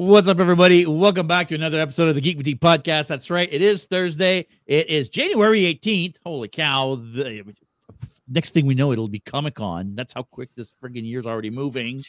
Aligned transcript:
What's 0.00 0.28
up, 0.28 0.40
everybody? 0.40 0.86
Welcome 0.86 1.26
back 1.26 1.48
to 1.48 1.54
another 1.54 1.78
episode 1.78 2.08
of 2.08 2.14
the 2.14 2.22
Geek 2.22 2.38
Boutique 2.38 2.58
Podcast. 2.58 3.08
That's 3.08 3.28
right. 3.28 3.46
It 3.52 3.60
is 3.60 3.84
Thursday. 3.84 4.46
It 4.64 4.88
is 4.88 5.10
January 5.10 5.60
18th. 5.60 6.16
Holy 6.24 6.48
cow. 6.48 6.94
The, 6.94 7.44
next 8.26 8.52
thing 8.52 8.64
we 8.64 8.74
know, 8.74 8.92
it'll 8.92 9.08
be 9.08 9.18
Comic 9.18 9.56
Con. 9.56 9.94
That's 9.94 10.14
how 10.14 10.22
quick 10.22 10.48
this 10.54 10.72
friggin' 10.82 11.04
year's 11.04 11.26
already 11.26 11.50
moving. 11.50 12.02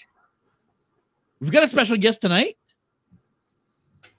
We've 1.41 1.51
got 1.51 1.63
a 1.63 1.67
special 1.67 1.97
guest 1.97 2.21
tonight. 2.21 2.55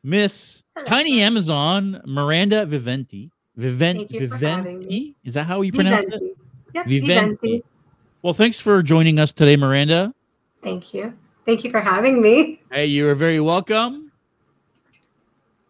Miss 0.03 0.65
Tiny 0.85 1.23
Amazon, 1.23 2.03
Miranda 2.05 2.67
Viventi. 2.67 3.31
Vivent, 3.57 3.97
Thank 3.97 4.13
you 4.13 4.29
for 4.29 4.37
having 4.37 4.83
Viventi? 4.83 5.15
Is 5.25 5.33
that 5.33 5.45
how 5.45 5.63
you 5.63 5.73
pronounce 5.73 6.05
it? 6.05 6.23
Yep, 6.75 6.87
Viventi. 6.89 7.07
Viventi. 7.07 7.63
Well, 8.21 8.35
thanks 8.35 8.61
for 8.61 8.83
joining 8.83 9.19
us 9.19 9.33
today, 9.33 9.57
Miranda. 9.57 10.13
Thank 10.63 10.93
you. 10.93 11.17
Thank 11.45 11.65
you 11.65 11.71
for 11.71 11.81
having 11.81 12.23
me. 12.23 12.61
Hey, 12.71 12.87
you 12.87 13.09
are 13.09 13.15
very 13.15 13.41
welcome. 13.41 14.13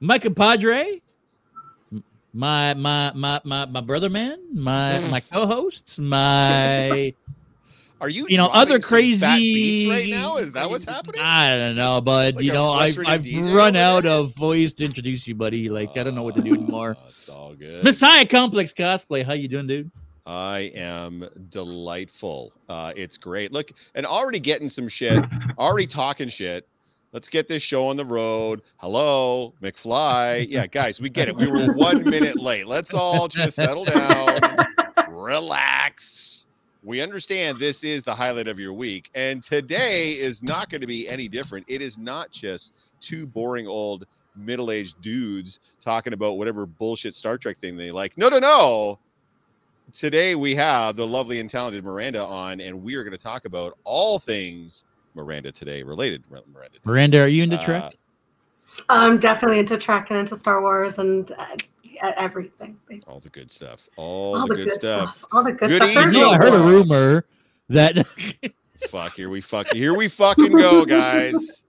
My 0.00 0.18
compadre, 0.18 1.00
my 2.34 2.74
my 2.74 3.12
my 3.14 3.40
my 3.44 3.64
my 3.66 3.80
brother 3.80 4.10
man, 4.10 4.38
my 4.52 4.98
my 5.10 5.20
co-hosts, 5.20 5.98
my 5.98 7.14
Are 8.02 8.08
you, 8.10 8.26
you 8.28 8.36
know 8.36 8.48
other 8.48 8.82
some 8.82 8.98
beats 8.98 9.88
crazy 9.88 9.90
right 9.90 10.08
now? 10.08 10.36
Is 10.36 10.52
that 10.52 10.68
what's 10.68 10.84
happening? 10.84 11.22
I 11.22 11.56
don't 11.56 11.76
know, 11.76 12.02
but 12.02 12.34
Like 12.34 12.44
you 12.44 12.52
know 12.52 12.72
I've 12.72 12.98
I've 13.06 13.22
DJ 13.22 13.54
run 13.54 13.74
out 13.74 14.04
of 14.04 14.34
voice 14.34 14.74
to 14.74 14.84
introduce 14.84 15.26
you, 15.26 15.34
buddy. 15.34 15.70
Like 15.70 15.96
I 15.96 16.02
don't 16.02 16.14
know 16.14 16.22
what 16.22 16.34
to 16.34 16.42
do 16.42 16.50
ah, 16.50 16.56
anymore. 16.56 16.96
Oh, 16.98 17.04
It's 17.04 17.28
all 17.30 17.54
good. 17.54 17.82
Messiah 17.82 18.26
Complex 18.26 18.74
Cosplay, 18.74 19.24
how 19.24 19.32
you 19.32 19.48
doing, 19.48 19.66
dude? 19.66 19.90
I 20.26 20.72
am 20.74 21.28
delightful. 21.48 22.52
Uh, 22.68 22.92
it's 22.96 23.18
great. 23.18 23.52
Look, 23.52 23.70
and 23.94 24.06
already 24.06 24.38
getting 24.38 24.68
some 24.68 24.88
shit, 24.88 25.24
already 25.58 25.86
talking 25.86 26.28
shit. 26.28 26.68
Let's 27.12 27.28
get 27.28 27.46
this 27.48 27.62
show 27.62 27.86
on 27.88 27.96
the 27.96 28.06
road. 28.06 28.62
Hello, 28.76 29.52
McFly. 29.62 30.46
Yeah, 30.48 30.66
guys, 30.66 31.00
we 31.00 31.10
get 31.10 31.28
it. 31.28 31.36
We 31.36 31.46
were 31.46 31.72
one 31.74 32.08
minute 32.08 32.40
late. 32.40 32.66
Let's 32.66 32.94
all 32.94 33.28
just 33.28 33.56
settle 33.56 33.84
down, 33.84 34.40
relax. 35.08 36.46
We 36.84 37.02
understand 37.02 37.58
this 37.58 37.84
is 37.84 38.02
the 38.02 38.14
highlight 38.14 38.48
of 38.48 38.58
your 38.58 38.72
week, 38.72 39.10
and 39.14 39.42
today 39.42 40.12
is 40.12 40.42
not 40.42 40.70
going 40.70 40.80
to 40.80 40.86
be 40.86 41.08
any 41.08 41.28
different. 41.28 41.66
It 41.68 41.82
is 41.82 41.98
not 41.98 42.30
just 42.30 42.74
two 43.00 43.26
boring 43.26 43.66
old 43.66 44.06
middle-aged 44.34 45.00
dudes 45.02 45.60
talking 45.80 46.14
about 46.14 46.38
whatever 46.38 46.64
bullshit 46.64 47.14
Star 47.14 47.36
Trek 47.36 47.58
thing 47.58 47.76
they 47.76 47.90
like. 47.90 48.16
No, 48.16 48.28
no, 48.28 48.38
no 48.38 48.98
today 49.92 50.34
we 50.34 50.54
have 50.54 50.96
the 50.96 51.06
lovely 51.06 51.40
and 51.40 51.48
talented 51.50 51.84
Miranda 51.84 52.24
on, 52.24 52.60
and 52.60 52.82
we 52.82 52.94
are 52.94 53.02
going 53.04 53.12
to 53.16 53.22
talk 53.22 53.44
about 53.44 53.76
all 53.84 54.18
things 54.18 54.84
Miranda 55.14 55.50
today 55.52 55.82
related. 55.82 56.22
Miranda, 56.30 56.68
today. 56.68 56.80
Miranda, 56.84 57.20
are 57.22 57.26
you 57.28 57.42
into 57.42 57.58
Uh, 57.58 57.64
Trek? 57.64 57.94
I'm 58.88 59.18
definitely 59.18 59.58
into 59.58 59.76
Trek 59.76 60.10
and 60.10 60.18
into 60.18 60.34
Star 60.36 60.62
Wars 60.62 60.98
and 60.98 61.30
uh, 61.32 61.56
everything. 62.16 62.78
all 63.06 63.20
the 63.20 63.28
good 63.28 63.50
stuff. 63.52 63.88
All, 63.96 64.36
All 64.38 64.46
the, 64.46 64.54
good, 64.54 64.72
stuff. 64.72 65.24
All 65.32 65.44
the 65.44 65.52
good, 65.52 65.68
Good 65.70 65.76
stuff. 65.76 65.88
evening. 65.90 66.12
You 66.12 66.20
know, 66.20 66.30
I 66.30 66.36
a- 66.36 66.38
heard 66.38 66.54
a 66.54 66.58
rumor 66.58 67.24
that 67.68 68.06
Fuck, 68.88 69.12
here 69.14 69.28
we 69.28 69.40
fuck 69.40 69.68
here 69.68 69.94
we 69.96 70.08
fucking 70.08 70.50
go, 70.52 70.84
guys. 70.84 71.62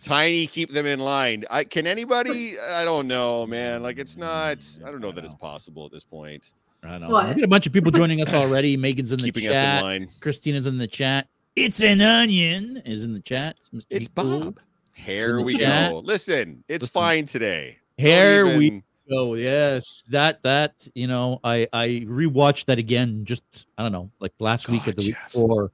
Tiny, 0.00 0.46
keep 0.46 0.70
them 0.70 0.86
in 0.86 1.00
line. 1.00 1.44
I 1.50 1.64
can 1.64 1.84
anybody? 1.86 2.54
I 2.60 2.84
don't 2.84 3.08
know, 3.08 3.44
man. 3.44 3.82
Like 3.82 3.98
it's 3.98 4.16
not. 4.16 4.64
I 4.84 4.90
don't 4.92 5.00
know 5.00 5.10
that 5.10 5.24
it's 5.24 5.34
possible 5.34 5.84
at 5.84 5.90
this 5.90 6.04
point. 6.04 6.52
I 6.82 6.88
don't 6.92 7.00
know. 7.02 7.08
What? 7.10 7.28
We 7.28 7.34
got 7.34 7.44
a 7.44 7.48
bunch 7.48 7.66
of 7.66 7.72
people 7.72 7.90
joining 7.90 8.20
us 8.20 8.32
already. 8.32 8.76
Megan's 8.76 9.12
in 9.12 9.18
the 9.18 9.24
Keeping 9.24 9.48
us 9.48 9.56
in 9.56 9.62
chat. 9.62 9.82
line. 9.82 10.06
Christina's 10.20 10.66
in 10.66 10.78
the 10.78 10.86
chat. 10.86 11.28
It's 11.56 11.82
an 11.82 12.00
onion 12.00 12.82
is 12.84 13.02
in 13.02 13.12
the 13.12 13.20
chat. 13.20 13.56
Mr. 13.74 13.86
It's 13.90 14.08
Be 14.08 14.22
Cool. 14.22 14.40
Bob. 14.40 14.60
Here 14.94 15.40
we 15.40 15.58
Yeah. 15.58 15.90
go. 15.90 15.98
Listen, 16.00 16.62
it's 16.68 16.82
Listen. 16.84 16.92
fine 16.94 17.26
today. 17.26 17.78
Don't 17.98 18.06
Here 18.06 18.58
we 18.58 18.66
even- 18.66 18.82
go. 19.10 19.34
Yes, 19.34 20.02
that 20.10 20.42
that 20.42 20.86
you 20.94 21.06
know, 21.06 21.40
I 21.42 21.66
I 21.72 22.04
rewatched 22.06 22.66
that 22.66 22.78
again 22.78 23.24
just 23.24 23.66
I 23.78 23.82
don't 23.82 23.92
know, 23.92 24.10
like 24.20 24.32
last 24.38 24.68
week 24.68 24.82
or 24.82 24.92
God, 24.92 24.96
the 24.96 25.02
week 25.06 25.14
Jeff. 25.14 25.32
before, 25.32 25.72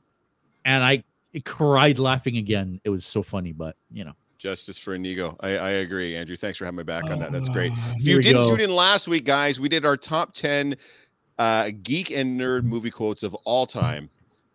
and 0.64 0.82
I 0.84 1.02
cried 1.44 1.98
laughing 1.98 2.36
again. 2.36 2.80
It 2.84 2.90
was 2.90 3.04
so 3.06 3.22
funny, 3.22 3.52
but 3.52 3.76
you 3.90 4.04
know, 4.04 4.12
Justice 4.42 4.76
for 4.76 4.94
Inigo. 4.94 5.36
I, 5.40 5.50
I 5.56 5.70
agree, 5.70 6.16
Andrew. 6.16 6.34
Thanks 6.34 6.58
for 6.58 6.64
having 6.64 6.76
my 6.76 6.82
back 6.82 7.04
on 7.10 7.18
that. 7.20 7.30
That's 7.30 7.48
great. 7.48 7.72
Ah, 7.76 7.94
If 7.96 8.08
you 8.08 8.20
didn't 8.20 8.44
tune 8.48 8.60
in 8.60 8.74
last 8.74 9.06
week, 9.06 9.24
guys, 9.24 9.60
we 9.60 9.68
did 9.68 9.84
our 9.86 9.96
top 9.96 10.32
10 10.32 10.76
uh, 11.38 11.70
geek 11.84 12.10
and 12.10 12.38
nerd 12.38 12.64
movie 12.64 12.90
quotes 12.90 13.22
of 13.22 13.34
all 13.44 13.66
time. 13.66 14.10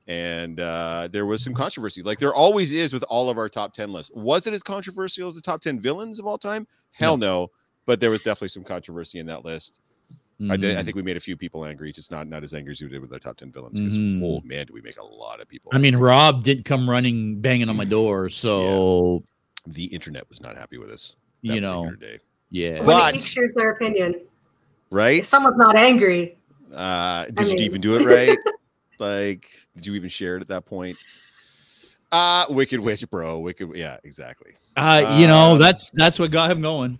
And 0.08 0.60
uh, 0.60 1.08
there 1.12 1.26
was 1.26 1.42
some 1.42 1.54
controversy, 1.54 2.02
like 2.02 2.20
there 2.20 2.34
always 2.34 2.72
is 2.74 2.92
with 2.92 3.04
all 3.04 3.30
of 3.30 3.38
our 3.38 3.48
top 3.48 3.74
10 3.74 3.92
lists. 3.94 4.12
Was 4.14 4.46
it 4.46 4.54
as 4.54 4.62
controversial 4.62 5.30
as 5.30 5.36
the 5.36 5.42
top 5.42 5.62
10 5.62 5.80
villains 5.80 6.20
of 6.20 6.26
all 6.26 6.38
time? 6.38 6.68
Hell 6.92 7.18
no. 7.18 7.48
But 7.86 8.02
there 8.02 8.12
was 8.12 8.22
definitely 8.22 8.50
some 8.50 8.64
controversy 8.66 9.20
in 9.20 9.26
that 9.28 9.46
list. 9.46 9.80
I 10.50 10.56
did. 10.58 10.76
I 10.78 10.82
Mhm. 10.82 10.86
think 10.86 10.96
we 10.98 11.02
made 11.02 11.18
a 11.18 11.22
few 11.22 11.36
people 11.36 11.66
angry, 11.66 11.92
just 11.92 12.12
not 12.12 12.28
not 12.28 12.44
as 12.44 12.54
angry 12.54 12.72
as 12.72 12.82
we 12.82 12.88
did 12.90 13.02
with 13.02 13.12
our 13.12 13.20
top 13.20 13.38
10 13.38 13.52
villains. 13.52 13.80
Because 13.80 13.98
Mhm. 13.98 14.22
oh 14.24 14.42
man, 14.46 14.68
do 14.68 14.74
we 14.74 14.82
make 14.82 14.98
a 15.00 15.04
lot 15.04 15.42
of 15.42 15.48
people. 15.48 15.72
I 15.74 15.78
mean, 15.78 15.96
angry. 15.96 16.08
Rob 16.10 16.44
didn't 16.44 16.66
come 16.66 16.90
running 16.90 17.40
banging 17.42 17.70
on 17.70 17.76
my 17.76 17.86
door, 17.86 18.30
so 18.30 19.24
the 19.74 19.86
internet 19.86 20.28
was 20.30 20.42
not 20.42 20.56
happy 20.58 20.78
with 20.78 20.90
us. 20.90 21.18
that 21.44 21.54
you 21.54 21.62
know, 21.62 21.84
particular 21.86 22.14
day. 22.18 22.24
yeah. 22.50 22.82
But- 22.84 23.14
a 23.14 23.18
geek 23.18 23.28
shares 23.28 23.54
their 23.54 23.72
opinion. 23.72 24.22
right? 24.90 25.20
If 25.20 25.26
someone's 25.26 25.58
not 25.58 25.76
angry, 25.76 26.38
Uh, 26.74 27.26
did 27.26 27.40
I 27.40 27.44
you 27.44 27.50
mean- 27.56 27.60
even 27.64 27.82
do 27.82 27.96
it 27.96 28.04
right? 28.06 28.38
like, 29.00 29.48
did 29.76 29.86
you 29.86 29.94
even 29.96 30.10
share 30.10 30.38
it 30.38 30.42
at 30.42 30.48
that 30.50 30.66
point? 30.66 30.98
Uh 32.12 32.46
Wicked 32.50 32.80
Witch, 32.80 33.08
bro. 33.10 33.40
Wicked, 33.40 33.70
yeah, 33.76 33.98
exactly. 34.04 34.54
Uh, 34.78 35.18
you 35.20 35.28
know, 35.28 35.52
Um, 35.54 35.60
that's 35.60 35.90
that's 35.94 36.18
what 36.20 36.32
got 36.32 36.50
him 36.52 36.62
going. 36.62 37.00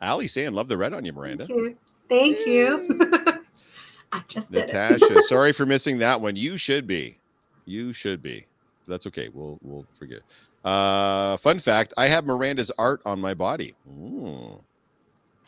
Ali 0.00 0.28
saying, 0.28 0.52
"Love 0.52 0.68
the 0.68 0.76
red 0.78 0.94
on 0.94 1.04
you, 1.04 1.12
Miranda." 1.12 1.46
thank 1.46 1.58
you. 1.58 1.76
Thank 2.08 2.46
you. 2.46 3.40
I 4.12 4.22
just 4.28 4.52
did 4.52 4.64
it. 4.70 4.72
Natasha, 4.72 5.20
sorry 5.28 5.52
for 5.52 5.66
missing 5.66 5.98
that 5.98 6.20
one. 6.20 6.36
You 6.36 6.56
should 6.56 6.86
be. 6.86 7.18
You 7.66 7.92
should 7.92 8.22
be. 8.22 8.46
That's 8.88 9.06
okay. 9.08 9.28
We'll 9.32 9.58
we'll 9.62 9.84
forget. 9.98 10.20
Uh, 10.66 11.36
fun 11.38 11.58
fact: 11.58 11.94
I 11.96 12.06
have 12.08 12.26
Miranda's 12.26 12.72
art 12.78 13.00
on 13.06 13.20
my 13.20 13.34
body. 13.34 13.74
Ooh. 13.88 14.60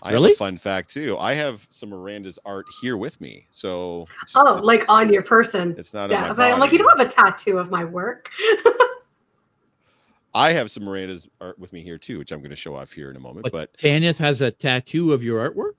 I 0.01 0.11
have 0.11 0.15
Really? 0.15 0.33
a 0.33 0.37
fun 0.37 0.57
fact 0.57 0.91
too. 0.91 1.17
I 1.19 1.35
have 1.35 1.67
some 1.71 1.89
Miranda's 1.91 2.39
art 2.45 2.67
here 2.81 2.97
with 2.97 3.21
me. 3.21 3.47
So 3.51 4.07
it's 4.23 4.33
Oh, 4.37 4.43
it's- 4.43 4.63
like 4.65 4.83
it's- 4.83 4.89
on 4.89 5.13
your 5.13 5.23
person. 5.23 5.75
It's 5.77 5.93
not 5.93 6.05
on 6.05 6.11
Yeah, 6.11 6.29
my 6.29 6.33
so 6.35 6.43
I'm 6.45 6.61
like, 6.61 6.71
you 6.71 6.79
don't 6.79 6.97
have 6.97 7.05
a 7.05 7.11
tattoo 7.11 7.59
of 7.59 7.69
my 7.69 7.85
work. 7.85 8.31
I 10.35 10.53
have 10.53 10.71
some 10.71 10.85
Miranda's 10.85 11.29
art 11.41 11.59
with 11.59 11.73
me 11.73 11.81
here 11.81 11.99
too, 11.99 12.19
which 12.19 12.31
I'm 12.31 12.39
going 12.39 12.51
to 12.51 12.57
show 12.57 12.77
off 12.77 12.93
here 12.93 13.11
in 13.11 13.17
a 13.17 13.21
moment. 13.21 13.43
But, 13.45 13.53
But 13.53 13.77
Tanith 13.77 14.19
has 14.19 14.41
a 14.41 14.53
tattoo 14.53 15.13
of 15.13 15.23
your 15.23 15.51
artwork. 15.51 15.73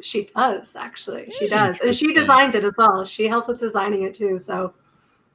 She 0.00 0.26
does 0.36 0.76
actually. 0.76 1.32
She 1.36 1.48
does, 1.48 1.80
and 1.80 1.92
she 1.94 2.12
designed 2.12 2.54
it 2.54 2.64
as 2.64 2.74
well. 2.78 3.04
She 3.04 3.26
helped 3.26 3.48
with 3.48 3.58
designing 3.58 4.04
it 4.04 4.14
too. 4.14 4.38
So 4.38 4.72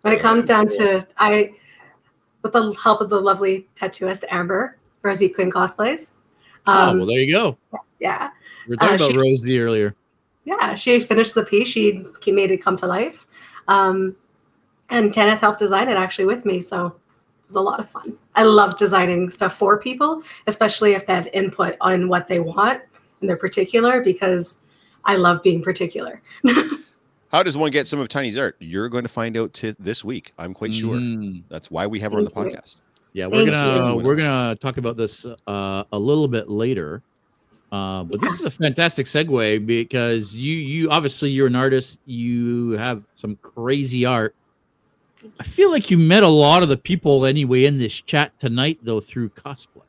when 0.01 0.13
it 0.13 0.21
comes 0.21 0.45
down 0.45 0.67
to 0.69 1.05
I, 1.17 1.51
with 2.45 2.53
the 2.53 2.71
help 2.73 3.01
of 3.01 3.09
the 3.09 3.19
lovely 3.19 3.67
tattooist 3.75 4.23
Amber 4.29 4.77
Rosie 5.01 5.27
Quinn 5.29 5.51
cosplays. 5.51 6.13
oh, 6.67 6.71
Um, 6.89 6.99
well, 6.99 7.07
there 7.07 7.19
you 7.19 7.31
go. 7.33 7.57
yeah, 7.99 8.29
We 8.67 8.75
were 8.75 8.77
talking 8.77 8.91
uh, 8.91 8.95
about 9.07 9.11
she- 9.11 9.17
Rosie 9.17 9.59
earlier. 9.59 9.95
yeah. 10.45 10.75
She 10.75 10.99
finished 10.99 11.33
the 11.33 11.43
piece. 11.43 11.67
She 11.67 12.05
made 12.27 12.51
it 12.51 12.57
come 12.63 12.77
to 12.77 12.85
life, 12.85 13.25
um, 13.67 14.15
and 14.91 15.11
Kenneth 15.11 15.41
helped 15.41 15.57
design 15.57 15.89
it 15.89 15.97
actually 15.97 16.25
with 16.25 16.45
me. 16.45 16.61
So 16.61 16.85
it 16.85 16.93
was 17.47 17.55
a 17.55 17.61
lot 17.61 17.79
of 17.79 17.89
fun. 17.89 18.15
I 18.35 18.43
love 18.43 18.77
designing 18.77 19.31
stuff 19.31 19.57
for 19.57 19.79
people, 19.79 20.21
especially 20.45 20.93
if 20.93 21.07
they 21.07 21.15
have 21.15 21.27
input 21.33 21.75
on 21.81 22.09
what 22.09 22.27
they 22.27 22.39
want 22.39 22.79
and 23.21 23.27
they're 23.27 23.37
particular, 23.37 24.03
because 24.03 24.61
I 25.03 25.15
love 25.15 25.41
being 25.41 25.63
particular. 25.63 26.21
how 27.35 27.43
does 27.43 27.57
one 27.57 27.69
get 27.69 27.85
some 27.85 27.99
of 27.99 28.07
Tiny's 28.07 28.37
art? 28.37 28.55
You're 28.59 28.87
going 28.87 29.03
to 29.03 29.09
find 29.09 29.35
out 29.35 29.53
t- 29.53 29.75
this 29.77 30.05
week. 30.05 30.31
I'm 30.39 30.53
quite 30.53 30.73
sure. 30.73 30.95
Mhm. 30.95 31.43
That's 31.49 31.69
why 31.69 31.85
we 31.85 31.99
have 31.99 32.13
her 32.13 32.19
on 32.19 32.23
the 32.23 32.31
podcast. 32.31 32.77
Yeah, 33.11 33.27
we're 33.27 33.45
gonna 33.45 33.97
we're 33.97 34.15
gonna 34.15 34.55
talk 34.55 34.77
about 34.77 34.95
this 34.95 35.25
uh, 35.25 35.83
a 35.91 35.99
little 35.99 36.29
bit 36.29 36.49
later. 36.49 37.01
Uh, 37.73 38.03
but 38.03 38.21
this 38.21 38.35
is 38.39 38.45
a 38.45 38.49
fantastic 38.49 39.05
segue 39.05 39.65
because 39.65 40.33
you 40.33 40.53
you 40.55 40.89
obviously 40.89 41.29
you're 41.29 41.47
an 41.47 41.57
artist. 41.57 41.99
You 42.05 42.71
have 42.71 43.03
some 43.15 43.35
crazy 43.41 44.05
art. 44.05 44.33
I 45.37 45.43
feel 45.43 45.71
like 45.71 45.91
you 45.91 45.97
met 45.97 46.23
a 46.23 46.29
lot 46.29 46.63
of 46.63 46.69
the 46.69 46.77
people 46.77 47.25
anyway 47.25 47.65
in 47.65 47.79
this 47.79 47.99
chat 48.01 48.39
tonight 48.39 48.79
though 48.81 49.01
through 49.01 49.29
cosplay. 49.29 49.81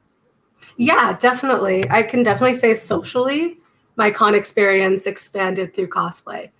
Yeah, 0.76 1.16
definitely. 1.20 1.88
I 1.88 2.02
can 2.02 2.24
definitely 2.24 2.54
say 2.54 2.74
socially, 2.74 3.58
my 3.94 4.10
con 4.10 4.34
experience 4.34 5.06
expanded 5.06 5.74
through 5.74 5.88
cosplay. 5.88 6.50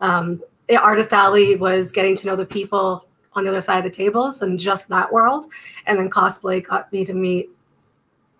Um, 0.00 0.42
Artist 0.78 1.12
Alley 1.12 1.56
was 1.56 1.92
getting 1.92 2.16
to 2.16 2.26
know 2.26 2.36
the 2.36 2.46
people 2.46 3.06
on 3.34 3.44
the 3.44 3.50
other 3.50 3.60
side 3.60 3.78
of 3.78 3.84
the 3.84 3.96
tables 3.96 4.42
and 4.42 4.58
just 4.58 4.88
that 4.88 5.12
world. 5.12 5.46
And 5.86 5.98
then 5.98 6.10
cosplay 6.10 6.64
got 6.64 6.92
me 6.92 7.04
to 7.04 7.14
meet 7.14 7.50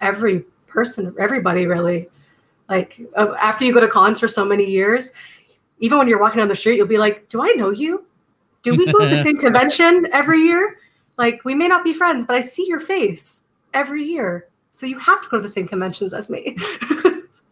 every 0.01 0.45
person, 0.67 1.15
everybody 1.19 1.67
really. 1.67 2.09
Like 2.69 3.01
uh, 3.17 3.35
after 3.41 3.65
you 3.65 3.75
go 3.75 3.81
to 3.81 3.89
cons 3.89 4.21
for 4.21 4.29
so 4.29 4.45
many 4.45 4.65
years, 4.65 5.13
even 5.79 5.99
when 5.99 6.09
you're 6.09 6.21
walking 6.21 6.39
down 6.39 6.49
the 6.49 6.55
street, 6.55 6.77
you'll 6.77 6.87
be 6.87 6.99
like, 6.99 7.29
Do 7.29 7.43
I 7.43 7.49
know 7.53 7.71
you? 7.71 8.07
Do 8.63 8.75
we 8.75 8.91
go 8.93 8.99
to 8.99 9.09
the 9.09 9.17
same 9.23 9.39
convention 9.39 10.07
every 10.13 10.41
year? 10.41 10.79
Like, 11.17 11.45
we 11.45 11.55
may 11.55 11.69
not 11.69 11.85
be 11.85 11.93
friends, 11.93 12.25
but 12.27 12.37
I 12.37 12.41
see 12.41 12.67
your 12.67 12.81
face 12.81 13.45
every 13.75 14.05
year. 14.05 14.49
So 14.73 14.87
you 14.87 14.99
have 14.99 15.23
to 15.23 15.29
go 15.29 15.37
to 15.39 15.43
the 15.43 15.49
same 15.49 15.67
conventions 15.67 16.15
as 16.15 16.31
me. 16.31 16.57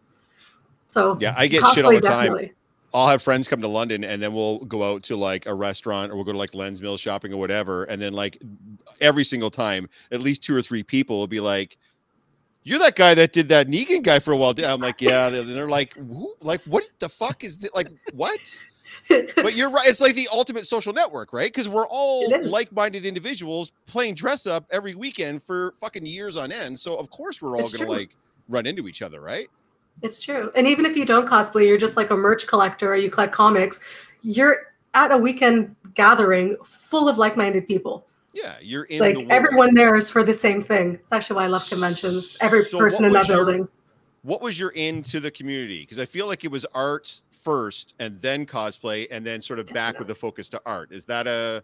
so 0.87 1.17
Yeah, 1.19 1.35
I 1.37 1.47
get 1.47 1.65
shit 1.67 1.85
all 1.85 1.91
the 1.91 2.01
time. 2.01 2.27
definitely. 2.27 2.53
I'll 2.93 3.07
have 3.07 3.21
friends 3.21 3.47
come 3.47 3.61
to 3.61 3.67
London 3.67 4.03
and 4.03 4.21
then 4.21 4.33
we'll 4.33 4.59
go 4.59 4.83
out 4.83 5.03
to 5.03 5.15
like 5.15 5.45
a 5.45 5.53
restaurant 5.53 6.11
or 6.11 6.15
we'll 6.15 6.23
go 6.25 6.31
to 6.31 6.37
like 6.37 6.55
Lens 6.55 6.81
Mill 6.81 6.97
shopping 6.97 7.31
or 7.31 7.37
whatever. 7.37 7.83
And 7.85 8.01
then 8.01 8.13
like 8.13 8.41
every 9.01 9.23
single 9.23 9.51
time, 9.51 9.87
at 10.11 10.21
least 10.21 10.43
two 10.43 10.55
or 10.55 10.61
three 10.61 10.81
people 10.83 11.19
will 11.19 11.27
be 11.27 11.39
like, 11.39 11.77
You're 12.63 12.79
that 12.79 12.95
guy 12.95 13.13
that 13.13 13.31
did 13.31 13.47
that 13.49 13.67
Negan 13.67 14.01
guy 14.03 14.19
for 14.19 14.31
a 14.31 14.37
while. 14.37 14.53
I'm 14.65 14.81
like, 14.81 15.01
Yeah. 15.01 15.27
And 15.27 15.49
they're 15.55 15.69
like, 15.69 15.93
Who 15.95 16.33
like 16.41 16.61
what 16.63 16.85
the 16.99 17.09
fuck 17.09 17.43
is 17.43 17.57
this? 17.57 17.69
Like, 17.75 17.89
what? 18.13 18.59
But 19.07 19.55
you're 19.55 19.71
right. 19.71 19.87
It's 19.87 20.01
like 20.01 20.15
the 20.15 20.27
ultimate 20.31 20.65
social 20.67 20.93
network, 20.93 21.31
right? 21.33 21.51
Because 21.51 21.69
we're 21.69 21.87
all 21.87 22.29
like-minded 22.43 23.05
individuals 23.05 23.71
playing 23.87 24.15
dress 24.15 24.45
up 24.45 24.65
every 24.71 24.93
weekend 24.95 25.41
for 25.43 25.73
fucking 25.79 26.05
years 26.05 26.37
on 26.37 26.51
end. 26.51 26.77
So 26.79 26.95
of 26.95 27.09
course 27.09 27.41
we're 27.41 27.55
all 27.55 27.61
It's 27.61 27.71
gonna 27.73 27.85
true. 27.85 27.95
like 27.95 28.15
run 28.49 28.65
into 28.65 28.87
each 28.87 29.01
other, 29.01 29.19
right? 29.21 29.47
It's 30.01 30.19
true. 30.19 30.51
And 30.55 30.67
even 30.67 30.85
if 30.85 30.95
you 30.95 31.05
don't 31.05 31.27
cosplay, 31.27 31.67
you're 31.67 31.77
just 31.77 31.97
like 31.97 32.09
a 32.11 32.15
merch 32.15 32.47
collector 32.47 32.91
or 32.91 32.95
you 32.95 33.09
collect 33.09 33.33
comics, 33.33 33.79
you're 34.21 34.73
at 34.93 35.11
a 35.11 35.17
weekend 35.17 35.75
gathering 35.93 36.55
full 36.63 37.09
of 37.09 37.17
like-minded 37.17 37.67
people. 37.67 38.05
Yeah, 38.33 38.55
you're 38.61 38.83
in 38.85 38.99
like 38.99 39.15
the 39.15 39.19
world. 39.21 39.31
everyone 39.31 39.73
there 39.75 39.95
is 39.95 40.09
for 40.09 40.23
the 40.23 40.33
same 40.33 40.61
thing. 40.61 40.93
It's 40.95 41.11
actually 41.11 41.37
why 41.37 41.43
I 41.45 41.47
love 41.47 41.67
conventions. 41.67 42.37
Every 42.41 42.63
So 42.63 42.77
person 42.77 43.05
in 43.05 43.13
that 43.13 43.27
your- 43.27 43.37
building. 43.45 43.67
what 44.21 44.41
was 44.41 44.57
your 44.59 44.69
into 44.69 45.19
the 45.19 45.31
community? 45.31 45.81
Because 45.81 45.99
I 45.99 46.05
feel 46.05 46.27
like 46.27 46.45
it 46.45 46.51
was 46.51 46.65
art 46.73 47.21
first 47.31 47.95
and 47.99 48.19
then 48.21 48.45
cosplay 48.45 49.07
and 49.11 49.25
then 49.25 49.41
sort 49.41 49.59
of 49.59 49.67
back 49.67 49.97
with 49.97 50.07
the 50.07 50.15
focus 50.15 50.47
to 50.49 50.61
art. 50.65 50.91
Is 50.91 51.05
that 51.05 51.27
a 51.27 51.63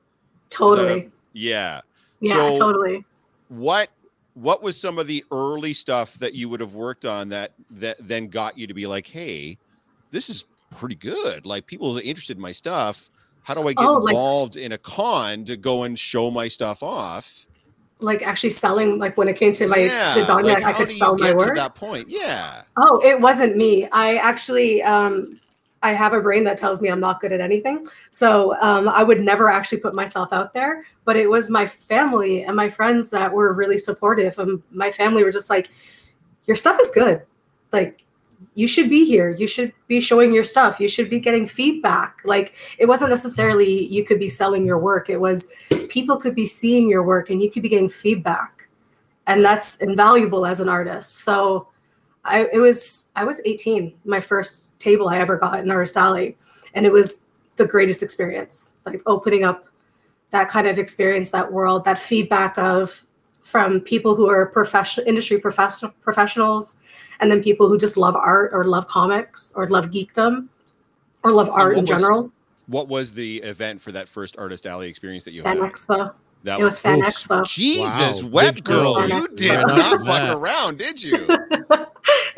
Totally. 0.49 1.11
yeah? 1.33 1.81
yeah, 2.19 2.33
so- 2.33 2.57
totally. 2.57 3.05
What 3.49 3.89
what 4.35 4.61
was 4.61 4.79
some 4.79 4.99
of 4.99 5.07
the 5.07 5.23
early 5.31 5.73
stuff 5.73 6.13
that 6.15 6.33
you 6.33 6.49
would 6.49 6.59
have 6.59 6.75
worked 6.75 7.05
on 7.05 7.29
that 7.29 7.53
that 7.71 7.97
then 7.99 8.27
got 8.27 8.57
you 8.57 8.67
to 8.67 8.73
be 8.73 8.85
like, 8.85 9.07
hey, 9.07 9.57
this 10.11 10.29
is 10.29 10.45
pretty 10.77 10.95
good. 10.95 11.45
Like 11.45 11.65
people 11.65 11.97
are 11.97 12.01
interested 12.01 12.37
in 12.37 12.41
my 12.41 12.51
stuff. 12.51 13.09
How 13.43 13.53
do 13.53 13.61
I 13.67 13.73
get 13.73 13.85
Oh, 13.85 13.93
like 13.93 14.11
involved 14.11 14.57
in 14.57 14.73
a 14.73 14.77
con 14.77 15.45
to 15.45 15.55
go 15.55 15.83
and 15.83 15.97
show 15.97 16.29
my 16.29 16.47
stuff 16.47 16.83
off? 16.83 17.45
Like 17.99 18.23
actually 18.23 18.49
selling, 18.49 18.99
like 18.99 19.15
when 19.17 19.29
it 19.29 19.37
came 19.37 19.53
to 19.53 19.67
my 19.67 19.77
yeah, 19.77 20.15
the 20.15 20.25
Donna, 20.25 20.47
like 20.47 20.63
I 20.63 20.73
could 20.73 20.89
sell 20.89 21.17
my 21.17 21.33
work. 21.33 21.55
that 21.55 21.75
point? 21.75 22.09
Yeah. 22.09 22.63
Oh, 22.75 23.01
it 23.03 23.19
wasn't 23.19 23.55
me. 23.55 23.87
I 23.93 24.17
actually 24.17 24.83
um 24.83 25.39
I 25.85 25.93
have 25.93 26.13
a 26.13 26.19
brain 26.19 26.43
that 26.45 26.57
tells 26.57 26.81
me 26.81 26.89
I'm 26.89 26.99
not 26.99 27.21
good 27.21 27.31
at 27.31 27.39
anything. 27.39 27.85
So 28.09 28.59
um, 28.59 28.89
I 28.89 29.03
would 29.03 29.21
never 29.21 29.49
actually 29.49 29.77
put 29.77 29.93
myself 29.93 30.33
out 30.33 30.51
there. 30.51 30.83
But 31.03 31.15
it 31.15 31.29
was 31.29 31.47
my 31.47 31.67
family 31.67 32.43
and 32.43 32.55
my 32.55 32.71
friends 32.71 33.11
that 33.11 33.31
were 33.31 33.53
really 33.53 33.77
supportive. 33.77 34.39
And 34.39 34.63
my 34.71 34.89
family 34.89 35.23
were 35.23 35.31
just 35.31 35.51
like, 35.51 35.69
your 36.47 36.57
stuff 36.57 36.79
is 36.81 36.89
good. 36.89 37.21
Like, 37.71 38.03
you 38.55 38.67
should 38.67 38.89
be 38.89 39.05
here. 39.05 39.29
You 39.29 39.47
should 39.47 39.73
be 39.87 39.99
showing 39.99 40.33
your 40.33 40.43
stuff. 40.43 40.79
You 40.79 40.89
should 40.89 41.07
be 41.09 41.19
getting 41.19 41.47
feedback. 41.47 42.19
Like, 42.25 42.55
it 42.79 42.87
wasn't 42.87 43.11
necessarily 43.11 43.85
you 43.85 44.03
could 44.03 44.19
be 44.19 44.29
selling 44.29 44.65
your 44.65 44.79
work, 44.79 45.09
it 45.09 45.21
was 45.21 45.47
people 45.89 46.17
could 46.17 46.33
be 46.33 46.47
seeing 46.47 46.89
your 46.89 47.03
work 47.03 47.29
and 47.29 47.41
you 47.41 47.51
could 47.51 47.61
be 47.61 47.69
getting 47.69 47.89
feedback. 47.89 48.69
And 49.27 49.45
that's 49.45 49.75
invaluable 49.77 50.45
as 50.47 50.59
an 50.59 50.69
artist. 50.69 51.19
So, 51.19 51.67
I 52.25 52.47
it 52.51 52.59
was 52.59 53.05
I 53.15 53.23
was 53.23 53.41
18, 53.45 53.93
my 54.03 54.19
first 54.19 54.77
table 54.79 55.07
I 55.07 55.19
ever 55.19 55.37
got 55.37 55.59
in 55.59 55.71
Artist 55.71 55.95
Alley, 55.95 56.37
and 56.73 56.85
it 56.85 56.91
was 56.91 57.19
the 57.55 57.65
greatest 57.65 58.03
experience. 58.03 58.75
Like 58.85 59.01
opening 59.05 59.43
up 59.43 59.65
that 60.31 60.49
kind 60.49 60.67
of 60.67 60.77
experience, 60.77 61.29
that 61.29 61.51
world, 61.53 61.85
that 61.85 61.99
feedback 61.99 62.57
of 62.57 63.03
from 63.41 63.79
people 63.79 64.15
who 64.15 64.27
are 64.27 64.47
professional 64.47 65.07
industry 65.07 65.37
professional 65.37 65.91
professionals, 66.01 66.77
and 67.19 67.31
then 67.31 67.41
people 67.43 67.69
who 67.69 67.77
just 67.77 67.95
love 67.95 68.15
art 68.15 68.51
or 68.53 68.65
love 68.65 68.87
comics 68.87 69.53
or 69.55 69.69
love 69.69 69.91
geekdom 69.91 70.47
or 71.23 71.31
love 71.31 71.49
art 71.49 71.77
in 71.77 71.83
was- 71.83 71.89
general. 71.89 72.31
What 72.67 72.87
was 72.87 73.11
the 73.11 73.37
event 73.43 73.79
for 73.79 73.91
that 73.91 74.09
first 74.09 74.37
artist 74.39 74.65
alley 74.65 74.89
experience 74.89 75.23
that 75.25 75.33
you 75.33 75.43
had? 75.43 75.53
Fan 75.55 75.63
had? 75.63 75.71
Expo. 75.71 76.13
That 76.45 76.59
It 76.59 76.63
was 76.63 76.79
Fan 76.79 77.01
Expo. 77.01 77.45
Jesus, 77.45 78.23
Wow, 78.23 78.29
web 78.29 78.55
big 78.55 78.63
girl, 78.63 79.07
you 79.07 79.27
did 79.37 79.55
not 79.67 80.03
fuck 80.03 80.35
around, 80.35 80.79
did 80.79 81.01
you? 81.01 81.27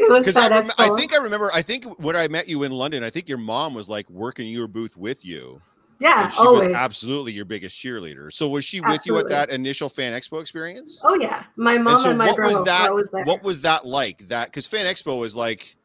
it 0.07 0.11
was 0.11 0.25
Because 0.25 0.37
I, 0.43 0.49
Fan 0.49 0.65
rem- 0.65 0.73
I 0.77 0.95
think 0.97 1.13
I 1.13 1.23
remember. 1.23 1.49
I 1.53 1.61
think 1.61 1.85
when 1.99 2.15
I 2.15 2.27
met 2.27 2.47
you 2.47 2.63
in 2.63 2.71
London, 2.71 3.03
I 3.03 3.09
think 3.09 3.27
your 3.29 3.37
mom 3.37 3.73
was 3.73 3.87
like 3.89 4.09
working 4.09 4.47
your 4.47 4.67
booth 4.67 4.97
with 4.97 5.23
you. 5.25 5.61
yeah, 5.99 6.25
and 6.25 6.33
she 6.33 6.39
always. 6.39 6.67
was 6.67 6.75
absolutely 6.75 7.31
your 7.33 7.45
biggest 7.45 7.77
cheerleader. 7.77 8.31
So 8.31 8.47
was 8.49 8.63
she 8.65 8.81
with 8.81 9.05
you 9.05 9.17
at 9.17 9.27
that 9.29 9.49
initial 9.49 9.89
Fan 9.89 10.13
Expo 10.13 10.41
experience? 10.41 11.01
oh 11.05 11.15
yeah, 11.19 11.43
my 11.55 11.77
mom 11.77 11.95
and, 11.95 12.03
so 12.03 12.15
my 12.15 12.25
what 12.31 12.39
was 12.39 12.65
that- 12.65 12.91
there. 13.11 13.23
What 13.25 13.43
was 13.43 13.61
that 13.61 13.85
like? 13.85 14.27
That 14.27 14.47
because 14.47 14.65
Fan 14.67 14.85
Expo 14.85 15.25
is 15.25 15.35
like, 15.35 15.75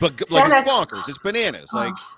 but 0.00 0.12
like 0.30 0.52
it's 0.52 0.70
bonkers. 0.70 1.08
It's 1.08 1.18
bananas. 1.18 1.70
Like 1.72 1.94
Oh. 1.96 2.12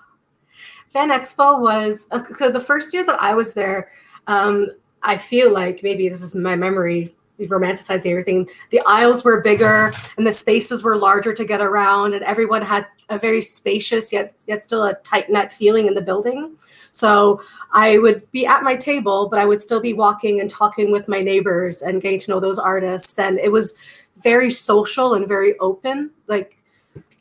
Fan 0.89 1.09
Expo 1.11 1.59
was 1.59 2.07
uh, 2.11 2.23
so 2.33 2.49
the 2.51 2.59
first 2.59 2.93
year 2.93 3.05
that 3.05 3.21
I 3.21 3.33
was 3.35 3.53
there. 3.53 3.89
Um, 4.27 4.69
I 5.03 5.17
feel 5.17 5.53
like 5.53 5.81
maybe 5.83 6.09
this 6.09 6.21
is 6.21 6.33
my 6.35 6.55
memory 6.55 7.15
romanticizing 7.47 8.11
everything. 8.11 8.49
The 8.69 8.81
aisles 8.85 9.23
were 9.23 9.41
bigger 9.41 9.93
and 10.17 10.25
the 10.25 10.31
spaces 10.31 10.83
were 10.83 10.97
larger 10.97 11.33
to 11.33 11.45
get 11.45 11.61
around, 11.61 12.13
and 12.13 12.23
everyone 12.23 12.61
had 12.61 12.87
a 13.09 13.17
very 13.17 13.41
spacious 13.41 14.13
yet 14.13 14.31
yet 14.45 14.61
still 14.61 14.83
a 14.83 14.93
tight 14.95 15.29
net 15.29 15.51
feeling 15.51 15.87
in 15.87 15.93
the 15.93 16.01
building. 16.01 16.55
So 16.91 17.41
I 17.71 17.97
would 17.99 18.29
be 18.31 18.45
at 18.45 18.63
my 18.63 18.75
table, 18.75 19.27
but 19.29 19.39
I 19.39 19.45
would 19.45 19.61
still 19.61 19.79
be 19.79 19.93
walking 19.93 20.41
and 20.41 20.49
talking 20.49 20.91
with 20.91 21.07
my 21.07 21.21
neighbors 21.21 21.81
and 21.81 22.01
getting 22.01 22.19
to 22.19 22.31
know 22.31 22.39
those 22.39 22.59
artists, 22.59 23.19
and 23.19 23.39
it 23.39 23.51
was 23.51 23.75
very 24.17 24.49
social 24.49 25.13
and 25.13 25.27
very 25.27 25.57
open, 25.59 26.11
like 26.27 26.57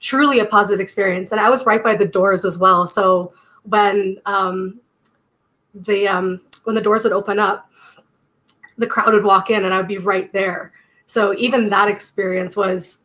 truly 0.01 0.41
a 0.41 0.45
positive 0.45 0.81
experience. 0.81 1.33
And 1.33 1.41
I 1.41 1.51
was 1.51 1.67
right 1.67 1.83
by 1.83 1.95
the 1.95 2.05
doors 2.05 2.45
as 2.45 2.59
well, 2.59 2.87
so 2.87 3.33
when 3.65 4.19
um, 4.27 4.81
the 5.75 6.09
um, 6.09 6.41
when 6.65 6.75
the 6.75 6.81
doors 6.81 7.05
would 7.05 7.13
open 7.13 7.39
up, 7.39 7.68
the 8.79 8.87
crowd 8.87 9.13
would 9.13 9.25
walk 9.25 9.51
in, 9.51 9.65
and 9.65 9.75
I 9.75 9.79
would 9.79 9.89
be 9.89 9.99
right 9.99 10.33
there. 10.33 10.73
So 11.07 11.35
even 11.35 11.67
that 11.67 11.89
experience 11.89 12.57
was, 12.57 13.01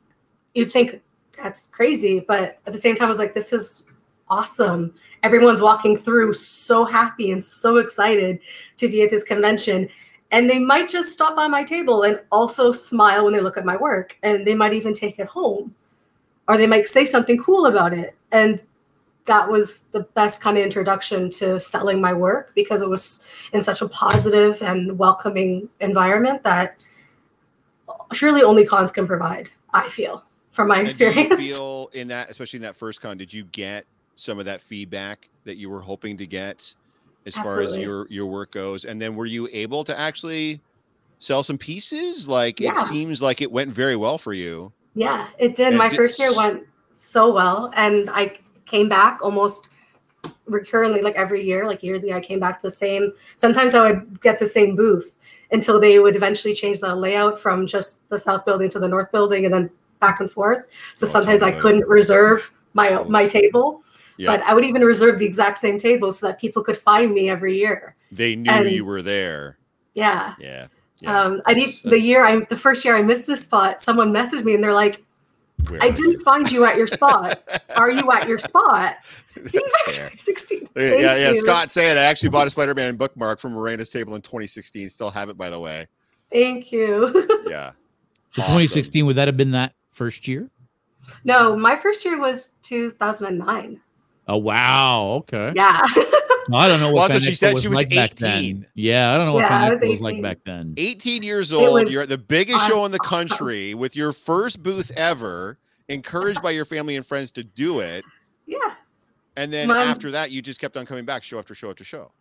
you'd 0.54 0.72
think 0.72 1.02
that's 1.36 1.68
crazy, 1.68 2.20
but 2.20 2.60
at 2.66 2.74
the 2.74 2.78
same 2.78 2.96
time, 2.96 3.06
I 3.06 3.10
was 3.10 3.20
like, 3.20 3.34
this 3.34 3.52
is 3.52 3.86
awesome. 4.30 4.94
Everyone's 5.24 5.62
walking 5.62 5.98
through 5.98 6.34
so 6.34 6.86
happy 6.86 7.32
and 7.32 7.44
so 7.44 7.77
excited 7.77 8.39
to 8.77 8.88
be 8.88 9.01
at 9.01 9.10
this 9.10 9.24
convention. 9.24 9.89
And 10.32 10.50
they 10.50 10.60
might 10.60 10.89
just 10.89 11.13
stop 11.13 11.36
by 11.36 11.48
my 11.48 11.63
table 11.63 12.03
and 12.03 12.20
also 12.32 12.72
smile 12.72 13.24
when 13.24 13.34
they 13.34 13.39
look 13.39 13.58
at 13.58 13.65
my 13.65 13.77
work. 13.77 14.18
And 14.24 14.46
they 14.46 14.56
might 14.56 14.74
even 14.74 14.94
take 14.94 15.20
it 15.20 15.27
home. 15.27 15.75
Or 16.48 16.58
they 16.58 16.68
might 16.68 16.88
say 16.88 17.06
something 17.06 17.42
cool 17.42 17.68
about 17.68 17.94
it. 17.94 18.15
And 18.32 18.60
that 19.25 19.50
was 19.50 19.84
the 19.92 20.01
best 20.15 20.42
kind 20.42 20.58
of 20.58 20.63
introduction 20.63 21.30
to 21.32 21.60
selling 21.60 22.01
my 22.01 22.13
work 22.13 22.51
because 22.56 22.82
it 22.82 22.89
was 22.89 23.24
in 23.53 23.62
such 23.62 23.82
a 23.82 23.88
positive 23.88 24.62
and 24.62 24.98
welcoming 25.00 25.70
environment 25.80 26.44
that 26.44 26.84
surely 28.13 28.42
only 28.44 28.65
cons 28.65 28.92
can 28.92 29.08
provide 29.08 29.50
i 29.74 29.88
feel 29.89 30.24
from 30.51 30.68
my 30.68 30.82
experience 30.82 31.34
feel 31.36 31.89
in 31.94 32.08
that, 32.10 32.30
especially 32.30 32.58
in 32.58 32.63
that 32.63 32.75
first 32.75 33.01
con, 33.01 33.18
did 33.18 33.34
you 33.34 33.44
get 33.46 33.86
some 34.13 34.38
of 34.38 34.46
that 34.46 34.62
feedback 34.62 35.27
that 35.46 35.58
you 35.58 35.68
were 35.68 35.82
hoping 35.82 36.15
to 36.18 36.27
get 36.27 36.75
as 37.25 37.36
far 37.36 37.62
as 37.62 37.75
your 37.75 38.06
your 38.12 38.27
work 38.27 38.51
goes? 38.51 38.86
And 38.86 39.01
then 39.01 39.15
were 39.15 39.25
you 39.25 39.50
able 39.51 39.84
to 39.86 40.00
actually 40.00 40.62
sell 41.18 41.42
some 41.42 41.58
pieces? 41.58 42.27
Like 42.27 42.62
it 42.62 42.75
seems 42.75 43.20
like 43.20 43.42
it 43.42 43.51
went 43.51 43.72
very 43.72 43.96
well 43.96 44.20
for 44.20 44.32
you. 44.34 44.72
yeah 44.94 45.30
it 45.39 45.56
did 45.56 45.70
And 45.70 45.77
my 45.80 45.89
did- 45.89 45.96
first 45.96 46.20
year 46.20 46.36
went 46.36 46.68
so 46.92 47.34
well 47.34 47.72
and 47.75 48.08
i 48.12 48.38
came 48.74 48.89
back 48.89 49.20
almost 49.22 49.70
recurrently 50.48 51.01
like 51.01 51.15
every 51.15 51.42
year 51.46 51.68
like 51.68 51.84
yearly 51.84 52.12
i 52.13 52.20
came 52.20 52.39
back 52.39 52.58
to 52.60 52.68
the 52.68 52.72
same 52.72 53.12
sometimes 53.38 53.75
i 53.75 53.82
would 53.92 54.20
get 54.22 54.39
the 54.39 54.46
same 54.46 54.75
booth 54.75 55.15
until 55.51 55.80
they 55.80 56.00
would 56.00 56.15
eventually 56.15 56.53
change 56.56 56.80
the 56.80 56.96
layout 56.96 57.39
from 57.39 57.68
just 57.68 57.89
the 58.10 58.18
south 58.18 58.44
building 58.46 58.70
to 58.70 58.80
the 58.80 58.88
north 58.88 59.12
building 59.12 59.46
and 59.46 59.53
then 59.53 59.70
back 60.00 60.20
and 60.22 60.32
forth 60.32 60.65
so 60.96 61.06
Oh, 61.06 61.10
sometimes 61.10 61.44
i 61.44 61.51
couldn't 61.51 61.88
reserve 61.88 62.51
my 62.74 63.03
my 63.18 63.27
table 63.27 63.84
Yeah. 64.18 64.32
but 64.32 64.39
i 64.50 64.53
would 64.56 64.65
even 64.65 64.82
reserve 64.82 65.20
the 65.20 65.25
exact 65.25 65.58
same 65.60 65.77
table 65.77 66.12
so 66.12 66.27
that 66.27 66.39
people 66.39 66.63
could 66.63 66.77
find 66.77 67.13
me 67.13 67.30
every 67.30 67.56
year 67.63 67.96
They 68.12 68.36
knew 68.36 68.50
and- 68.51 68.72
you 68.72 68.86
were 68.86 69.01
there. 69.03 69.58
yeah 69.94 70.34
Yeah. 70.39 70.68
yeah. 71.00 71.20
um 71.22 71.42
i 71.46 71.53
need 71.53 71.72
the 71.84 72.00
year 72.00 72.25
i 72.25 72.39
the 72.50 72.58
first 72.65 72.84
year 72.86 72.96
i 72.98 73.01
missed 73.12 73.30
a 73.30 73.38
spot 73.38 73.82
someone 73.82 74.12
messaged 74.20 74.46
me 74.46 74.56
and 74.56 74.63
they're 74.63 74.74
like 74.86 75.03
Where 75.70 75.84
i 75.84 75.89
didn't 75.89 76.20
find 76.22 76.51
you 76.51 76.65
at 76.65 76.77
your 76.77 76.88
spot 76.88 77.41
are 77.77 77.91
you 77.91 78.12
at 78.12 78.27
your 78.27 78.38
spot 78.38 78.96
you? 79.36 79.46
See, 79.46 79.62
That's 79.86 80.24
16 80.25 80.60
Yeah, 80.62 80.67
Thank 80.75 81.01
yeah, 81.01 81.15
yeah. 81.15 81.29
you. 81.29 81.36
Scott 81.38 81.72
saying 81.72 81.98
I 81.98 82.01
actually 82.01 82.29
bought 82.29 82.48
a 82.48 82.50
Spider-Man 82.50 82.96
bookmark 82.96 83.39
from 83.39 83.53
Miranda's 83.53 83.89
table 83.89 84.15
in 84.15 84.22
2016. 84.22 84.89
Still 84.89 85.10
have 85.10 85.29
it, 85.29 85.38
by 85.38 85.50
the 85.50 85.60
way. 85.60 85.88
thank 86.32 86.72
you 86.72 87.27
Yeah. 87.48 87.72
So 88.32 88.41
Awesome. 88.41 88.53
2016 88.55 89.05
would 89.05 89.15
that 89.17 89.27
have 89.27 89.38
been 89.38 89.51
that 89.51 89.74
first 89.91 90.27
year? 90.27 90.50
no 91.24 91.55
my 91.58 91.75
first 91.75 92.05
year 92.05 92.20
was 92.20 92.51
2009 92.63 93.79
Oh 94.27 94.38
wow. 94.38 95.24
Okay. 95.27 95.51
Yeah. 95.56 95.82
I 96.53 96.68
don't 96.68 96.80
know 96.82 96.88
what 96.88 96.96
Well, 96.96 97.08
Fan 97.08 97.15
that's 97.15 97.25
what 97.25 97.30
she 97.30 97.36
said. 97.36 97.53
was 97.53 97.62
She 97.62 97.68
was 97.70 97.77
like 97.77 97.89
back 97.89 98.12
18. 98.13 98.20
then. 98.62 98.68
Yeah, 98.75 99.13
I 99.13 99.18
don't 99.18 99.27
know 99.27 99.34
what 99.34 99.42
Yeah, 99.50 99.63
I 99.65 99.70
was 99.70 99.82
was 99.82 100.01
like 100.01 100.22
back 100.22 100.39
then. 100.46 100.74
18 100.77 101.24
years 101.24 101.51
old. 101.53 101.89
You're 101.89 102.03
at 102.03 102.10
the 102.10 102.18
biggest 102.18 102.68
show 102.68 102.84
in 102.86 102.92
the 102.92 103.00
country 103.00 103.74
with 103.74 103.96
your 103.96 104.12
first 104.12 104.62
booth 104.62 104.92
ever, 104.98 105.58
encouraged 105.88 106.42
by 106.42 106.51
your 106.51 106.65
family 106.65 106.96
and 106.98 107.06
friends 107.08 107.32
to 107.34 107.44
do 107.44 107.80
it. 107.80 108.03
yeah. 108.46 108.58
And 109.38 109.51
then 109.53 109.68
My- 109.70 109.84
after 109.84 110.12
that, 110.12 110.32
you 110.32 110.42
just 110.42 110.60
kept 110.60 110.75
on 110.77 110.86
coming 110.86 111.06
back, 111.06 111.24
show 111.24 111.39
after 111.39 111.56
show 111.56 111.70
after 111.70 111.84
show. 111.86 112.12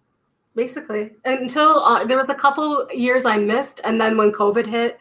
basically 0.54 1.11
until 1.25 1.76
uh, 1.80 2.04
there 2.04 2.16
was 2.18 2.28
a 2.28 2.35
couple 2.35 2.87
years 2.92 3.25
i 3.25 3.37
missed 3.38 3.80
and 3.85 3.99
then 4.00 4.16
when 4.18 4.30
covid 4.30 4.66
hit 4.66 4.99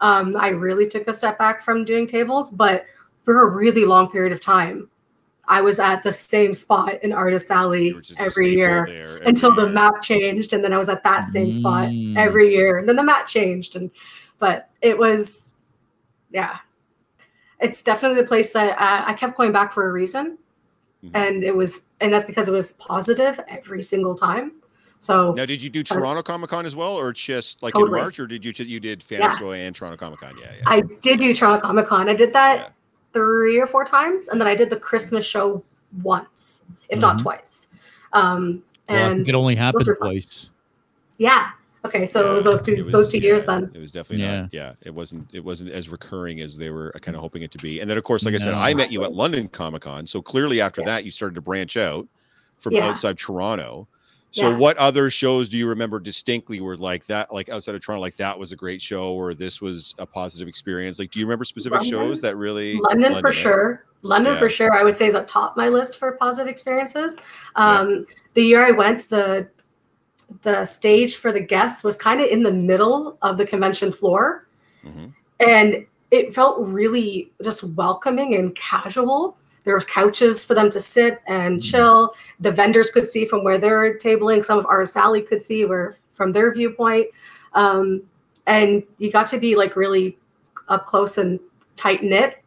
um, 0.00 0.36
i 0.36 0.48
really 0.48 0.86
took 0.86 1.08
a 1.08 1.12
step 1.12 1.38
back 1.38 1.62
from 1.62 1.84
doing 1.86 2.06
tables 2.06 2.50
but 2.50 2.84
for 3.24 3.46
a 3.46 3.50
really 3.50 3.84
long 3.86 4.10
period 4.10 4.30
of 4.32 4.40
time 4.42 4.88
i 5.50 5.60
was 5.60 5.78
at 5.78 6.02
the 6.02 6.12
same 6.12 6.54
spot 6.54 7.02
in 7.02 7.12
artist 7.12 7.50
alley 7.50 7.88
You 7.88 7.94
were 7.96 8.00
just 8.00 8.18
a 8.18 8.22
every 8.22 8.54
year 8.54 8.84
there 8.86 9.02
every 9.08 9.26
until 9.26 9.54
the 9.54 9.68
map 9.68 10.00
changed 10.00 10.52
and 10.54 10.62
then 10.64 10.72
i 10.72 10.78
was 10.78 10.88
at 10.88 11.02
that 11.04 11.26
same 11.26 11.50
spot 11.50 11.88
Mm. 11.90 12.16
every 12.16 12.52
year 12.54 12.78
and 12.78 12.88
then 12.88 12.96
the 12.96 13.02
map 13.02 13.26
changed 13.26 13.76
and 13.76 13.90
but 14.38 14.70
it 14.80 14.96
was 14.96 15.54
yeah 16.30 16.58
it's 17.60 17.82
definitely 17.82 18.20
the 18.22 18.26
place 18.28 18.52
that 18.52 18.70
uh, 18.80 19.04
i 19.06 19.12
kept 19.12 19.36
going 19.36 19.52
back 19.52 19.72
for 19.72 19.88
a 19.88 19.92
reason 19.92 20.38
Mhm. 21.04 21.10
and 21.14 21.44
it 21.44 21.54
was 21.56 21.84
and 22.00 22.12
that's 22.12 22.24
because 22.26 22.46
it 22.48 22.52
was 22.52 22.72
positive 22.72 23.40
every 23.48 23.82
single 23.82 24.14
time 24.14 24.52
so 25.02 25.32
Now, 25.32 25.46
did 25.46 25.62
you 25.62 25.70
do 25.70 25.82
Toronto 25.82 26.22
Comic 26.22 26.50
Con 26.50 26.66
as 26.66 26.76
well, 26.76 26.92
or 26.94 27.10
just 27.14 27.62
like 27.62 27.72
Totally. 27.72 27.98
in 27.98 28.04
March, 28.04 28.20
or 28.20 28.26
did 28.26 28.44
you 28.44 28.52
you 28.66 28.78
did 28.80 29.02
Fan 29.02 29.20
Yeah. 29.20 29.32
Expo 29.32 29.56
and 29.56 29.74
Toronto 29.74 29.96
Comic 29.96 30.20
Con? 30.20 30.36
Yeah, 30.38 30.52
yeah. 30.54 30.62
I 30.66 30.82
did 31.00 31.20
do 31.20 31.34
Toronto 31.34 31.58
Comic 31.58 31.86
Con. 31.86 32.10
I 32.10 32.12
did 32.12 32.34
that 32.34 32.56
Yeah. 32.58 32.68
Three 33.12 33.58
or 33.58 33.66
four 33.66 33.84
times, 33.84 34.28
and 34.28 34.40
then 34.40 34.48
I 34.48 34.54
did 34.54 34.70
the 34.70 34.76
Christmas 34.76 35.24
show 35.26 35.62
once, 36.02 36.64
if 36.88 37.00
not 37.00 37.16
Mhm. 37.18 37.22
twice. 37.22 37.68
Um, 38.12 38.62
Well, 38.88 38.98
I 38.98 39.00
and 39.08 39.14
think 39.18 39.28
it 39.28 39.34
only 39.34 39.54
happened 39.56 39.88
twice. 39.98 40.50
yeah, 41.18 41.50
okay, 41.84 42.06
so 42.06 42.30
it 42.30 42.34
was 42.34 42.44
those 42.44 42.62
two 42.62 42.84
was- 42.84 42.92
those 42.92 43.08
two 43.08 43.18
years 43.18 43.44
then. 43.44 43.70
It 43.74 43.80
was 43.80 43.92
definitely 43.92 44.24
Yeah. 44.24 44.40
not. 44.42 44.54
Yeah, 44.54 44.72
it 44.82 44.94
wasn't. 44.94 45.28
It 45.32 45.44
wasn't 45.44 45.70
as 45.70 45.88
recurring 45.88 46.40
as 46.40 46.56
they 46.56 46.70
were 46.70 46.92
kind 47.00 47.14
of 47.16 47.20
hoping 47.20 47.42
it 47.42 47.50
to 47.52 47.58
be. 47.58 47.80
And 47.80 47.88
then, 47.90 47.98
of 47.98 48.04
course, 48.04 48.24
like 48.24 48.34
I 48.34 48.38
said, 48.38 48.54
I 48.54 48.74
met 48.74 48.90
you 48.92 49.02
at 49.04 49.12
London 49.12 49.48
Comic 49.48 49.82
Con. 49.82 50.06
So 50.06 50.20
clearly, 50.22 50.60
after 50.60 50.82
that, 50.82 51.04
you 51.04 51.10
started 51.10 51.34
to 51.36 51.40
branch 51.40 51.76
out 51.76 52.06
from 52.58 52.74
Yeah. 52.74 52.88
outside 52.88 53.18
Toronto. 53.18 53.88
So, 54.32 54.50
Yeah. 54.50 54.56
what 54.56 54.76
other 54.76 55.10
shows 55.10 55.48
do 55.48 55.56
you 55.58 55.66
remember 55.66 55.98
distinctly 55.98 56.60
were 56.60 56.76
like 56.76 57.04
that, 57.06 57.32
like 57.32 57.48
outside 57.48 57.74
of 57.74 57.80
Toronto, 57.84 58.00
like 58.00 58.16
that 58.18 58.38
was 58.38 58.52
a 58.52 58.56
great 58.56 58.80
show, 58.80 59.12
or 59.12 59.34
this 59.34 59.60
was 59.60 59.94
a 59.98 60.06
positive 60.06 60.46
experience? 60.46 60.98
Like, 61.00 61.10
do 61.10 61.18
you 61.18 61.26
remember 61.26 61.44
specific 61.44 61.80
London- 61.80 61.90
shows 61.90 62.20
that 62.20 62.36
really? 62.36 62.76
London, 62.76 63.20
for 63.20 63.28
eh? 63.28 63.32
sure. 63.32 63.84
London 64.02 64.34
Yeah. 64.34 64.38
for 64.38 64.48
sure. 64.48 64.72
I 64.72 64.84
would 64.84 64.96
say 64.96 65.06
is 65.08 65.14
up 65.14 65.26
top 65.26 65.56
my 65.56 65.68
list 65.68 65.96
for 65.98 66.12
positive 66.12 66.48
experiences. 66.48 67.18
Um, 67.56 68.06
The 68.34 68.42
year 68.44 68.64
I 68.64 68.70
went, 68.70 69.08
the 69.10 69.48
the 70.42 70.64
stage 70.64 71.16
for 71.16 71.32
the 71.32 71.40
guests 71.40 71.82
was 71.82 71.96
kind 71.96 72.20
of 72.20 72.28
in 72.28 72.44
the 72.44 72.52
middle 72.52 73.18
of 73.22 73.36
the 73.36 73.44
convention 73.44 73.90
floor. 73.90 74.46
Mhm. 74.86 75.12
and 75.40 75.84
it 76.12 76.32
felt 76.34 76.58
really 76.60 77.30
just 77.42 77.62
welcoming 77.64 78.34
and 78.36 78.54
casual 78.54 79.36
there 79.64 79.74
was 79.74 79.84
couches 79.84 80.42
for 80.44 80.54
them 80.54 80.70
to 80.70 80.80
sit 80.80 81.20
and 81.26 81.58
Mhm. 81.58 81.70
chill 81.70 82.14
the 82.40 82.50
vendors 82.50 82.90
could 82.90 83.06
see 83.06 83.24
from 83.24 83.44
where 83.44 83.58
they're 83.58 83.96
tabling 83.98 84.44
some 84.44 84.58
of 84.58 84.66
our 84.66 84.84
Sally 84.86 85.22
could 85.22 85.42
see 85.42 85.64
where 85.64 85.96
from 86.12 86.32
their 86.32 86.52
viewpoint 86.52 87.08
um, 87.54 88.02
and 88.46 88.82
you 88.98 89.10
got 89.10 89.26
to 89.28 89.38
be 89.38 89.54
like 89.56 89.76
really 89.76 90.18
up 90.68 90.86
close 90.86 91.18
and 91.18 91.38
tight 91.76 92.02
knit 92.02 92.42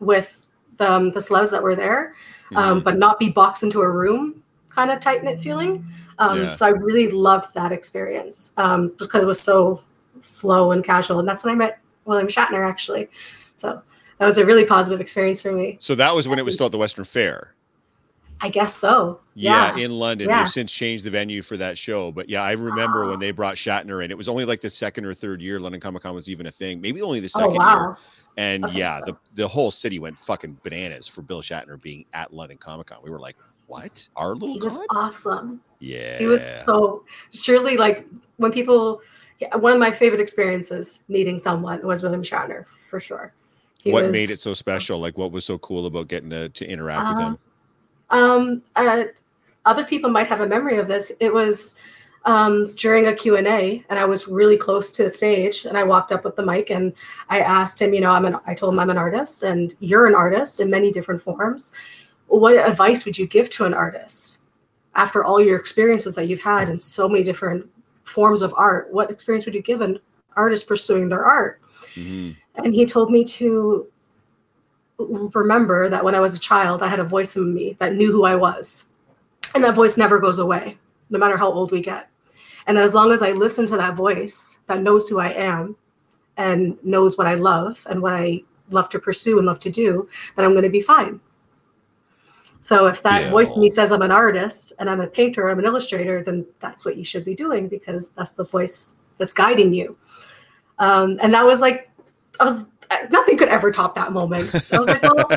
with 0.00 0.46
the, 0.78 0.90
um, 0.90 1.10
the 1.12 1.20
celebs 1.20 1.50
that 1.50 1.62
were 1.62 1.74
there 1.76 2.14
um, 2.56 2.80
Mhm. 2.80 2.84
but 2.84 2.98
not 2.98 3.18
be 3.18 3.28
boxed 3.28 3.62
into 3.62 3.80
a 3.82 3.90
room 3.90 4.42
kind 4.70 4.90
of 4.90 5.00
tight 5.00 5.24
knit 5.24 5.40
feeling 5.40 5.84
um, 6.18 6.38
Yeah. 6.38 6.52
so 6.52 6.66
i 6.66 6.70
really 6.70 7.10
loved 7.10 7.52
that 7.54 7.72
experience 7.72 8.52
um, 8.56 8.92
because 8.98 9.22
it 9.22 9.26
was 9.26 9.40
so 9.40 9.80
flow 10.20 10.72
and 10.72 10.84
casual 10.84 11.18
and 11.20 11.28
that's 11.28 11.44
when 11.44 11.52
i 11.54 11.56
met 11.56 11.78
William 12.04 12.26
Shatner 12.28 12.66
actually. 12.66 13.08
So 13.56 13.82
that 14.18 14.26
was 14.26 14.38
a 14.38 14.44
really 14.44 14.64
positive 14.64 15.00
experience 15.00 15.40
for 15.40 15.52
me. 15.52 15.76
So 15.80 15.94
that 15.94 16.14
was 16.14 16.26
when 16.28 16.38
it 16.38 16.44
was 16.44 16.54
still 16.54 16.66
at 16.66 16.72
the 16.72 16.78
Western 16.78 17.04
Fair. 17.04 17.54
I 18.40 18.50
guess 18.50 18.74
so. 18.74 19.20
Yeah, 19.34 19.76
Yeah. 19.76 19.84
in 19.84 19.90
London. 19.90 20.28
Yeah. 20.28 20.40
They've 20.42 20.50
since 20.50 20.72
changed 20.72 21.02
the 21.04 21.10
venue 21.10 21.42
for 21.42 21.56
that 21.56 21.76
show. 21.76 22.12
But 22.12 22.28
yeah, 22.28 22.42
I 22.42 22.52
remember 22.52 23.08
when 23.08 23.18
they 23.18 23.32
brought 23.32 23.56
Shatner 23.56 24.04
in. 24.04 24.12
It 24.12 24.16
was 24.16 24.28
only 24.28 24.44
like 24.44 24.60
the 24.60 24.70
second 24.70 25.06
or 25.06 25.14
third 25.14 25.40
year 25.42 25.58
London 25.58 25.80
Comic 25.80 26.02
Con 26.04 26.14
was 26.14 26.28
even 26.30 26.46
a 26.46 26.50
thing. 26.50 26.80
Maybe 26.80 27.02
only 27.02 27.18
the 27.20 27.30
Oh 27.34 27.40
second 27.40 27.52
year. 27.54 27.58
wow. 27.60 27.96
And 28.36 28.64
Okay, 28.66 28.78
yeah, 28.78 29.00
the, 29.04 29.16
the 29.34 29.48
whole 29.48 29.72
city 29.72 29.98
went 29.98 30.16
fucking 30.16 30.58
bananas 30.62 31.08
for 31.08 31.22
Bill 31.22 31.42
Shatner 31.42 31.80
being 31.80 32.04
at 32.12 32.32
London 32.32 32.58
Comic 32.58 32.86
Con. 32.86 32.98
We 33.02 33.10
were 33.10 33.18
like, 33.18 33.34
what? 33.66 34.08
Our 34.14 34.34
little 34.36 34.54
He 34.54 34.60
was 34.60 34.78
awesome. 34.90 35.60
Yeah. 35.80 36.18
He 36.18 36.26
was 36.26 36.44
so 36.64 37.04
surely 37.32 37.76
like 37.76 38.06
when 38.36 38.52
people 38.52 39.00
one 39.58 39.72
of 39.72 39.78
my 39.80 39.90
favorite 39.90 40.20
experiences 40.20 41.02
meeting 41.08 41.38
someone 41.40 41.84
was 41.84 42.02
William 42.04 42.22
Shatner 42.22 42.66
for 42.88 43.00
sure. 43.00 43.32
He 43.78 43.92
what 43.92 44.04
was- 44.04 44.12
made 44.12 44.30
it 44.30 44.40
so 44.40 44.54
special? 44.54 44.98
Like 44.98 45.16
what 45.16 45.32
was 45.32 45.44
so 45.44 45.58
cool 45.58 45.86
about 45.86 46.08
getting 46.08 46.30
to, 46.30 46.48
to 46.48 46.66
interact 46.68 47.08
with 47.08 47.16
Uh, 47.18 47.20
him? 47.20 47.38
Um, 48.10 48.62
uh, 48.76 49.04
other 49.66 49.84
people 49.84 50.10
might 50.10 50.26
have 50.28 50.40
a 50.40 50.46
memory 50.46 50.78
of 50.78 50.88
this. 50.88 51.12
It 51.20 51.32
was 51.32 51.76
um, 52.24 52.72
during 52.74 53.06
a 53.06 53.14
Q&A 53.14 53.84
and 53.88 53.98
I 53.98 54.04
was 54.04 54.26
really 54.26 54.56
close 54.56 54.90
to 54.92 55.04
the 55.04 55.10
stage 55.10 55.64
and 55.66 55.78
I 55.78 55.84
walked 55.84 56.10
up 56.10 56.24
with 56.24 56.34
the 56.36 56.44
mic 56.44 56.70
and 56.70 56.92
I 57.28 57.40
asked 57.40 57.80
him, 57.80 57.94
you 57.94 58.00
know, 58.00 58.10
I'm 58.10 58.24
an, 58.24 58.36
I 58.46 58.54
told 58.54 58.74
him 58.74 58.80
I'm 58.80 58.90
an 58.90 58.98
artist 58.98 59.42
and 59.44 59.74
you're 59.80 60.06
an 60.06 60.14
artist 60.14 60.58
in 60.60 60.68
many 60.70 60.90
different 60.90 61.22
forms. 61.22 61.72
What 62.26 62.56
advice 62.56 63.04
would 63.04 63.16
you 63.16 63.26
give 63.26 63.48
to 63.50 63.64
an 63.64 63.74
artist 63.74 64.38
after 64.94 65.22
all 65.24 65.40
your 65.40 65.58
experiences 65.58 66.14
that 66.16 66.26
you've 66.26 66.40
had 66.42 66.68
in 66.68 66.78
so 66.78 67.08
many 67.08 67.22
different 67.22 67.70
forms 68.04 68.42
of 68.42 68.52
art? 68.56 68.92
What 68.92 69.10
experience 69.10 69.46
would 69.46 69.54
you 69.54 69.62
give 69.62 69.80
an 69.80 69.98
artist 70.36 70.66
pursuing 70.66 71.08
their 71.08 71.24
art? 71.24 71.60
Mhm. 71.94 72.36
And 72.56 72.74
he 72.74 72.86
told 72.86 73.10
me 73.10 73.24
to 73.24 73.86
remember 74.98 75.88
that 75.88 76.04
when 76.04 76.14
I 76.14 76.20
was 76.20 76.34
a 76.34 76.40
child, 76.40 76.82
I 76.82 76.88
had 76.88 76.98
a 76.98 77.04
voice 77.04 77.36
in 77.36 77.54
me 77.54 77.76
that 77.78 77.94
knew 77.94 78.10
who 78.10 78.24
I 78.24 78.34
was. 78.34 78.86
And 79.54 79.62
that 79.64 79.74
voice 79.74 79.96
never 79.96 80.18
goes 80.18 80.38
away, 80.38 80.76
no 81.10 81.18
matter 81.18 81.36
how 81.36 81.50
old 81.50 81.70
we 81.70 81.80
get. 81.80 82.10
And 82.66 82.76
as 82.76 82.94
long 82.94 83.12
as 83.12 83.22
I 83.22 83.32
listen 83.32 83.66
to 83.66 83.76
that 83.76 83.94
voice 83.94 84.58
that 84.66 84.82
knows 84.82 85.08
who 85.08 85.18
I 85.18 85.28
am 85.28 85.76
and 86.36 86.76
knows 86.84 87.16
what 87.16 87.26
I 87.26 87.34
love 87.34 87.86
and 87.88 88.02
what 88.02 88.12
I 88.12 88.42
love 88.70 88.88
to 88.90 88.98
pursue 88.98 89.38
and 89.38 89.46
love 89.46 89.60
to 89.60 89.70
do, 89.70 90.08
then 90.36 90.44
I'm 90.44 90.52
going 90.52 90.64
to 90.64 90.68
be 90.68 90.80
fine. 90.80 91.20
So 92.60 92.86
if 92.86 93.02
that 93.04 93.22
Yeah. 93.22 93.30
voice 93.30 93.54
in 93.54 93.62
me 93.62 93.70
says 93.70 93.92
I'm 93.92 94.02
an 94.02 94.10
artist 94.10 94.72
and 94.78 94.90
I'm 94.90 95.00
a 95.00 95.06
painter, 95.06 95.48
I'm 95.48 95.58
an 95.60 95.64
illustrator, 95.64 96.22
then 96.22 96.44
that's 96.60 96.84
what 96.84 96.96
you 96.96 97.04
should 97.04 97.24
be 97.24 97.34
doing 97.34 97.68
because 97.68 98.10
that's 98.10 98.32
the 98.32 98.44
voice 98.44 98.96
that's 99.16 99.32
guiding 99.32 99.72
you. 99.72 99.96
Um, 100.78 101.18
and 101.22 101.32
that 101.34 101.44
was 101.44 101.60
like, 101.60 101.90
I 102.40 102.44
was 102.44 102.64
nothing 103.10 103.36
could 103.36 103.48
ever 103.48 103.70
top 103.70 103.94
that 103.96 104.12
moment. 104.12 104.50
I 104.72 104.78
was 104.78 104.88
like, 104.88 105.02
well, 105.02 105.28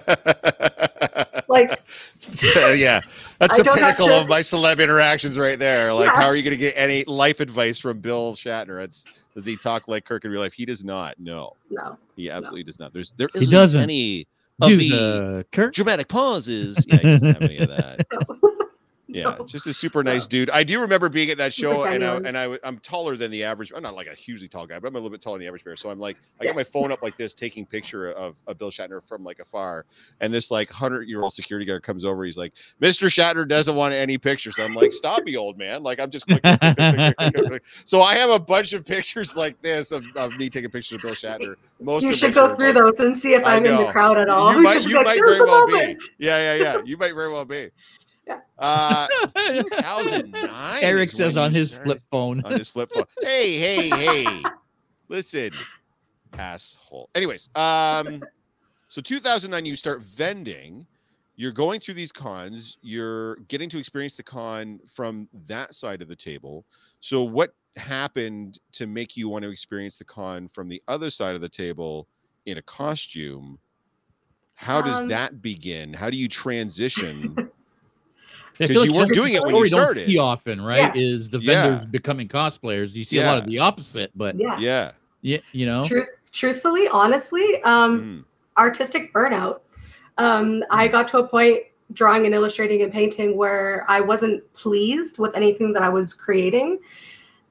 like 1.47 1.81
So, 2.19 2.69
yeah, 2.69 3.01
that's 3.39 3.53
I 3.55 3.57
the 3.57 3.71
pinnacle 3.71 4.07
to- 4.07 4.21
of 4.21 4.27
my 4.29 4.41
celeb 4.41 4.81
interactions 4.81 5.37
right 5.37 5.57
there. 5.59 5.93
Like, 5.93 6.05
Yeah. 6.07 6.15
how 6.21 6.25
are 6.27 6.35
you 6.35 6.43
going 6.43 6.53
to 6.53 6.59
get 6.59 6.73
any 6.77 7.03
life 7.05 7.39
advice 7.39 7.77
from 7.79 7.99
Bill 7.99 8.33
Shatner? 8.35 8.83
It's 8.83 9.05
does 9.35 9.45
he 9.45 9.55
talk 9.57 9.87
like 9.87 10.05
Kirk 10.05 10.25
in 10.25 10.31
real 10.31 10.41
life? 10.41 10.53
He 10.53 10.65
does 10.65 10.83
not. 10.83 11.15
No, 11.19 11.55
no, 11.69 11.97
he 12.15 12.29
absolutely 12.29 12.63
does 12.63 12.79
not. 12.79 12.93
There's 12.93 13.11
there 13.11 13.29
He 13.33 13.39
isn't 13.43 13.51
doesn't. 13.51 13.81
any 13.81 14.27
of 14.61 14.69
Do 14.69 14.77
the 14.77 14.89
the 14.89 15.45
Kirk. 15.51 15.73
dramatic 15.73 16.07
pauses. 16.09 16.85
Yeah, 16.87 16.97
he 16.97 17.07
doesn't 17.07 17.27
have 17.33 17.41
any 17.41 17.57
of 17.57 17.69
that. 17.69 18.05
Yeah, 19.13 19.37
just 19.45 19.67
a 19.67 19.73
super 19.73 20.03
nice 20.03 20.25
dude. 20.25 20.49
I 20.49 20.63
do 20.63 20.79
remember 20.79 21.09
being 21.09 21.29
at 21.29 21.37
that 21.37 21.53
show, 21.53 21.83
and 21.83 22.03
I, 22.03 22.15
and 22.17 22.37
I 22.37 22.57
I'm 22.63 22.79
taller 22.79 23.17
than 23.17 23.29
the 23.29 23.43
average. 23.43 23.71
I'm 23.75 23.83
not 23.83 23.93
like 23.93 24.07
a 24.07 24.15
hugely 24.15 24.47
tall 24.47 24.65
guy, 24.65 24.79
but 24.79 24.87
I'm 24.87 24.95
a 24.95 24.99
little 24.99 25.09
bit 25.09 25.21
taller 25.21 25.37
than 25.37 25.41
the 25.41 25.47
average 25.47 25.63
bear. 25.63 25.75
So 25.75 25.89
I'm 25.89 25.99
like, 25.99 26.17
I 26.39 26.45
got 26.45 26.55
my 26.55 26.63
phone 26.63 26.91
up 26.91 27.01
like 27.01 27.17
this, 27.17 27.33
taking 27.33 27.65
picture 27.65 28.11
of, 28.11 28.35
of 28.47 28.57
Bill 28.57 28.71
Shatner 28.71 29.05
from 29.05 29.23
like 29.23 29.39
afar, 29.39 29.85
and 30.21 30.33
this 30.33 30.49
like 30.49 30.69
hundred 30.69 31.09
year 31.09 31.21
old 31.21 31.33
security 31.33 31.65
guard 31.65 31.83
comes 31.83 32.05
over. 32.05 32.23
He's 32.23 32.37
like, 32.37 32.53
"Mr. 32.81 33.07
Shatner 33.07 33.47
doesn't 33.47 33.75
want 33.75 33.93
any 33.93 34.17
pictures." 34.17 34.57
I'm 34.57 34.73
like, 34.73 34.93
"Stop 34.93 35.23
me, 35.23 35.35
old 35.35 35.57
man!" 35.57 35.83
Like 35.83 35.99
I'm 35.99 36.09
just 36.09 36.27
clicking, 36.27 36.57
click, 36.57 36.75
click, 36.75 36.95
click, 36.95 37.17
click, 37.17 37.33
click, 37.33 37.47
click. 37.47 37.63
so 37.85 38.01
I 38.01 38.15
have 38.15 38.29
a 38.29 38.39
bunch 38.39 38.73
of 38.73 38.85
pictures 38.85 39.35
like 39.35 39.61
this 39.61 39.91
of, 39.91 40.05
of 40.15 40.37
me 40.37 40.49
taking 40.49 40.69
pictures 40.69 40.95
of 40.95 41.01
Bill 41.01 41.15
Shatner. 41.15 41.55
Most 41.81 42.03
you 42.03 42.13
should 42.13 42.33
go 42.33 42.55
through 42.55 42.73
those 42.73 42.99
and 42.99 43.17
see 43.17 43.33
if 43.33 43.43
I'm 43.45 43.65
in 43.65 43.75
the 43.75 43.91
crowd 43.91 44.17
at 44.17 44.29
all. 44.29 44.51
You 44.61 44.61
might, 44.61 44.87
you 44.87 44.95
like, 44.95 45.05
might 45.05 45.17
very 45.17 45.41
well 45.41 45.65
be. 45.65 45.97
Yeah, 46.19 46.37
yeah, 46.37 46.53
yeah. 46.55 46.81
You 46.83 46.97
might 46.97 47.15
very 47.15 47.31
well 47.31 47.45
be. 47.45 47.69
Yeah. 48.61 48.67
Uh, 48.67 49.07
2009. 49.63 50.79
Eric 50.83 51.09
says 51.09 51.37
on 51.37 51.51
his 51.53 51.71
started- 51.71 51.85
flip 51.85 52.01
phone. 52.11 52.43
On 52.45 52.51
his 52.51 52.69
flip 52.69 52.91
phone. 52.93 53.05
Hey, 53.21 53.57
hey, 53.57 53.89
hey. 53.89 54.43
Listen, 55.09 55.51
asshole. 56.37 57.09
Anyways, 57.15 57.49
um, 57.55 58.21
so 58.87 59.01
2009, 59.01 59.65
you 59.65 59.75
start 59.75 60.01
vending. 60.01 60.85
You're 61.35 61.51
going 61.51 61.79
through 61.79 61.95
these 61.95 62.11
cons. 62.11 62.77
You're 62.81 63.35
getting 63.47 63.69
to 63.69 63.79
experience 63.79 64.15
the 64.15 64.23
con 64.23 64.79
from 64.93 65.27
that 65.47 65.73
side 65.73 66.01
of 66.01 66.07
the 66.07 66.15
table. 66.15 66.65
So, 66.99 67.23
what 67.23 67.53
happened 67.77 68.59
to 68.73 68.85
make 68.85 69.17
you 69.17 69.27
want 69.27 69.43
to 69.43 69.49
experience 69.49 69.97
the 69.97 70.03
con 70.05 70.47
from 70.47 70.67
the 70.69 70.81
other 70.87 71.09
side 71.09 71.33
of 71.35 71.41
the 71.41 71.49
table 71.49 72.07
in 72.45 72.57
a 72.57 72.61
costume? 72.61 73.57
How 74.53 74.81
does 74.81 74.99
Um, 74.99 75.07
that 75.07 75.41
begin? 75.41 75.93
How 75.93 76.09
do 76.11 76.17
you 76.17 76.27
transition 76.27 77.35
I 78.59 78.67
'Cause 78.67 78.73
feel 78.75 78.85
you 78.85 78.93
weren't 78.93 79.13
doing 79.13 79.33
it 79.33 79.43
when 79.43 79.55
you 79.55 79.65
story 79.65 79.69
don't 79.69 79.91
started. 79.91 80.05
see 80.11 80.17
often, 80.17 80.61
right? 80.61 80.95
Is 80.95 81.29
the 81.29 81.39
Yeah. 81.39 81.63
vendors 81.63 81.85
becoming 81.85 82.27
cosplayers? 82.27 82.93
You 82.93 83.03
see 83.03 83.17
a 83.17 83.25
lot 83.25 83.37
of 83.39 83.45
the 83.45 83.59
opposite, 83.59 84.11
but 84.15 84.35
Yeah. 84.35 84.59
Yeah. 84.59 84.91
yeah, 85.21 85.37
you 85.51 85.65
know, 85.65 85.87
Truth, 85.87 86.29
truthfully, 86.31 86.87
honestly, 86.87 87.61
um, 87.63 88.25
Mm. 88.25 88.59
artistic 88.61 89.13
burnout. 89.13 89.61
Um, 90.17 90.63
I 90.69 90.87
got 90.87 91.07
to 91.09 91.19
a 91.19 91.27
point 91.27 91.63
drawing 91.93 92.25
and 92.25 92.33
illustrating 92.35 92.83
and 92.83 92.91
painting 92.91 93.35
where 93.35 93.85
I 93.89 93.99
wasn't 93.99 94.41
pleased 94.53 95.17
with 95.19 95.35
anything 95.35 95.73
that 95.73 95.83
I 95.83 95.89
was 95.89 96.13
creating. 96.13 96.79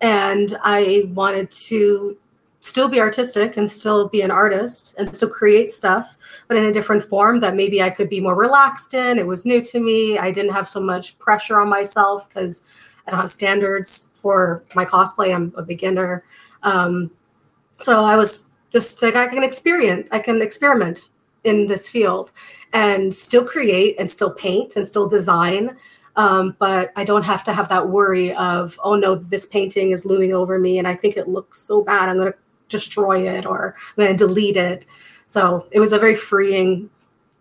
And 0.00 0.56
I 0.62 1.10
wanted 1.12 1.50
to 1.50 2.16
still 2.60 2.88
be 2.88 3.00
artistic 3.00 3.56
and 3.56 3.68
still 3.68 4.08
be 4.08 4.20
an 4.20 4.30
artist 4.30 4.94
and 4.98 5.14
still 5.14 5.28
create 5.28 5.70
stuff, 5.70 6.16
but 6.46 6.56
in 6.56 6.64
a 6.64 6.72
different 6.72 7.02
form 7.02 7.40
that 7.40 7.56
maybe 7.56 7.82
I 7.82 7.90
could 7.90 8.08
be 8.08 8.20
more 8.20 8.36
relaxed 8.36 8.92
in. 8.94 9.18
It 9.18 9.26
was 9.26 9.46
new 9.46 9.62
to 9.62 9.80
me. 9.80 10.18
I 10.18 10.30
didn't 10.30 10.52
have 10.52 10.68
so 10.68 10.80
much 10.80 11.18
pressure 11.18 11.58
on 11.58 11.68
myself 11.68 12.28
because 12.28 12.64
I 13.06 13.10
don't 13.10 13.20
have 13.20 13.30
standards 13.30 14.08
for 14.12 14.62
my 14.74 14.84
cosplay. 14.84 15.34
I'm 15.34 15.52
a 15.56 15.62
beginner. 15.62 16.24
Um, 16.62 17.10
so 17.78 18.04
I 18.04 18.16
was 18.16 18.44
just 18.70 19.02
like 19.02 19.16
I 19.16 19.26
can 19.26 19.42
experience, 19.42 20.06
I 20.12 20.18
can 20.18 20.42
experiment 20.42 21.08
in 21.44 21.66
this 21.66 21.88
field 21.88 22.32
and 22.74 23.16
still 23.16 23.44
create 23.44 23.96
and 23.98 24.10
still 24.10 24.30
paint 24.30 24.76
and 24.76 24.86
still 24.86 25.08
design. 25.08 25.76
Um, 26.16 26.56
but 26.58 26.92
I 26.96 27.04
don't 27.04 27.24
have 27.24 27.42
to 27.44 27.54
have 27.54 27.70
that 27.70 27.88
worry 27.88 28.34
of, 28.34 28.78
oh 28.84 28.96
no, 28.96 29.14
this 29.14 29.46
painting 29.46 29.92
is 29.92 30.04
looming 30.04 30.34
over 30.34 30.58
me 30.58 30.78
and 30.78 30.86
I 30.86 30.94
think 30.94 31.16
it 31.16 31.28
looks 31.28 31.58
so 31.62 31.82
bad. 31.82 32.10
I'm 32.10 32.16
going 32.16 32.32
to 32.32 32.38
destroy 32.70 33.28
it 33.28 33.44
or 33.44 33.74
I'm 33.76 34.04
going 34.04 34.16
to 34.16 34.26
delete 34.26 34.56
it. 34.56 34.86
So 35.28 35.66
it 35.70 35.80
was 35.80 35.92
a 35.92 35.98
very 35.98 36.14
freeing 36.14 36.90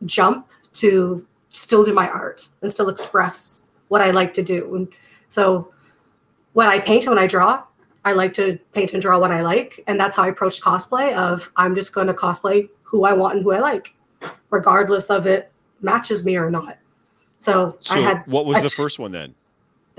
jump 0.05 0.49
to 0.73 1.25
still 1.49 1.83
do 1.83 1.93
my 1.93 2.07
art 2.09 2.47
and 2.61 2.71
still 2.71 2.89
express 2.89 3.63
what 3.87 4.01
I 4.01 4.11
like 4.11 4.33
to 4.35 4.43
do. 4.43 4.75
And 4.75 4.87
so 5.29 5.73
when 6.53 6.67
I 6.67 6.79
paint, 6.79 7.05
and 7.05 7.15
when 7.15 7.23
I 7.23 7.27
draw, 7.27 7.63
I 8.05 8.13
like 8.13 8.33
to 8.35 8.57
paint 8.73 8.93
and 8.93 9.01
draw 9.01 9.19
what 9.19 9.31
I 9.31 9.41
like. 9.41 9.83
And 9.87 9.99
that's 9.99 10.15
how 10.15 10.23
I 10.23 10.27
approach 10.27 10.61
cosplay 10.61 11.15
of 11.15 11.51
I'm 11.55 11.75
just 11.75 11.93
going 11.93 12.07
to 12.07 12.13
cosplay 12.13 12.69
who 12.83 13.05
I 13.05 13.13
want 13.13 13.35
and 13.35 13.43
who 13.43 13.51
I 13.51 13.59
like, 13.59 13.95
regardless 14.49 15.09
of 15.09 15.27
it 15.27 15.51
matches 15.81 16.23
me 16.23 16.35
or 16.37 16.49
not. 16.49 16.77
So, 17.37 17.77
So 17.81 17.95
I 17.95 17.99
had 17.99 18.23
what 18.27 18.45
was 18.45 18.57
a 18.57 18.61
the 18.61 18.69
first 18.69 18.99
one 18.99 19.11
then? 19.11 19.35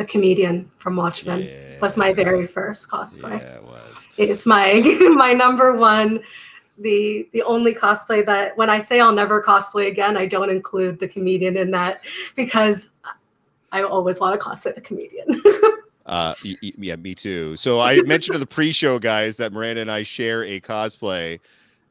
The 0.00 0.06
comedian 0.06 0.70
from 0.78 0.96
Watchmen 0.96 1.46
was 1.82 1.98
my 1.98 2.10
very 2.10 2.46
first 2.46 2.90
cosplay. 2.90 3.38
Yeah, 3.38 3.56
it 3.56 3.62
was. 3.62 4.08
It's 4.16 4.46
my 4.46 4.82
my 5.14 5.34
number 5.34 5.76
one, 5.76 6.20
the 6.78 7.28
the 7.32 7.42
only 7.42 7.74
cosplay 7.74 8.24
that 8.24 8.56
when 8.56 8.70
I 8.70 8.78
say 8.78 8.98
I'll 8.98 9.12
never 9.12 9.42
cosplay 9.42 9.88
again, 9.88 10.16
I 10.16 10.24
don't 10.24 10.48
include 10.48 11.00
the 11.00 11.06
comedian 11.06 11.54
in 11.58 11.70
that 11.72 12.00
because 12.34 12.92
I 13.72 13.82
always 13.82 14.18
want 14.20 14.40
to 14.40 14.44
cosplay 14.44 14.74
the 14.74 14.80
comedian. 14.80 15.42
Uh, 16.06 16.34
yeah, 16.42 16.96
me 16.96 17.14
too. 17.14 17.56
So 17.56 17.78
I 17.78 18.00
mentioned 18.00 18.34
to 18.34 18.40
the 18.40 18.46
pre-show 18.46 18.98
guys 18.98 19.36
that 19.36 19.52
Miranda 19.52 19.82
and 19.82 19.92
I 19.92 20.02
share 20.02 20.42
a 20.42 20.60
cosplay, 20.60 21.38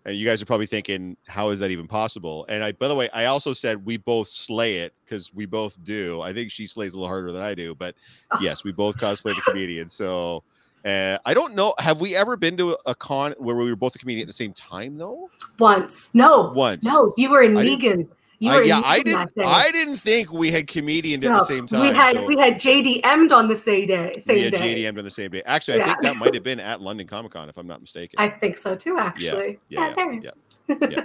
and 0.05 0.15
you 0.15 0.25
guys 0.25 0.41
are 0.41 0.45
probably 0.45 0.65
thinking, 0.65 1.17
"How 1.27 1.49
is 1.49 1.59
that 1.59 1.71
even 1.71 1.87
possible?" 1.87 2.45
And 2.49 2.63
I, 2.63 2.71
by 2.71 2.87
the 2.87 2.95
way, 2.95 3.09
I 3.11 3.25
also 3.25 3.53
said 3.53 3.85
we 3.85 3.97
both 3.97 4.27
slay 4.27 4.77
it 4.77 4.93
because 5.05 5.33
we 5.33 5.45
both 5.45 5.81
do. 5.83 6.21
I 6.21 6.33
think 6.33 6.51
she 6.51 6.65
slays 6.65 6.93
a 6.93 6.97
little 6.97 7.07
harder 7.07 7.31
than 7.31 7.41
I 7.41 7.53
do, 7.55 7.75
but 7.75 7.95
yes, 8.41 8.63
we 8.63 8.71
both 8.71 8.97
cosplay 8.97 9.35
the 9.35 9.41
comedian. 9.41 9.89
So 9.89 10.43
uh, 10.85 11.17
I 11.25 11.33
don't 11.33 11.55
know. 11.55 11.73
Have 11.79 11.99
we 11.99 12.15
ever 12.15 12.37
been 12.37 12.55
to 12.57 12.77
a 12.85 12.95
con 12.95 13.33
where 13.37 13.55
we 13.55 13.69
were 13.69 13.75
both 13.75 13.95
a 13.95 13.99
comedian 13.99 14.23
at 14.23 14.27
the 14.27 14.33
same 14.33 14.53
time 14.53 14.97
though? 14.97 15.29
Once, 15.59 16.09
no, 16.13 16.51
Once. 16.55 16.83
no, 16.85 17.13
you 17.17 17.29
were 17.29 17.41
in 17.41 17.57
I 17.57 17.63
didn't- 17.63 17.81
Negan. 17.81 17.97
You 17.99 18.09
I- 18.41 18.61
yeah, 18.63 18.81
I 18.85 19.01
didn't. 19.01 19.31
I 19.37 19.69
didn't 19.71 19.97
think 19.97 20.31
we 20.31 20.49
had 20.49 20.67
comedian 20.67 21.23
at 21.25 21.29
the 21.39 21.45
same 21.45 21.65
time. 21.65 21.81
We 21.81 21.87
had 21.87 22.15
so 22.15 22.25
we 22.25 22.37
had 22.37 22.55
JDM'd 22.55 23.31
on 23.33 23.47
the 23.47 23.55
same 23.55 23.87
day. 23.87 24.13
Same 24.19 24.35
we 24.35 24.41
had 24.43 24.53
day. 24.53 24.75
JDM'd 24.75 24.97
on 24.97 25.03
the 25.03 25.11
same 25.11 25.31
day. 25.31 25.43
Actually, 25.45 25.81
I 25.81 25.85
think 25.85 26.01
that 26.03 26.15
might 26.15 26.33
have 26.33 26.43
been 26.43 26.59
at 26.59 26.79
London 26.81 27.05
Comic 27.05 27.33
Con, 27.33 27.49
if 27.49 27.57
I'm 27.57 27.67
not 27.67 27.81
mistaken. 27.81 28.15
I 28.17 28.29
think 28.29 28.57
so 28.57 28.75
too. 28.75 28.97
Actually, 28.97 29.59
yeah, 29.67 29.93
there. 29.93 30.13
yeah, 30.13 30.31
yeah. 30.89 31.01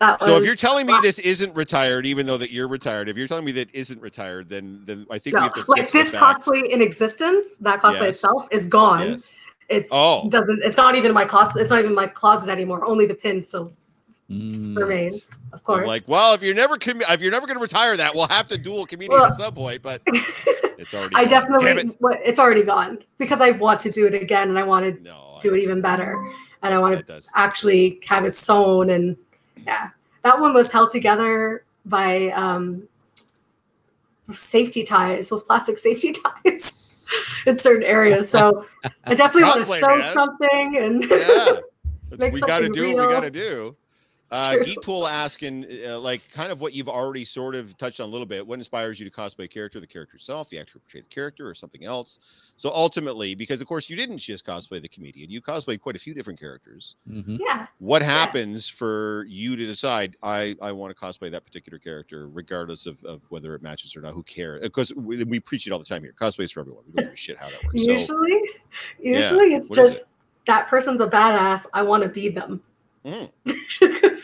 that 0.00 0.20
So 0.22 0.36
if 0.36 0.44
you're 0.44 0.56
telling 0.56 0.86
me 0.86 0.94
this 1.00 1.20
isn't 1.20 1.54
retired, 1.54 2.06
even 2.06 2.26
though 2.26 2.38
that 2.38 2.50
you're 2.50 2.66
retired, 2.68 3.08
if 3.08 3.16
you're 3.16 3.28
telling 3.28 3.44
me 3.44 3.52
that 3.52 3.72
isn't 3.72 4.00
retired, 4.00 4.48
then 4.48 4.82
then 4.84 5.06
I 5.12 5.18
think 5.18 5.36
we 5.36 5.42
have 5.42 5.52
to 5.54 5.64
like 5.68 5.82
fix 5.82 5.92
this 5.92 6.14
cosplay 6.14 6.68
in 6.68 6.82
existence, 6.82 7.56
that 7.58 7.80
cosplay 7.80 8.00
Yes. 8.06 8.16
itself 8.16 8.48
is 8.50 8.66
gone. 8.66 9.10
Yes. 9.10 9.30
It's 9.68 9.90
Oh. 9.92 10.28
doesn't. 10.28 10.60
It's 10.64 10.76
not 10.76 10.96
even 10.96 11.14
my 11.14 11.24
closet. 11.24 11.60
It's 11.60 11.70
not 11.70 11.78
even 11.78 11.94
my 11.94 12.08
closet 12.08 12.50
anymore. 12.50 12.84
Only 12.84 13.06
the 13.06 13.14
pin 13.14 13.40
still 13.42 13.72
Mm. 14.32 14.78
remains, 14.78 15.34
of 15.52 15.54
I'm 15.54 15.58
course. 15.60 15.86
like, 15.86 16.02
well, 16.08 16.32
if 16.34 16.42
you're 16.42 16.54
never 16.54 16.76
commi- 16.76 17.04
if 17.08 17.20
you're 17.20 17.30
never 17.30 17.46
going 17.46 17.58
to 17.58 17.62
retire 17.62 17.96
that, 17.96 18.14
we'll 18.14 18.28
have 18.28 18.46
to 18.48 18.56
dual 18.58 18.86
comedian 18.86 19.20
Well- 19.20 19.26
at 19.28 19.34
some 19.34 19.52
point. 19.54 19.82
But 19.82 20.00
it's 20.06 20.94
already. 20.94 21.14
I 21.14 21.22
gone. 21.24 21.28
Definitely. 21.28 21.82
it. 21.92 21.96
what- 22.00 22.20
It's 22.24 22.38
already 22.38 22.62
gone 22.62 22.98
because 23.18 23.40
I 23.40 23.50
want 23.50 23.80
to 23.80 23.90
do 23.90 24.06
it 24.06 24.14
again, 24.14 24.48
and 24.48 24.58
I 24.58 24.62
want 24.62 24.84
to 24.96 25.02
No. 25.02 25.38
do 25.40 25.54
it 25.54 25.60
even 25.62 25.80
better, 25.80 26.18
and 26.62 26.72
I 26.74 26.78
want 26.78 27.06
to 27.06 27.22
actually 27.34 28.00
have 28.06 28.24
it 28.24 28.34
sewn 28.34 28.90
and 28.90 29.16
yeah 29.66 29.90
that 30.22 30.40
one 30.40 30.54
was 30.54 30.70
held 30.70 30.88
together 30.90 31.62
by 31.84 32.28
um 32.30 32.88
safety 34.30 34.82
ties 34.84 35.28
those 35.28 35.42
plastic 35.44 35.78
safety 35.78 36.12
ties 36.44 36.72
in 37.46 37.58
certain 37.58 37.82
areas 37.82 38.28
so 38.30 38.64
i 39.04 39.14
definitely 39.14 39.42
want 39.42 39.58
to 39.58 39.64
sew 39.64 39.98
man. 39.98 40.12
something 40.14 40.76
and 40.78 41.04
Yeah. 41.10 41.56
Make 42.18 42.34
we 42.34 42.40
got 42.42 42.60
to 42.60 42.68
do 42.68 42.94
what 42.94 43.06
we 43.08 43.12
got 43.14 43.20
to 43.22 43.30
do. 43.30 43.74
It's 44.32 44.38
Uh, 44.38 44.54
true. 44.54 44.64
Geekpool 44.64 45.10
asking, 45.10 45.66
uh, 45.86 45.98
like, 46.00 46.22
kind 46.32 46.50
of 46.50 46.60
what 46.62 46.72
you've 46.72 46.88
already 46.88 47.24
sort 47.24 47.54
of 47.54 47.76
touched 47.76 48.00
on 48.00 48.08
a 48.08 48.10
little 48.10 48.26
bit. 48.26 48.46
What 48.46 48.58
inspires 48.58 48.98
you 48.98 49.08
to 49.08 49.14
cosplay 49.14 49.44
a 49.44 49.48
character, 49.48 49.78
the 49.78 49.86
character 49.86 50.16
itself, 50.16 50.48
the 50.48 50.58
actor 50.58 50.72
who 50.74 50.78
portrayed 50.80 51.04
the 51.04 51.14
character, 51.14 51.46
or 51.46 51.54
something 51.54 51.84
else? 51.84 52.18
So 52.56 52.70
ultimately, 52.70 53.34
because 53.34 53.60
of 53.60 53.66
course 53.66 53.90
you 53.90 53.96
didn't 53.96 54.18
just 54.18 54.46
cosplay 54.46 54.80
the 54.80 54.88
comedian, 54.88 55.30
you 55.30 55.42
cosplayed 55.42 55.80
quite 55.80 55.96
a 55.96 55.98
few 55.98 56.14
different 56.14 56.40
characters. 56.40 56.96
Mhm. 57.10 57.38
yeah 57.38 57.66
What 57.78 58.00
happens 58.02 58.68
for 58.68 59.26
you 59.28 59.56
to 59.56 59.66
decide 59.66 60.16
I 60.22 60.56
I 60.62 60.72
want 60.72 60.96
to 60.96 61.00
cosplay 61.00 61.30
that 61.30 61.44
particular 61.44 61.78
character, 61.78 62.28
regardless 62.28 62.86
of, 62.86 63.02
of 63.04 63.20
whether 63.28 63.54
it 63.54 63.62
matches 63.62 63.94
or 63.96 64.00
not? 64.00 64.14
Who 64.14 64.22
cares? 64.22 64.62
Because 64.62 64.94
we, 64.94 65.22
we 65.24 65.40
preach 65.40 65.66
it 65.66 65.72
all 65.72 65.78
the 65.78 65.84
time 65.84 66.02
here. 66.02 66.14
Cosplay 66.18 66.44
is 66.44 66.52
for 66.52 66.60
everyone. 66.60 66.84
We 66.86 66.92
don't 66.94 67.04
give 67.06 67.12
a 67.12 67.16
shit 67.16 67.36
how 67.36 67.50
that 67.50 67.62
works. 67.64 67.84
So 67.84 67.90
usually 67.92 68.42
usually 68.98 69.54
it's 69.54 69.68
What 69.68 69.78
is 69.80 69.94
just 69.94 70.06
that 70.46 70.66
person's 70.66 71.00
a 71.00 71.06
badass 71.06 71.66
i 71.72 71.82
want 71.82 72.02
to 72.02 72.08
be 72.08 72.28
them 72.28 72.60
Mm. 73.04 73.30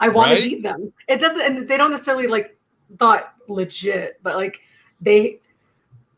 i 0.00 0.08
want 0.08 0.30
Right? 0.30 0.42
to 0.42 0.48
beat 0.50 0.62
them 0.62 0.92
it 1.08 1.20
doesn't 1.20 1.40
and 1.42 1.68
they 1.68 1.76
don't 1.76 1.90
necessarily 1.90 2.26
like 2.26 2.56
thought 2.98 3.34
legit 3.48 4.18
but 4.22 4.36
like 4.36 4.60
they 5.00 5.38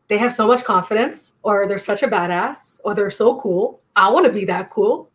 they 0.07 0.17
have 0.17 0.33
so 0.33 0.47
much 0.47 0.63
confidence 0.63 1.35
or 1.43 1.67
they're 1.67 1.77
such 1.77 2.03
a 2.03 2.07
badass 2.07 2.79
or 2.83 2.93
they're 2.95 3.09
so 3.11 3.39
cool 3.39 3.81
i 3.95 4.09
want 4.09 4.25
to 4.25 4.31
be 4.31 4.45
that 4.45 4.69
cool 4.69 5.10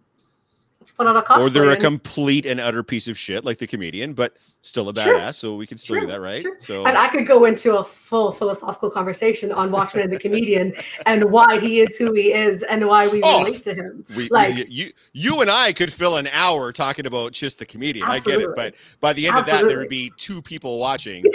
let's 0.86 0.92
put 0.96 1.06
on 1.08 1.16
a 1.16 1.22
cosplay 1.22 1.46
or 1.46 1.50
they're 1.50 1.70
a 1.72 1.76
complete 1.76 2.46
and 2.46 2.60
utter 2.60 2.82
piece 2.84 3.08
of 3.08 3.18
shit 3.18 3.44
like 3.44 3.58
the 3.58 3.66
comedian, 3.66 4.12
but 4.14 4.36
still 4.62 4.88
a 4.88 4.92
badass. 4.92 5.34
So 5.34 5.56
we 5.56 5.66
can 5.66 5.78
still 5.78 5.98
do 5.98 6.06
that, 6.06 6.20
right? 6.20 6.42
True. 6.42 6.54
So 6.58 6.86
and 6.86 6.96
I 6.96 7.08
could 7.08 7.26
go 7.26 7.44
into 7.44 7.76
a 7.76 7.82
full 7.82 8.30
philosophical 8.30 8.88
conversation 8.90 9.50
on 9.50 9.72
Watchmen 9.72 10.04
and 10.04 10.12
the 10.12 10.18
comedian 10.18 10.74
and 11.06 11.24
why 11.32 11.58
he 11.58 11.80
is 11.80 11.96
who 11.96 12.12
he 12.12 12.32
is 12.32 12.62
and 12.62 12.86
why 12.86 13.08
we 13.08 13.20
Oh, 13.24 13.44
relate 13.44 13.64
to 13.64 13.74
him. 13.74 14.04
we, 14.14 14.28
like- 14.28 14.54
we- 14.54 14.66
you 14.68 14.92
you 15.12 15.40
and 15.40 15.50
I 15.50 15.72
could 15.72 15.92
fill 15.92 16.16
an 16.18 16.28
hour 16.32 16.70
talking 16.72 17.06
about 17.06 17.32
just 17.32 17.58
the 17.58 17.66
comedian. 17.66 18.08
I 18.08 18.20
get 18.20 18.40
it, 18.40 18.50
but 18.54 18.76
by 19.00 19.12
the 19.12 19.26
end 19.26 19.38
of 19.38 19.46
that, 19.46 19.66
there 19.66 19.78
would 19.78 19.88
be 19.88 20.12
two 20.16 20.40
people 20.40 20.78
watching. 20.78 21.24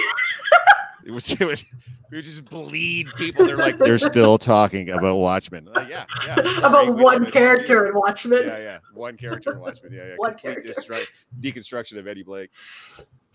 it 1.05 1.11
was 1.11 1.31
it 1.31 1.39
would, 1.45 1.63
we 2.11 2.17
would 2.17 2.25
just 2.25 2.45
bleed 2.45 3.07
people. 3.17 3.45
They're 3.45 3.57
like 3.57 3.77
they're 3.77 3.97
still 3.97 4.37
talking 4.37 4.89
about 4.89 5.17
Watchmen. 5.17 5.65
Like, 5.65 5.89
yeah, 5.89 6.05
yeah. 6.27 6.35
sorry, 6.35 6.57
About 6.57 6.95
one 6.97 7.29
character 7.31 7.87
in 7.87 7.95
Watchmen. 7.95 8.43
Yeah, 8.45 8.57
yeah, 8.59 8.79
one 8.93 9.17
character 9.17 9.53
in 9.53 9.59
Watchmen. 9.59 9.93
Yeah, 9.93 10.07
yeah. 10.07 10.13
One 10.17 10.31
Complete 10.35 10.63
character. 10.63 10.81
destru- 10.81 11.05
deconstruction 11.41 11.97
of 11.97 12.07
Eddie 12.07 12.23
Blake. 12.23 12.49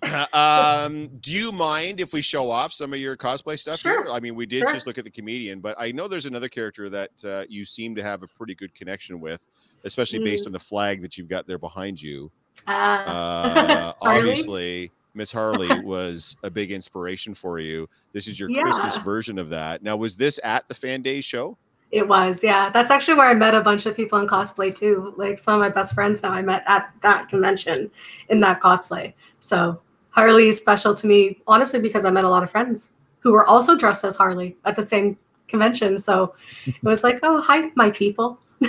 um, 0.34 1.08
do 1.20 1.32
you 1.32 1.50
mind 1.52 2.00
if 2.00 2.12
we 2.12 2.20
show 2.20 2.50
off 2.50 2.72
some 2.72 2.92
of 2.92 2.98
your 2.98 3.16
cosplay 3.16 3.58
stuff 3.58 3.78
Sure. 3.80 4.04
here? 4.04 4.12
I 4.12 4.20
mean, 4.20 4.34
we 4.34 4.44
did 4.46 4.60
Sure. 4.60 4.72
just 4.74 4.86
look 4.86 4.98
at 4.98 5.04
the 5.04 5.10
comedian, 5.10 5.60
but 5.60 5.74
I 5.78 5.90
know 5.92 6.06
there's 6.06 6.26
another 6.26 6.48
character 6.50 6.90
that 6.90 7.10
uh, 7.24 7.44
you 7.48 7.64
seem 7.64 7.94
to 7.94 8.02
have 8.02 8.22
a 8.22 8.26
pretty 8.26 8.54
good 8.54 8.74
connection 8.74 9.20
with, 9.20 9.46
especially 9.84 10.18
based 10.20 10.44
Mm. 10.44 10.48
on 10.48 10.52
the 10.52 10.58
flag 10.58 11.00
that 11.02 11.16
you've 11.16 11.28
got 11.28 11.46
there 11.46 11.58
behind 11.58 12.00
you. 12.00 12.30
Uh, 12.66 13.92
Harley? 14.02 14.18
obviously, 14.18 14.92
Miss 15.16 15.32
Harley 15.32 15.80
was 15.84 16.36
a 16.42 16.50
big 16.50 16.70
inspiration 16.70 17.34
for 17.34 17.58
you. 17.58 17.88
This 18.12 18.28
is 18.28 18.38
your 18.38 18.50
Christmas 18.50 18.96
version 18.98 19.38
of 19.38 19.50
that. 19.50 19.82
Now, 19.82 19.96
was 19.96 20.16
this 20.16 20.38
at 20.44 20.68
the 20.68 20.74
Fan 20.74 21.02
Day 21.02 21.20
show? 21.20 21.56
It 21.90 22.06
was, 22.06 22.42
yeah. 22.42 22.68
That's 22.70 22.90
actually 22.90 23.14
where 23.14 23.30
I 23.30 23.34
met 23.34 23.54
a 23.54 23.60
bunch 23.60 23.86
of 23.86 23.96
people 23.96 24.18
in 24.18 24.26
cosplay 24.26 24.74
too. 24.74 25.14
Like 25.16 25.38
some 25.38 25.54
of 25.54 25.60
my 25.60 25.68
best 25.68 25.94
friends 25.94 26.22
now 26.22 26.30
I 26.30 26.42
met 26.42 26.64
at 26.66 26.92
that 27.02 27.28
convention 27.28 27.90
in 28.28 28.40
that 28.40 28.60
cosplay. 28.60 29.14
So 29.40 29.80
Harley 30.10 30.48
is 30.48 30.60
special 30.60 30.94
to 30.94 31.06
me, 31.06 31.40
honestly, 31.46 31.80
because 31.80 32.04
I 32.04 32.10
met 32.10 32.24
a 32.24 32.28
lot 32.28 32.42
of 32.42 32.50
friends 32.50 32.92
who 33.20 33.32
were 33.32 33.46
also 33.46 33.76
dressed 33.76 34.04
as 34.04 34.16
Harley 34.16 34.56
at 34.64 34.76
the 34.76 34.82
same 34.82 35.16
convention. 35.46 35.98
So 35.98 36.34
it 36.66 36.82
was 36.82 37.04
like, 37.04 37.20
oh, 37.22 37.40
hi, 37.40 37.70
my 37.76 37.90
people. 37.90 38.40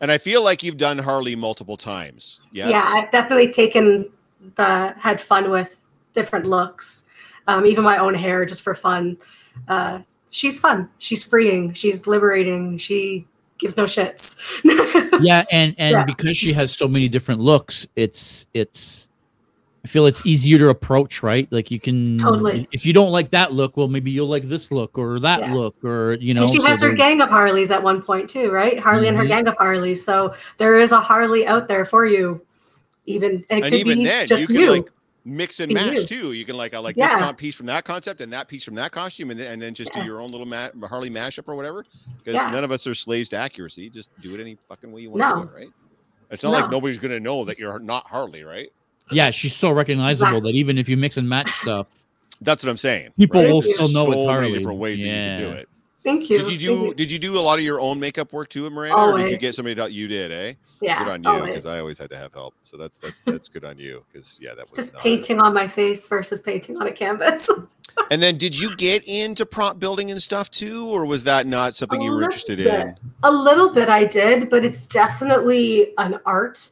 And 0.00 0.12
I 0.12 0.18
feel 0.18 0.42
like 0.44 0.62
you've 0.62 0.76
done 0.76 0.98
Harley 0.98 1.34
multiple 1.34 1.76
times. 1.76 2.40
Yes. 2.52 2.70
Yeah, 2.70 2.84
I've 2.84 3.10
definitely 3.10 3.50
taken 3.50 4.10
the 4.56 4.94
had 4.98 5.20
fun 5.20 5.50
with 5.50 5.80
different 6.14 6.46
looks. 6.46 7.04
um, 7.48 7.64
even 7.66 7.84
my 7.84 7.98
own 7.98 8.14
hair 8.14 8.44
just 8.44 8.62
for 8.62 8.74
fun. 8.74 9.16
Uh, 9.68 10.00
she's 10.30 10.58
fun. 10.58 10.88
She's 10.98 11.22
freeing. 11.24 11.72
She's 11.74 12.06
liberating. 12.06 12.76
She 12.78 13.26
gives 13.58 13.76
no 13.76 13.84
shits. 13.84 14.36
yeah, 15.22 15.44
and 15.52 15.74
and 15.78 15.92
Yeah. 15.92 16.04
because 16.04 16.36
she 16.36 16.52
has 16.54 16.72
so 16.76 16.88
many 16.88 17.08
different 17.08 17.40
looks, 17.40 17.86
it's 17.96 18.46
it's 18.52 19.08
I 19.84 19.88
feel 19.88 20.06
it's 20.06 20.26
easier 20.26 20.58
to 20.58 20.68
approach, 20.70 21.22
right? 21.22 21.46
Like 21.52 21.70
you 21.70 21.78
can 21.78 22.18
Totally. 22.18 22.66
if 22.72 22.84
you 22.84 22.92
don't 22.92 23.12
like 23.12 23.30
that 23.30 23.52
look, 23.52 23.76
well 23.76 23.86
maybe 23.86 24.10
you'll 24.10 24.26
like 24.28 24.42
this 24.48 24.72
look 24.72 24.98
or 24.98 25.20
that 25.20 25.40
Yeah. 25.40 25.54
look 25.54 25.76
or 25.84 26.14
you 26.14 26.34
know 26.34 26.42
and 26.42 26.50
she 26.52 26.58
so 26.58 26.66
has 26.66 26.80
her 26.82 26.90
gang 26.92 27.20
of 27.20 27.28
Harleys 27.28 27.70
at 27.70 27.80
one 27.82 28.02
point 28.02 28.28
too, 28.28 28.50
right? 28.50 28.78
Harley 28.80 29.06
and 29.06 29.16
her 29.16 29.24
Mhm. 29.24 29.28
gang 29.28 29.46
of 29.46 29.56
Harleys. 29.56 30.04
So 30.04 30.34
there 30.58 30.76
is 30.76 30.90
a 30.90 31.00
Harley 31.00 31.46
out 31.46 31.68
there 31.68 31.84
for 31.84 32.04
you. 32.04 32.42
Even 33.06 33.32
and 33.32 33.42
it 33.42 33.46
and 33.50 33.64
could 33.64 33.74
even 33.74 33.98
be 33.98 34.04
then 34.04 34.26
just 34.26 34.42
you 34.42 34.46
can 34.48 34.56
you. 34.56 34.70
like 34.70 34.88
mix 35.24 35.58
and 35.60 35.68
Be 35.68 35.74
match 35.74 35.94
you. 35.94 36.04
too 36.04 36.32
you 36.34 36.44
can 36.44 36.56
like 36.56 36.72
I 36.74 36.78
like 36.78 36.96
Yeah. 36.96 37.08
this 37.14 37.22
con- 37.24 37.34
piece 37.34 37.54
from 37.54 37.66
that 37.66 37.84
concept 37.84 38.20
and 38.20 38.32
that 38.32 38.46
piece 38.46 38.62
from 38.64 38.74
that 38.76 38.92
costume 38.92 39.30
and 39.32 39.40
then, 39.40 39.52
and 39.54 39.60
then 39.62 39.74
just 39.74 39.92
do 39.92 40.04
your 40.04 40.20
own 40.20 40.30
little 40.30 40.46
ma- 40.46 40.68
harley 40.86 41.10
mashup 41.10 41.48
or 41.48 41.56
whatever 41.56 41.84
because 42.18 42.34
Yeah. 42.34 42.50
none 42.50 42.62
of 42.62 42.70
us 42.70 42.86
are 42.86 42.94
slaves 42.94 43.28
to 43.30 43.36
accuracy 43.36 43.90
just 43.90 44.10
do 44.20 44.34
it 44.36 44.40
any 44.40 44.56
fucking 44.68 44.92
way 44.92 45.00
you 45.02 45.10
want 45.10 45.20
No. 45.20 45.34
to 45.34 45.40
do 45.48 45.52
it 45.52 45.54
right 45.56 45.68
it's 46.30 46.42
not 46.44 46.50
like 46.52 46.70
nobody's 46.70 46.98
gonna 46.98 47.18
know 47.20 47.44
that 47.44 47.58
you're 47.58 47.78
not 47.80 48.06
harley 48.06 48.44
right 48.44 48.70
Yeah, 49.10 49.30
she's 49.30 49.54
so 49.54 49.70
recognizable 49.72 50.40
that 50.42 50.54
even 50.54 50.78
if 50.78 50.88
you 50.88 50.96
mix 50.96 51.16
and 51.16 51.28
match 51.28 51.50
stuff, 51.52 51.88
that's 52.40 52.62
what 52.64 52.70
i'm 52.70 52.76
saying 52.76 53.10
people 53.18 53.40
right? 53.42 53.50
will 53.52 53.62
Thank 53.62 53.74
still 53.74 53.88
know 53.88 54.04
so 54.06 54.12
it's 54.12 54.16
many 54.18 54.26
Harley. 54.28 54.52
different 54.58 54.78
ways 54.78 54.98
that 55.00 55.04
you 55.06 55.10
can 55.12 55.40
do 55.40 55.50
it 55.52 55.68
Thank 56.06 56.30
you. 56.30 56.38
did 56.38 56.48
you 56.52 56.56
do 56.58 56.64
you. 56.86 56.94
did 56.94 57.10
you 57.10 57.18
do 57.18 57.36
a 57.36 57.40
lot 57.40 57.58
of 57.58 57.64
your 57.64 57.80
own 57.80 57.98
makeup 57.98 58.32
work 58.32 58.48
too 58.48 58.70
miranda 58.70 58.96
or 58.96 59.18
did 59.18 59.28
you 59.28 59.38
get 59.38 59.56
somebody 59.56 59.74
to 59.74 59.90
you 59.90 60.06
did 60.06 60.30
eh 60.30 60.54
Yeah. 60.80 61.02
good 61.02 61.10
on 61.10 61.24
you 61.24 61.46
because 61.46 61.66
i 61.66 61.80
always 61.80 61.98
had 61.98 62.10
to 62.10 62.16
have 62.16 62.32
help 62.32 62.54
so 62.62 62.76
that's 62.76 63.00
that's 63.00 63.22
that's 63.22 63.48
good 63.48 63.64
on 63.64 63.76
you 63.76 64.04
because 64.06 64.38
yeah 64.40 64.50
that 64.50 64.60
was 64.60 64.70
just 64.70 64.96
painting 64.98 65.40
on 65.40 65.52
my 65.52 65.66
face 65.66 66.06
versus 66.06 66.40
painting 66.40 66.78
on 66.80 66.86
a 66.86 66.92
canvas. 66.92 67.50
And 68.10 68.22
then 68.22 68.36
did 68.36 68.56
you 68.56 68.76
get 68.76 69.04
into 69.08 69.46
prop 69.46 69.78
building 69.80 70.10
and 70.10 70.20
stuff 70.22 70.50
too, 70.50 70.86
or 70.90 71.06
was 71.06 71.24
that 71.24 71.46
not 71.46 71.74
something 71.74 72.00
A 72.02 72.04
you 72.04 72.12
were 72.12 72.22
interested 72.24 72.58
bit. 72.58 72.66
in? 72.68 72.94
a 73.22 73.30
little 73.30 73.72
bit 73.72 73.88
I 73.88 74.04
did, 74.04 74.50
but 74.50 74.64
it's 74.66 74.86
definitely 74.86 75.92
an 75.96 76.18
art 76.26 76.68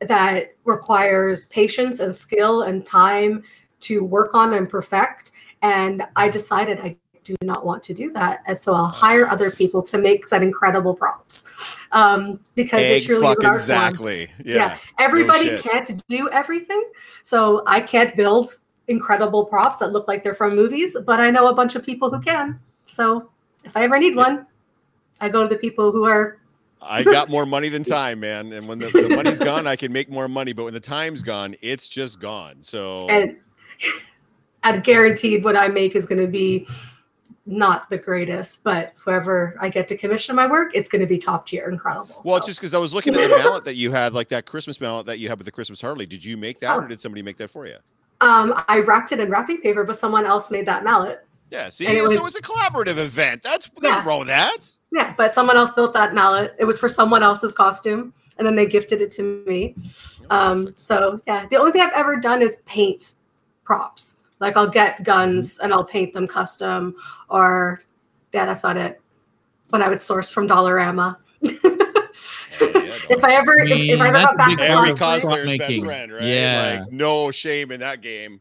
that 0.00 0.54
requires 0.64 1.46
patience 1.46 1.98
and 1.98 2.14
skill 2.14 2.62
and 2.62 2.86
time 2.86 3.42
to 3.80 4.04
work 4.04 4.34
on 4.34 4.54
and 4.54 4.68
perfect. 4.68 5.32
And 5.62 6.04
I 6.14 6.28
decided 6.28 6.78
I 6.80 6.96
do 7.24 7.36
not 7.42 7.64
want 7.64 7.82
to 7.84 7.94
do 7.94 8.12
that. 8.12 8.42
And 8.46 8.56
so 8.56 8.74
I'll 8.74 8.86
hire 8.86 9.28
other 9.28 9.50
people 9.50 9.82
to 9.82 9.98
make 9.98 10.26
said 10.26 10.42
incredible 10.42 10.94
props. 10.94 11.46
Um, 11.92 12.40
because 12.54 12.80
Egg 12.80 13.02
it's 13.02 13.08
really 13.08 13.26
an 13.26 13.34
fucking 13.34 13.46
art 13.46 13.58
form. 13.58 13.60
exactly. 13.60 14.30
Yeah. 14.44 14.56
Yeah. 14.56 14.78
Everybody 14.98 15.46
shit. 15.46 15.62
can't 15.62 16.02
do 16.08 16.28
everything. 16.30 16.82
So 17.22 17.62
I 17.66 17.80
can't 17.80 18.16
build 18.16 18.50
incredible 18.88 19.44
props 19.44 19.78
that 19.78 19.92
look 19.92 20.08
like 20.08 20.24
they're 20.24 20.34
from 20.34 20.56
movies, 20.56 20.96
but 21.06 21.20
I 21.20 21.30
know 21.30 21.48
a 21.48 21.54
bunch 21.54 21.76
of 21.76 21.84
people 21.84 22.10
who 22.10 22.20
can. 22.20 22.58
So 22.86 23.30
if 23.64 23.76
I 23.76 23.84
ever 23.84 23.98
need 23.98 24.16
one, 24.16 24.46
I 25.20 25.28
go 25.28 25.42
to 25.42 25.48
the 25.48 25.60
people 25.60 25.92
who 25.92 26.04
are 26.04 26.38
I 26.80 27.02
got 27.04 27.28
more 27.28 27.46
money 27.46 27.68
than 27.68 27.84
time, 27.84 28.20
man. 28.20 28.52
And 28.52 28.66
when 28.66 28.78
the, 28.78 28.90
the 28.90 29.08
money's 29.08 29.38
gone, 29.38 29.66
I 29.66 29.76
can 29.76 29.92
make 29.92 30.10
more 30.10 30.28
money. 30.28 30.52
But 30.52 30.64
when 30.64 30.74
the 30.74 30.80
time's 30.80 31.22
gone, 31.22 31.54
it's 31.62 31.88
just 31.88 32.20
gone. 32.20 32.56
So 32.60 33.08
and 33.08 33.36
and 34.64 34.82
guaranteed 34.82 35.44
what 35.44 35.56
I 35.56 35.68
make 35.68 35.94
is 35.94 36.06
going 36.06 36.20
to 36.20 36.30
be 36.30 36.66
not 37.44 37.90
the 37.90 37.98
greatest, 37.98 38.62
but 38.62 38.92
whoever 38.96 39.56
I 39.60 39.68
get 39.68 39.88
to 39.88 39.96
commission 39.96 40.36
my 40.36 40.46
work, 40.46 40.72
it's 40.74 40.86
going 40.88 41.00
to 41.00 41.06
be 41.06 41.18
top 41.18 41.46
tier, 41.46 41.68
incredible. 41.68 42.22
well, 42.24 42.40
So, 42.40 42.46
just 42.46 42.60
because 42.60 42.72
I 42.74 42.78
was 42.78 42.94
looking 42.94 43.14
at 43.16 43.28
the 43.28 43.36
mallet 43.36 43.64
that 43.64 43.74
you 43.74 43.90
had, 43.90 44.14
like 44.14 44.28
that 44.28 44.46
Christmas 44.46 44.80
mallet 44.80 45.06
that 45.06 45.18
you 45.18 45.28
had 45.28 45.38
with 45.38 45.46
the 45.46 45.52
Christmas 45.52 45.80
Harley. 45.80 46.06
Did 46.06 46.24
you 46.24 46.36
make 46.36 46.60
that, 46.60 46.76
or 46.76 46.84
Oh. 46.84 46.86
did 46.88 47.00
somebody 47.00 47.22
make 47.22 47.36
that 47.38 47.50
for 47.50 47.66
you? 47.66 47.76
um, 48.20 48.54
I 48.68 48.78
wrapped 48.78 49.10
it 49.10 49.18
in 49.18 49.28
wrapping 49.28 49.60
paper, 49.60 49.82
but 49.82 49.96
someone 49.96 50.24
else 50.24 50.48
made 50.48 50.64
that 50.66 50.84
mallet. 50.84 51.26
Yeah. 51.50 51.68
See, 51.70 51.86
And 51.86 51.96
it 51.96 52.04
so 52.04 52.22
was- 52.22 52.36
it's 52.36 52.48
a 52.48 52.52
collaborative 52.52 52.96
event. 52.98 53.42
That's 53.42 53.68
Yeah. 53.82 54.06
wrong 54.06 54.26
that. 54.26 54.58
Yeah, 54.92 55.12
but 55.16 55.32
someone 55.32 55.56
else 55.56 55.72
built 55.72 55.92
that 55.94 56.14
mallet. 56.14 56.54
It 56.60 56.64
was 56.66 56.78
for 56.78 56.88
someone 56.88 57.24
else's 57.24 57.52
costume, 57.52 58.12
and 58.38 58.46
then 58.46 58.54
they 58.54 58.64
gifted 58.66 59.00
it 59.00 59.10
to 59.12 59.42
me. 59.48 59.74
Um, 60.30 60.72
so 60.76 61.18
yeah, 61.26 61.46
the 61.50 61.56
only 61.56 61.72
thing 61.72 61.82
I've 61.82 61.92
ever 61.96 62.14
done 62.14 62.42
is 62.42 62.58
paint 62.64 63.14
props. 63.64 64.18
Like 64.42 64.56
I'll 64.56 64.68
get 64.68 65.04
guns 65.04 65.54
mm-hmm. 65.54 65.64
and 65.64 65.72
I'll 65.72 65.84
paint 65.84 66.12
them 66.12 66.26
custom, 66.26 66.96
or 67.30 67.80
yeah, 68.34 68.44
that's 68.44 68.58
about 68.58 68.76
it. 68.76 69.00
When 69.70 69.80
I 69.82 69.88
would 69.88 70.02
source 70.02 70.32
from 70.32 70.48
Dollarama. 70.48 71.16
Hell 71.40 71.50
yeah, 71.52 71.70
if 73.08 73.20
dog. 73.20 73.24
I 73.24 73.34
ever, 73.34 73.58
if, 73.60 73.70
if 73.70 74.00
I 74.00 74.08
ever 74.08 74.12
That's 74.18 74.24
got 74.26 74.34
a 74.34 74.36
back 74.36 74.48
big 74.48 74.58
to 74.58 74.64
Every 74.64 74.90
Cosplay. 74.90 74.98
cosplay, 74.98 75.20
cosplayer's 75.20 75.46
best 75.58 75.68
making. 75.70 75.84
friend, 75.84 76.12
right? 76.12 76.22
Yeah. 76.24 76.80
Like 76.80 76.92
no 76.92 77.30
shame 77.30 77.70
in 77.70 77.78
that 77.80 78.00
game. 78.00 78.40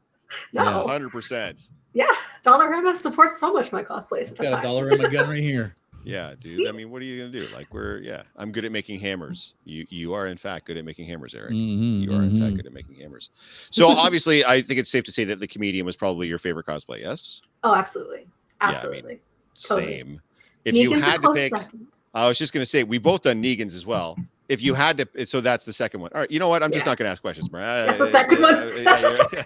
no, 0.54 0.88
hundred 0.88 1.12
percent. 1.12 1.70
yeah, 1.94 2.08
Dollarama 2.44 2.96
supports 2.96 3.40
so 3.40 3.54
much 3.54 3.72
my 3.72 3.84
cosplays 3.84 4.32
at 4.32 4.38
the 4.38 4.44
got 4.44 4.54
a 4.54 4.56
time. 4.56 4.64
dollar 4.64 4.90
in 4.90 5.02
my 5.02 5.08
gun 5.08 5.30
right 5.30 5.44
here. 5.44 5.76
Yeah, 6.04 6.32
dude. 6.40 6.44
See? 6.58 6.68
I 6.68 6.72
mean, 6.72 6.90
what 6.90 7.02
are 7.02 7.06
you 7.06 7.20
gonna 7.20 7.32
do? 7.32 7.48
Like, 7.54 7.74
we're 7.74 8.00
yeah. 8.00 8.24
I'm 8.36 8.52
good 8.52 8.66
at 8.66 8.72
making 8.72 9.00
hammers. 9.00 9.54
You 9.66 9.86
you 9.90 10.14
are 10.14 10.28
in 10.28 10.38
fact 10.38 10.66
good 10.66 10.78
at 10.78 10.86
making 10.86 11.06
hammers, 11.06 11.36
Eric. 11.36 11.52
Mhm, 11.52 12.02
You 12.02 12.12
are 12.14 12.22
in 12.24 12.32
fact 12.40 12.54
mhm. 12.54 12.56
good 12.58 12.66
at 12.68 12.74
making 12.74 12.96
hammers. 12.96 13.30
So 13.70 13.88
obviously, 13.88 14.44
I 14.46 14.62
think 14.62 14.80
it's 14.80 14.90
safe 14.90 15.04
to 15.06 15.12
say 15.12 15.24
that 15.26 15.40
the 15.40 15.48
comedian 15.48 15.86
was 15.86 15.96
probably 15.96 16.28
your 16.28 16.38
favorite 16.38 16.66
cosplay. 16.66 17.02
Yes, 17.02 17.42
Oh, 17.64 17.76
absolutely, 17.76 18.28
I 18.60 18.68
mean, 18.68 18.76
absolutely. 18.76 19.20
Totally. 19.62 19.86
same. 19.98 20.22
If 20.66 20.76
you 20.76 20.90
Negan's 20.92 21.02
a 21.02 21.06
had 21.06 21.22
to 21.24 21.34
pick, 21.34 21.56
second. 21.56 21.88
I 22.14 22.28
was 22.28 22.38
just 22.38 22.54
gonna 22.54 22.66
say 22.66 22.84
we 22.84 22.98
both 22.98 23.22
done 23.22 23.42
Negans 23.44 23.76
as 23.76 23.86
well. 23.86 24.18
If 24.50 24.62
you 24.62 24.74
had 24.74 24.98
to, 24.98 25.26
so 25.26 25.40
that's 25.40 25.64
the 25.66 25.72
second 25.74 26.02
one. 26.02 26.12
All 26.14 26.22
right, 26.22 26.32
you 26.32 26.40
know 26.40 26.50
what? 26.50 26.62
I'm 26.64 26.72
just 26.72 26.86
not 26.86 26.98
gonna 26.98 27.10
ask 27.10 27.22
questions, 27.22 27.52
Mariah. 27.52 27.86
That's 27.86 28.00
the 28.00 28.08
second 28.08 28.42
one. 28.42 28.84
That's 28.84 29.02
the 29.02 29.16
second 29.16 29.46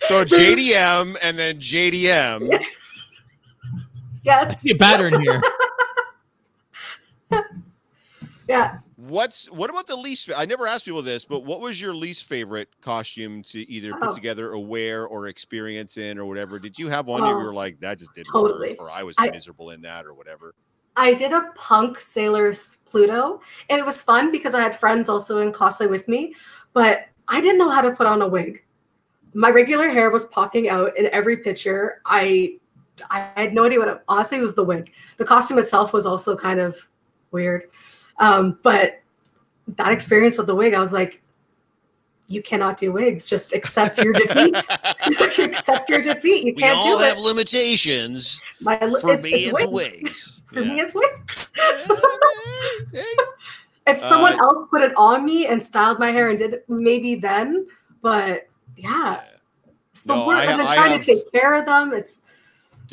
So 0.00 0.24
JDM 0.24 1.16
and 1.22 1.38
then 1.38 1.58
JDM. 1.58 2.50
Yeah. 2.50 2.58
Yes. 4.24 4.52
I 4.52 4.54
see 4.54 4.70
a 4.70 4.74
pattern 4.76 5.20
here. 5.20 5.42
Yeah. 8.46 8.80
What's 8.96 9.50
what 9.50 9.70
about 9.70 9.86
the 9.86 9.96
least? 9.96 10.30
I 10.36 10.44
never 10.44 10.66
asked 10.66 10.84
people 10.84 11.00
this, 11.00 11.24
but 11.24 11.46
what 11.46 11.60
was 11.60 11.80
your 11.80 11.94
least 11.94 12.26
favorite 12.26 12.68
costume 12.82 13.42
to 13.44 13.60
either 13.70 13.92
put 13.94 14.10
Oh. 14.10 14.14
together 14.14 14.50
or 14.50 14.58
wear 14.58 15.06
or 15.06 15.28
experience 15.28 15.96
in 15.96 16.18
or 16.18 16.26
whatever? 16.26 16.58
Did 16.58 16.78
you 16.78 16.88
have 16.90 17.06
one 17.06 17.22
you 17.22 17.30
Oh, 17.30 17.36
were 17.38 17.54
like 17.54 17.80
that 17.80 17.98
just 17.98 18.12
didn't 18.12 18.26
totally. 18.32 18.72
work, 18.72 18.82
or 18.82 18.90
I 18.90 19.02
was 19.02 19.14
I- 19.18 19.30
miserable 19.30 19.70
in 19.70 19.80
that, 19.82 20.04
or 20.04 20.12
whatever? 20.12 20.54
I 20.96 21.14
did 21.14 21.32
a 21.32 21.50
punk 21.56 21.98
Sailor's 21.98 22.78
Pluto, 22.84 23.40
and 23.70 23.78
it 23.80 23.86
was 23.86 24.00
fun 24.02 24.30
because 24.30 24.52
I 24.54 24.60
had 24.60 24.78
friends 24.78 25.08
also 25.08 25.38
in 25.38 25.50
cosplay 25.50 25.88
with 25.88 26.06
me, 26.06 26.34
but 26.74 27.06
I 27.28 27.40
didn't 27.40 27.56
know 27.58 27.70
how 27.70 27.80
to 27.80 27.92
put 27.92 28.06
on 28.06 28.20
a 28.20 28.28
wig. 28.28 28.62
My 29.32 29.48
regular 29.50 29.88
hair 29.88 30.10
was 30.10 30.26
popping 30.26 30.68
out 30.68 30.96
in 30.98 31.06
every 31.12 31.38
picture. 31.38 32.02
I 32.04 32.58
I 33.10 33.30
had 33.36 33.54
no 33.54 33.64
idea 33.64 33.78
what 33.78 33.88
it, 33.88 34.02
honestly 34.06 34.36
it 34.38 34.42
was 34.42 34.54
the 34.54 34.64
wig. 34.64 34.92
The 35.16 35.24
costume 35.24 35.58
itself 35.58 35.94
was 35.94 36.04
also 36.04 36.36
kind 36.36 36.60
of 36.60 36.76
weird. 37.34 37.64
Um, 38.18 38.58
but 38.62 39.02
that 39.76 39.92
experience 39.92 40.38
with 40.38 40.46
the 40.46 40.54
wig, 40.54 40.72
I 40.72 40.80
was 40.80 40.92
like, 40.94 41.20
you 42.28 42.42
cannot 42.42 42.78
do 42.78 42.90
wigs. 42.92 43.28
Just 43.28 43.52
accept 43.52 43.98
your 44.02 44.14
defeat. 44.14 44.56
accept 45.38 45.90
your 45.90 46.00
defeat. 46.00 46.46
You 46.46 46.52
we 46.54 46.60
can't 46.62 46.78
all 46.78 46.96
do 46.98 47.04
have 47.04 47.18
it. 47.18 47.20
limitations. 47.20 48.40
My, 48.60 48.78
li- 48.82 49.00
For 49.00 49.12
it's, 49.12 49.24
me, 49.24 49.30
it's 49.30 49.46
it's 49.48 49.70
wigs. 49.70 49.72
wigs. 49.72 50.40
For 50.46 50.60
Yeah. 50.60 50.72
me, 50.74 50.80
it's 50.80 50.94
wigs. 50.94 51.50
Yeah, 51.56 51.84
man. 51.88 51.96
Hey. 52.94 53.02
if 53.88 54.00
someone 54.00 54.32
Uh, 54.34 54.44
else 54.44 54.62
put 54.70 54.80
it 54.82 54.92
on 54.96 55.26
me 55.26 55.46
and 55.48 55.62
styled 55.62 55.98
my 55.98 56.10
hair 56.10 56.30
and 56.30 56.38
did 56.38 56.54
it, 56.54 56.64
maybe 56.68 57.14
then. 57.16 57.66
But 58.00 58.46
yeah, 58.76 59.20
it's 59.92 60.04
the 60.04 60.14
No, 60.14 60.26
work 60.26 60.38
I 60.38 60.44
and 60.44 60.60
then 60.60 60.66
I 60.68 60.74
trying 60.74 60.92
have- 60.92 61.00
to 61.02 61.06
take 61.06 61.30
care 61.32 61.54
of 61.58 61.66
them. 61.66 61.92
It's 61.92 62.22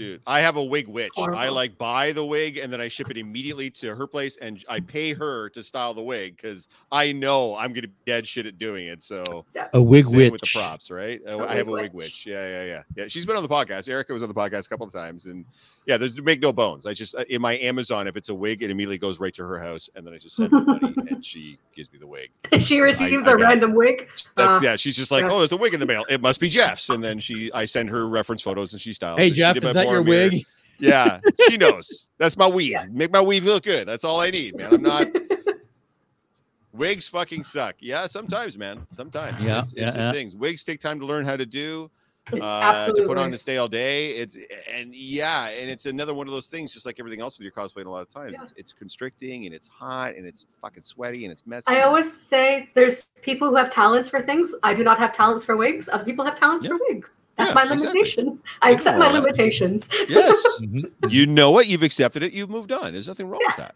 Dude, 0.02 0.22
I 0.26 0.42
have 0.42 0.56
a 0.56 0.64
wig 0.64 0.88
witch. 0.88 1.12
I 1.16 1.50
like 1.50 1.78
buy 1.78 2.12
the 2.12 2.26
wig 2.26 2.58
and 2.58 2.74
then 2.74 2.82
I 2.82 2.88
ship 2.88 3.12
it 3.12 3.18
immediately 3.18 3.70
to 3.70 3.94
her 3.96 4.08
place 4.08 4.36
and 4.42 4.66
I 4.68 4.80
pay 4.80 5.14
her 5.14 5.50
to 5.50 5.62
style 5.62 5.94
the 5.94 6.02
wig 6.02 6.38
because 6.38 6.70
I 6.92 7.12
know 7.12 7.56
I'm 7.56 7.72
gonna 7.72 7.88
be 7.88 7.94
dead 8.08 8.28
shit 8.28 8.48
at 8.48 8.58
doing 8.58 8.88
it. 8.88 9.04
So 9.04 9.46
A 9.74 9.80
wig 9.82 10.06
witch. 10.08 10.32
with 10.32 10.42
the 10.42 10.50
props, 10.52 10.90
right? 10.90 11.22
A 11.28 11.38
I 11.38 11.54
have 11.54 11.68
a 11.68 11.72
wig 11.72 11.84
wig 11.84 11.94
witch. 11.94 12.06
witch. 12.26 12.26
Yeah, 12.26 12.48
yeah, 12.48 12.66
yeah. 12.66 12.82
Yeah, 12.96 13.08
she's 13.10 13.28
been 13.28 13.36
on 13.36 13.44
the 13.44 13.50
podcast. 13.50 13.88
Erica 13.88 14.12
was 14.12 14.24
on 14.24 14.28
the 14.28 14.34
podcast 14.34 14.66
a 14.66 14.70
couple 14.70 14.88
of 14.88 14.92
times, 14.94 15.28
and 15.28 15.46
yeah, 15.86 15.98
there's 15.98 16.20
make 16.22 16.42
no 16.42 16.52
bones. 16.52 16.86
I 16.88 16.94
just 16.96 17.14
uh, 17.16 17.24
in 17.30 17.40
my 17.42 17.58
Amazon, 17.60 18.08
if 18.08 18.16
it's 18.18 18.30
a 18.30 18.36
wig, 18.36 18.64
it 18.64 18.72
immediately 18.72 18.98
goes 18.98 19.20
right 19.20 19.34
to 19.36 19.44
her 19.46 19.60
house, 19.60 19.88
and 19.96 20.06
then 20.06 20.14
I 20.16 20.18
just 20.18 20.36
send 20.36 20.52
her 20.52 20.62
money, 20.62 20.94
and 21.10 21.24
she 21.24 21.58
gives 21.76 21.92
me 21.94 22.00
the 22.00 22.08
wig. 22.08 22.32
she 22.60 22.80
receives 22.80 23.28
I 23.28 23.34
a 23.34 23.36
got 23.38 23.42
it. 23.42 23.44
random 23.44 23.76
wig. 23.76 24.10
That's, 24.36 24.50
Uh, 24.50 24.60
yeah, 24.64 24.76
she's 24.76 24.96
just 24.96 25.12
like, 25.12 25.24
yeah. 25.24 25.30
oh, 25.32 25.40
there's 25.40 25.52
a 25.52 25.58
wig 25.58 25.74
in 25.74 25.80
the 25.80 25.86
mail. 25.86 26.06
It 26.10 26.22
must 26.22 26.40
be 26.40 26.50
Jeff's, 26.50 26.90
and 26.90 27.04
then 27.04 27.20
she, 27.20 27.52
I 27.54 27.66
send 27.66 27.90
her 27.90 28.08
reference 28.08 28.42
photos, 28.42 28.74
and 28.74 28.82
she 28.82 28.94
styles. 28.94 29.20
Hey 29.20 29.28
it. 29.28 29.32
Jeff, 29.34 29.58
is 29.58 29.74
that 29.74 29.88
your 29.92 30.04
forearm 30.04 30.06
mirror. 30.06 30.30
wig? 30.32 30.46
Yeah, 30.80 31.20
she 31.48 31.58
knows. 31.58 32.10
That's 32.18 32.36
my 32.36 32.48
weave. 32.48 32.72
Yeah. 32.72 32.86
Make 32.90 33.12
my 33.12 33.22
weave 33.22 33.44
look 33.46 33.62
good. 33.64 33.88
That's 33.88 34.04
all 34.04 34.20
I 34.20 34.32
need, 34.32 34.56
man. 34.58 34.74
I'm 34.74 34.82
not. 34.82 35.08
Wigs 36.74 37.08
fucking 37.08 37.44
suck. 37.44 37.76
Yeah, 37.80 38.08
sometimes, 38.08 38.58
man. 38.58 38.88
Sometimes. 38.92 39.44
Yeah, 39.44 39.60
it's, 39.62 39.74
it's 39.74 39.96
yeah, 39.96 40.02
yeah. 40.06 40.12
things. 40.12 40.36
Wigs 40.36 40.64
take 40.64 40.80
time 40.80 41.00
to 41.00 41.06
learn 41.06 41.26
how 41.26 41.36
to 41.36 41.46
do. 41.46 41.92
it's 42.32 42.44
uh, 42.44 42.92
to 42.96 43.06
put 43.06 43.18
on 43.18 43.26
and 43.28 43.40
stay 43.40 43.58
all 43.58 43.68
day. 43.68 44.08
It's 44.08 44.38
and 44.74 44.96
yeah, 44.96 45.50
and 45.50 45.70
it's 45.70 45.86
another 45.86 46.14
one 46.14 46.28
of 46.28 46.34
those 46.34 46.48
things, 46.48 46.74
just 46.74 46.86
like 46.86 46.98
everything 47.00 47.20
else 47.22 47.38
with 47.38 47.44
your 47.44 47.52
cosplay. 47.52 47.86
A 47.86 47.90
lot 47.90 48.02
of 48.02 48.10
times, 48.10 48.32
Yeah. 48.34 48.42
it's, 48.44 48.54
it's 48.56 48.74
constricting 48.74 49.46
and 49.46 49.54
it's 49.54 49.68
hot 49.68 50.16
and 50.16 50.26
it's 50.26 50.46
fucking 50.62 50.84
sweaty 50.84 51.26
and 51.26 51.32
it's 51.32 51.46
messy. 51.46 51.72
I 51.74 51.82
always 51.82 52.12
say 52.12 52.70
there's 52.74 53.06
people 53.22 53.50
who 53.50 53.56
have 53.58 53.70
talents 53.70 54.08
for 54.10 54.22
things. 54.22 54.54
I 54.64 54.74
do 54.74 54.84
not 54.84 54.98
have 54.98 55.14
talents 55.14 55.44
for 55.44 55.58
wigs. 55.58 55.90
Other 55.90 56.06
people 56.06 56.24
have 56.26 56.40
talents 56.40 56.66
Yeah. 56.66 56.70
for 56.72 56.80
wigs. 56.90 57.20
That's 57.46 57.56
Yeah, 57.56 57.64
my 57.66 57.74
exactly. 57.74 57.88
limitation. 58.00 58.40
I 58.62 58.72
accept 58.72 58.98
my 58.98 59.12
that. 59.12 59.20
limitations. 59.22 59.90
Yes. 60.10 60.48
Mhm. 60.62 60.92
you 61.10 61.26
know 61.26 61.58
it. 61.60 61.68
You've 61.68 61.84
accepted 61.84 62.24
it. 62.24 62.34
You've 62.34 62.50
moved 62.50 62.72
on. 62.72 62.94
There's 62.94 63.08
nothing 63.08 63.28
wrong 63.30 63.42
with 63.46 63.58
that. 63.58 63.76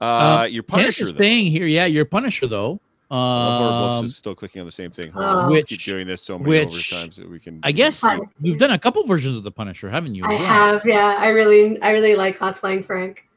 Uh, 0.00 0.46
your 0.50 0.62
Punisher, 0.62 1.04
is 1.04 1.08
staying 1.10 1.50
here. 1.50 1.66
Yeah, 1.66 1.86
your 1.86 2.04
Punisher 2.04 2.46
though. 2.46 2.80
I 3.10 3.14
love 3.16 3.60
where 3.60 3.98
Um, 3.98 4.06
just 4.06 4.18
still 4.18 4.34
clicking 4.34 4.60
on 4.60 4.66
the 4.66 4.72
same 4.72 4.90
thing. 4.90 5.12
Hold 5.12 5.24
Uh, 5.24 5.48
let's 5.48 5.64
keep 5.66 5.80
doing 5.82 6.06
this 6.08 6.22
so 6.22 6.38
many 6.38 6.50
which- 6.66 6.90
overtimes 6.90 7.14
that 7.16 7.30
we 7.30 7.38
can. 7.38 7.60
I 7.62 7.70
guess 7.72 8.00
Hi. 8.02 8.18
you've 8.42 8.58
done 8.58 8.72
a 8.72 8.78
couple 8.78 9.06
versions 9.06 9.36
of 9.36 9.44
the 9.44 9.50
Punisher, 9.52 9.88
haven't 9.88 10.14
you? 10.16 10.24
I 10.24 10.34
as 10.34 10.40
well? 10.40 10.48
have, 10.48 10.82
yeah. 10.84 11.16
I 11.18 11.28
really, 11.28 11.80
I 11.82 11.90
really 11.92 12.16
like 12.16 12.36
cosplaying 12.38 12.84
Frank. 12.84 13.28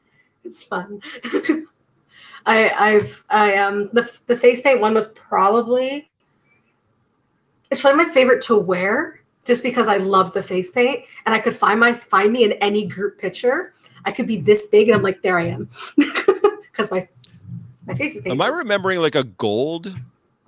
It's 0.44 0.62
fun. 0.62 1.00
I, 2.46 2.70
I've, 2.70 3.24
I 3.30 3.56
um, 3.58 3.90
the 3.92 4.10
the 4.26 4.34
face 4.34 4.60
paint 4.60 4.80
one 4.80 4.92
was 4.94 5.08
probably, 5.08 6.09
it's 7.70 7.80
probably 7.80 8.04
my 8.04 8.10
favorite 8.12 8.42
to 8.44 8.56
wear, 8.56 9.20
just 9.44 9.62
because 9.62 9.88
I 9.88 9.98
love 9.98 10.32
the 10.32 10.42
face 10.42 10.70
paint, 10.70 11.04
and 11.26 11.34
I 11.34 11.38
could 11.38 11.54
find 11.54 11.80
my 11.80 11.92
find 11.92 12.32
me 12.32 12.44
in 12.44 12.52
any 12.54 12.86
group 12.86 13.18
picture. 13.18 13.74
I 14.04 14.12
could 14.12 14.26
be 14.26 14.36
this 14.38 14.66
big, 14.66 14.88
and 14.88 14.96
I'm 14.96 15.02
like, 15.02 15.22
there 15.22 15.38
I 15.38 15.46
am, 15.48 15.68
because 15.96 16.90
my 16.90 17.06
my 17.86 17.94
face 17.94 18.14
is 18.14 18.22
painted. 18.22 18.32
Am 18.32 18.42
I 18.42 18.48
remembering 18.48 19.00
like 19.00 19.14
a 19.14 19.24
gold 19.24 19.94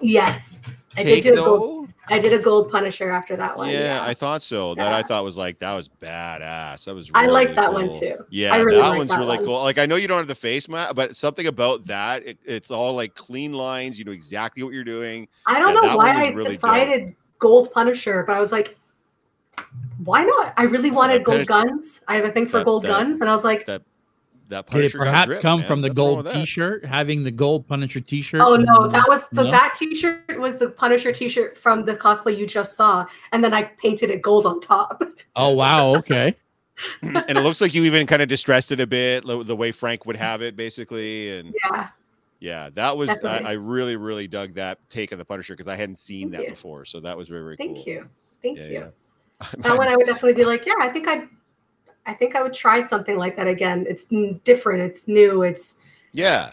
yes, 0.00 0.62
I 0.96 1.04
did 1.04 1.22
do 1.22 1.32
a 1.32 1.36
gold. 1.36 1.91
I 2.12 2.18
did 2.18 2.32
a 2.32 2.38
gold 2.38 2.70
Punisher 2.70 3.10
after 3.10 3.36
that 3.36 3.56
one. 3.56 3.70
yeah, 3.70 4.00
I 4.02 4.14
thought 4.14 4.42
so. 4.42 4.74
That 4.74 4.92
I 4.92 5.02
thought 5.02 5.24
was 5.24 5.36
like 5.36 5.58
that 5.60 5.72
was 5.74 5.88
badass. 5.88 6.84
That 6.84 6.94
was. 6.94 7.10
I 7.14 7.26
like 7.26 7.54
that 7.54 7.72
one 7.72 7.88
too. 7.98 8.16
Yeah, 8.30 8.54
I 8.54 8.58
really 8.58 8.80
that 8.80 8.96
one's 8.96 9.10
that 9.10 9.18
really 9.18 9.36
one. 9.38 9.46
cool. 9.46 9.62
Like 9.62 9.78
I 9.78 9.86
know 9.86 9.96
you 9.96 10.08
don't 10.08 10.18
have 10.18 10.26
the 10.28 10.34
face 10.34 10.68
mat, 10.68 10.94
but 10.94 11.16
something 11.16 11.46
about 11.46 11.84
that, 11.86 12.26
it, 12.26 12.38
it's 12.44 12.70
all 12.70 12.94
like 12.94 13.14
clean 13.14 13.52
lines. 13.52 13.98
You 13.98 14.04
know 14.04 14.12
exactly 14.12 14.62
what 14.62 14.72
you're 14.74 14.84
doing. 14.84 15.26
I 15.46 15.58
don't 15.58 15.74
Yeah, 15.74 15.90
know 15.90 15.96
why 15.96 16.10
I 16.10 16.28
really 16.30 16.42
dope. 16.44 16.52
decided 16.52 17.14
gold 17.38 17.72
Punisher, 17.72 18.22
but 18.26 18.34
I 18.36 18.40
was 18.40 18.52
like, 18.52 18.76
why 20.04 20.24
not? 20.24 20.54
I 20.56 20.64
really 20.64 20.90
wanted 20.90 21.24
gold 21.24 21.46
Punish- 21.46 21.48
guns. 21.48 22.00
I 22.08 22.14
have 22.16 22.24
a 22.24 22.30
thing 22.30 22.46
for 22.46 22.58
that- 22.58 22.64
gold 22.64 22.82
that- 22.84 22.88
guns, 22.88 23.20
and 23.20 23.30
I 23.30 23.32
was 23.32 23.44
like, 23.44 23.66
That 23.66 23.82
that 24.52 24.70
Did 24.70 24.84
it 24.84 24.92
perhaps 24.92 25.26
drip, 25.26 25.42
come 25.42 25.60
man. 25.60 25.68
from 25.68 25.80
the 25.82 25.88
Nothing 25.88 25.96
gold. 26.22 26.30
T-shirt? 26.30 26.84
Having 26.84 27.24
the 27.24 27.30
gold 27.30 27.66
Punisher 27.66 28.00
T-shirt? 28.00 28.40
oh 28.40 28.56
no, 28.56 28.86
that 28.88 29.06
was 29.08 29.26
so 29.32 29.42
No? 29.44 29.50
that 29.50 29.74
T-shirt 29.76 30.38
was 30.38 30.56
the 30.56 30.68
Punisher 30.70 31.12
T-shirt 31.12 31.58
from 31.58 31.84
the 31.84 31.94
cosplay 31.94 32.36
you 32.36 32.46
just 32.46 32.76
saw, 32.76 33.04
and 33.32 33.42
then 33.42 33.52
I 33.52 33.64
painted 33.64 34.10
it 34.10 34.22
gold 34.22 34.46
on 34.46 34.60
top. 34.60 35.02
Oh 35.34 35.50
wow, 35.54 35.96
okay. 35.96 36.36
and 37.02 37.16
it 37.30 37.40
looks 37.42 37.60
like 37.62 37.72
you 37.72 37.84
even 37.84 38.06
kind 38.06 38.20
of 38.20 38.28
distressed 38.28 38.70
it 38.70 38.80
a 38.80 38.86
bit, 38.86 39.24
the 39.26 39.56
way 39.56 39.72
Frank 39.72 40.04
would 40.04 40.16
have 40.16 40.42
it, 40.42 40.56
basically. 40.56 41.38
And 41.38 41.54
yeah, 41.64 41.88
yeah, 42.40 42.68
that 42.74 42.94
was 42.96 43.08
I, 43.08 43.38
I 43.38 43.52
really, 43.52 43.96
really 43.96 44.26
dug 44.28 44.52
that 44.54 44.78
take 44.90 45.10
on 45.12 45.18
the 45.18 45.24
Punisher 45.24 45.54
because 45.54 45.68
I 45.68 45.76
hadn't 45.76 45.96
seen 45.96 46.24
Thank 46.30 46.32
that 46.32 46.42
you. 46.44 46.50
before. 46.50 46.84
So 46.84 47.00
that 47.00 47.16
was 47.16 47.28
very, 47.28 47.42
very 47.42 47.56
thank 47.56 47.76
cool. 47.78 47.84
you, 47.86 48.08
thank 48.42 48.58
Yeah, 48.58 48.64
you. 48.66 48.72
yeah. 48.72 49.46
That 49.58 49.78
one 49.78 49.88
I 49.88 49.96
would 49.96 50.04
definitely 50.06 50.34
be 50.34 50.44
like, 50.44 50.66
yeah, 50.66 50.74
I 50.80 50.88
think 50.90 51.08
I, 51.08 51.28
I 52.06 52.14
think 52.14 52.34
I 52.34 52.42
would 52.42 52.52
try 52.52 52.80
something 52.80 53.16
like 53.16 53.36
that 53.36 53.46
again. 53.46 53.86
It's 53.88 54.06
different, 54.44 54.82
it's 54.82 55.06
new, 55.06 55.42
it's 55.42 55.76
yeah, 56.12 56.50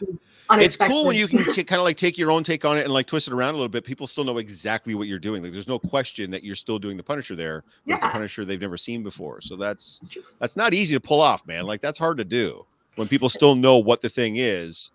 it's 0.52 0.78
cool 0.78 1.06
when 1.06 1.16
you 1.16 1.28
can 1.28 1.44
kind 1.44 1.80
of 1.80 1.84
like 1.84 1.98
take 1.98 2.18
your 2.18 2.32
own 2.32 2.44
take 2.44 2.66
on 2.66 2.78
it 2.78 2.84
and 2.84 2.94
like 2.94 3.06
twist 3.06 3.28
it 3.28 3.34
around 3.34 3.50
a 3.50 3.58
little 3.58 3.70
bit. 3.70 3.84
People 3.84 4.08
still 4.08 4.24
know 4.24 4.38
exactly 4.38 4.96
what 4.96 5.08
you're 5.08 5.20
doing. 5.20 5.44
Like, 5.44 5.52
there's 5.52 5.68
no 5.68 5.78
question 5.78 6.32
that 6.32 6.44
you're 6.44 6.56
still 6.56 6.80
doing 6.80 6.98
the 6.98 7.04
Punisher 7.04 7.36
there. 7.36 7.64
But 7.86 7.96
It's 7.96 8.06
a 8.06 8.10
Punisher 8.10 8.46
they've 8.46 8.60
never 8.60 8.78
seen 8.78 9.04
before. 9.04 9.42
So 9.42 9.56
that's 9.56 10.02
that's 10.40 10.58
not 10.58 10.74
easy 10.74 10.96
to 10.96 11.00
pull 11.00 11.22
off, 11.22 11.46
man. 11.46 11.66
Like 11.66 11.82
that's 11.82 11.98
hard 12.00 12.18
to 12.18 12.26
do 12.26 12.66
when 12.96 13.08
people 13.08 13.30
still 13.30 13.56
know 13.56 13.78
what 13.78 14.02
the 14.02 14.10
thing 14.10 14.36
is. 14.38 14.92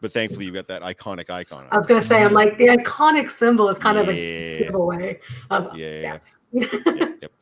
But 0.00 0.12
thankfully, 0.12 0.44
you've 0.44 0.54
got 0.54 0.68
that 0.68 0.82
iconic 0.82 1.28
icon. 1.30 1.66
I 1.70 1.76
was 1.76 1.86
gonna 1.86 2.00
say, 2.00 2.22
I'm 2.22 2.32
like 2.32 2.58
the 2.58 2.68
iconic 2.68 3.30
symbol 3.30 3.68
is 3.68 3.78
kind 3.78 3.98
of 3.98 4.08
a 4.08 4.14
yeah, 4.14 4.58
giveaway 4.58 5.18
of 5.50 5.76
yeah, 5.76 6.00
yeah. 6.00 6.18
yep, 6.52 7.20
yep. 7.22 7.32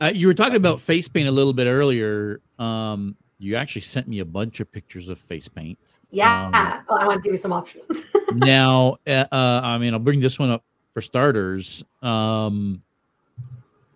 Uh, 0.00 0.12
you 0.14 0.26
were 0.26 0.34
talking 0.34 0.56
about 0.56 0.80
face 0.80 1.08
paint 1.08 1.28
a 1.28 1.32
little 1.32 1.52
bit 1.52 1.66
earlier. 1.66 2.40
Um, 2.58 3.16
you 3.38 3.56
actually 3.56 3.82
sent 3.82 4.08
me 4.08 4.20
a 4.20 4.24
bunch 4.24 4.60
of 4.60 4.70
pictures 4.70 5.08
of 5.08 5.18
face 5.18 5.48
paint. 5.48 5.78
Yeah. 6.10 6.46
Um, 6.46 6.84
well, 6.88 6.98
I 6.98 7.06
want 7.06 7.22
to 7.22 7.22
give 7.22 7.32
you 7.32 7.38
some 7.38 7.52
options. 7.52 8.02
now, 8.32 8.96
uh, 9.06 9.24
uh, 9.30 9.60
I 9.62 9.78
mean, 9.78 9.92
I'll 9.92 10.00
bring 10.00 10.20
this 10.20 10.38
one 10.38 10.50
up 10.50 10.64
for 10.94 11.00
starters. 11.02 11.84
Um, 12.02 12.82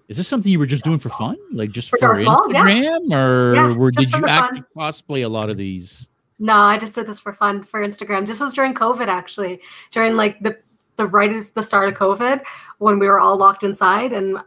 is 0.08 0.16
this 0.16 0.26
something 0.26 0.50
you 0.50 0.58
were 0.58 0.66
just 0.66 0.82
doing 0.84 0.98
for 0.98 1.08
fun, 1.10 1.36
like 1.52 1.70
just 1.70 1.88
For 1.88 1.98
for, 1.98 2.20
Maul, 2.20 2.52
yeah. 2.52 2.64
Instagram, 2.64 3.14
or 3.14 3.54
Yeah, 3.54 3.72
were, 3.74 3.90
did 3.92 4.12
you 4.12 4.26
actually 4.26 4.62
fun. 4.74 4.92
cosplay 4.92 5.24
a 5.24 5.28
lot 5.28 5.50
of 5.50 5.56
these? 5.56 6.08
no, 6.40 6.54
I 6.54 6.78
just 6.78 6.94
did 6.94 7.06
this 7.06 7.20
for 7.20 7.32
fun 7.32 7.62
for 7.62 7.80
Instagram. 7.80 8.26
This 8.26 8.40
was 8.40 8.52
during 8.54 8.74
COVID, 8.74 9.06
actually, 9.06 9.60
during 9.92 10.16
like 10.16 10.40
the 10.40 10.58
the 10.96 11.06
right 11.06 11.32
at 11.32 11.44
the 11.54 11.62
start 11.62 11.88
of 11.88 11.94
COVID 11.94 12.42
when 12.78 12.98
we 12.98 13.06
were 13.06 13.20
all 13.20 13.36
locked 13.36 13.62
inside. 13.62 14.12
And 14.12 14.38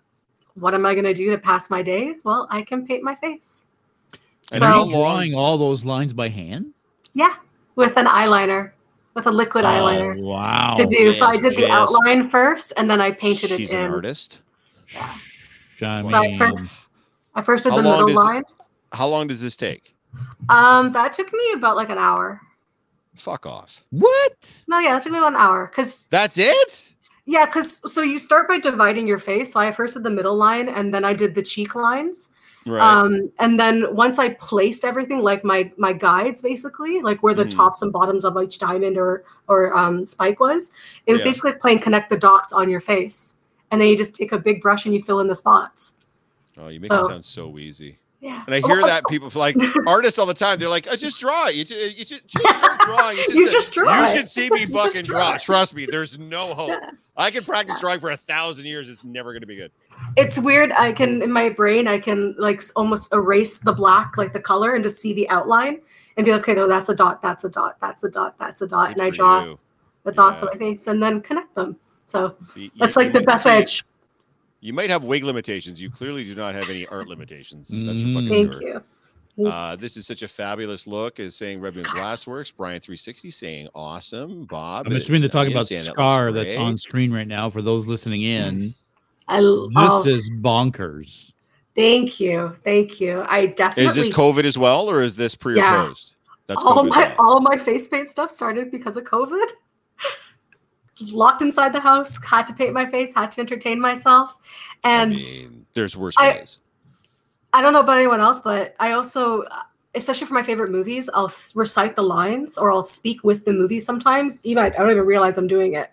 what 0.56 0.74
am 0.74 0.86
I 0.86 0.94
gonna 0.96 1.14
do 1.14 1.32
to 1.32 1.38
pass 1.38 1.70
my 1.70 1.82
day? 1.82 2.16
Well, 2.24 2.48
I 2.50 2.62
can 2.64 2.86
paint 2.86 3.04
my 3.04 3.16
face. 3.16 3.66
And 4.52 4.60
So- 4.60 4.66
Are 4.66 4.70
how 4.70 4.86
you 4.86 4.92
drawing 4.92 5.34
all 5.36 5.58
those 5.58 5.84
lines 5.86 6.14
by 6.14 6.30
hand? 6.30 6.74
Yeah, 7.14 7.36
with 7.76 7.98
an 7.98 8.06
eyeliner, 8.08 8.72
with 9.14 9.26
a 9.28 9.32
liquid 9.32 9.66
eyeliner 9.66 10.18
Oh, 10.20 10.22
wow. 10.24 10.74
to 10.78 10.86
do. 10.86 11.14
so 11.14 11.26
I 11.26 11.38
did 11.38 11.56
the 11.56 11.62
yes. 11.62 11.72
outline 11.72 12.28
first, 12.30 12.74
and 12.78 12.90
then 12.90 13.00
I 13.02 13.12
painted 13.12 13.52
it. 13.52 13.58
She's 13.58 13.72
it 13.72 13.78
an 13.80 13.86
in. 13.86 13.92
artist. 13.94 14.42
I 14.96 15.18
So 15.78 15.88
I 16.18 16.38
first, 16.38 16.74
I 17.36 17.42
first 17.42 17.64
did 17.64 17.72
How 17.72 17.78
the 17.78 17.84
long 17.84 17.92
middle 18.06 18.08
does- 18.08 18.16
line. 18.16 18.44
How 18.92 19.08
long 19.08 19.28
does 19.28 19.42
this 19.42 19.56
take? 19.58 19.96
Um, 20.50 20.92
that 20.94 21.14
took 21.14 21.34
me 21.34 21.52
about 21.56 21.76
like 21.76 21.90
an 21.90 21.98
hour. 21.98 22.42
Fuck 23.16 23.46
off. 23.46 23.80
what? 23.90 24.64
No, 24.68 24.80
yeah, 24.80 24.98
it 24.98 25.04
took 25.04 25.12
me 25.12 25.18
about 25.20 25.34
an 25.34 25.40
hour 25.40 25.68
because 25.68 26.06
That's 26.12 26.38
it. 26.38 26.93
Yeah, 27.26 27.46
because 27.46 27.80
so 27.92 28.02
you 28.02 28.20
start 28.20 28.48
by 28.50 28.60
dividing 28.60 29.08
your 29.08 29.20
face. 29.20 29.54
So 29.54 29.60
I 29.60 29.72
first 29.72 29.94
did 29.94 30.04
the 30.04 30.10
middle 30.10 30.36
line 30.36 30.68
and 30.68 30.94
then 30.94 31.06
I 31.06 31.14
did 31.14 31.36
the 31.36 31.42
cheek 31.42 31.74
lines. 31.74 32.30
Right. 32.66 32.82
Um, 32.82 33.32
and 33.40 33.58
then 33.60 33.96
once 33.96 34.20
I 34.20 34.30
placed 34.30 34.84
everything, 34.84 35.20
like 35.22 35.44
my 35.44 35.72
my 35.78 35.94
guides 35.94 36.42
basically, 36.42 37.02
like 37.02 37.24
where 37.24 37.34
the 37.34 37.46
Mhm. 37.46 37.56
tops 37.56 37.82
and 37.82 37.94
bottoms 37.94 38.26
of 38.26 38.38
each 38.42 38.60
diamond 38.60 38.98
or 38.98 39.24
or 39.48 39.74
um, 39.78 40.06
spike 40.06 40.40
was, 40.42 40.72
it 41.06 41.14
was 41.14 41.22
Yeah. 41.22 41.26
basically 41.26 41.54
playing 41.54 41.80
connect 41.80 42.10
the 42.10 42.18
dots 42.18 42.52
on 42.52 42.70
your 42.70 42.82
face. 42.82 43.38
And 43.72 43.80
then 43.82 43.88
you 43.88 43.98
just 43.98 44.16
take 44.16 44.32
a 44.34 44.38
big 44.38 44.62
brush 44.62 44.86
and 44.86 44.94
you 44.94 45.02
fill 45.02 45.20
in 45.22 45.28
the 45.28 45.36
spots. 45.36 45.96
oh, 46.58 46.68
you 46.68 46.80
make 46.80 46.92
it 46.92 47.04
sound 47.04 47.26
so 47.26 47.58
easy. 47.58 47.98
Yeah. 48.24 48.42
And 48.46 48.56
I 48.56 48.66
hear 48.66 48.80
that 48.82 49.04
people 49.10 49.30
like 49.36 49.58
artists 49.88 50.18
all 50.18 50.26
the 50.26 50.34
time. 50.34 50.58
They're 50.58 50.70
like, 50.70 50.88
"I 50.88 50.96
just 50.96 51.20
draw. 51.20 51.50
You 51.50 51.66
just, 51.66 51.98
you 51.98 52.06
just, 52.06 52.26
just 52.26 52.48
start 52.58 52.80
drawing. 52.80 53.18
You 53.18 53.26
just, 53.26 53.38
You 53.38 53.52
just 53.52 53.74
draw 53.74 54.10
You 54.12 54.16
should 54.18 54.30
see 54.30 54.50
me 54.50 54.66
fucking 54.78 55.04
draw. 55.04 55.38
Trust 55.38 55.76
me. 55.76 55.86
There's 55.86 56.18
no 56.18 56.54
hope. 56.54 56.80
I 57.18 57.30
can 57.32 57.44
practice 57.44 57.78
drawing 57.82 58.00
for 58.00 58.12
a 58.12 58.18
thousand 58.18 58.66
years. 58.66 58.88
It's 58.88 59.04
never 59.04 59.34
gonna 59.34 59.46
be 59.46 59.58
good. 59.58 59.74
It's 60.16 60.40
weird. 60.40 60.72
I 60.72 60.94
can 60.94 61.22
in 61.22 61.34
my 61.34 61.50
brain 61.50 61.86
I 61.86 62.00
can 62.00 62.34
like 62.40 62.64
almost 62.78 63.14
erase 63.14 63.60
the 63.60 63.74
black, 63.74 64.16
like 64.16 64.32
the 64.32 64.40
color, 64.40 64.74
and 64.74 64.86
just 64.86 65.02
see 65.02 65.12
the 65.14 65.30
outline 65.30 65.82
and 66.16 66.26
be 66.26 66.32
like, 66.32 66.42
okay, 66.44 66.54
no, 66.54 66.66
that's 66.70 66.88
a 66.88 66.96
dot, 66.96 67.22
that's 67.22 67.44
a 67.44 67.50
dot, 67.50 67.76
that's 67.82 68.06
a 68.06 68.10
dot, 68.10 68.40
that's 68.40 68.62
a 68.62 68.68
dot, 68.68 68.88
Good 68.90 68.98
and 69.00 69.06
I 69.06 69.10
draw 69.10 69.44
you. 69.44 69.60
that's 70.06 70.18
Yeah. 70.18 70.24
awesome, 70.24 70.50
I 70.54 70.56
think, 70.56 70.80
and 70.88 71.04
then 71.04 71.20
connect 71.20 71.54
them. 71.56 71.76
So 72.06 72.38
See, 72.46 72.72
that's 72.80 72.96
like 72.96 73.12
the 73.12 73.22
best 73.22 73.44
way. 73.46 73.58
I 73.58 73.66
You 74.64 74.72
might 74.72 74.90
have 74.90 75.04
wig 75.04 75.24
limitations. 75.26 75.82
You 75.82 75.90
clearly 75.90 76.24
do 76.24 76.36
not 76.36 76.56
have 76.56 76.70
any 76.70 76.86
art 76.88 77.10
limitations. 77.10 77.68
That's 77.68 77.80
for 77.80 77.84
Mm. 77.86 78.14
fucking 78.14 78.30
Thank 78.30 78.54
sure. 78.54 78.84
you. 79.38 79.48
Uh, 79.48 79.76
this 79.76 79.98
is 79.98 80.06
such 80.08 80.22
a 80.22 80.28
fabulous 80.28 80.88
look, 80.88 81.20
is 81.20 81.36
saying 81.36 81.60
Redmond 81.60 81.88
Scar. 81.88 82.02
Glassworks. 82.02 82.54
Brian 82.56 82.80
three 82.80 82.96
sixty 82.96 83.30
saying 83.30 83.68
awesome. 83.76 84.46
Bob, 84.46 84.88
I'm 84.88 84.96
assuming 84.96 85.22
they're 85.22 85.30
talking 85.30 85.52
about 85.52 85.68
saying 85.68 85.84
that 85.84 85.92
Scar 85.92 86.32
that's 86.32 86.54
on 86.54 86.78
screen 86.78 87.12
right 87.12 87.28
now 87.28 87.50
for 87.50 87.62
those 87.62 87.88
listening 87.88 88.22
in. 88.22 88.74
I 89.28 89.40
l- 89.40 89.66
This 89.68 89.74
oh, 89.76 90.08
is 90.08 90.30
bonkers. 90.30 91.32
thank 91.76 92.20
you, 92.22 92.56
thank 92.64 93.02
you. 93.02 93.24
I 93.28 93.48
definitely 93.48 93.90
Is 93.90 93.96
this 93.96 94.16
COVID 94.16 94.44
as 94.46 94.58
well, 94.58 94.90
or 94.90 95.02
is 95.02 95.16
this 95.16 95.36
pre 95.36 95.56
or 95.56 95.58
Yeah. 95.58 95.88
post? 95.88 96.16
That's 96.48 96.62
all 96.64 96.84
COVID 96.86 96.90
my 96.90 97.08
well. 97.08 97.16
all 97.20 97.42
my 97.42 97.58
face 97.58 97.88
paint 97.90 98.10
stuff 98.10 98.32
started 98.32 98.70
because 98.72 98.96
of 98.98 99.04
COVID. 99.04 99.48
Locked 101.00 101.42
inside 101.42 101.74
the 101.74 101.80
house, 101.80 102.20
had 102.24 102.46
to 102.48 102.54
paint 102.54 102.74
my 102.74 102.86
face, 102.86 103.14
had 103.14 103.32
to 103.34 103.42
entertain 103.42 103.80
myself, 103.80 104.38
I 104.84 104.90
and 105.02 105.12
mean, 105.12 105.66
there's 105.74 105.98
worse 105.98 106.16
I- 106.18 106.30
ways. 106.30 106.60
I 107.56 107.62
don't 107.62 107.74
know 107.74 107.82
about 107.82 107.98
anyone 107.98 108.20
else, 108.20 108.40
but 108.40 108.76
I 108.80 108.94
also, 108.94 109.44
especially 109.94 110.26
for 110.26 110.34
my 110.34 110.42
favorite 110.42 110.72
movies, 110.72 111.08
I'll 111.14 111.32
recite 111.54 111.96
the 111.96 112.02
lines 112.02 112.58
or 112.58 112.72
I'll 112.72 112.82
speak 112.82 113.24
with 113.24 113.46
the 113.46 113.54
movie 113.54 113.80
sometimes. 113.80 114.40
Even 114.44 114.64
I 114.64 114.70
don't 114.70 114.90
even 114.90 115.06
realize 115.06 115.38
I'm 115.38 115.46
doing 115.48 115.74
it. 115.74 115.92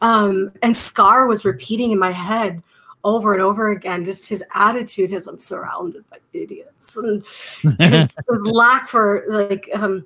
Um, 0.00 0.52
and 0.62 0.74
Scar 0.74 1.26
was 1.26 1.44
repeating 1.44 1.90
in 1.90 1.98
my 1.98 2.12
head 2.12 2.62
over 3.04 3.34
and 3.34 3.42
over 3.42 3.70
again, 3.72 4.04
just 4.06 4.26
his 4.28 4.42
attitude, 4.54 5.12
as 5.12 5.26
I'm 5.26 5.38
surrounded 5.38 6.04
by 6.10 6.16
idiots, 6.32 6.96
and 6.96 7.22
his, 7.78 8.16
his 8.30 8.42
lack 8.46 8.88
for 8.88 9.24
like 9.28 9.68
um, 9.74 10.04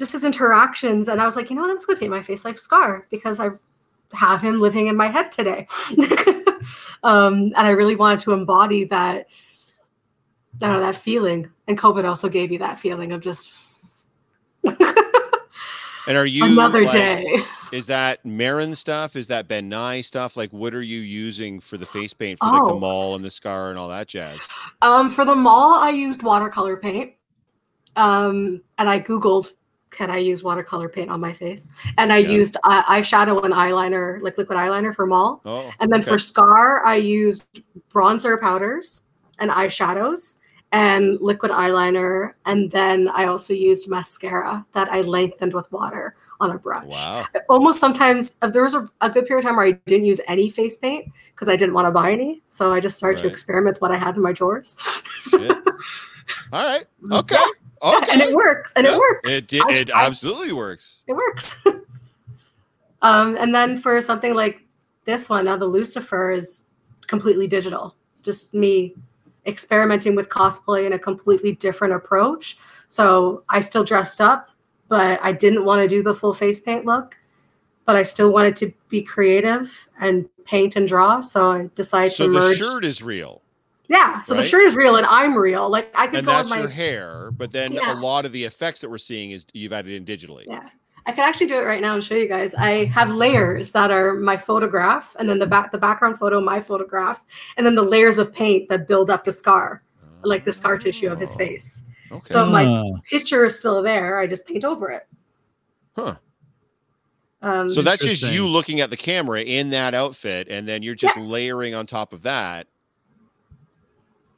just 0.00 0.12
his 0.12 0.24
interactions. 0.24 1.06
And 1.06 1.20
I 1.20 1.24
was 1.24 1.36
like, 1.36 1.48
you 1.50 1.54
know 1.54 1.62
what, 1.62 1.70
I'm 1.70 1.76
just 1.76 1.86
gonna 1.86 2.00
paint 2.00 2.10
my 2.10 2.22
face 2.22 2.44
like 2.44 2.58
Scar 2.58 3.06
because 3.10 3.38
I 3.38 3.50
have 4.12 4.42
him 4.42 4.60
living 4.60 4.88
in 4.88 4.96
my 4.96 5.06
head 5.06 5.30
today. 5.30 5.68
um, 7.04 7.52
and 7.54 7.56
I 7.56 7.70
really 7.70 7.94
wanted 7.94 8.18
to 8.20 8.32
embody 8.32 8.84
that 8.86 9.26
I 10.60 10.66
know, 10.66 10.80
that 10.80 10.96
feeling. 10.96 11.48
And 11.68 11.78
COVID 11.78 12.04
also 12.04 12.28
gave 12.28 12.50
you 12.50 12.58
that 12.58 12.78
feeling 12.78 13.12
of 13.12 13.20
just 13.20 13.52
And 16.06 16.16
are 16.16 16.26
you 16.26 16.44
another 16.44 16.82
like, 16.82 16.92
day. 16.92 17.38
Is 17.72 17.86
that 17.86 18.24
Mehron 18.24 18.74
stuff? 18.74 19.14
Is 19.14 19.28
that 19.28 19.46
Ben 19.46 19.68
Nye 19.68 20.00
stuff? 20.00 20.36
Like, 20.36 20.52
what 20.52 20.74
are 20.74 20.82
you 20.82 20.98
using 21.00 21.60
for 21.60 21.76
the 21.76 21.86
face 21.86 22.12
paint 22.12 22.40
for 22.40 22.46
like 22.46 22.62
Oh. 22.62 22.74
the 22.74 22.80
Maul 22.80 23.14
and 23.14 23.24
the 23.24 23.30
scar 23.30 23.70
and 23.70 23.78
all 23.78 23.88
that 23.90 24.08
jazz? 24.08 24.40
Um, 24.82 25.08
for 25.08 25.24
the 25.24 25.36
Maul, 25.36 25.74
I 25.74 25.90
used 25.90 26.24
watercolor 26.24 26.76
paint. 26.76 27.12
Um, 27.94 28.60
and 28.78 28.88
I 28.88 28.98
Googled, 28.98 29.52
can 29.90 30.10
I 30.10 30.18
use 30.18 30.42
watercolor 30.42 30.88
paint 30.88 31.10
on 31.10 31.20
my 31.20 31.32
face? 31.32 31.68
And 31.98 32.12
I 32.12 32.18
Yeah. 32.18 32.30
used 32.30 32.56
uh, 32.64 32.82
eyeshadow 32.84 33.44
and 33.44 33.52
eyeliner, 33.54 34.20
like 34.22 34.38
liquid 34.38 34.58
eyeliner 34.58 34.94
for 34.94 35.06
Maul. 35.06 35.40
Oh, 35.44 35.70
And 35.80 35.92
then 35.92 36.00
okay. 36.00 36.10
for 36.10 36.18
scar, 36.18 36.84
I 36.86 36.96
used 36.96 37.44
bronzer 37.92 38.40
powders 38.40 39.02
and 39.38 39.50
eyeshadows 39.50 40.36
and 40.72 41.18
liquid 41.20 41.50
eyeliner. 41.50 42.34
And 42.46 42.70
then 42.70 43.08
I 43.08 43.24
also 43.26 43.52
used 43.52 43.90
mascara 43.90 44.64
that 44.72 44.88
I 44.92 45.00
lengthened 45.02 45.52
with 45.52 45.70
water 45.72 46.14
on 46.40 46.52
a 46.52 46.58
brush. 46.58 46.86
wow. 46.86 47.26
Almost 47.48 47.80
sometimes, 47.80 48.36
if 48.42 48.52
there 48.52 48.62
was 48.62 48.74
a, 48.74 48.88
a 49.02 49.10
good 49.10 49.26
period 49.26 49.44
of 49.44 49.48
time 49.48 49.56
where 49.56 49.66
I 49.66 49.72
didn't 49.86 50.06
use 50.06 50.20
any 50.26 50.48
face 50.48 50.78
paint 50.78 51.12
because 51.34 51.48
I 51.48 51.56
didn't 51.56 51.74
want 51.74 51.86
to 51.86 51.90
buy 51.90 52.12
any. 52.12 52.42
So 52.48 52.72
I 52.72 52.80
just 52.80 52.96
started 52.96 53.20
to 53.22 53.28
experiment 53.28 53.74
with 53.76 53.82
what 53.82 53.90
I 53.92 53.98
had 53.98 54.16
in 54.16 54.22
my 54.22 54.32
drawers. 54.32 54.76
All 55.34 55.50
right. 56.52 56.84
Okay. 57.12 57.36
Okay. 57.82 58.12
and 58.12 58.20
it 58.20 58.34
works. 58.34 58.72
And 58.76 58.86
Yeah, 58.86 58.94
it 58.94 58.98
works. 58.98 59.32
It, 59.32 59.48
did, 59.48 59.62
I- 59.66 59.72
it 59.72 59.90
I- 59.94 60.06
absolutely 60.06 60.52
works. 60.52 61.02
it 61.06 61.12
works. 61.14 61.56
um, 63.02 63.36
and 63.36 63.54
then 63.54 63.78
for 63.78 64.00
something 64.00 64.34
like 64.34 64.60
this 65.04 65.28
one, 65.28 65.46
now 65.46 65.56
the 65.56 65.64
Lucifer 65.66 66.30
is 66.30 66.66
completely 67.06 67.46
digital. 67.46 67.94
Just 68.22 68.52
me 68.54 68.94
experimenting 69.46 70.14
with 70.14 70.28
cosplay 70.28 70.86
in 70.86 70.92
a 70.92 70.98
completely 70.98 71.52
different 71.54 71.94
approach. 71.94 72.58
So 72.90 73.42
I 73.48 73.60
still 73.60 73.84
dressed 73.84 74.20
up, 74.20 74.50
but 74.88 75.18
I 75.22 75.32
didn't 75.32 75.64
want 75.64 75.80
to 75.80 75.88
do 75.88 76.02
the 76.02 76.14
full 76.14 76.34
face 76.34 76.60
paint 76.60 76.84
look. 76.84 77.16
But 77.86 77.96
I 77.96 78.02
still 78.02 78.30
wanted 78.30 78.54
to 78.56 78.72
be 78.88 79.02
creative 79.02 79.88
and 80.00 80.28
paint 80.44 80.76
and 80.76 80.86
draw. 80.86 81.22
So 81.22 81.50
I 81.50 81.70
decided 81.74 82.12
So 82.12 82.26
to 82.26 82.32
the 82.32 82.38
merge. 82.38 82.58
shirt 82.58 82.84
is 82.84 83.02
real, 83.02 83.42
yeah. 83.90 84.22
So 84.22 84.34
the 84.34 84.44
shirt 84.44 84.62
is 84.62 84.76
real 84.76 84.96
and 84.96 85.06
I'm 85.06 85.36
real. 85.36 85.68
Like 85.68 85.90
I 85.94 86.06
could 86.06 86.20
and 86.20 86.26
go 86.26 86.32
that's 86.32 86.44
with 86.44 86.50
my 86.56 86.60
your 86.60 86.68
hair. 86.70 87.30
But 87.32 87.52
then 87.52 87.72
Yeah. 87.72 87.92
a 87.92 87.96
lot 88.00 88.24
of 88.24 88.32
the 88.32 88.44
effects 88.44 88.80
that 88.80 88.88
we're 88.88 88.96
seeing 88.98 89.32
is 89.32 89.44
you've 89.52 89.72
added 89.72 89.92
in 89.92 90.06
digitally. 90.06 90.44
Yeah. 90.46 90.68
I 91.06 91.12
can 91.12 91.24
actually 91.28 91.46
do 91.46 91.58
it 91.58 91.64
right 91.64 91.80
now 91.80 91.94
and 91.94 92.04
show 92.04 92.14
you 92.14 92.28
guys. 92.28 92.54
I 92.54 92.84
have 92.84 93.10
layers 93.10 93.70
that 93.70 93.90
are 93.90 94.14
my 94.14 94.36
photograph, 94.36 95.16
and 95.18 95.28
then 95.28 95.38
the 95.38 95.46
back 95.46 95.72
the 95.72 95.78
background 95.78 96.18
photo, 96.18 96.40
my 96.40 96.60
photograph, 96.60 97.24
and 97.56 97.66
then 97.66 97.74
the 97.74 97.82
layers 97.82 98.18
of 98.18 98.32
paint 98.32 98.68
that 98.68 98.86
build 98.86 99.10
up 99.10 99.24
the 99.24 99.32
scar, 99.32 99.82
like 100.22 100.44
the 100.44 100.52
scar 100.52 100.78
tissue 100.78 101.08
of 101.08 101.18
his 101.18 101.34
Oh, 101.34 101.38
face. 101.38 101.82
Okay. 102.12 102.22
So 102.26 102.46
my 102.46 102.92
picture 103.08 103.44
is 103.44 103.58
still 103.58 103.82
there. 103.82 104.18
I 104.20 104.26
just 104.26 104.46
paint 104.46 104.62
over 104.64 104.90
it. 104.90 105.08
Huh. 105.96 106.16
Um, 107.42 107.68
So 107.70 107.80
that's 107.82 108.04
just 108.04 108.22
you 108.22 108.46
looking 108.46 108.80
at 108.80 108.90
the 108.90 108.96
camera 108.96 109.40
in 109.40 109.70
that 109.70 109.94
outfit, 109.94 110.48
and 110.50 110.68
then 110.68 110.82
you're 110.82 110.94
just 110.94 111.16
layering 111.16 111.74
on 111.74 111.86
top 111.86 112.12
of 112.12 112.22
that. 112.22 112.66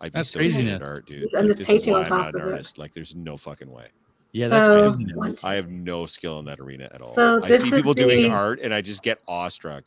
I'd 0.03 0.13
be 0.13 0.19
That's 0.19 0.31
so 0.31 0.41
good 0.41 0.49
at 0.49 0.53
craziness. 0.55 0.83
art, 0.83 1.07
dude. 1.07 1.23
I'm 1.35 1.41
Like, 1.43 1.47
just 1.47 1.59
this 1.61 1.69
painting 1.69 1.89
is 1.91 1.95
on 1.95 2.01
why 2.01 2.03
I'm 2.05 2.09
top 2.11 2.19
not 2.19 2.35
an 2.35 2.41
of 2.43 2.47
it. 2.49 2.51
artist. 2.51 2.77
Like, 2.79 2.93
there's 2.93 3.15
no 3.15 3.37
fucking 3.37 3.71
way. 3.71 3.87
yeah, 4.33 4.49
that's 4.49 4.67
So- 4.67 4.89
craziness. 4.89 5.17
one, 5.17 5.35
two- 5.37 5.47
I 5.47 5.55
have 5.55 5.69
no 5.71 6.07
skill 6.07 6.39
in 6.41 6.45
that 6.47 6.59
arena 6.61 6.89
at 6.93 7.01
all. 7.03 7.13
So 7.13 7.43
I 7.43 7.49
this 7.49 7.63
see 7.63 7.69
is 7.69 7.75
people 7.75 7.95
doing 7.95 8.31
art, 8.33 8.61
and 8.61 8.75
I 8.75 8.81
just 8.83 9.03
get 9.03 9.21
awestruck. 9.29 9.85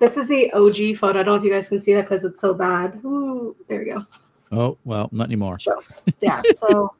This 0.00 0.16
is 0.16 0.28
the 0.28 0.52
OG 0.52 0.94
photo. 0.94 1.20
I 1.20 1.22
don't 1.22 1.34
know 1.34 1.38
if 1.38 1.44
you 1.44 1.50
guys 1.50 1.68
can 1.68 1.78
see 1.80 1.94
that 1.94 2.02
because 2.02 2.24
it's 2.24 2.40
so 2.40 2.52
bad. 2.54 3.00
Ooh, 3.04 3.56
there 3.68 3.78
we 3.78 3.84
go. 3.86 4.04
Oh 4.52 4.76
well, 4.84 5.08
not 5.12 5.24
anymore. 5.28 5.58
Show. 5.58 5.80
Yeah. 6.20 6.42
So, 6.52 6.92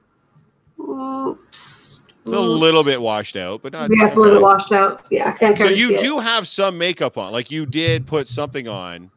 oops. 0.80 2.00
It's 2.26 2.32
a 2.32 2.40
little 2.40 2.82
bit 2.82 2.98
washed 3.00 3.36
out, 3.36 3.62
but 3.62 3.72
not. 3.72 3.90
Yeah, 3.90 4.06
it's 4.06 4.16
a 4.16 4.20
little 4.20 4.36
bit 4.36 4.42
washed 4.42 4.72
out. 4.72 5.04
Yeah, 5.10 5.28
I 5.28 5.32
can't. 5.32 5.58
So 5.58 5.66
you 5.66 5.88
see 5.88 5.94
it. 5.96 6.00
do 6.00 6.18
have 6.18 6.48
some 6.48 6.78
makeup 6.78 7.18
on, 7.18 7.32
like 7.32 7.50
you 7.50 7.66
did 7.66 8.06
put 8.06 8.28
something 8.28 8.66
on. 8.66 9.10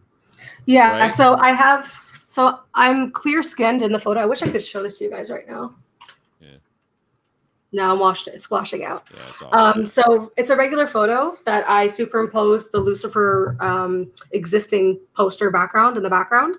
Yeah, 0.65 0.99
right? 0.99 1.12
so 1.12 1.36
I 1.38 1.51
have 1.51 1.86
so 2.27 2.59
I'm 2.73 3.11
clear 3.11 3.41
skinned 3.41 3.81
in 3.81 3.91
the 3.91 3.99
photo. 3.99 4.19
I 4.19 4.25
wish 4.25 4.43
I 4.43 4.49
could 4.49 4.63
show 4.63 4.81
this 4.83 4.97
to 4.99 5.05
you 5.05 5.09
guys 5.09 5.29
right 5.29 5.47
now. 5.47 5.75
Yeah. 6.41 6.57
Now 7.71 7.93
I'm 7.93 7.99
washed 7.99 8.27
it's 8.27 8.49
washing 8.49 8.83
out. 8.83 9.09
Yeah, 9.13 9.19
it's 9.29 9.41
Um, 9.53 9.85
so 9.85 10.31
it's 10.37 10.49
a 10.49 10.55
regular 10.55 10.87
photo 10.87 11.37
that 11.45 11.67
I 11.69 11.87
superimposed 11.87 12.71
the 12.71 12.79
Lucifer 12.79 13.55
um, 13.59 14.11
existing 14.31 14.99
poster 15.15 15.49
background 15.51 15.97
in 15.97 16.03
the 16.03 16.09
background. 16.09 16.55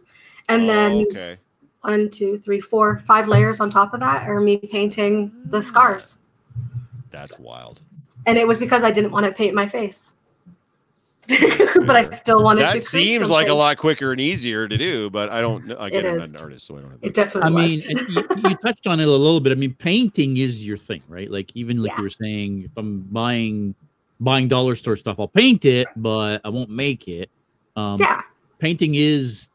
And 0.49 0.69
then 0.69 0.93
Oh, 0.93 1.07
okay. 1.11 1.37
one, 1.83 2.09
two, 2.09 2.39
three, 2.39 2.61
four, 2.61 2.99
five 3.01 3.29
layers 3.29 3.61
on 3.61 3.69
top 3.69 3.93
of 3.93 4.01
that 4.01 4.27
are 4.29 4.41
me 4.41 4.57
painting 4.57 5.31
the 5.47 5.61
scars. 5.61 6.19
That's 7.11 7.39
wild. 7.39 7.81
And 8.27 8.39
it 8.39 8.47
was 8.47 8.59
because 8.59 8.85
I 8.85 8.91
didn't 8.91 9.11
want 9.11 9.27
to 9.27 9.33
paint 9.33 9.55
my 9.55 9.69
face. 9.69 10.15
but 11.87 11.91
I 11.97 12.09
still 12.11 12.43
wanted 12.43 12.61
to 12.61 12.79
That 12.79 12.87
create 12.87 13.05
seems 13.07 13.29
like 13.31 13.49
a 13.49 13.55
lot 13.55 13.77
quicker 13.77 14.13
and 14.13 14.21
easier 14.21 14.67
to 14.67 14.77
do, 14.79 15.11
but 15.11 15.29
I 15.31 15.41
don't 15.41 15.67
know. 15.67 15.77
Again, 15.77 16.07
I'm 16.07 16.19
not 16.19 16.31
an 16.31 16.37
artist, 16.37 16.67
so 16.67 16.77
I 16.77 16.81
don't 16.81 16.91
have 16.93 16.99
It 17.03 17.15
the- 17.15 17.41
I 17.43 17.51
was. 17.51 17.71
mean, 17.77 17.85
and 17.91 18.09
you, 18.09 18.27
you 18.51 18.57
touched 18.57 18.87
on 18.87 18.99
it 19.01 19.07
a 19.07 19.11
little 19.11 19.41
bit. 19.41 19.53
I 19.53 19.55
mean, 19.57 19.75
painting 19.75 20.39
is 20.39 20.65
your 20.65 20.77
thing, 20.79 21.03
right? 21.09 21.31
Like 21.31 21.51
even 21.55 21.83
like 21.83 21.91
Yeah. 21.93 21.97
you 21.99 22.03
were 22.05 22.11
saying, 22.11 22.63
if 22.65 22.71
I'm 22.77 23.01
buying 23.11 23.75
buying 24.21 24.49
dollar 24.49 24.75
store 24.75 24.97
stuff, 24.97 25.21
I'll 25.21 25.29
paint 25.29 25.65
it, 25.65 25.87
but 25.97 26.41
I 26.45 26.49
won't 26.49 26.71
make 26.71 27.07
it. 27.09 27.31
Um, 27.77 28.01
yeah. 28.01 28.23
painting 28.59 28.95
is 28.97 29.51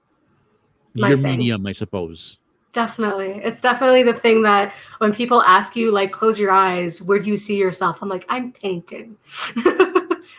My 0.95 1.09
your 1.09 1.17
thing. 1.17 1.37
medium, 1.37 1.65
I 1.67 1.71
suppose. 1.73 2.37
Definitely. 2.71 3.41
It's 3.43 3.61
definitely 3.61 4.03
the 4.03 4.13
thing 4.13 4.41
that 4.43 4.73
when 4.99 5.13
people 5.13 5.43
ask 5.43 5.75
you, 5.75 5.91
like, 5.91 6.11
close 6.11 6.39
your 6.39 6.49
eyes, 6.51 7.01
where 7.01 7.19
do 7.19 7.29
you 7.29 7.37
see 7.37 7.55
yourself? 7.57 7.99
I'm 8.01 8.09
like, 8.09 8.25
I'm 8.29 8.51
painting. 8.51 9.17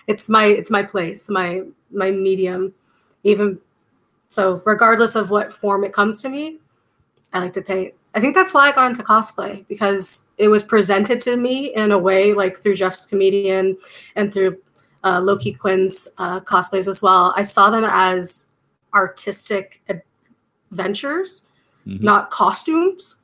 it's 0.07 0.28
my 0.28 0.46
it's 0.46 0.70
my 0.70 0.83
place, 0.83 1.28
my 1.28 1.62
my 1.90 2.11
medium. 2.11 2.74
Even 3.22 3.59
so, 4.30 4.61
regardless 4.64 5.14
of 5.14 5.30
what 5.30 5.52
form 5.52 5.85
it 5.85 5.92
comes 5.92 6.20
to 6.22 6.28
me, 6.28 6.59
I 7.33 7.40
like 7.40 7.52
to 7.54 7.62
paint. 7.62 7.94
I 8.14 8.20
think 8.20 8.35
that's 8.35 8.54
why 8.54 8.68
I 8.68 8.72
got 8.72 8.90
into 8.90 9.02
cosplay 9.02 9.66
because 9.66 10.26
it 10.38 10.48
was 10.48 10.62
presented 10.62 11.20
to 11.22 11.37
me 11.37 11.74
in 11.74 11.92
a 11.92 11.98
way 11.98 12.33
like 12.33 12.57
through 12.59 12.76
Jeff's 12.76 13.07
comedian 13.07 13.76
and 14.16 14.33
through 14.33 14.59
uh, 15.02 15.20
Loki 15.20 15.52
Quinn's 15.52 16.09
uh, 16.18 16.40
cosplays 16.40 16.87
as 16.87 17.02
well. 17.02 17.35
I 17.37 17.42
saw 17.42 17.70
them 17.70 17.85
as 17.85 18.48
artistic 18.94 19.83
adventures 20.70 21.46
Mhm. 21.87 22.00
not 22.00 22.30
costumes. 22.30 23.16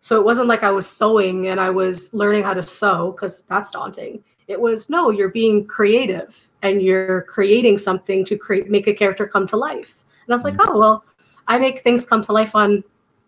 So 0.00 0.18
it 0.18 0.24
wasn't 0.24 0.48
like 0.48 0.62
I 0.62 0.70
was 0.70 0.88
sewing 0.88 1.48
and 1.48 1.60
I 1.60 1.70
was 1.70 2.12
learning 2.14 2.44
how 2.44 2.54
to 2.54 2.66
sew 2.66 3.12
because 3.12 3.42
that's 3.42 3.70
daunting. 3.70 4.24
It 4.48 4.58
was 4.60 4.88
no, 4.88 5.10
you're 5.10 5.28
being 5.28 5.66
creative 5.66 6.48
and 6.62 6.82
you're 6.82 7.22
creating 7.22 7.78
something 7.78 8.24
to 8.24 8.36
create 8.36 8.70
make 8.70 8.86
a 8.86 8.94
character 8.94 9.26
come 9.26 9.46
to 9.48 9.56
life. 9.56 10.04
And 10.26 10.32
I 10.32 10.34
was 10.34 10.44
like, 10.44 10.54
Mhm. 10.54 10.66
oh 10.68 10.78
well, 10.78 11.04
I 11.46 11.58
make 11.58 11.80
things 11.82 12.06
come 12.06 12.22
to 12.22 12.32
life 12.32 12.54
on 12.54 12.82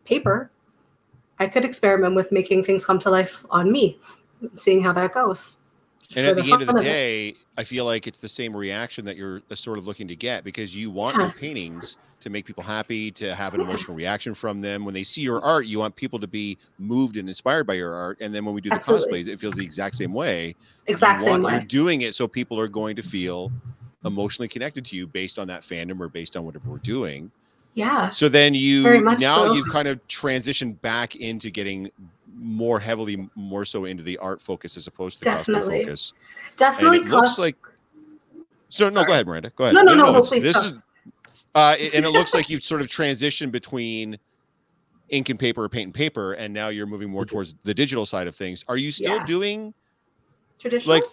paper. 0.05 0.51
I 1.39 1.47
could 1.47 1.65
experiment 1.65 2.15
with 2.15 2.33
making 2.33 2.65
things 2.65 2.85
come 2.85 2.99
to 3.01 3.11
life 3.11 3.45
on 3.51 3.71
me, 3.71 3.99
seeing 4.55 4.83
how 4.83 4.93
that 4.95 5.15
goes. 5.15 5.57
And 6.17 6.27
at 6.27 6.37
the 6.37 6.53
end 6.53 6.63
of 6.63 6.69
the 6.69 6.83
day, 6.83 7.35
I 7.57 7.63
feel 7.63 7.85
like 7.85 8.07
it's 8.07 8.19
the 8.19 8.29
same 8.29 8.57
reaction 8.57 9.05
that 9.05 9.17
you're 9.17 9.43
uh, 9.51 9.55
sort 9.55 9.79
of 9.79 9.87
looking 9.87 10.09
to 10.09 10.17
get 10.17 10.43
because 10.43 10.77
you 10.77 10.91
want 10.91 11.17
your 11.17 11.31
paintings 11.31 11.97
to 12.21 12.31
make 12.31 12.45
people 12.45 12.63
happy, 12.65 13.11
to 13.13 13.35
have 13.35 13.55
an 13.55 13.61
emotional 13.61 13.97
reaction 13.97 14.35
from 14.35 14.61
them. 14.61 14.85
When 14.85 14.93
they 14.93 15.05
see 15.05 15.21
your 15.21 15.41
art, 15.41 15.67
you 15.67 15.79
want 15.79 15.95
people 15.95 16.19
to 16.19 16.27
be 16.27 16.59
moved 16.79 17.17
and 17.17 17.29
inspired 17.29 17.65
by 17.67 17.75
your 17.75 17.95
art. 17.95 18.19
And 18.21 18.35
then 18.35 18.45
when 18.45 18.55
we 18.55 18.61
do 18.61 18.71
the 18.71 18.75
Absolutely. 18.75 19.23
cosplays, 19.23 19.29
it 19.29 19.39
feels 19.41 19.55
the 19.55 19.63
exact 19.65 19.95
same 19.95 20.13
way. 20.13 20.57
exact 20.87 21.21
You 21.21 21.27
same 21.33 21.43
want- 21.43 21.55
You're 21.55 21.65
doing 21.65 22.03
it 22.03 22.15
so 22.15 22.27
people 22.27 22.59
are 22.59 22.69
going 22.69 22.97
to 22.97 23.03
feel 23.03 23.53
emotionally 24.05 24.49
connected 24.49 24.85
to 24.87 24.97
you 24.97 25.07
based 25.07 25.39
on 25.39 25.47
that 25.49 25.63
fandom 25.63 26.01
or 26.01 26.09
based 26.09 26.37
on 26.37 26.45
whatever 26.45 26.69
we're 26.69 26.79
doing. 26.79 27.31
Yeah. 27.75 28.09
So 28.09 28.29
then 28.29 28.55
you 28.55 28.83
Very 28.83 29.01
much 29.01 29.21
now 29.21 29.37
so. 29.37 29.53
you've 29.55 29.69
kind 29.69 29.87
of 29.87 30.05
transitioned 30.09 30.81
back 30.81 31.15
into 31.17 31.51
getting 31.51 31.91
more 32.43 32.81
heavily, 32.81 33.29
more 33.35 33.65
so 33.65 33.85
into 33.85 34.03
the 34.03 34.17
art 34.19 34.41
focus 34.41 34.77
as 34.77 34.87
opposed 34.87 35.19
to 35.19 35.25
the 35.25 35.31
Definitely. 35.31 35.79
cosplay 35.81 35.85
focus. 35.85 36.13
Definitely 36.57 36.99
and 36.99 37.09
it 37.09 37.11
looks 37.13 37.39
like 37.39 37.57
so 38.71 38.85
no 38.87 38.91
Sorry. 38.93 39.07
go 39.07 39.13
ahead 39.13 39.27
miranda 39.27 39.51
go 39.57 39.65
ahead 39.65 39.75
No, 39.75 39.83
no, 39.83 39.95
no, 39.95 40.05
no, 40.05 40.11
it's- 40.11 40.29
please 40.29 40.43
this 40.43 40.57
go. 40.57 40.63
is 40.63 40.75
uh 41.55 41.77
it- 41.79 41.95
and 41.95 42.05
it 42.05 42.11
looks 42.11 42.33
like 42.35 42.49
you've 42.49 42.63
sort 42.63 42.81
of 42.81 42.87
transitioned 42.87 43.51
between 43.51 44.17
ink 45.09 45.29
and 45.29 45.39
paper 45.39 45.65
or 45.65 45.69
paint 45.69 45.87
and 45.89 45.95
paper 45.95 46.35
and 46.35 46.53
now 46.55 46.69
you're 46.69 46.87
moving 46.87 47.11
more 47.11 47.25
towards 47.27 47.55
the 47.65 47.75
digital 47.75 48.05
side 48.07 48.27
of 48.27 48.37
things 48.37 48.65
are 48.69 48.77
you 48.77 48.93
still 48.93 49.17
Yeah. 49.17 49.25
doing 49.27 49.75
traditional. 50.59 50.95
like 50.95 51.05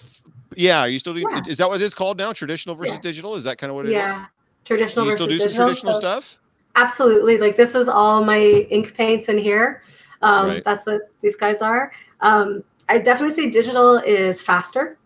yeah 0.55 0.81
are 0.81 0.89
you 0.89 0.99
still 0.99 1.13
doing 1.13 1.25
Yeah. 1.31 1.41
is 1.47 1.57
that 1.57 1.67
what 1.69 1.81
it's 1.81 1.95
called 1.95 2.17
now 2.17 2.31
traditional 2.33 2.75
versus 2.75 2.93
Yeah. 2.95 3.01
digital 3.01 3.35
is 3.35 3.43
that 3.45 3.57
kind 3.57 3.69
of 3.71 3.75
what 3.75 3.85
it 3.85 3.89
is? 3.89 3.93
yeah. 3.95 4.25
Traditional 4.65 5.05
do 5.05 5.11
you 5.11 5.17
still 5.17 5.27
do 5.27 5.37
some 5.39 5.47
digital. 5.47 5.65
traditional 5.67 5.93
so- 5.93 5.99
stuff 5.99 6.39
Absolutely. 6.75 7.39
Like 7.39 7.57
this 7.57 7.73
is 7.73 7.87
all 7.87 8.23
my 8.23 8.37
ink 8.39 8.93
paints 8.93 9.29
in 9.29 9.37
here. 9.39 9.81
Um, 10.21 10.47
Right. 10.47 10.63
That's 10.63 10.85
what 10.85 11.01
these 11.21 11.35
guys 11.35 11.61
are. 11.61 11.91
Um, 12.21 12.63
I 12.89 12.99
definitely 12.99 13.35
say 13.35 13.49
digital 13.49 13.97
is 13.97 14.41
faster. 14.41 14.97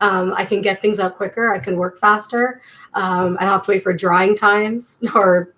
Um, 0.00 0.32
I 0.36 0.44
can 0.44 0.60
get 0.60 0.80
things 0.80 1.00
out 1.00 1.16
quicker. 1.16 1.52
I 1.52 1.58
can 1.58 1.76
work 1.76 1.98
faster. 1.98 2.60
Um, 2.94 3.36
I 3.40 3.44
don't 3.44 3.52
have 3.52 3.64
to 3.64 3.70
wait 3.72 3.82
for 3.82 3.92
drying 3.92 4.36
times 4.36 5.00
or 5.14 5.54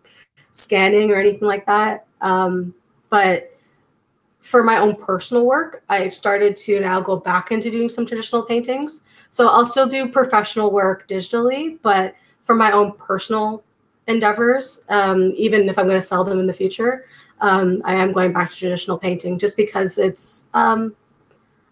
scanning 0.52 1.10
or 1.10 1.16
anything 1.16 1.46
like 1.46 1.66
that. 1.66 2.06
Um, 2.20 2.74
but 3.08 3.58
for 4.40 4.62
my 4.62 4.78
own 4.78 4.96
personal 4.96 5.44
work, 5.44 5.84
I've 5.88 6.14
started 6.14 6.56
to 6.58 6.80
now 6.80 7.00
go 7.00 7.16
back 7.16 7.52
into 7.52 7.70
doing 7.70 7.88
some 7.88 8.06
traditional 8.06 8.42
paintings. 8.42 9.02
So 9.30 9.48
I'll 9.48 9.66
still 9.66 9.86
do 9.86 10.08
professional 10.08 10.70
work 10.70 11.06
digitally, 11.08 11.78
but 11.82 12.14
for 12.42 12.54
my 12.54 12.72
own 12.72 12.92
personal 12.92 13.62
endeavors, 14.06 14.82
um, 14.88 15.32
even 15.36 15.68
if 15.68 15.78
I'm 15.78 15.86
going 15.86 16.00
to 16.00 16.06
sell 16.06 16.24
them 16.24 16.40
in 16.40 16.46
the 16.46 16.52
future, 16.52 17.04
um, 17.40 17.80
I 17.84 17.94
am 17.94 18.12
going 18.12 18.32
back 18.32 18.50
to 18.50 18.56
traditional 18.56 18.98
painting 18.98 19.38
just 19.38 19.56
because 19.56 19.98
it's, 19.98 20.48
um, 20.54 20.94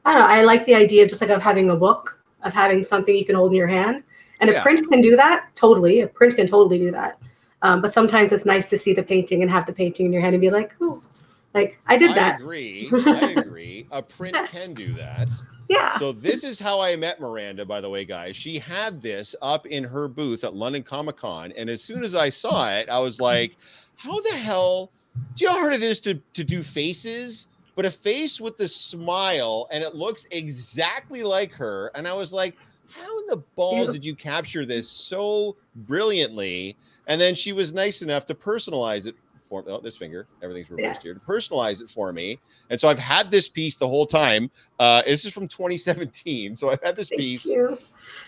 I 0.04 0.12
don't 0.12 0.22
know, 0.22 0.26
I 0.28 0.42
like 0.42 0.64
the 0.66 0.74
idea 0.74 1.02
of 1.02 1.08
just 1.08 1.20
like 1.20 1.30
of 1.30 1.42
having 1.42 1.70
a 1.70 1.76
book, 1.76 2.22
of 2.42 2.52
having 2.54 2.82
something 2.82 3.14
you 3.14 3.24
can 3.24 3.34
hold 3.34 3.50
in 3.52 3.56
your 3.56 3.66
hand. 3.66 4.02
And 4.40 4.50
Yeah. 4.50 4.60
a 4.60 4.62
print 4.62 4.88
can 4.88 5.00
do 5.00 5.16
that 5.16 5.48
totally. 5.56 6.00
A 6.00 6.06
print 6.06 6.36
can 6.36 6.46
totally 6.46 6.78
do 6.78 6.90
that. 6.92 7.18
Um, 7.62 7.80
but 7.82 7.92
sometimes 7.92 8.32
it's 8.32 8.46
nice 8.46 8.70
to 8.70 8.78
see 8.78 8.92
the 8.92 9.02
painting 9.02 9.42
and 9.42 9.50
have 9.50 9.66
the 9.66 9.72
painting 9.72 10.06
in 10.06 10.12
your 10.12 10.22
hand 10.22 10.34
and 10.34 10.40
be 10.40 10.48
like, 10.50 10.74
"Oh, 10.80 11.02
like 11.54 11.80
I 11.88 11.96
did 11.96 12.12
I 12.12 12.14
that." 12.14 12.32
I 12.34 12.36
agree. 12.36 12.88
I 13.06 13.34
agree. 13.36 13.86
A 13.90 14.00
print 14.00 14.36
can 14.48 14.74
do 14.74 14.92
that. 14.94 15.28
Yeah. 15.68 15.98
So 15.98 16.12
this 16.12 16.44
is 16.44 16.60
how 16.60 16.80
I 16.80 16.94
met 16.94 17.20
Miranda, 17.20 17.66
by 17.66 17.80
the 17.80 17.90
way, 17.90 18.04
guys. 18.04 18.36
She 18.36 18.58
had 18.60 19.02
this 19.02 19.34
up 19.42 19.66
in 19.66 19.82
her 19.84 20.06
booth 20.06 20.44
at 20.44 20.54
London 20.54 20.84
Comic 20.84 21.16
Con, 21.16 21.52
and 21.56 21.68
as 21.68 21.82
soon 21.82 22.04
as 22.04 22.14
I 22.14 22.28
saw 22.28 22.70
it, 22.70 22.88
I 22.88 23.00
was 23.00 23.20
like, 23.20 23.56
"How 23.96 24.20
the 24.20 24.36
hell? 24.36 24.92
Do 25.34 25.44
you 25.44 25.46
know 25.46 25.54
how 25.54 25.60
hard 25.60 25.74
it 25.74 25.82
is 25.82 26.00
to 26.00 26.14
to 26.14 26.44
do 26.44 26.62
faces?" 26.62 27.48
But 27.74 27.86
a 27.86 27.90
face 27.90 28.40
with 28.40 28.56
the 28.56 28.66
smile, 28.66 29.68
and 29.70 29.84
it 29.84 29.94
looks 29.94 30.26
exactly 30.32 31.22
like 31.22 31.52
her. 31.52 31.92
And 31.94 32.08
I 32.08 32.14
was 32.14 32.32
like, 32.32 32.56
"How 32.88 33.20
in 33.20 33.26
the 33.26 33.42
balls 33.54 33.92
did 33.92 34.04
you 34.04 34.14
capture 34.14 34.66
this 34.66 34.88
so 34.88 35.56
brilliantly?" 35.76 36.76
And 37.06 37.20
then 37.20 37.34
she 37.34 37.52
was 37.52 37.72
nice 37.72 38.02
enough 38.02 38.26
to 38.26 38.34
personalize 38.34 39.06
it 39.06 39.14
for 39.48 39.64
oh, 39.66 39.80
this 39.80 39.96
finger. 39.96 40.26
Everything's 40.42 40.70
reversed 40.70 41.02
here. 41.02 41.14
To 41.14 41.20
personalize 41.20 41.82
it 41.82 41.88
for 41.88 42.12
me, 42.12 42.38
and 42.70 42.78
so 42.78 42.88
I've 42.88 42.98
had 42.98 43.30
this 43.30 43.48
piece 43.48 43.76
the 43.76 43.88
whole 43.88 44.06
time. 44.06 44.50
Uh, 44.78 45.02
this 45.02 45.24
is 45.24 45.32
from 45.32 45.48
2017. 45.48 46.54
So 46.54 46.70
I've 46.70 46.82
had 46.82 46.96
this 46.96 47.08
Thank 47.08 47.20
piece 47.20 47.46
you. 47.46 47.78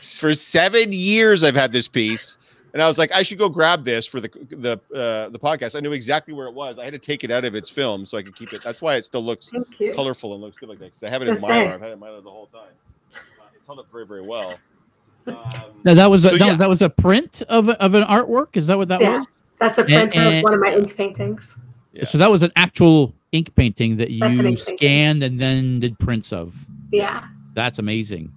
for 0.00 0.34
seven 0.34 0.92
years. 0.92 1.42
I've 1.42 1.54
had 1.54 1.72
this 1.72 1.88
piece, 1.88 2.38
and 2.72 2.82
I 2.82 2.86
was 2.88 2.98
like, 2.98 3.10
I 3.12 3.22
should 3.22 3.38
go 3.38 3.48
grab 3.48 3.84
this 3.84 4.06
for 4.06 4.20
the 4.20 4.28
the 4.50 4.72
uh, 4.94 5.28
the 5.30 5.38
podcast. 5.38 5.76
I 5.76 5.80
knew 5.80 5.92
exactly 5.92 6.34
where 6.34 6.46
it 6.46 6.54
was. 6.54 6.78
I 6.78 6.84
had 6.84 6.92
to 6.92 6.98
take 6.98 7.24
it 7.24 7.30
out 7.30 7.44
of 7.44 7.54
its 7.54 7.68
film 7.70 8.04
so 8.06 8.16
I 8.18 8.22
could 8.22 8.36
keep 8.36 8.52
it. 8.52 8.62
That's 8.62 8.80
why 8.82 8.96
it 8.96 9.04
still 9.04 9.24
looks 9.24 9.50
colorful 9.94 10.32
and 10.34 10.42
looks 10.42 10.56
good 10.56 10.68
like 10.68 10.78
that. 10.78 10.86
Because 10.86 11.02
I 11.02 11.08
have 11.10 11.22
it 11.22 11.26
in 11.26 11.32
was 11.32 11.40
gonna 11.42 11.54
Mylar. 11.54 11.74
I've 11.74 11.80
had 11.80 11.90
it 11.90 11.94
in 11.94 12.00
Mylar 12.00 12.22
the 12.22 12.30
whole 12.30 12.46
time. 12.46 12.62
Uh, 13.14 13.18
it's 13.56 13.66
held 13.66 13.78
up 13.78 13.86
very 13.92 14.06
very 14.06 14.22
well. 14.22 14.58
Um, 15.26 15.36
Now 15.84 15.94
that 15.94 16.10
was 16.10 16.24
a, 16.24 16.30
So, 16.30 16.38
that, 16.38 16.46
yeah. 16.46 16.54
that 16.54 16.68
was 16.68 16.82
a 16.82 16.88
print 16.90 17.42
of 17.48 17.68
of 17.68 17.94
an 17.94 18.04
artwork. 18.04 18.56
Is 18.56 18.66
that 18.68 18.78
what 18.78 18.88
that 18.88 19.00
Yeah. 19.00 19.18
was? 19.18 19.28
That's 19.58 19.78
a 19.78 19.82
And- 19.82 20.10
print 20.12 20.16
of 20.16 20.42
one 20.42 20.54
of 20.54 20.60
my 20.60 20.74
ink 20.74 20.96
paintings. 20.96 21.56
Yeah. 21.92 22.04
So 22.04 22.18
that 22.18 22.30
was 22.30 22.42
an 22.42 22.52
actual 22.56 23.14
ink 23.32 23.54
painting 23.54 23.96
that 23.98 24.08
That's 24.08 24.12
an 24.12 24.18
you 24.18 24.26
ink 24.26 24.58
painting. 24.58 24.76
scanned 24.78 25.22
and 25.22 25.38
then 25.38 25.80
did 25.80 25.98
prints 25.98 26.32
of. 26.32 26.66
Yeah. 26.90 27.24
That's 27.54 27.78
amazing. 27.78 28.32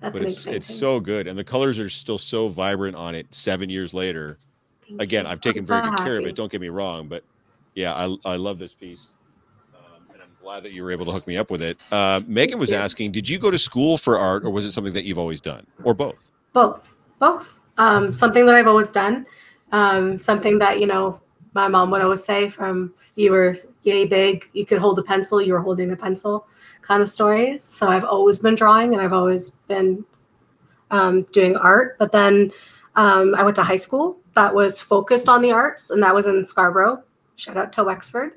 That's 0.00 0.18
but 0.18 0.28
it's 0.28 0.46
it's 0.46 0.74
so 0.74 1.00
good, 1.00 1.26
and 1.26 1.38
the 1.38 1.44
colors 1.44 1.78
are 1.78 1.88
still 1.88 2.18
so 2.18 2.48
vibrant 2.48 2.96
on 2.96 3.14
it. 3.14 3.26
Seven 3.34 3.68
years 3.68 3.94
later, 3.94 4.38
Thank 4.86 5.00
again, 5.00 5.24
you. 5.24 5.30
I've 5.32 5.40
taken 5.40 5.60
I'm 5.60 5.66
very 5.66 5.82
so 5.84 5.90
good 5.90 5.98
care 5.98 6.18
of 6.18 6.26
it. 6.26 6.36
Don't 6.36 6.52
get 6.52 6.60
me 6.60 6.68
wrong, 6.68 7.08
but 7.08 7.24
yeah, 7.74 7.94
I 7.94 8.16
I 8.24 8.36
love 8.36 8.58
this 8.58 8.74
piece, 8.74 9.14
um, 9.74 10.02
and 10.12 10.22
I'm 10.22 10.30
glad 10.40 10.62
that 10.62 10.72
you 10.72 10.82
were 10.82 10.90
able 10.90 11.06
to 11.06 11.12
hook 11.12 11.26
me 11.26 11.36
up 11.36 11.50
with 11.50 11.62
it. 11.62 11.78
Uh, 11.90 12.20
Megan 12.26 12.58
was 12.58 12.72
asking, 12.72 13.12
did 13.12 13.28
you 13.28 13.38
go 13.38 13.50
to 13.50 13.58
school 13.58 13.96
for 13.96 14.18
art, 14.18 14.44
or 14.44 14.50
was 14.50 14.64
it 14.64 14.72
something 14.72 14.92
that 14.92 15.04
you've 15.04 15.18
always 15.18 15.40
done, 15.40 15.66
or 15.82 15.94
both? 15.94 16.16
both 16.56 16.94
both 17.18 17.60
um, 17.76 18.14
something 18.14 18.46
that 18.46 18.54
i've 18.54 18.66
always 18.66 18.90
done 18.90 19.26
um, 19.72 20.18
something 20.18 20.58
that 20.58 20.80
you 20.80 20.86
know 20.86 21.20
my 21.52 21.68
mom 21.68 21.90
would 21.90 22.00
always 22.00 22.24
say 22.24 22.48
from 22.48 22.94
you 23.14 23.30
were 23.30 23.54
yay 23.82 24.06
big 24.06 24.48
you 24.54 24.64
could 24.64 24.78
hold 24.78 24.98
a 24.98 25.02
pencil 25.02 25.42
you 25.42 25.52
were 25.52 25.60
holding 25.60 25.90
a 25.90 25.96
pencil 25.96 26.46
kind 26.86 27.02
of 27.02 27.10
stories. 27.10 27.62
So 27.62 27.88
i've 27.88 28.04
always 28.04 28.38
been 28.38 28.54
drawing 28.54 28.92
and 28.92 29.02
i've 29.02 29.12
always 29.12 29.50
been 29.68 30.04
um, 30.90 31.22
doing 31.32 31.56
art. 31.56 31.98
But 31.98 32.12
then 32.12 32.52
um, 32.94 33.34
i 33.34 33.42
went 33.42 33.56
to 33.56 33.64
high 33.64 33.76
school 33.76 34.18
that 34.34 34.54
was 34.54 34.80
focused 34.80 35.28
on 35.28 35.42
the 35.42 35.52
arts 35.52 35.90
and 35.90 36.02
that 36.02 36.14
was 36.14 36.26
in 36.26 36.44
scarborough. 36.44 37.02
Shout 37.36 37.56
out 37.56 37.72
to 37.74 37.84
wexford. 37.84 38.32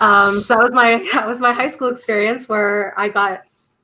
Um, 0.00 0.42
so 0.42 0.54
that 0.54 0.62
was 0.62 0.72
my 0.72 1.06
that 1.12 1.26
was 1.26 1.40
my 1.40 1.52
high 1.52 1.68
school 1.68 1.88
experience 1.88 2.48
where 2.48 2.98
i 2.98 3.08
got 3.08 3.42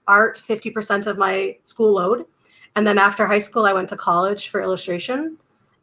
art 0.09 0.41
50% 0.47 1.07
of 1.07 1.19
my 1.19 1.57
school 1.65 1.95
load. 1.95 2.27
And 2.75 2.87
then 2.87 2.99
after 2.99 3.27
high 3.27 3.39
school, 3.39 3.67
I 3.67 3.73
went 3.73 3.89
to 3.91 3.97
college 3.97 4.49
for 4.49 4.63
illustration. 4.63 5.39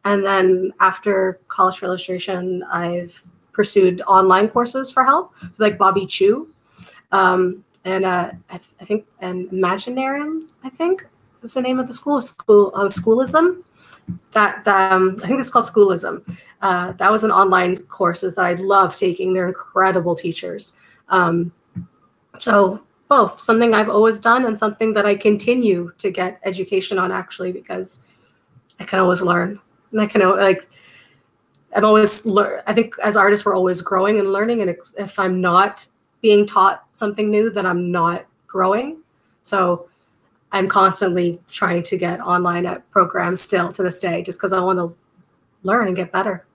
And 0.06 0.26
then 0.26 0.72
after 0.80 1.40
college 1.48 1.78
for 1.78 1.86
illustration, 1.86 2.64
I've 2.64 3.22
pursued 3.52 4.02
online 4.02 4.50
courses 4.50 4.92
for 4.92 5.04
help, 5.04 5.34
like 5.58 5.78
Bobby 5.78 6.06
Chiu. 6.06 6.54
Um, 7.12 7.64
and 7.86 8.06
uh, 8.06 8.32
I, 8.50 8.58
th- 8.58 8.72
I 8.82 8.86
think, 8.86 9.06
and 9.20 9.50
Imaginarium, 9.50 10.48
I 10.64 10.70
think 10.70 11.08
is 11.44 11.54
the 11.54 11.62
name 11.62 11.80
of 11.80 11.88
the 11.88 11.94
school, 11.94 12.22
school 12.22 12.72
uh, 12.76 12.90
Schoolism. 12.90 13.64
That, 14.34 14.64
that, 14.66 14.92
um, 14.92 15.16
I 15.24 15.28
think 15.28 15.40
it's 15.40 15.52
called 15.52 15.66
Schoolism. 15.66 16.26
Uh, 16.62 16.94
that 16.94 17.12
was 17.12 17.24
an 17.24 17.32
online 17.32 17.78
courses 17.78 18.36
that 18.36 18.46
I 18.46 18.54
love 18.54 18.96
taking. 18.96 19.34
They're 19.34 19.48
incredible 19.48 20.16
teachers. 20.16 20.76
Um, 21.10 21.52
so 22.40 22.82
both 23.08 23.40
something 23.40 23.74
I've 23.74 23.90
always 23.90 24.20
done 24.20 24.46
and 24.46 24.58
something 24.58 24.94
that 24.94 25.06
I 25.06 25.16
continue 25.16 25.92
to 25.98 26.12
get 26.12 26.40
education 26.44 26.98
on 26.98 27.12
actually 27.12 27.52
because 27.52 28.02
I 28.80 28.86
can 28.86 29.00
always 29.00 29.22
learn 29.22 29.60
and 29.92 30.02
I 30.02 30.06
can 30.06 30.22
like 30.22 30.70
I'm 31.76 31.86
always 31.86 32.26
learn. 32.26 32.62
I 32.66 32.74
think 32.74 32.94
as 33.04 33.18
artists 33.18 33.46
we're 33.46 33.56
always 33.56 33.82
growing 33.82 34.20
and 34.20 34.32
learning 34.32 34.62
and 34.62 34.76
if 34.98 35.20
I'm 35.20 35.42
not 35.42 35.88
being 36.22 36.46
taught 36.46 36.86
something 36.94 37.30
new 37.30 37.50
that 37.52 37.66
I'm 37.66 37.92
not 37.92 38.26
growing. 38.48 38.98
So 39.44 39.88
I'm 40.52 40.68
constantly 40.68 41.40
trying 41.50 41.84
to 41.84 41.98
get 41.98 42.20
online 42.20 42.66
at 42.66 42.90
programs 42.92 43.42
still 43.42 43.72
to 43.74 43.84
this 43.84 44.00
day 44.00 44.22
just 44.24 44.40
because 44.40 44.52
I 44.54 44.60
want 44.60 44.80
to 44.80 44.96
learn 45.64 45.88
and 45.88 45.96
get 45.96 46.12
better. 46.12 46.46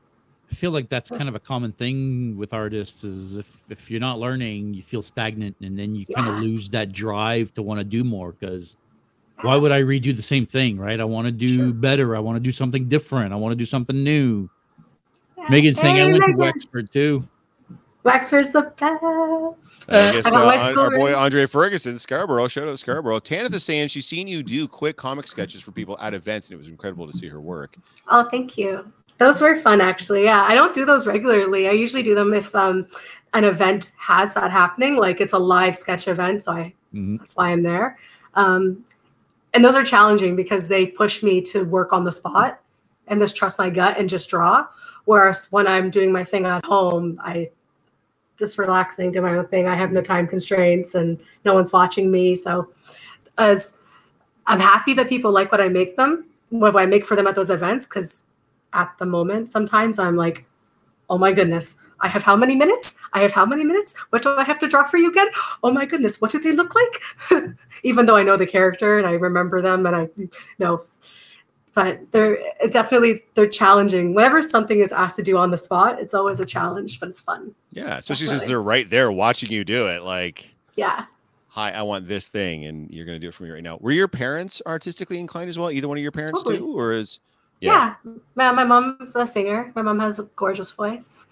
I 0.51 0.55
feel 0.55 0.71
like 0.71 0.89
that's 0.89 1.11
kind 1.11 1.29
of 1.29 1.35
a 1.35 1.41
common 1.41 1.73
thing 1.73 2.37
with 2.37 2.53
artists 2.53 3.03
is 3.03 3.35
if 3.35 3.63
if 3.71 3.91
you're 3.91 4.01
not 4.01 4.21
learning, 4.21 4.75
you 4.75 4.83
feel 4.83 5.03
stagnant 5.03 5.57
and 5.63 5.77
then 5.79 5.95
you 5.97 6.07
kind 6.07 6.29
of 6.29 6.35
lose 6.43 6.69
that 6.71 6.93
drive 6.93 7.53
to 7.55 7.63
want 7.63 7.79
to 7.81 7.85
do 7.85 8.05
more 8.05 8.33
because 8.33 8.77
why 9.41 9.57
would 9.57 9.73
I 9.73 9.81
redo 9.83 10.15
the 10.15 10.23
same 10.23 10.47
thing, 10.47 10.79
right? 10.79 11.01
I 11.01 11.05
want 11.05 11.27
to 11.27 11.33
do 11.33 11.57
Sure. 11.57 11.73
better. 11.73 12.15
I 12.15 12.21
want 12.21 12.37
to 12.37 12.41
do 12.41 12.53
something 12.53 12.89
different. 12.89 13.33
I 13.33 13.37
want 13.37 13.53
to 13.53 13.57
do 13.57 13.65
something 13.67 14.05
new. 14.05 14.49
Yeah. 15.37 15.49
Megan's 15.51 15.81
saying 15.81 15.97
I 15.97 16.01
Hey, 16.01 16.13
went 16.13 16.17
to 16.23 16.29
Megan. 16.29 16.39
Wexford 16.39 16.93
too. 16.93 17.27
Wexford's 18.05 18.53
the 18.53 18.63
best. 18.79 19.91
I 19.91 20.13
guess 20.13 20.27
uh, 20.27 20.77
our 20.77 20.91
boy. 20.91 21.15
Andre 21.15 21.47
Ferguson, 21.47 21.99
Scarborough, 21.99 22.49
shout 22.49 22.69
out 22.69 22.79
Scarborough. 22.79 23.19
Tanith 23.19 23.55
is 23.55 23.65
saying 23.65 23.89
she's 23.89 24.07
seen 24.07 24.29
you 24.29 24.43
do 24.43 24.69
quick 24.69 24.97
comic 24.97 25.27
sketches 25.27 25.63
for 25.63 25.73
people 25.73 25.97
at 26.01 26.13
events, 26.13 26.49
and 26.49 26.55
it 26.55 26.59
was 26.59 26.69
incredible 26.69 27.11
to 27.11 27.17
see 27.17 27.29
her 27.29 27.41
work. 27.41 27.77
Oh, 28.09 28.29
thank 28.31 28.59
you. 28.59 28.93
Those 29.17 29.41
were 29.41 29.57
fun, 29.57 29.81
actually. 29.81 30.25
Yeah, 30.25 30.43
I 30.43 30.55
don't 30.55 30.75
do 30.75 30.85
those 30.85 31.07
regularly. 31.07 31.67
I 31.67 31.73
usually 31.73 32.03
do 32.03 32.15
them 32.15 32.35
if 32.35 32.55
um, 32.55 32.87
an 33.33 33.45
event 33.45 33.93
has 33.97 34.35
that 34.35 34.51
happening, 34.51 34.97
like 34.97 35.23
it's 35.23 35.33
a 35.33 35.39
live 35.39 35.77
sketch 35.77 36.07
event. 36.07 36.43
So 36.43 36.53
I 36.53 36.75
Mhm. 36.95 37.19
that's 37.19 37.35
why 37.35 37.51
I'm 37.51 37.63
there. 37.63 37.99
Um, 38.35 38.85
and 39.55 39.65
those 39.65 39.75
are 39.75 39.85
challenging 39.85 40.37
because 40.37 40.69
they 40.69 40.87
push 40.87 41.23
me 41.23 41.41
to 41.43 41.65
work 41.65 41.93
on 41.93 42.05
the 42.05 42.13
spot 42.13 42.61
and 43.07 43.21
just 43.21 43.35
trust 43.37 43.59
my 43.59 43.71
gut 43.71 43.99
and 43.99 44.11
just 44.11 44.29
draw. 44.29 44.67
Whereas 45.05 45.47
when 45.51 45.67
I'm 45.67 45.91
doing 45.91 46.13
my 46.13 46.25
thing 46.25 46.45
at 46.45 46.65
home, 46.65 47.19
I 47.23 47.51
just 48.39 48.59
relaxing, 48.59 49.13
do 49.13 49.21
my 49.21 49.37
own 49.37 49.47
thing. 49.49 49.67
I 49.67 49.77
have 49.77 49.93
no 49.93 50.01
time 50.01 50.27
constraints 50.27 50.95
and 50.95 51.19
no 51.45 51.55
one's 51.55 51.73
watching 51.73 52.11
me. 52.11 52.37
So 52.37 52.69
as 53.39 53.75
I'm 54.47 54.61
happy 54.61 54.95
that 54.95 55.09
people 55.09 55.33
like 55.33 55.53
what 55.53 55.61
I 55.61 55.69
make 55.69 55.97
them, 55.97 56.27
what 56.51 56.77
I 56.77 56.87
make 56.87 57.05
for 57.05 57.17
them 57.17 57.27
at 57.27 57.35
those 57.35 57.51
events, 57.51 57.87
because 57.87 58.27
at 58.73 58.93
the 58.99 59.07
moment, 59.07 59.51
sometimes 59.51 59.99
I'm 59.99 60.17
like, 60.17 60.47
oh 61.09 61.19
my 61.19 61.33
goodness, 61.33 61.77
I 62.01 62.09
have 62.09 62.23
how 62.23 62.37
many 62.37 62.55
minutes? 62.57 62.97
I 63.13 63.21
have 63.21 63.33
how 63.33 63.47
many 63.47 63.65
minutes? 63.65 63.95
What 64.11 64.23
do 64.23 64.37
I 64.37 64.45
have 64.45 64.59
to 64.61 64.69
draw 64.69 64.85
for 64.85 64.97
you 64.97 65.11
again? 65.11 65.29
Oh 65.63 65.71
my 65.71 65.87
goodness, 65.87 66.21
what 66.21 66.31
do 66.31 66.41
they 66.41 66.53
look 66.53 66.75
like? 66.75 67.55
Even 67.83 68.07
though 68.07 68.17
I 68.17 68.23
know 68.23 68.37
the 68.37 68.47
character 68.47 68.99
and 68.99 69.07
I 69.07 69.13
remember 69.13 69.63
them 69.63 69.87
and 69.87 69.97
I 69.97 70.09
know, 70.59 70.85
but 71.75 72.01
they're 72.13 72.39
definitely 72.71 73.25
they're 73.35 73.49
challenging. 73.49 74.15
Whenever 74.15 74.41
something 74.41 74.79
is 74.79 74.93
asked 74.93 75.17
to 75.17 75.23
do 75.23 75.37
on 75.37 75.51
the 75.51 75.59
spot, 75.59 76.01
it's 76.01 76.15
always 76.15 76.41
a 76.41 76.47
challenge, 76.47 77.01
but 77.01 77.09
it's 77.09 77.21
fun. 77.21 77.55
Yeah, 77.73 77.99
especially 77.99 78.29
since 78.29 78.45
they're 78.47 78.63
right 78.63 78.89
there 78.89 79.11
watching 79.11 79.51
you 79.51 79.65
do 79.65 79.89
it. 79.89 80.03
Like, 80.03 80.55
Yeah. 80.77 81.07
hi, 81.49 81.73
I 81.73 81.83
want 81.83 82.09
this 82.09 82.29
thing, 82.29 82.65
and 82.67 82.89
you're 82.91 83.05
going 83.05 83.17
to 83.17 83.21
do 83.21 83.29
it 83.29 83.35
for 83.35 83.43
me 83.43 83.51
right 83.51 83.63
now. 83.63 83.79
Were 83.81 83.91
your 83.91 84.09
parents 84.09 84.63
artistically 84.67 85.19
inclined 85.19 85.49
as 85.49 85.59
well? 85.59 85.71
Either 85.71 85.89
one 85.89 85.99
of 85.99 86.03
your 86.03 86.13
parents 86.13 86.43
Totally. 86.43 86.59
do, 86.59 86.79
or 86.79 86.93
is 86.93 87.19
Yeah. 87.61 87.95
My, 88.37 88.53
my 88.53 88.65
mom's 88.65 89.17
a 89.17 89.27
singer. 89.27 89.73
My 89.75 89.83
mom 89.83 89.99
has 89.99 90.19
a 90.19 90.25
gorgeous 90.37 90.71
voice. 90.71 91.27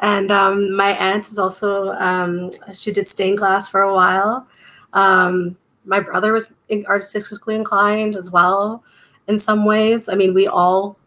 And 0.00 0.30
um, 0.30 0.76
my 0.76 0.90
aunt 0.98 1.26
is 1.26 1.38
also, 1.38 1.92
um, 1.92 2.50
she 2.74 2.92
did 2.92 3.08
stained 3.08 3.38
glass 3.38 3.66
for 3.66 3.80
a 3.80 3.94
while. 3.94 4.46
Um, 4.92 5.56
my 5.86 6.00
brother 6.00 6.32
was 6.32 6.52
artistically 6.86 7.54
inclined 7.54 8.14
as 8.14 8.30
well 8.30 8.84
in 9.28 9.38
some 9.38 9.64
ways. 9.64 10.08
I 10.08 10.14
mean, 10.14 10.34
we 10.34 10.46
all, 10.46 10.98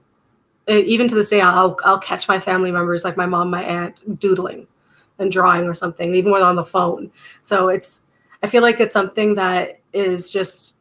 even 0.67 1.07
to 1.07 1.15
this 1.15 1.30
day, 1.30 1.41
I'll, 1.41 1.78
I'll 1.84 1.99
catch 1.99 2.28
my 2.28 2.39
family 2.39 2.72
members, 2.72 3.03
like 3.03 3.17
my 3.17 3.26
mom, 3.26 3.49
my 3.49 3.63
aunt, 3.63 4.20
doodling. 4.20 4.67
and 5.20 5.32
drawing 5.32 5.65
or 5.65 5.74
something, 5.74 6.13
even 6.13 6.32
when 6.32 6.41
on 6.41 6.55
the 6.55 6.63
phone. 6.63 7.11
So 7.41 7.67
it's 7.67 8.05
I 8.41 8.47
feel 8.47 8.61
like 8.61 8.80
it's 8.80 8.93
something 8.93 9.36
that 9.36 9.80
is 9.91 10.30
just 10.30 10.76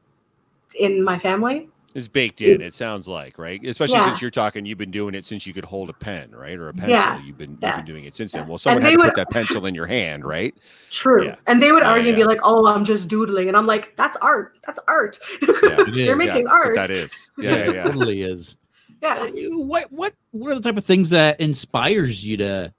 in 0.79 1.03
my 1.03 1.19
family. 1.19 1.69
It's 1.95 2.07
baked 2.07 2.43
in. 2.43 2.61
It 2.61 2.75
sounds 2.75 3.09
like 3.09 3.39
right, 3.39 3.65
especially 3.65 3.97
Yeah. 3.97 4.05
since 4.07 4.21
you're 4.23 4.31
talking. 4.31 4.67
You've 4.67 4.79
been 4.79 4.91
doing 4.91 5.15
it 5.15 5.25
since 5.25 5.47
you 5.47 5.55
could 5.55 5.65
hold 5.65 5.89
a 5.89 5.95
pen, 5.95 6.31
right, 6.33 6.57
or 6.59 6.69
a 6.69 6.73
pencil. 6.75 6.91
Yeah. 6.91 7.21
You've 7.25 7.39
been 7.39 7.57
Yeah. 7.63 7.77
you've 7.79 7.87
been 7.87 7.95
doing 7.95 8.05
it 8.05 8.15
since 8.15 8.33
then. 8.33 8.47
Well, 8.47 8.59
someone 8.59 8.83
had 8.83 8.93
they 8.93 8.97
to 8.97 9.03
put 9.05 9.17
that 9.17 9.31
pencil 9.31 9.65
in 9.67 9.75
your 9.75 9.87
hand, 9.87 10.25
right? 10.25 10.55
True. 10.91 11.25
Yeah. 11.27 11.37
And 11.47 11.63
they 11.63 11.73
would 11.73 11.83
Yeah, 11.83 11.91
argue 11.93 12.09
and 12.09 12.17
be 12.17 12.25
like, 12.25 12.41
"Oh, 12.45 12.67
I'm 12.67 12.85
just 12.85 13.09
doodling," 13.09 13.49
and 13.49 13.57
I'm 13.57 13.67
like, 13.67 13.97
"That's 13.97 14.17
art. 14.19 14.59
That's 14.67 14.79
art. 14.87 15.19
Yeah. 15.63 15.85
You're 15.93 16.17
making 16.17 16.43
yeah, 16.43 16.53
art." 16.53 16.77
what 16.77 16.87
that 16.89 16.91
is. 16.91 17.31
Yeah, 17.39 17.57
yeah, 17.57 17.73
yeah. 17.73 17.83
totally 17.85 18.23
is. 18.23 18.59
yeah. 19.03 19.15
Uh, 19.21 19.29
What 19.57 19.91
what 19.91 20.13
what 20.33 20.53
are 20.53 20.55
the 20.57 20.61
type 20.61 20.77
of 20.77 20.85
things 20.85 21.11
that 21.11 21.41
inspires 21.41 22.25
you 22.25 22.37
to 22.37 22.73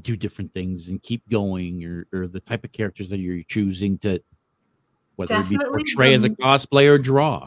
do 0.00 0.16
different 0.16 0.52
things 0.52 0.88
and 0.88 1.00
keep 1.02 1.28
going, 1.28 1.84
or 1.84 2.06
or 2.12 2.26
the 2.26 2.40
type 2.40 2.64
of 2.64 2.72
characters 2.72 3.10
that 3.10 3.18
you're 3.18 3.42
choosing 3.44 3.98
to 3.98 4.20
whether 5.16 5.34
it 5.36 5.48
be 5.48 5.56
Definitely 5.56 5.84
portray 5.84 6.14
as 6.14 6.24
a 6.24 6.30
the- 6.30 6.36
cosplay 6.36 6.88
or 6.88 6.98
draw? 6.98 7.46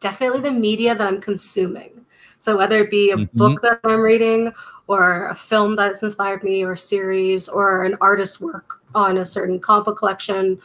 Definitely 0.00 0.40
the 0.40 0.50
media 0.50 0.94
that 0.94 1.06
I'm 1.06 1.20
consuming. 1.20 2.04
So 2.38 2.56
whether 2.56 2.78
it 2.78 2.90
be 2.90 3.10
a 3.10 3.16
Mhm. 3.16 3.30
book 3.34 3.60
that 3.62 3.80
I'm 3.84 4.00
reading 4.00 4.52
or 4.86 5.28
a 5.28 5.34
film 5.34 5.76
that's 5.76 6.02
inspired 6.02 6.42
me 6.42 6.62
or 6.62 6.72
a 6.72 6.78
series 6.78 7.48
or 7.48 7.84
an 7.84 7.96
artist's 8.00 8.40
work 8.40 8.80
on 8.94 9.18
a 9.18 9.24
certain 9.24 9.58
comic 9.58 9.86
book 9.86 9.98
collection 9.98 10.60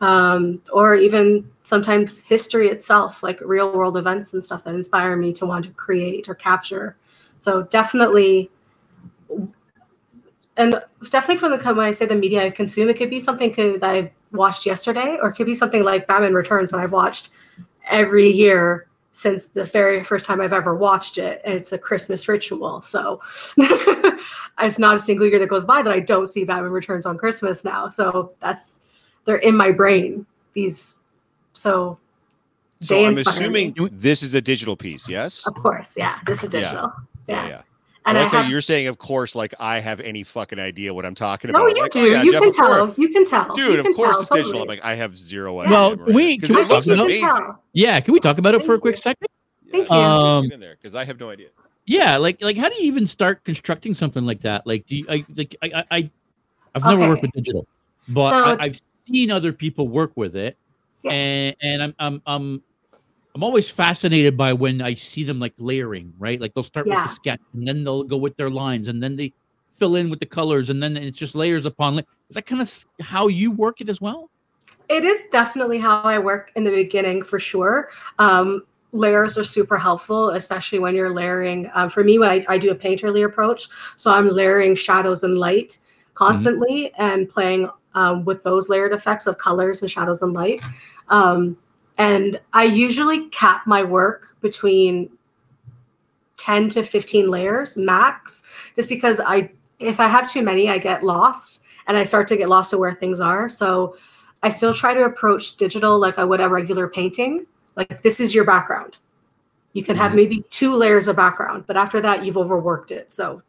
um, 0.00 0.60
or 0.72 0.96
even 0.96 1.48
sometimes 1.62 2.22
history 2.22 2.68
itself 2.68 3.22
like 3.22 3.40
real 3.40 3.72
world 3.72 3.96
events 3.96 4.32
and 4.32 4.42
stuff 4.42 4.64
that 4.64 4.74
inspire 4.74 5.16
me 5.16 5.32
to 5.32 5.46
want 5.46 5.64
to 5.64 5.70
create 5.72 6.28
or 6.28 6.34
capture 6.34 6.96
so 7.38 7.62
definitely 7.64 8.50
and 10.56 10.82
definitely 11.10 11.36
from 11.36 11.56
the 11.56 11.74
when 11.74 11.86
I 11.86 11.92
say 11.92 12.06
the 12.06 12.14
media 12.14 12.44
I 12.44 12.50
consume, 12.50 12.88
it 12.88 12.96
could 12.96 13.10
be 13.10 13.20
something 13.20 13.52
that 13.80 13.84
I 13.84 14.12
watched 14.32 14.66
yesterday, 14.66 15.18
or 15.20 15.30
it 15.30 15.34
could 15.34 15.46
be 15.46 15.54
something 15.54 15.82
like 15.82 16.06
Batman 16.06 16.34
Returns 16.34 16.70
that 16.70 16.80
I've 16.80 16.92
watched 16.92 17.30
every 17.90 18.30
year 18.30 18.86
since 19.12 19.46
the 19.46 19.64
very 19.64 20.02
first 20.02 20.24
time 20.24 20.40
I've 20.40 20.52
ever 20.54 20.74
watched 20.74 21.18
it. 21.18 21.42
And 21.44 21.54
it's 21.54 21.72
a 21.72 21.78
Christmas 21.78 22.26
ritual. 22.28 22.80
So 22.82 23.20
it's 23.58 24.78
not 24.78 24.96
a 24.96 25.00
single 25.00 25.26
year 25.26 25.38
that 25.38 25.48
goes 25.48 25.64
by 25.64 25.82
that 25.82 25.92
I 25.92 26.00
don't 26.00 26.26
see 26.26 26.44
Batman 26.44 26.72
Returns 26.72 27.04
on 27.06 27.18
Christmas 27.18 27.64
now. 27.64 27.88
So 27.88 28.32
that's 28.40 28.80
they're 29.24 29.36
in 29.36 29.56
my 29.56 29.70
brain. 29.70 30.26
These 30.54 30.96
so 31.52 31.98
So 32.80 33.04
I'm 33.04 33.16
assuming 33.18 33.74
me. 33.76 33.88
this 33.92 34.22
is 34.22 34.34
a 34.34 34.40
digital 34.40 34.76
piece. 34.76 35.08
Yes. 35.08 35.46
of 35.46 35.54
course, 35.54 35.96
yeah, 35.96 36.18
this 36.26 36.42
is 36.42 36.52
Yeah. 36.52 36.60
digital. 36.60 36.92
Yeah. 37.28 37.34
Yeah. 37.34 37.48
yeah. 37.48 37.62
And 38.04 38.18
I 38.18 38.20
I 38.20 38.24
like 38.24 38.32
how 38.32 38.42
have 38.42 38.50
you're 38.50 38.60
saying, 38.60 38.88
of 38.88 38.98
course, 38.98 39.34
like 39.34 39.54
I 39.60 39.78
have 39.78 40.00
any 40.00 40.22
fucking 40.24 40.58
idea 40.58 40.92
what 40.92 41.06
I'm 41.06 41.14
talking 41.14 41.50
no, 41.52 41.58
about. 41.64 41.76
you 41.76 41.82
Like, 41.82 41.92
do. 41.92 42.00
oh, 42.00 42.04
yeah, 42.04 42.22
you 42.22 42.32
Jeff, 42.32 42.40
can 42.40 42.48
of 42.50 42.56
course. 42.56 42.94
tell. 42.94 42.94
You 43.04 43.08
can 43.10 43.24
tell. 43.24 43.54
Dude, 43.54 43.84
you 43.84 43.90
of 43.90 43.96
course 43.96 44.10
tell, 44.12 44.20
it's 44.20 44.28
digital. 44.30 44.52
totally. 44.52 44.62
I'm 44.62 44.68
like, 44.68 44.84
I 44.84 44.94
have 44.94 45.16
zero 45.16 45.54
Yeah. 45.54 45.66
idea. 45.66 45.72
Well, 45.72 45.90
Miranda, 45.96 46.12
we- 46.12 46.38
can 46.38 46.50
it 46.50 46.54
we 46.56 46.64
looks 46.64 46.86
talk 46.86 46.94
about- 46.94 47.04
amazing. 47.06 47.26
tell. 47.28 47.62
Yeah, 47.72 48.00
can 48.00 48.14
we 48.14 48.20
talk 48.20 48.38
about 48.38 48.54
it 48.54 48.64
for 48.64 48.74
a 48.74 48.78
quick 48.80 48.94
you. 48.96 49.00
second? 49.02 49.28
Thank 49.70 49.88
Yeah, 49.88 49.96
you. 49.96 50.02
Um, 50.02 50.44
get 50.46 50.54
in 50.54 50.60
there 50.60 50.76
because 50.80 50.94
I 50.94 51.04
have 51.04 51.18
no 51.20 51.30
idea. 51.30 51.48
Yeah, 51.86 52.16
like 52.16 52.40
like 52.42 52.56
how 52.56 52.68
do 52.68 52.74
you 52.76 52.82
even 52.88 53.06
start 53.06 53.42
constructing 53.44 53.94
something 53.94 54.24
like 54.26 54.40
that? 54.42 54.66
Like, 54.66 54.86
do 54.86 54.96
you, 54.96 55.06
I 55.08 55.24
like 55.36 55.56
I 55.62 55.70
I- 55.90 55.96
I 55.98 56.10
I've 56.74 56.84
never 56.84 57.08
worked 57.08 57.22
with 57.22 57.32
digital, 57.32 57.66
but 58.08 58.30
So- 58.30 58.44
I, 58.44 58.64
I've 58.64 58.80
seen 59.06 59.30
other 59.30 59.52
people 59.52 59.88
work 59.88 60.12
with 60.16 60.34
it, 60.36 60.56
Yeah. 61.02 61.12
and 61.12 61.56
and 61.60 61.82
I'm 61.82 61.94
I'm 61.98 62.22
I'm 62.26 62.62
I'm 63.34 63.42
always 63.42 63.70
fascinated 63.70 64.36
by 64.36 64.52
when 64.52 64.82
I 64.82 64.94
see 64.94 65.24
them 65.24 65.40
like 65.40 65.54
layering, 65.58 66.12
right? 66.18 66.40
Like 66.40 66.54
they'll 66.54 66.62
start 66.62 66.86
Yeah. 66.86 67.02
with 67.02 67.10
the 67.10 67.14
sketch, 67.14 67.40
and 67.54 67.66
then 67.66 67.84
they'll 67.84 68.04
go 68.04 68.16
with 68.16 68.36
their 68.36 68.50
lines, 68.50 68.88
and 68.88 69.02
then 69.02 69.16
they 69.16 69.32
fill 69.70 69.96
in 69.96 70.10
with 70.10 70.20
the 70.20 70.26
colors, 70.26 70.70
and 70.70 70.82
then 70.82 70.96
it's 70.96 71.18
just 71.18 71.34
layers 71.34 71.64
upon. 71.64 71.98
Is 71.98 72.04
that 72.34 72.46
kind 72.46 72.60
of 72.60 72.70
how 73.00 73.28
you 73.28 73.50
work 73.50 73.80
it 73.80 73.88
as 73.88 74.00
well? 74.00 74.28
It 74.88 75.04
is 75.04 75.24
definitely 75.32 75.78
how 75.78 76.02
I 76.02 76.18
work 76.18 76.52
in 76.56 76.64
the 76.64 76.70
beginning 76.70 77.22
for 77.22 77.40
sure. 77.40 77.88
Um, 78.18 78.62
layers 78.92 79.38
are 79.38 79.44
super 79.44 79.78
helpful, 79.78 80.30
especially 80.30 80.78
when 80.78 80.94
you're 80.94 81.14
layering. 81.14 81.70
Um, 81.72 81.88
for 81.88 82.04
me, 82.04 82.18
when 82.18 82.28
I, 82.28 82.44
I 82.48 82.58
do 82.58 82.70
a 82.70 82.74
painterly 82.74 83.24
approach, 83.24 83.68
so 83.96 84.12
I'm 84.12 84.28
layering 84.28 84.74
shadows 84.74 85.22
and 85.22 85.38
light 85.38 85.78
constantly 86.14 86.92
and 86.98 87.28
playing 87.28 87.70
um, 87.94 88.26
with 88.26 88.42
those 88.42 88.68
layered 88.68 88.92
effects 88.92 89.26
of 89.26 89.38
colors 89.38 89.80
and 89.80 89.90
shadows 89.90 90.20
and 90.20 90.34
light. 90.34 90.60
Um, 91.08 91.56
and 91.98 92.40
I 92.52 92.64
usually 92.64 93.28
cap 93.28 93.66
my 93.66 93.82
work 93.82 94.36
between 94.40 95.10
10 96.36 96.68
to 96.70 96.82
15 96.82 97.30
layers 97.30 97.76
max, 97.76 98.42
just 98.76 98.88
because 98.88 99.20
I 99.20 99.50
if 99.78 99.98
I 99.98 100.06
have 100.06 100.30
too 100.30 100.42
many, 100.42 100.68
I 100.68 100.78
get 100.78 101.02
lost 101.02 101.60
and 101.88 101.96
I 101.96 102.04
start 102.04 102.28
to 102.28 102.36
get 102.36 102.48
lost 102.48 102.70
to 102.70 102.78
where 102.78 102.94
things 102.94 103.18
are. 103.20 103.48
So 103.48 103.96
I 104.42 104.48
still 104.48 104.72
try 104.72 104.94
to 104.94 105.04
approach 105.04 105.56
digital 105.56 105.98
like 105.98 106.18
I 106.18 106.24
would 106.24 106.40
a 106.40 106.48
regular 106.48 106.88
painting. 106.88 107.46
Like 107.76 108.02
this 108.02 108.20
is 108.20 108.34
your 108.34 108.44
background. 108.44 108.98
You 109.72 109.82
can 109.82 109.96
have 109.96 110.12
Mhm. 110.12 110.16
maybe 110.16 110.44
two 110.50 110.76
layers 110.76 111.08
of 111.08 111.16
background, 111.16 111.64
but 111.66 111.76
after 111.76 112.00
that 112.00 112.24
you've 112.24 112.36
overworked 112.36 112.90
it. 112.90 113.10
So 113.10 113.42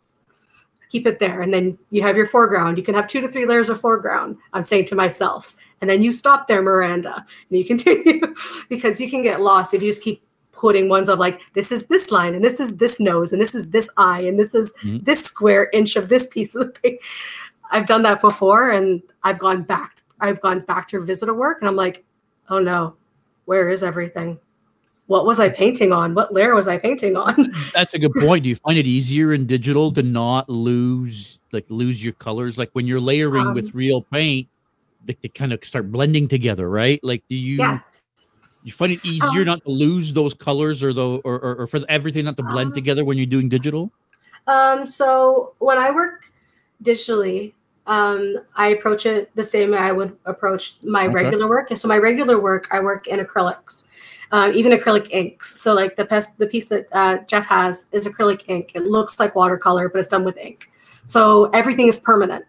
keep 0.90 1.08
it 1.08 1.20
there. 1.20 1.42
And 1.42 1.54
then 1.54 1.78
you 1.90 2.04
have 2.04 2.16
your 2.16 2.28
foreground. 2.28 2.78
You 2.78 2.84
can 2.84 2.94
have 2.96 3.08
two 3.08 3.20
to 3.22 3.28
three 3.28 3.46
layers 3.46 3.70
of 3.70 3.82
foreground. 3.82 4.38
I'm 4.54 4.64
saying 4.64 4.86
to 4.86 4.96
myself. 4.96 5.56
And 5.84 5.90
then 5.90 6.02
you 6.02 6.14
stop 6.14 6.48
there, 6.48 6.62
Miranda, 6.62 7.14
and 7.50 7.58
you 7.60 7.66
continue 7.66 8.34
because 8.70 9.02
you 9.02 9.10
can 9.10 9.22
get 9.22 9.42
lost 9.42 9.74
if 9.74 9.82
you 9.82 9.90
just 9.92 10.02
keep 10.02 10.22
putting 10.54 10.88
ones 10.88 11.10
of 11.10 11.20
like 11.20 11.42
this 11.56 11.74
is 11.74 11.88
this 11.88 12.10
line 12.10 12.34
and 12.34 12.42
this 12.46 12.62
is 12.62 12.78
this 12.78 13.02
nose 13.02 13.34
and 13.34 13.42
this 13.42 13.54
is 13.54 13.68
this 13.72 13.90
eye 13.98 14.22
and 14.22 14.40
this 14.40 14.56
is 14.56 14.74
Mhm. 14.82 15.04
this 15.04 15.22
square 15.26 15.70
inch 15.74 15.98
of 15.98 16.08
this 16.08 16.26
piece 16.26 16.56
of 16.56 16.68
the 16.68 16.80
paint. 16.80 17.00
I've 17.70 17.86
done 17.86 18.02
that 18.04 18.22
before 18.22 18.70
and 18.72 19.02
I've 19.24 19.40
gone 19.40 19.64
back. 19.64 19.98
I've 20.22 20.40
gone 20.40 20.62
back 20.62 20.88
to 20.90 21.02
visitor 21.02 21.34
work 21.34 21.58
and 21.60 21.68
I'm 21.68 21.76
like, 21.76 22.06
oh 22.50 22.60
no, 22.60 22.96
where 23.44 23.68
is 23.68 23.84
everything? 23.84 24.40
What 25.08 25.26
was 25.26 25.42
I 25.42 25.50
painting 25.50 25.92
on? 25.92 26.14
What 26.16 26.34
layer 26.34 26.56
was 26.56 26.70
I 26.70 26.78
painting 26.78 27.18
on? 27.18 27.54
That's 27.74 27.94
a 27.94 28.00
good 28.00 28.14
point. 28.14 28.44
Do 28.44 28.50
you 28.50 28.56
find 28.56 28.78
it 28.78 28.88
easier 28.88 29.34
in 29.34 29.46
digital 29.46 29.92
to 29.92 30.02
not 30.02 30.48
lose 30.48 31.40
like 31.52 31.66
lose 31.68 32.02
your 32.02 32.14
colors? 32.14 32.58
Like 32.58 32.70
when 32.72 32.88
you're 32.88 33.02
layering 33.02 33.48
Um, 33.48 33.54
with 33.54 33.76
real 33.76 34.02
paint, 34.02 34.48
they, 35.04 35.18
they 35.22 35.30
kind 35.30 35.54
of 35.54 35.64
start 35.64 35.92
blending 35.92 36.28
together, 36.28 36.70
right? 36.70 37.00
Like 37.04 37.24
do 37.30 37.36
you 37.36 37.60
Yeah. 37.60 37.80
you 38.64 38.72
find 38.72 38.92
it 38.94 39.00
easier 39.04 39.42
Um, 39.42 39.48
not 39.48 39.64
to 39.66 39.72
lose 39.72 40.14
those 40.14 40.34
colors 40.34 40.82
or 40.84 40.94
the 40.94 41.06
or, 41.24 41.40
or, 41.40 41.56
or 41.62 41.68
for 41.68 41.82
everything 41.90 42.26
not 42.26 42.38
to 42.38 42.44
blend 42.44 42.70
Um, 42.70 42.74
together 42.74 43.04
when 43.06 43.18
you're 43.18 43.26
doing 43.28 43.50
digital? 43.50 43.92
Um, 44.48 44.86
so 44.86 45.54
when 45.60 45.78
I 45.78 45.92
work 45.92 46.32
digitally, 46.84 47.54
um, 47.88 48.38
I 48.56 48.70
approach 48.70 49.06
it 49.06 49.34
the 49.36 49.44
same 49.44 49.72
way 49.72 49.78
I 49.78 49.92
would 49.92 50.16
approach 50.26 50.78
my 50.84 51.06
Okay. 51.06 51.14
regular 51.14 51.48
work. 51.48 51.70
So 51.76 51.88
my 51.88 51.98
regular 51.98 52.40
work, 52.40 52.68
I 52.72 52.80
work 52.80 53.08
in 53.08 53.20
acrylics, 53.20 53.88
um, 54.32 54.54
even 54.54 54.72
acrylic 54.72 55.10
inks. 55.12 55.60
So 55.60 55.74
like 55.74 55.96
the 55.98 56.06
piece, 56.06 56.30
the 56.30 56.48
piece 56.48 56.70
that 56.70 56.88
uh, 56.94 57.18
Jeff 57.28 57.46
has 57.48 57.88
is 57.92 58.08
acrylic 58.08 58.44
ink. 58.48 58.72
It 58.76 58.86
looks 58.86 59.20
like 59.20 59.36
watercolor, 59.36 59.90
but 59.90 60.00
it's 60.00 60.08
done 60.08 60.24
with 60.24 60.38
ink. 60.38 60.72
So 61.06 61.46
everything 61.52 61.88
is 61.90 62.00
permanent. 62.00 62.46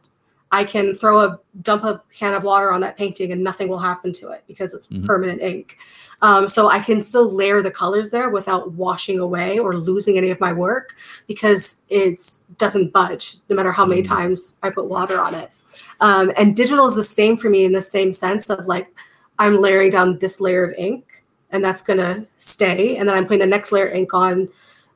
I 0.55 0.63
can 0.63 0.95
throw 0.95 1.19
a 1.21 1.41
dump 1.63 1.83
a 1.83 2.01
can 2.17 2.33
of 2.33 2.45
water 2.45 2.71
on 2.71 2.81
that 2.83 2.97
painting 2.97 3.33
and 3.33 3.43
nothing 3.43 3.67
will 3.69 3.81
happen 3.81 4.13
to 4.15 4.29
it 4.31 4.45
because 4.47 4.73
it's 4.73 4.87
Mhm. 4.87 5.05
permanent 5.05 5.43
ink. 5.43 5.79
Um, 6.23 6.47
so 6.47 6.69
I 6.69 6.79
can 6.79 7.03
still 7.03 7.29
layer 7.29 7.61
the 7.61 7.73
colors 7.73 8.11
there 8.11 8.31
without 8.31 8.71
washing 8.73 9.19
away 9.19 9.59
or 9.59 9.77
losing 9.77 10.17
any 10.17 10.31
of 10.31 10.39
my 10.39 10.53
work 10.53 10.95
because 11.27 11.79
it 11.89 12.23
doesn't 12.57 12.93
budge 12.93 13.39
no 13.49 13.57
matter 13.57 13.73
how 13.73 13.85
many 13.85 14.03
Mhm. 14.03 14.07
times 14.09 14.57
I 14.63 14.71
put 14.71 14.85
water 14.85 15.21
on 15.21 15.35
it. 15.35 15.51
Um, 16.01 16.31
and 16.37 16.55
digital 16.55 16.87
is 16.87 16.95
the 16.95 17.03
same 17.03 17.37
for 17.37 17.51
me 17.51 17.65
in 17.65 17.73
the 17.73 17.81
same 17.81 18.13
sense 18.13 18.49
of 18.49 18.69
like 18.69 18.89
I'm 19.41 19.61
layering 19.61 19.91
down 19.91 20.19
this 20.21 20.41
layer 20.41 20.63
of 20.65 20.73
ink 20.79 21.25
and 21.51 21.65
that's 21.65 21.83
gonna 21.83 22.25
stay, 22.37 22.97
and 22.97 23.09
then 23.09 23.17
I'm 23.17 23.25
putting 23.25 23.41
the 23.41 23.47
next 23.57 23.73
layer 23.73 23.87
of 23.89 23.95
ink 23.95 24.15
on 24.15 24.49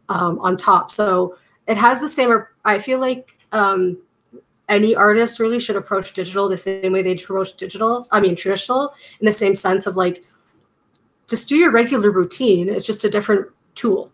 um, 0.08 0.38
on 0.38 0.56
top. 0.56 0.90
So 0.90 1.36
it 1.66 1.76
has 1.76 2.00
the 2.00 2.08
same. 2.08 2.30
I 2.64 2.78
feel 2.78 2.98
like 3.00 3.36
um, 3.52 3.98
any 4.68 4.94
artist 4.94 5.40
really 5.40 5.58
should 5.60 5.76
approach 5.76 6.12
digital 6.12 6.48
the 6.48 6.56
same 6.56 6.92
way 6.92 7.02
they 7.02 7.12
approach 7.12 7.54
digital. 7.56 8.06
I 8.10 8.20
mean 8.20 8.36
traditional 8.36 8.94
in 9.20 9.26
the 9.26 9.32
same 9.32 9.54
sense 9.54 9.86
of 9.86 9.96
like 9.96 10.24
just 11.26 11.48
do 11.48 11.56
your 11.56 11.70
regular 11.70 12.10
routine. 12.10 12.68
It's 12.68 12.86
just 12.86 13.04
a 13.04 13.10
different 13.10 13.46
tool. 13.74 14.10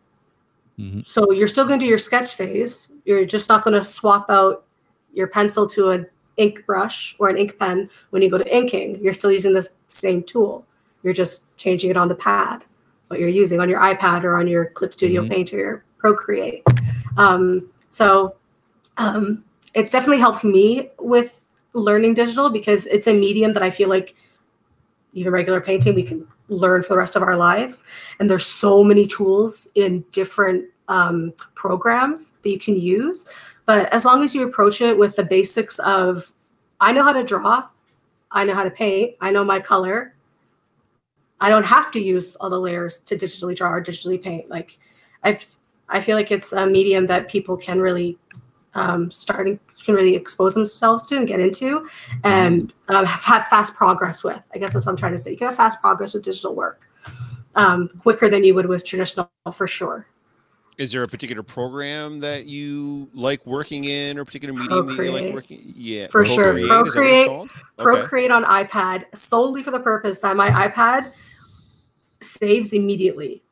Mhm. 0.78 1.06
So 1.06 1.30
you're 1.32 1.48
still 1.48 1.64
going 1.64 1.78
to 1.78 1.84
do 1.84 1.88
your 1.88 1.98
sketch 1.98 2.34
phase. 2.34 2.90
You're 3.04 3.24
just 3.24 3.48
not 3.48 3.62
going 3.62 3.78
to 3.78 3.84
swap 3.84 4.28
out 4.28 4.64
your 5.12 5.28
pencil 5.28 5.66
to 5.68 5.90
an 5.90 6.06
ink 6.36 6.66
brush 6.66 7.14
or 7.20 7.28
an 7.28 7.36
ink 7.36 7.56
pen 7.58 7.88
when 8.10 8.22
you 8.22 8.30
go 8.30 8.38
to 8.38 8.56
inking. 8.56 9.00
You're 9.00 9.14
still 9.14 9.30
using 9.30 9.52
the 9.52 9.68
same 9.88 10.24
tool. 10.24 10.66
You're 11.04 11.12
just 11.12 11.44
changing 11.56 11.90
it 11.90 11.96
on 11.96 12.08
the 12.08 12.16
pad, 12.16 12.64
what 13.06 13.20
you're 13.20 13.28
using 13.28 13.60
on 13.60 13.68
your 13.68 13.78
iPad 13.78 14.24
or 14.24 14.36
on 14.36 14.48
your 14.48 14.66
Clip 14.66 14.92
Studio 14.92 15.22
Mhm. 15.22 15.28
Paint 15.30 15.52
or 15.52 15.58
your 15.58 15.84
Procreate. 15.98 16.64
Um, 17.16 17.68
so 17.90 18.34
um, 18.96 19.44
it's 19.74 19.90
definitely 19.90 20.18
helped 20.18 20.44
me 20.44 20.90
with 20.98 21.44
learning 21.72 22.14
digital 22.14 22.50
because 22.50 22.86
it's 22.86 23.06
a 23.06 23.14
medium 23.14 23.52
that 23.52 23.62
I 23.62 23.70
feel 23.70 23.88
like 23.88 24.14
even 25.12 25.32
regular 25.32 25.60
painting 25.60 25.94
we 25.94 26.02
can 26.02 26.26
learn 26.48 26.82
for 26.82 26.90
the 26.90 26.96
rest 26.98 27.16
of 27.16 27.22
our 27.22 27.36
lives 27.36 27.84
and 28.18 28.28
there's 28.28 28.46
so 28.46 28.84
many 28.84 29.06
tools 29.06 29.68
in 29.74 30.04
different 30.12 30.64
um, 30.88 31.32
programs 31.54 32.32
that 32.42 32.50
you 32.50 32.58
can 32.58 32.78
use. 32.78 33.24
But 33.64 33.92
as 33.92 34.04
long 34.04 34.22
as 34.22 34.34
you 34.34 34.46
approach 34.46 34.80
it 34.80 34.96
with 34.96 35.16
the 35.16 35.24
basics 35.24 35.78
of, 35.80 36.32
I 36.80 36.92
know 36.92 37.02
how 37.02 37.12
to 37.12 37.24
draw, 37.24 37.68
I 38.30 38.44
know 38.44 38.54
how 38.54 38.64
to 38.64 38.70
paint, 38.70 39.16
I 39.20 39.30
know 39.30 39.44
my 39.44 39.60
color. 39.60 40.14
I 41.40 41.48
don't 41.48 41.64
have 41.64 41.90
to 41.92 42.00
use 42.00 42.36
all 42.36 42.50
the 42.50 42.60
layers 42.60 42.98
to 43.00 43.16
digitally 43.16 43.56
draw 43.56 43.72
or 43.72 43.82
digitally 43.82 44.22
paint. 44.22 44.48
Like, 44.48 44.78
I've 45.22 45.46
I 45.88 46.00
feel 46.00 46.16
like 46.16 46.30
it's 46.30 46.52
a 46.52 46.66
medium 46.66 47.06
that 47.06 47.28
people 47.28 47.56
can 47.56 47.80
really 47.80 48.18
um, 48.74 49.10
starting 49.10 49.58
can 49.84 49.94
really 49.94 50.16
expose 50.16 50.54
themselves 50.54 51.06
to 51.06 51.16
and 51.16 51.28
get 51.28 51.40
into 51.40 51.86
and 52.24 52.72
uh, 52.88 53.04
have 53.04 53.46
fast 53.46 53.74
progress 53.74 54.24
with. 54.24 54.50
I 54.54 54.58
guess 54.58 54.72
that's 54.72 54.86
what 54.86 54.92
I'm 54.92 54.96
trying 54.96 55.12
to 55.12 55.18
say. 55.18 55.30
You 55.32 55.36
can 55.36 55.48
have 55.48 55.56
fast 55.56 55.80
progress 55.80 56.14
with 56.14 56.24
digital 56.24 56.54
work 56.54 56.88
um, 57.54 57.88
quicker 58.00 58.28
than 58.28 58.42
you 58.44 58.54
would 58.54 58.66
with 58.66 58.84
traditional 58.84 59.30
for 59.52 59.66
sure. 59.68 60.06
Is 60.76 60.90
there 60.90 61.02
a 61.04 61.06
particular 61.06 61.44
program 61.44 62.18
that 62.18 62.46
you 62.46 63.08
like 63.14 63.46
working 63.46 63.84
in 63.84 64.18
or 64.18 64.24
particular 64.24 64.52
medium 64.52 64.86
that 64.88 64.92
you 64.96 65.10
like 65.12 65.22
Procreate. 65.22 65.34
working? 65.34 65.72
Yeah, 65.76 66.08
For 66.08 66.24
sure. 66.24 66.54
What 66.54 66.56
it's 66.58 66.66
Procreate- 66.66 67.28
Okay. 67.28 67.48
Procreate 67.76 68.30
on 68.32 68.44
iPad 68.44 69.04
solely 69.14 69.62
for 69.62 69.70
the 69.70 69.78
purpose 69.78 70.18
that 70.20 70.36
my 70.36 70.50
iPad 70.50 71.12
saves 72.22 72.72
immediately. 72.72 73.43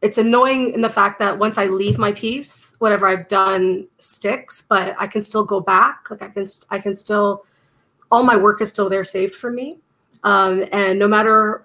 It's 0.00 0.18
annoying 0.18 0.74
in 0.74 0.80
the 0.80 0.90
fact 0.90 1.18
that 1.18 1.38
once 1.38 1.58
I 1.58 1.66
leave 1.66 1.98
my 1.98 2.12
piece, 2.12 2.76
whatever 2.78 3.06
I've 3.06 3.26
done 3.26 3.88
sticks, 3.98 4.62
but 4.62 4.94
I 4.98 5.08
can 5.08 5.22
still 5.22 5.42
go 5.42 5.60
back. 5.60 6.08
Like 6.10 6.22
I 6.22 6.28
can, 6.28 6.46
I 6.70 6.78
can 6.78 6.94
still, 6.94 7.44
all 8.10 8.22
my 8.22 8.36
work 8.36 8.60
is 8.60 8.68
still 8.68 8.88
there 8.88 9.04
saved 9.04 9.34
for 9.34 9.50
me. 9.50 9.78
Um, 10.22 10.64
and 10.72 10.98
no 10.98 11.08
matter 11.08 11.64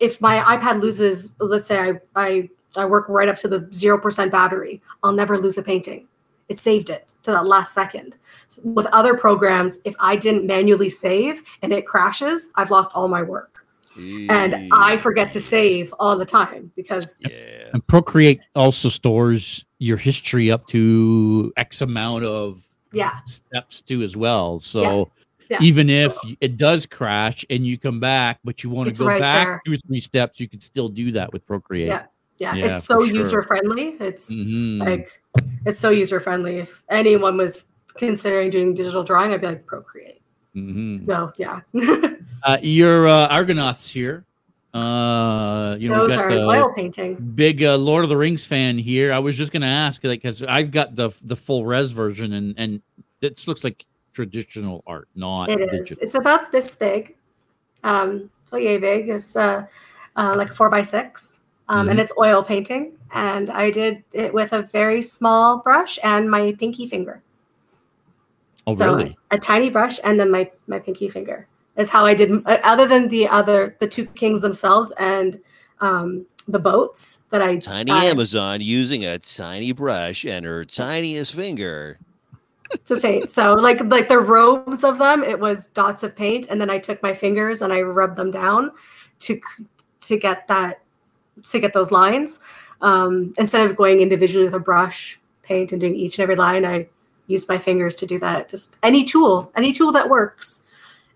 if 0.00 0.20
my 0.20 0.38
iPad 0.56 0.80
loses, 0.80 1.34
let's 1.38 1.66
say 1.66 1.78
I, 1.78 2.00
I, 2.16 2.50
I 2.76 2.84
work 2.84 3.08
right 3.08 3.28
up 3.28 3.36
to 3.38 3.48
the 3.48 3.60
0% 3.60 4.30
battery, 4.30 4.82
I'll 5.02 5.12
never 5.12 5.38
lose 5.38 5.58
a 5.58 5.62
painting. 5.62 6.08
It 6.48 6.58
saved 6.58 6.90
it 6.90 7.12
to 7.22 7.30
that 7.30 7.46
last 7.46 7.74
second. 7.74 8.16
So 8.48 8.62
with 8.64 8.86
other 8.86 9.14
programs, 9.16 9.78
if 9.84 9.94
I 10.00 10.16
didn't 10.16 10.46
manually 10.46 10.88
save 10.88 11.42
and 11.62 11.72
it 11.72 11.86
crashes, 11.86 12.50
I've 12.54 12.70
lost 12.70 12.90
all 12.94 13.06
my 13.06 13.22
work. 13.22 13.57
And 13.98 14.68
I 14.72 14.96
forget 14.96 15.30
to 15.32 15.40
save 15.40 15.92
all 15.98 16.16
the 16.16 16.24
time 16.24 16.70
because 16.76 17.18
Yeah. 17.20 17.70
And 17.72 17.86
Procreate 17.86 18.40
also 18.54 18.88
stores 18.88 19.64
your 19.78 19.96
history 19.96 20.50
up 20.50 20.66
to 20.68 21.52
X 21.56 21.82
amount 21.82 22.24
of 22.24 22.68
yeah, 22.92 23.20
steps 23.26 23.82
too 23.82 24.02
as 24.02 24.16
well. 24.16 24.60
So 24.60 25.10
Yeah. 25.50 25.58
even 25.60 25.90
if 25.90 26.16
it 26.40 26.56
does 26.56 26.86
crash 26.86 27.44
and 27.50 27.66
you 27.66 27.76
come 27.78 28.00
back, 28.00 28.38
but 28.44 28.62
you 28.62 28.70
want 28.70 28.86
to 28.86 28.90
It's 28.90 28.98
go 29.00 29.06
right 29.06 29.20
back 29.20 29.46
there. 29.46 29.62
two 29.66 29.74
or 29.74 29.76
three 29.78 30.00
steps, 30.00 30.40
you 30.40 30.48
can 30.48 30.60
still 30.60 30.88
do 30.88 31.12
that 31.12 31.32
with 31.32 31.44
Procreate. 31.46 31.88
Yeah. 31.88 32.04
yeah, 32.38 32.54
Yeah, 32.54 32.66
it's 32.66 32.84
so 32.84 33.04
sure. 33.04 33.14
user 33.16 33.42
friendly. 33.42 33.96
It's 34.00 34.32
Mhm. 34.32 34.78
like 34.80 35.22
it's 35.66 35.78
so 35.78 35.90
user 35.90 36.20
friendly. 36.20 36.58
If 36.58 36.82
anyone 36.90 37.36
was 37.36 37.64
considering 37.94 38.48
doing 38.50 38.74
digital 38.74 39.02
drawing, 39.02 39.32
I'd 39.32 39.40
be 39.40 39.48
like 39.48 39.66
Procreate. 39.66 40.22
Mhm. 40.56 41.06
No, 41.06 41.30
yeah, 41.36 41.60
Uh, 42.42 42.58
your 42.62 43.08
uh, 43.08 43.28
Argonath 43.28 43.90
here. 43.92 44.24
Uh, 44.74 45.76
you 45.78 45.88
know, 45.88 46.06
those 46.06 46.16
got 46.16 46.26
are 46.26 46.34
the 46.34 46.44
oil 46.44 46.72
painting. 46.74 47.14
big 47.34 47.62
uh, 47.64 47.76
Lord 47.76 48.04
of 48.04 48.10
the 48.10 48.16
Rings 48.16 48.44
fan 48.44 48.78
here. 48.78 49.12
I 49.12 49.18
was 49.18 49.36
just 49.36 49.50
gonna 49.50 49.66
ask, 49.66 50.04
like, 50.04 50.22
because 50.22 50.42
I've 50.42 50.70
got 50.70 50.94
the 50.94 51.10
the 51.22 51.34
full 51.36 51.64
res 51.64 51.90
version, 51.90 52.34
and 52.34 52.54
and 52.58 52.82
it 53.22 53.46
looks 53.48 53.64
like 53.64 53.84
traditional 54.12 54.84
art, 54.86 55.08
not 55.14 55.48
It 55.48 55.60
is. 55.60 55.70
digital. 55.70 56.04
It's 56.04 56.14
about 56.14 56.52
this 56.52 56.74
big, 56.74 57.16
um, 57.82 58.30
big. 58.52 59.08
It's 59.08 59.34
uh, 59.36 59.66
uh, 60.16 60.34
like 60.36 60.54
four 60.54 60.68
by 60.68 60.82
six, 60.82 61.40
um, 61.68 61.80
Mm-hmm. 61.80 61.90
and 61.90 62.00
it's 62.00 62.12
oil 62.18 62.42
painting. 62.42 62.92
And 63.14 63.48
I 63.50 63.70
did 63.70 64.04
it 64.12 64.34
with 64.34 64.52
a 64.52 64.62
very 64.62 65.02
small 65.02 65.58
brush 65.58 65.98
and 66.04 66.30
my 66.30 66.54
pinky 66.58 66.86
finger. 66.86 67.22
Oh, 68.66 68.74
so 68.74 68.94
really? 68.94 69.16
a 69.30 69.38
tiny 69.38 69.70
brush 69.70 69.98
and 70.04 70.20
then 70.20 70.30
my 70.30 70.50
my 70.66 70.78
pinky 70.78 71.08
finger 71.08 71.47
is 71.78 71.88
how 71.88 72.04
I 72.04 72.12
did. 72.12 72.30
uh, 72.46 72.58
Other 72.62 72.86
than 72.86 73.08
the 73.08 73.26
other, 73.28 73.74
the 73.80 73.86
two 73.86 74.04
kings 74.06 74.42
themselves 74.42 74.92
and 74.98 75.40
um, 75.80 76.26
the 76.46 76.58
boats 76.58 77.20
that 77.30 77.40
I 77.40 77.56
Tiny 77.56 77.90
I- 77.92 78.04
Amazon 78.06 78.60
using 78.60 79.04
a 79.06 79.18
tiny 79.18 79.72
brush 79.72 80.24
and 80.26 80.44
her 80.44 80.64
tiniest 80.64 81.34
finger. 81.34 81.98
to 82.84 83.00
paint. 83.00 83.30
So 83.30 83.54
like 83.54 83.80
like 83.84 84.08
the 84.08 84.18
robes 84.18 84.84
of 84.84 84.98
them, 84.98 85.22
it 85.24 85.40
was 85.40 85.66
dots 85.68 86.02
of 86.02 86.14
paint, 86.14 86.46
and 86.50 86.60
then 86.60 86.68
I 86.68 86.78
took 86.78 87.02
my 87.02 87.14
fingers 87.14 87.62
and 87.62 87.72
I 87.72 87.80
rubbed 87.80 88.16
them 88.16 88.30
down 88.30 88.72
to 89.20 89.40
to 90.02 90.18
get 90.18 90.46
that 90.48 90.82
to 91.46 91.58
get 91.60 91.72
those 91.72 91.90
lines. 91.90 92.40
Um, 92.82 93.32
instead 93.38 93.64
of 93.66 93.74
going 93.76 94.00
individually 94.00 94.44
with 94.44 94.54
a 94.54 94.58
brush 94.60 95.18
paint 95.42 95.72
and 95.72 95.80
doing 95.80 95.94
each 95.96 96.18
and 96.18 96.22
every 96.24 96.36
line, 96.36 96.66
I 96.66 96.88
used 97.26 97.48
my 97.48 97.56
fingers 97.58 97.96
to 97.96 98.06
do 98.06 98.18
that. 98.20 98.48
Just 98.50 98.76
any 98.82 99.02
tool, 99.02 99.50
any 99.56 99.72
tool 99.72 99.90
that 99.92 100.08
works. 100.08 100.64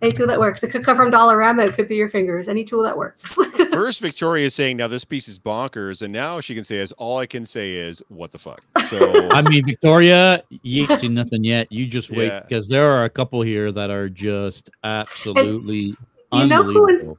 Any 0.03 0.11
tool 0.11 0.27
that 0.27 0.41
works. 0.41 0.65
It 0.65 0.73
could 0.73 0.85
come 0.85 0.97
from 0.97 1.13
Dollarama. 1.13 1.65
It 1.69 1.75
could 1.75 1.87
be 1.87 1.95
your 1.95 2.09
fingers. 2.09 2.49
Any 2.49 2.65
tool 2.65 2.83
that 2.83 2.97
works. 2.99 3.35
First, 3.71 4.01
Victoria 4.01 4.47
is 4.47 4.55
saying 4.55 4.77
now 4.77 4.89
this 4.89 5.05
piece 5.05 5.29
is 5.29 5.39
bonkers, 5.39 6.03
and 6.03 6.13
now 6.13 6.41
she 6.41 6.57
can 6.57 6.65
say 6.65 6.79
is 6.79 6.91
all 6.93 7.19
I 7.19 7.27
can 7.27 7.47
say 7.47 7.75
is 7.75 8.03
what 8.09 8.33
the 8.33 8.39
fuck. 8.39 8.61
So 8.87 9.29
I 9.31 9.43
mean, 9.43 9.65
Victoria, 9.65 10.43
you 10.51 10.83
ain't 10.91 10.99
seen 10.99 11.15
nothing 11.15 11.45
yet. 11.45 11.71
You 11.71 11.87
just 11.87 12.11
wait 12.11 12.27
Yeah. 12.27 12.41
because 12.41 12.67
there 12.69 12.91
are 12.91 13.05
a 13.05 13.11
couple 13.11 13.41
here 13.43 13.71
that 13.71 13.91
are 13.91 14.09
just 14.09 14.71
absolutely 14.83 15.95
you 16.33 16.47
know 16.47 16.63
who 16.65 16.89
ins- 16.89 17.03
unbelievable. 17.03 17.19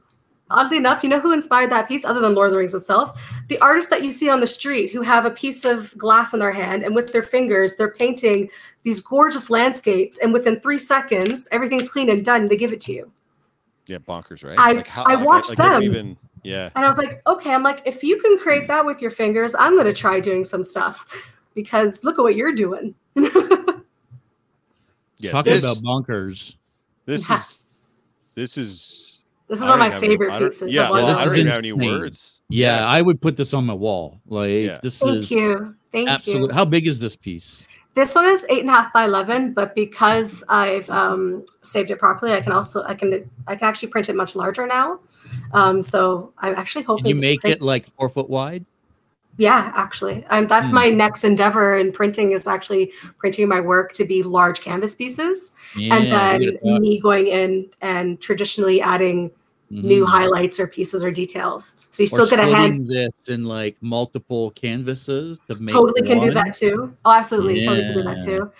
Oddly 0.50 0.76
enough, 0.76 1.02
you 1.02 1.08
know 1.08 1.20
who 1.20 1.32
inspired 1.32 1.70
that 1.70 1.88
piece 1.88 2.04
other 2.04 2.20
than 2.20 2.34
Lord 2.34 2.48
of 2.48 2.52
the 2.52 2.58
Rings 2.58 2.74
itself? 2.74 3.20
The 3.48 3.58
artists 3.60 3.90
that 3.90 4.04
you 4.04 4.12
see 4.12 4.28
on 4.28 4.40
the 4.40 4.46
street 4.46 4.90
who 4.90 5.02
have 5.02 5.24
a 5.26 5.30
piece 5.30 5.64
of 5.64 5.96
glass 5.98 6.34
in 6.34 6.40
their 6.40 6.52
hand 6.52 6.82
and 6.82 6.94
with 6.94 7.12
their 7.12 7.22
fingers, 7.22 7.76
they're 7.76 7.92
painting 7.92 8.50
these 8.82 9.00
gorgeous 9.00 9.50
landscapes. 9.50 10.18
And 10.18 10.32
within 10.32 10.60
three 10.60 10.78
seconds, 10.78 11.48
everything's 11.50 11.88
clean 11.88 12.10
and 12.10 12.24
done. 12.24 12.46
They 12.46 12.56
give 12.56 12.72
it 12.72 12.80
to 12.82 12.92
you. 12.92 13.10
yeah, 13.86 13.98
bonkers, 13.98 14.44
right? 14.44 14.58
I- 14.58 14.84
I 15.12 15.22
watched 15.22 15.56
don't 15.56 15.70
them. 15.70 15.82
Even 15.82 16.16
yeah, 16.42 16.68
And 16.76 16.84
I 16.84 16.88
was 16.88 16.98
like, 16.98 17.22
okay, 17.26 17.54
I'm 17.54 17.62
like, 17.62 17.80
if 17.86 18.02
you 18.02 18.20
can 18.20 18.38
create 18.38 18.68
that 18.68 18.84
with 18.84 19.00
your 19.00 19.10
fingers, 19.10 19.54
I'm 19.58 19.74
going 19.76 19.86
to 19.86 19.94
try 19.94 20.20
doing 20.20 20.44
some 20.44 20.62
stuff 20.62 21.30
because 21.54 22.04
look 22.04 22.18
at 22.18 22.22
what 22.22 22.36
you're 22.36 22.54
doing. 22.54 22.94
yeah. 23.16 23.30
Talking 25.30 25.52
this, 25.52 25.64
about 25.64 25.76
bonkers. 25.82 26.56
this 27.06 27.30
Yeah. 27.30 27.36
is 27.36 27.62
this 28.34 28.58
is 28.58 29.13
This 29.48 29.60
is 29.60 29.64
one 29.66 29.72
of 29.74 29.78
my 29.78 29.86
even 29.86 29.92
have 29.92 30.02
any- 30.02 30.12
favorite 30.14 30.32
I 30.32 30.38
don't- 30.38 30.48
pieces. 30.50 30.74
Yeah, 30.74 30.84
of 30.84 30.90
well, 30.90 31.06
this 31.06 31.18
I 31.18 31.24
is 31.24 31.30
don't 31.30 31.38
even 31.40 31.52
have 31.52 31.58
any 31.58 31.68
insane. 31.68 32.00
words. 32.00 32.40
Yeah, 32.48 32.86
I 32.86 33.02
would 33.02 33.20
put 33.20 33.36
this 33.36 33.52
on 33.54 33.66
my 33.66 33.74
wall. 33.74 34.20
Like 34.26 34.50
Yeah. 34.50 34.78
this 34.82 34.98
Thank 35.00 35.16
is 35.16 35.30
you. 35.30 35.74
Thank 35.92 36.08
absolute. 36.08 36.48
you. 36.48 36.54
How 36.54 36.64
big 36.64 36.86
is 36.86 36.98
this 37.00 37.14
piece? 37.16 37.64
This 37.94 38.14
one 38.16 38.24
is 38.24 38.44
eight 38.50 38.60
and 38.60 38.68
a 38.70 38.72
half 38.72 38.92
by 38.92 39.04
eleven, 39.04 39.52
but 39.52 39.74
because 39.76 40.42
I've 40.48 40.90
um, 40.90 41.44
saved 41.62 41.90
it 41.92 41.98
properly, 42.00 42.32
I 42.32 42.40
can 42.40 42.50
also 42.52 42.82
I 42.84 42.94
can 42.94 43.30
I 43.46 43.54
can 43.54 43.68
actually 43.68 43.88
print 43.88 44.08
it 44.08 44.16
much 44.16 44.34
larger 44.34 44.66
now. 44.66 44.98
Um, 45.52 45.80
so 45.82 46.32
I'm 46.38 46.54
actually 46.56 46.82
hoping 46.84 47.04
Can 47.04 47.08
you 47.10 47.14
to 47.16 47.20
make 47.20 47.40
print- 47.42 47.56
it 47.56 47.62
like 47.62 47.86
four 47.96 48.08
foot 48.08 48.28
wide? 48.28 48.64
Yeah, 49.36 49.72
actually, 49.74 50.24
um, 50.26 50.46
that's 50.46 50.68
Hmm. 50.68 50.74
my 50.76 50.90
next 50.90 51.24
endeavor 51.24 51.76
in 51.76 51.90
printing 51.90 52.30
is 52.32 52.46
actually 52.46 52.92
printing 53.18 53.48
my 53.48 53.60
work 53.60 53.92
to 53.94 54.04
be 54.04 54.22
large 54.22 54.60
canvas 54.60 54.94
pieces, 54.94 55.52
Yeah, 55.76 55.96
and 55.96 56.06
then 56.10 56.58
me 56.80 57.00
going 57.00 57.26
in 57.26 57.70
and 57.80 58.20
traditionally 58.20 58.80
adding 58.80 59.30
new 59.70 60.04
Mhm. 60.04 60.08
highlights 60.08 60.60
or 60.60 60.68
pieces 60.68 61.02
or 61.02 61.10
details. 61.10 61.74
So 61.90 62.04
you 62.04 62.06
Or 62.06 62.24
still 62.24 62.26
get 62.28 62.38
a 62.38 62.54
hand. 62.54 62.86
this 62.86 63.28
in 63.28 63.44
like 63.44 63.76
multiple 63.80 64.52
canvases 64.52 65.40
to 65.48 65.56
make 65.56 65.74
Totally 65.74 66.02
can 66.06 66.20
do 66.20 66.30
that 66.30 66.54
too. 66.54 66.94
Oh, 67.04 67.10
absolutely, 67.10 67.64
totally 67.64 67.82
can 67.86 67.94
do 67.94 68.02
that 68.04 68.20
too. 68.24 68.52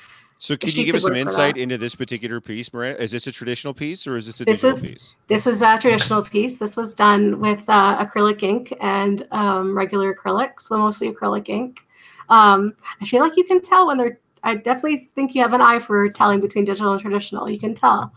So, 0.44 0.58
can 0.58 0.68
she 0.68 0.80
you 0.80 0.84
give 0.84 0.96
us 0.96 1.04
some 1.04 1.16
insight 1.16 1.56
into 1.56 1.78
this 1.78 1.94
particular 1.94 2.38
piece, 2.38 2.70
Miranda? 2.70 3.02
Is 3.02 3.10
this 3.10 3.26
a 3.26 3.32
traditional 3.32 3.72
piece 3.72 4.06
or 4.06 4.18
is 4.18 4.26
this 4.26 4.42
a 4.42 4.44
This 4.44 4.60
digital 4.60 4.76
is- 4.76 4.92
piece? 4.92 5.16
This 5.26 5.46
is 5.46 5.62
a 5.62 5.78
traditional 5.78 6.20
piece. 6.22 6.58
This 6.58 6.76
was 6.76 6.92
done 6.92 7.40
with 7.40 7.66
uh, 7.66 8.04
acrylic 8.04 8.42
ink 8.42 8.70
and 8.78 9.26
um, 9.30 9.74
regular 9.74 10.14
acrylic, 10.14 10.60
so 10.60 10.76
mostly 10.76 11.10
acrylic 11.10 11.48
ink. 11.48 11.78
Um, 12.28 12.74
I 13.00 13.06
feel 13.06 13.20
like 13.22 13.38
you 13.38 13.44
can 13.44 13.62
tell 13.62 13.86
when 13.86 13.96
they're. 13.96 14.18
I 14.42 14.56
definitely 14.56 14.98
think 14.98 15.34
you 15.34 15.40
have 15.40 15.54
an 15.54 15.62
eye 15.62 15.78
for 15.78 16.10
telling 16.10 16.40
between 16.42 16.66
digital 16.66 16.92
and 16.92 17.00
traditional. 17.00 17.48
You 17.48 17.58
can 17.58 17.72
tell. 17.72 18.12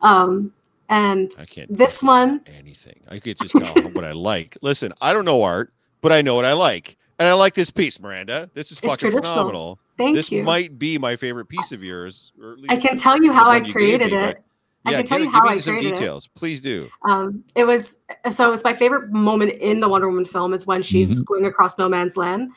Um, 0.00 0.54
and 0.88 1.30
I 1.38 1.44
can't. 1.44 1.76
this 1.76 2.02
one, 2.02 2.40
anything. 2.46 3.00
I 3.06 3.18
could 3.18 3.36
just 3.36 3.52
tell 3.54 3.82
what 3.90 4.04
I 4.04 4.12
like. 4.12 4.56
Listen, 4.62 4.94
I 5.02 5.12
don't 5.12 5.26
know 5.26 5.42
art, 5.42 5.74
but 6.00 6.10
I 6.10 6.22
know 6.22 6.36
what 6.36 6.46
I 6.46 6.54
like, 6.54 6.96
and 7.18 7.28
I 7.28 7.34
like 7.34 7.52
this 7.52 7.70
piece, 7.70 8.00
Miranda. 8.00 8.48
This 8.54 8.72
is 8.72 8.78
It's 8.78 8.90
fucking 8.94 9.10
phenomenal. 9.10 9.78
Thank 9.96 10.16
this 10.16 10.30
you. 10.30 10.42
might 10.42 10.78
be 10.78 10.98
my 10.98 11.16
favorite 11.16 11.46
piece 11.46 11.72
of 11.72 11.82
yours. 11.82 12.32
Or 12.40 12.52
at 12.52 12.58
I 12.68 12.76
can 12.76 12.96
tell 12.96 13.16
you 13.22 13.32
how 13.32 13.48
I 13.48 13.58
one 13.58 13.64
you 13.64 13.72
gave 13.72 13.72
created 13.72 14.12
me, 14.12 14.18
it. 14.18 14.36
but 14.36 14.44
I 14.84 14.90
Yeah, 14.92 14.96
can 14.98 15.06
tell 15.06 15.18
give, 15.18 15.26
you 15.26 15.32
give 15.32 15.40
how 15.40 15.46
me 15.46 15.50
I 15.54 15.58
some 15.58 15.74
created 15.74 15.92
it. 15.92 15.94
details, 15.94 16.26
please 16.28 16.60
do. 16.60 16.88
Um, 17.08 17.44
it 17.54 17.64
was 17.64 17.98
so 18.30 18.48
it 18.48 18.50
was 18.50 18.64
my 18.64 18.72
favorite 18.72 19.10
moment 19.10 19.52
in 19.52 19.80
the 19.80 19.88
Wonder 19.88 20.08
Woman 20.08 20.24
film 20.24 20.52
is 20.52 20.66
when 20.66 20.82
she's 20.82 21.20
Mhm. 21.20 21.24
going 21.26 21.44
across 21.46 21.78
no 21.78 21.88
man's 21.88 22.16
land, 22.16 22.52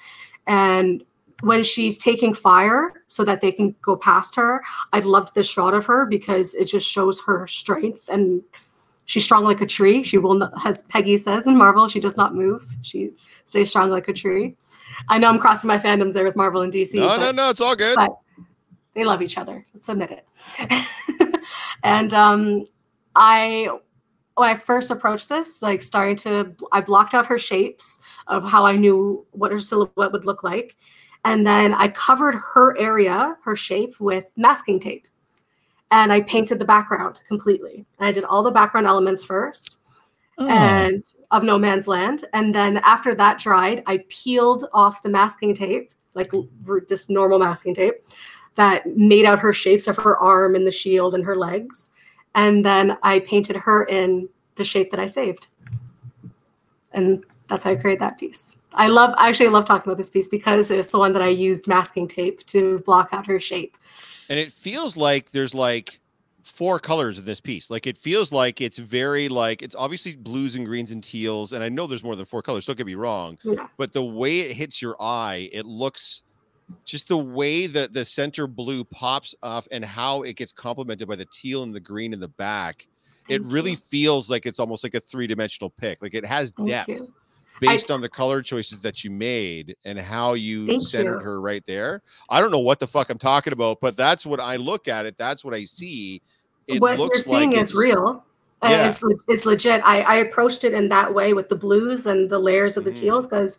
and 0.48 1.04
when 1.42 1.64
she's 1.64 1.98
taking 1.98 2.34
fire 2.34 3.04
so 3.08 3.24
that 3.24 3.40
they 3.42 3.52
can 3.52 3.74
go 3.82 3.96
past 3.96 4.36
her. 4.36 4.62
I 4.92 5.00
loved 5.00 5.34
this 5.36 5.48
shot 5.48 5.74
of 5.74 5.86
her 5.86 6.06
because 6.06 6.54
it 6.54 6.66
just 6.66 6.86
shows 6.88 7.22
her 7.22 7.48
strength 7.48 8.10
and 8.10 8.44
she's 9.06 9.24
strong 9.24 9.46
like 9.46 9.62
a 9.62 9.66
tree. 9.66 10.04
She 10.04 10.18
will 10.18 10.34
not, 10.36 10.52
as 10.66 10.82
Peggy 10.84 11.16
says 11.16 11.48
in 11.48 11.58
Marvel, 11.58 11.88
she 11.88 12.02
does 12.02 12.18
not 12.18 12.36
move. 12.36 12.68
She 12.82 13.12
stays 13.46 13.70
strong 13.70 13.90
like 13.90 14.10
a 14.10 14.14
tree. 14.14 14.56
I 15.08 15.18
know 15.18 15.30
I'm 15.30 15.39
crossing 15.39 15.68
my 15.68 15.78
fandoms 15.78 16.14
there 16.14 16.26
with 16.26 16.36
Marvel 16.36 16.62
and 16.62 16.74
DC. 16.74 16.95
No, 16.95 17.08
but 17.08 17.18
no, 17.20 17.32
no, 17.32 17.50
it's 17.50 17.62
all 17.62 17.76
good. 17.76 17.95
but- 17.95 18.18
they 18.93 19.06
love 19.06 19.22
each 19.22 19.38
other. 19.38 19.66
Let's 19.74 19.88
admit 19.88 20.12
it. 20.12 21.39
and 21.84 22.14
um, 22.14 22.66
I, 23.16 23.70
when 24.36 24.50
I 24.50 24.56
first 24.56 24.91
approached 24.91 25.30
this, 25.30 25.62
like 25.62 25.82
starting 25.82 26.16
to, 26.18 26.56
I 26.72 26.82
blocked 26.82 27.14
out 27.14 27.28
her 27.28 27.38
shapes 27.38 28.00
of 28.28 28.43
how 28.43 28.66
I 28.66 28.76
knew 28.76 29.26
what 29.32 29.52
her 29.52 29.60
silhouette 29.60 30.12
would 30.12 30.26
look 30.26 30.43
like, 30.43 30.76
and 31.24 31.45
then 31.45 31.74
I 31.74 31.89
covered 31.89 32.36
her 32.54 32.78
area, 32.78 33.36
her 33.43 33.56
shape, 33.56 34.00
with 34.00 34.26
masking 34.36 34.80
tape, 34.80 35.08
and 35.91 36.12
I 36.12 36.22
painted 36.22 36.60
the 36.60 36.66
background 36.66 37.22
completely. 37.28 37.86
I 38.00 38.12
did 38.12 38.24
all 38.24 38.43
the 38.43 38.52
background 38.52 38.88
elements 38.88 39.24
first, 39.24 39.80
Oh, 40.40 40.48
and 40.48 41.04
of 41.32 41.44
No 41.44 41.60
Man's 41.60 41.88
Land. 41.88 42.26
And 42.34 42.56
then 42.56 42.78
after 42.78 43.14
that 43.14 43.40
dried, 43.40 43.84
I 43.86 44.04
peeled 44.08 44.66
off 44.74 45.04
the 45.04 45.10
masking 45.10 45.54
tape, 45.54 45.92
like 46.14 46.32
just 46.88 47.10
normal 47.10 47.40
masking 47.40 47.76
tape, 47.76 47.96
that 48.56 48.86
made 48.96 49.26
out 49.26 49.40
her 49.40 49.54
shapes 49.54 49.88
of 49.88 49.98
her 49.98 50.18
arm 50.18 50.56
and 50.56 50.66
the 50.66 50.72
shield 50.72 51.14
and 51.14 51.26
her 51.26 51.36
legs. 51.36 51.92
And 52.36 52.64
then 52.64 52.98
I 53.04 53.20
painted 53.20 53.58
her 53.58 53.84
in 53.84 54.30
the 54.56 54.64
shape 54.64 54.92
that 54.92 55.00
I 55.00 55.08
saved. 55.08 55.48
And 56.94 57.24
that's 57.50 57.66
how 57.66 57.72
I 57.72 57.76
created 57.76 58.02
that 58.02 58.18
piece. 58.18 58.56
I 58.74 58.88
love, 58.88 59.14
I 59.18 59.28
actually 59.28 59.50
love 59.50 59.66
talking 59.66 59.90
about 59.90 59.98
this 59.98 60.10
piece 60.10 60.30
because 60.30 60.72
it's 60.72 60.92
the 60.92 61.00
one 61.00 61.12
that 61.14 61.22
I 61.22 61.28
used 61.28 61.68
masking 61.68 62.08
tape 62.08 62.46
to 62.48 62.80
block 62.86 63.10
out 63.12 63.26
her 63.28 63.40
shape. 63.40 63.76
and 64.30 64.40
it 64.40 64.52
feels 64.52 64.96
like 64.96 65.32
there's 65.32 65.54
like 65.54 66.00
four 66.50 66.80
colors 66.80 67.20
in 67.20 67.26
this 67.26 67.39
piece. 67.39 67.70
Like 67.70 67.88
it 67.88 67.97
feels 67.97 68.32
like 68.32 68.60
it's 68.62 68.78
very 68.78 69.30
like 69.30 69.62
it's 69.62 69.76
obviously 69.76 70.16
blues 70.16 70.56
and 70.56 70.66
greens 70.66 70.91
and 70.91 71.04
teals, 71.04 71.54
and 71.54 71.64
I 71.64 71.70
know 71.70 71.88
there's 71.88 72.04
more 72.04 72.16
than 72.16 72.26
four 72.26 72.41
colors. 72.41 72.66
Don't 72.66 72.78
get 72.78 72.88
me 72.88 72.95
wrong, 72.95 73.38
Yeah. 73.43 73.68
but 73.78 73.93
the 73.93 74.04
way 74.04 74.39
it 74.41 74.56
hits 74.56 74.82
your 74.82 74.95
eye, 75.02 75.50
it 75.54 75.66
looks 75.66 76.24
just 76.86 77.08
the 77.08 77.18
way 77.18 77.66
that 77.68 77.93
the 77.93 78.06
center 78.06 78.45
blue 78.47 78.84
pops 78.84 79.34
off 79.41 79.68
and 79.72 79.84
how 79.84 80.22
it 80.24 80.36
gets 80.36 80.52
complemented 80.52 81.08
by 81.08 81.16
the 81.16 81.26
teal 81.32 81.64
and 81.64 81.74
the 81.74 81.80
green 81.80 82.14
in 82.14 82.20
the 82.20 82.28
back. 82.28 82.88
It 83.28 83.41
Thank 83.41 83.54
really 83.54 83.72
you. 83.72 83.78
feels 83.78 84.30
like 84.30 84.45
it's 84.45 84.60
almost 84.60 84.84
like 84.84 84.95
a 84.95 85.00
three 85.00 85.28
dimensional 85.28 85.70
pick. 85.70 86.02
Like 86.02 86.14
it 86.14 86.26
has 86.26 86.52
Thank 86.58 86.70
depth 86.70 86.89
you. 86.89 87.14
based 87.60 87.89
on 87.91 88.02
the 88.02 88.10
color 88.10 88.41
choices 88.41 88.82
that 88.82 89.04
you 89.04 89.10
made 89.12 89.76
and 89.86 90.00
how 90.00 90.34
you 90.34 90.80
centered 90.80 91.20
you. 91.20 91.24
her 91.26 91.41
right 91.41 91.64
there. 91.68 92.02
I 92.30 92.39
don't 92.41 92.52
know 92.52 92.60
what 92.60 92.80
the 92.80 92.88
fuck 92.88 93.10
I'm 93.10 93.18
talking 93.18 93.54
about, 93.54 93.82
but 93.82 93.95
that's 93.97 94.26
what 94.26 94.39
I 94.39 94.56
look 94.56 94.88
at 94.88 95.06
it. 95.08 95.16
That's 95.18 95.43
what 95.45 95.54
I 95.54 95.64
see. 95.66 96.22
It 96.76 96.82
what 96.82 96.97
you're 96.99 97.13
seeing 97.15 97.51
like 97.51 97.61
is 97.61 97.72
it's- 97.72 97.76
real. 97.76 98.24
Uh, 98.61 98.67
Yeah. 98.70 98.89
It's, 98.89 99.01
it's 99.30 99.45
legit. 99.45 99.82
I, 99.86 100.01
I 100.01 100.15
approached 100.15 100.63
it 100.65 100.74
in 100.74 100.89
that 100.89 101.13
way 101.13 101.34
with 101.34 101.47
the 101.47 101.55
blues 101.55 102.05
and 102.05 102.30
the 102.30 102.38
layers 102.39 102.76
of 102.76 102.84
the 102.84 102.91
Mhm. 102.91 102.95
teals 102.99 103.26
because 103.26 103.57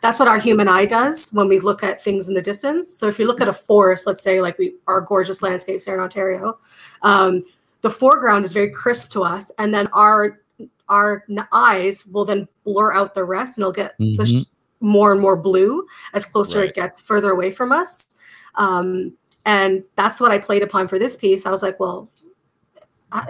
that's 0.00 0.18
what 0.18 0.26
our 0.26 0.38
human 0.38 0.68
eye 0.68 0.86
does 0.86 1.28
when 1.32 1.48
we 1.48 1.60
look 1.60 1.82
at 1.82 2.02
things 2.02 2.28
in 2.28 2.34
the 2.34 2.40
distance. 2.40 2.88
So 2.88 3.08
if 3.08 3.18
you 3.18 3.26
look 3.26 3.40
at 3.42 3.48
a 3.48 3.52
forest, 3.52 4.06
let's 4.06 4.22
say 4.22 4.40
like 4.40 4.56
we 4.56 4.74
our 4.86 5.00
gorgeous 5.02 5.42
landscapes 5.42 5.84
here 5.84 5.92
in 5.94 6.00
Ontario, 6.00 6.58
um, 7.02 7.42
the 7.82 7.90
foreground 7.90 8.44
is 8.46 8.52
very 8.52 8.70
crisp 8.70 9.10
to 9.12 9.22
us, 9.22 9.52
and 9.58 9.74
then 9.74 9.86
our 9.92 10.40
our 10.88 11.24
eyes 11.52 12.06
will 12.06 12.24
then 12.24 12.48
blur 12.64 12.94
out 12.94 13.12
the 13.12 13.24
rest, 13.24 13.58
and 13.58 13.62
it'll 13.62 13.72
get 13.72 13.94
the 13.98 14.24
sh- 14.24 14.46
more 14.80 15.12
and 15.12 15.20
more 15.20 15.36
blue 15.36 15.84
as 16.14 16.24
closer 16.24 16.60
Right. 16.60 16.70
it 16.70 16.74
gets 16.74 17.00
further 17.02 17.30
away 17.32 17.50
from 17.52 17.70
us. 17.72 18.06
Um, 18.54 19.12
and 19.44 19.84
that's 19.96 20.20
what 20.20 20.30
I 20.30 20.38
played 20.38 20.62
upon 20.62 20.88
for 20.88 20.98
this 20.98 21.16
piece. 21.16 21.44
I 21.44 21.50
was 21.50 21.62
like, 21.62 21.78
well, 21.78 22.08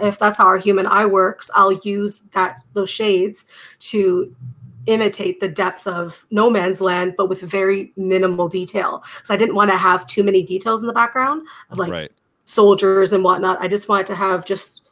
if 0.01 0.19
that's 0.19 0.37
how 0.37 0.45
our 0.45 0.57
human 0.57 0.85
eye 0.85 1.05
works, 1.05 1.49
I'll 1.55 1.73
use 1.73 2.23
that 2.33 2.57
those 2.73 2.89
shades 2.89 3.45
to 3.79 4.35
imitate 4.85 5.39
the 5.39 5.47
depth 5.47 5.85
of 5.87 6.25
no 6.31 6.49
man's 6.49 6.81
land, 6.81 7.13
but 7.15 7.29
with 7.29 7.41
very 7.41 7.93
minimal 7.95 8.47
detail. 8.47 9.03
Because 9.15 9.29
I 9.29 9.37
didn't 9.37 9.55
want 9.55 9.69
to 9.71 9.77
have 9.77 10.07
too 10.07 10.23
many 10.23 10.41
details 10.43 10.81
in 10.81 10.87
the 10.87 10.93
background 10.93 11.47
of 11.69 11.77
like 11.77 11.91
right. 11.91 12.11
soldiers 12.45 13.13
and 13.13 13.23
whatnot. 13.23 13.61
I 13.61 13.67
just 13.67 13.87
wanted 13.87 14.07
to 14.07 14.15
have 14.15 14.45
just 14.45 14.83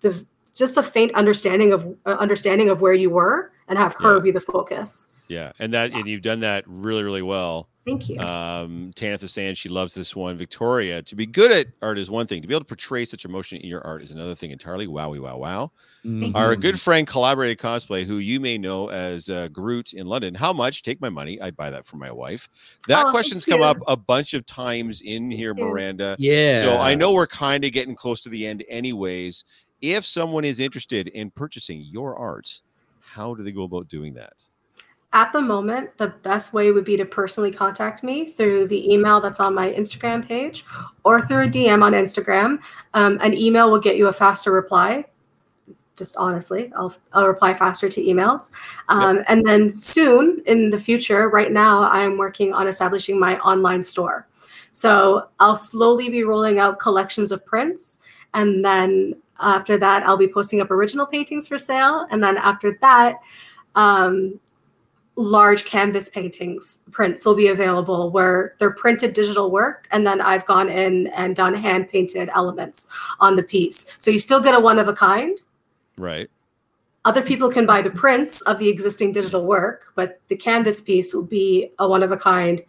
the 0.00 0.26
just 0.54 0.76
a 0.76 0.82
faint 0.82 1.14
understanding 1.14 1.72
of 1.72 1.86
uh, 2.04 2.10
understanding 2.10 2.68
of 2.68 2.80
where 2.82 2.92
you 2.92 3.08
were 3.10 3.52
and 3.68 3.78
have 3.78 3.94
her 3.94 4.16
Yeah. 4.16 4.22
be 4.22 4.30
the 4.32 4.40
focus. 4.40 5.08
Yeah. 5.28 5.52
And 5.58 5.72
that 5.72 5.92
and 5.92 6.06
you've 6.06 6.22
done 6.22 6.40
that 6.40 6.64
really, 6.66 7.02
really 7.02 7.22
well. 7.22 7.68
Thank 7.84 8.08
you. 8.08 8.18
Um, 8.20 8.92
Tanith 8.94 9.24
is 9.24 9.32
saying 9.32 9.56
she 9.56 9.68
loves 9.68 9.92
this 9.92 10.14
one. 10.14 10.36
Victoria, 10.36 11.02
to 11.02 11.16
be 11.16 11.26
good 11.26 11.50
at 11.50 11.66
art 11.82 11.98
is 11.98 12.10
one 12.10 12.28
thing. 12.28 12.40
To 12.40 12.46
be 12.46 12.54
able 12.54 12.60
to 12.60 12.68
portray 12.68 13.04
such 13.04 13.24
emotion 13.24 13.58
in 13.58 13.68
your 13.68 13.84
art 13.84 14.02
is 14.02 14.12
another 14.12 14.36
thing 14.36 14.52
entirely. 14.52 14.86
Wowie, 14.86 15.20
wow, 15.20 15.36
wow. 15.36 15.72
Thank 16.04 16.36
Our 16.36 16.54
good 16.54 16.80
friend 16.80 17.06
collaborated 17.06 17.58
cosplay, 17.58 18.04
who 18.04 18.18
you 18.18 18.38
may 18.38 18.56
know 18.56 18.88
as 18.90 19.28
uh, 19.28 19.48
Groot 19.48 19.94
in 19.94 20.06
London. 20.06 20.34
How 20.34 20.52
much? 20.52 20.82
Take 20.82 21.00
my 21.00 21.08
money. 21.08 21.40
I'd 21.40 21.56
buy 21.56 21.70
that 21.70 21.84
for 21.84 21.96
my 21.96 22.10
wife. 22.10 22.48
That 22.86 23.06
Oh, 23.06 23.10
question's 23.10 23.44
come 23.44 23.62
up 23.62 23.78
a 23.88 23.96
bunch 23.96 24.34
of 24.34 24.46
times 24.46 25.00
in 25.00 25.30
here, 25.30 25.52
Miranda. 25.54 26.14
Yeah. 26.20 26.60
So 26.60 26.78
I 26.78 26.94
know 26.94 27.12
we're 27.12 27.26
kind 27.26 27.64
of 27.64 27.72
getting 27.72 27.96
close 27.96 28.22
to 28.22 28.28
the 28.28 28.46
end, 28.46 28.64
anyways. 28.68 29.44
If 29.80 30.06
someone 30.06 30.44
is 30.44 30.60
interested 30.60 31.08
in 31.08 31.32
purchasing 31.32 31.80
your 31.82 32.16
art, 32.16 32.62
how 33.00 33.34
do 33.34 33.42
they 33.42 33.52
go 33.52 33.64
about 33.64 33.88
doing 33.88 34.14
that? 34.14 34.34
At 35.14 35.30
the 35.32 35.42
moment, 35.42 35.96
the 35.98 36.08
best 36.08 36.54
way 36.54 36.72
would 36.72 36.86
be 36.86 36.96
to 36.96 37.04
personally 37.04 37.50
contact 37.50 38.02
me 38.02 38.30
through 38.30 38.68
the 38.68 38.92
email 38.92 39.20
that's 39.20 39.40
on 39.40 39.54
my 39.54 39.70
Instagram 39.70 40.26
page 40.26 40.64
or 41.04 41.20
through 41.20 41.42
a 41.42 41.46
DM 41.46 41.82
on 41.82 41.92
Instagram. 41.92 42.58
Um, 42.94 43.18
an 43.20 43.34
email 43.34 43.70
will 43.70 43.78
get 43.78 43.96
you 43.96 44.08
a 44.08 44.12
faster 44.12 44.50
reply. 44.50 45.04
Just 45.96 46.16
honestly, 46.16 46.72
I'll, 46.74 46.94
I'll 47.12 47.26
reply 47.26 47.52
faster 47.52 47.90
to 47.90 48.00
emails. 48.02 48.52
Um, 48.88 49.22
And 49.28 49.46
then 49.46 49.70
soon 49.70 50.42
in 50.46 50.70
the 50.70 50.78
future, 50.78 51.28
right 51.28 51.52
now, 51.52 51.82
I'm 51.82 52.16
working 52.16 52.54
on 52.54 52.66
establishing 52.66 53.20
my 53.20 53.38
online 53.40 53.82
store. 53.82 54.26
So 54.72 55.28
I'll 55.38 55.56
slowly 55.56 56.08
be 56.08 56.24
rolling 56.24 56.58
out 56.58 56.78
collections 56.78 57.32
of 57.32 57.44
prints. 57.44 58.00
And 58.32 58.64
then 58.64 59.16
after 59.38 59.76
that, 59.76 60.04
I'll 60.04 60.16
be 60.16 60.28
posting 60.28 60.62
up 60.62 60.70
original 60.70 61.04
paintings 61.04 61.46
for 61.46 61.58
sale. 61.58 62.06
And 62.10 62.24
then 62.24 62.38
after 62.38 62.78
that, 62.80 63.16
um, 63.74 64.40
large 65.16 65.66
canvas 65.66 66.08
paintings 66.08 66.78
prints 66.90 67.26
will 67.26 67.34
be 67.34 67.48
available 67.48 68.10
where 68.10 68.54
they're 68.58 68.70
printed 68.70 69.12
digital 69.12 69.50
work 69.50 69.86
and 69.90 70.06
then 70.06 70.22
i've 70.22 70.46
gone 70.46 70.70
in 70.70 71.06
and 71.08 71.36
done 71.36 71.52
hand 71.54 71.86
painted 71.88 72.30
elements 72.34 72.88
on 73.20 73.36
the 73.36 73.42
piece 73.42 73.84
so 73.98 74.10
you 74.10 74.18
still 74.18 74.40
get 74.40 74.54
a 74.54 74.60
one 74.60 74.78
of 74.78 74.88
a 74.88 74.92
kind 74.92 75.38
Right. 75.98 76.30
other 77.04 77.20
people 77.20 77.50
can 77.50 77.66
buy 77.66 77.82
the 77.82 77.90
prints 77.90 78.40
of 78.42 78.58
the 78.58 78.68
existing 78.68 79.12
digital 79.12 79.44
work 79.44 79.92
but 79.96 80.18
the 80.28 80.36
canvas 80.36 80.80
piece 80.80 81.12
will 81.12 81.24
be 81.24 81.70
a 81.78 81.86
one 81.86 82.02
of 82.02 82.10
a 82.10 82.16
kind 82.16 82.62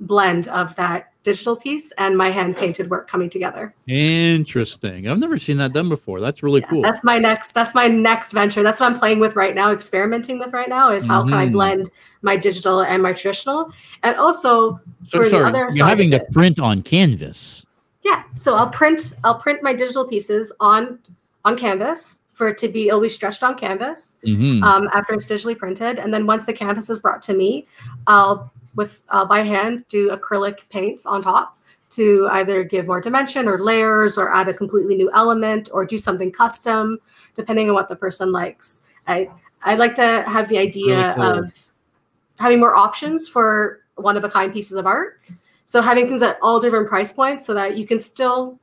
blend 0.00 0.48
of 0.48 0.74
that 0.74 1.09
digital 1.22 1.54
piece 1.54 1.92
and 1.98 2.16
my 2.16 2.30
hand 2.30 2.56
painted 2.56 2.88
work 2.88 3.06
coming 3.08 3.28
together 3.28 3.74
Interesting. 3.86 5.08
I've 5.08 5.18
never 5.18 5.38
seen 5.38 5.58
that 5.58 5.72
done 5.72 5.88
before. 5.88 6.20
That's 6.20 6.42
really 6.42 6.60
Yeah, 6.62 6.68
cool. 6.68 6.82
That's 6.82 7.04
my 7.04 7.18
next. 7.18 7.52
That's 7.52 7.74
my 7.74 7.88
next 7.88 8.32
venture. 8.32 8.62
That's 8.62 8.80
what 8.80 8.90
I'm 8.90 8.98
playing 8.98 9.18
with 9.20 9.36
right 9.36 9.54
now, 9.54 9.70
experimenting 9.72 10.38
with 10.38 10.52
right 10.52 10.68
now. 10.68 10.92
Is 10.92 11.04
how 11.04 11.24
can 11.24 11.34
I 11.34 11.46
Mhm. 11.46 11.52
blend 11.52 11.90
my 12.22 12.36
digital 12.36 12.80
and 12.82 13.02
my 13.02 13.12
traditional, 13.12 13.70
and 14.02 14.16
also 14.16 14.80
so 15.02 15.18
for 15.18 15.24
the 15.24 15.30
sorry, 15.30 15.44
other 15.44 15.68
you're 15.72 15.86
having 15.86 16.10
to 16.12 16.20
print 16.32 16.58
on 16.58 16.82
canvas. 16.82 17.66
yeah. 18.02 18.22
So 18.34 18.54
I'll 18.54 18.68
print. 18.70 19.14
I'll 19.24 19.34
print 19.38 19.62
my 19.62 19.72
digital 19.74 20.06
pieces 20.06 20.52
on 20.60 20.98
on 21.44 21.56
canvas 21.56 22.20
for 22.32 22.48
it 22.48 22.58
to 22.58 22.68
be. 22.68 22.88
It'll 22.88 23.00
be 23.00 23.08
stretched 23.10 23.42
on 23.42 23.56
canvas 23.56 24.16
Mhm. 24.26 24.62
um, 24.62 24.88
after 24.94 25.12
it's 25.14 25.26
digitally 25.26 25.56
printed, 25.58 25.98
and 25.98 26.12
then 26.14 26.26
once 26.26 26.46
the 26.46 26.52
canvas 26.54 26.88
is 26.88 26.98
brought 26.98 27.20
to 27.22 27.34
me, 27.34 27.66
I'll 28.06 28.50
with 28.74 29.02
uh, 29.08 29.24
by 29.24 29.40
hand 29.40 29.84
do 29.88 30.10
acrylic 30.10 30.68
paints 30.68 31.06
on 31.06 31.22
top 31.22 31.58
to 31.90 32.28
either 32.32 32.62
give 32.62 32.86
more 32.86 33.00
dimension 33.00 33.48
or 33.48 33.62
layers 33.62 34.16
or 34.16 34.32
add 34.32 34.48
a 34.48 34.54
completely 34.54 34.94
new 34.94 35.10
element 35.12 35.68
or 35.72 35.84
do 35.84 35.98
something 35.98 36.30
custom 36.30 36.98
depending 37.34 37.68
on 37.68 37.74
what 37.74 37.88
the 37.88 37.96
person 37.96 38.32
likes 38.32 38.82
i 39.08 39.28
i 39.62 39.74
like 39.74 39.94
to 39.94 40.22
have 40.22 40.48
the 40.48 40.58
idea 40.58 41.14
cool. 41.16 41.24
of 41.24 41.68
having 42.38 42.60
more 42.60 42.76
options 42.76 43.28
for 43.28 43.80
one 43.96 44.16
of 44.16 44.24
a 44.24 44.28
kind 44.28 44.52
pieces 44.52 44.76
of 44.76 44.86
art 44.86 45.20
so 45.66 45.80
having 45.80 46.06
things 46.06 46.22
at 46.22 46.38
all 46.42 46.58
different 46.58 46.88
price 46.88 47.12
points 47.12 47.44
so 47.44 47.54
that 47.54 47.76
you 47.76 47.86
can 47.86 47.98
still 47.98 48.58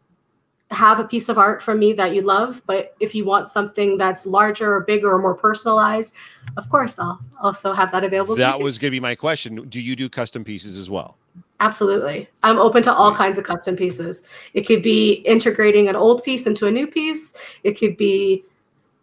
have 0.71 0.99
a 0.99 1.03
piece 1.05 1.29
of 1.29 1.37
art 1.37 1.63
from 1.63 1.79
me 1.79 1.93
that 1.93 2.13
you 2.13 2.21
love 2.21 2.61
but 2.65 2.93
if 2.99 3.15
you 3.15 3.23
want 3.23 3.47
something 3.47 3.97
that's 3.97 4.25
larger 4.25 4.73
or 4.73 4.81
bigger 4.81 5.13
or 5.13 5.19
more 5.19 5.35
personalized 5.35 6.13
of 6.57 6.67
course 6.69 6.99
i'll 6.99 7.19
also 7.41 7.73
have 7.73 7.91
that 7.91 8.03
available 8.03 8.35
to 8.35 8.41
you 8.41 8.45
That 8.45 8.59
was 8.59 8.77
going 8.77 8.89
to 8.89 8.95
be 8.95 8.99
my 8.99 9.15
question. 9.15 9.67
Do 9.69 9.79
you 9.79 9.95
do 9.95 10.09
custom 10.09 10.43
pieces 10.43 10.77
as 10.77 10.89
well? 10.89 11.17
Absolutely. 11.59 12.29
I'm 12.43 12.59
open 12.59 12.83
to 12.83 12.93
all 12.93 13.13
kinds 13.13 13.37
of 13.37 13.43
custom 13.43 13.75
pieces. 13.75 14.27
It 14.53 14.67
could 14.67 14.83
be 14.83 15.13
integrating 15.25 15.89
an 15.89 15.95
old 15.95 16.23
piece 16.23 16.45
into 16.45 16.67
a 16.67 16.71
new 16.71 16.87
piece. 16.87 17.33
It 17.63 17.79
could 17.79 17.97
be 17.97 18.43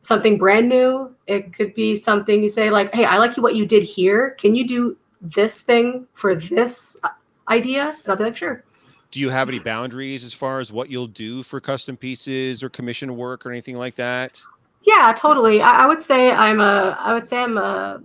something 0.03 0.39
brand 0.39 0.69
new. 0.69 1.15
It 1.27 1.53
could 1.53 1.75
be 1.75 1.97
something 1.97 2.43
you 2.43 2.49
say, 2.49 2.71
like, 2.71 2.95
hey, 2.95 3.05
I 3.05 3.19
like 3.19 3.37
what 3.37 3.57
you 3.57 3.67
did 3.67 3.83
here. 3.83 4.31
Can 4.39 4.55
you 4.55 4.67
do 4.67 4.97
this 5.21 5.62
thing 5.62 6.07
for 6.12 6.35
this 6.35 6.97
uh, 7.03 7.09
idea? 7.49 7.97
And 8.05 8.11
I'll 8.11 8.17
be 8.17 8.25
like, 8.25 8.37
sure. 8.37 8.62
Do 9.15 9.21
you 9.21 9.31
have 9.31 9.49
any 9.49 9.61
boundaries 9.61 10.25
as 10.25 10.35
far 10.35 10.59
as 10.59 10.73
what 10.73 10.91
you'll 10.91 11.07
do 11.07 11.45
for 11.45 11.61
custom 11.61 11.97
pieces 11.97 12.65
or 12.65 12.69
commission 12.69 13.17
work 13.17 13.47
or 13.47 13.51
anything 13.53 13.77
like 13.77 13.95
that? 13.95 14.43
Yeah, 14.83 15.15
totally. 15.17 15.62
I, 15.62 15.85
I 15.85 15.87
would 15.87 16.03
say 16.03 16.33
I'm 16.33 16.59
a 16.59 16.99
I 17.01 17.15
would 17.15 17.29
say 17.29 17.41
I'm 17.41 17.57
a 17.57 18.03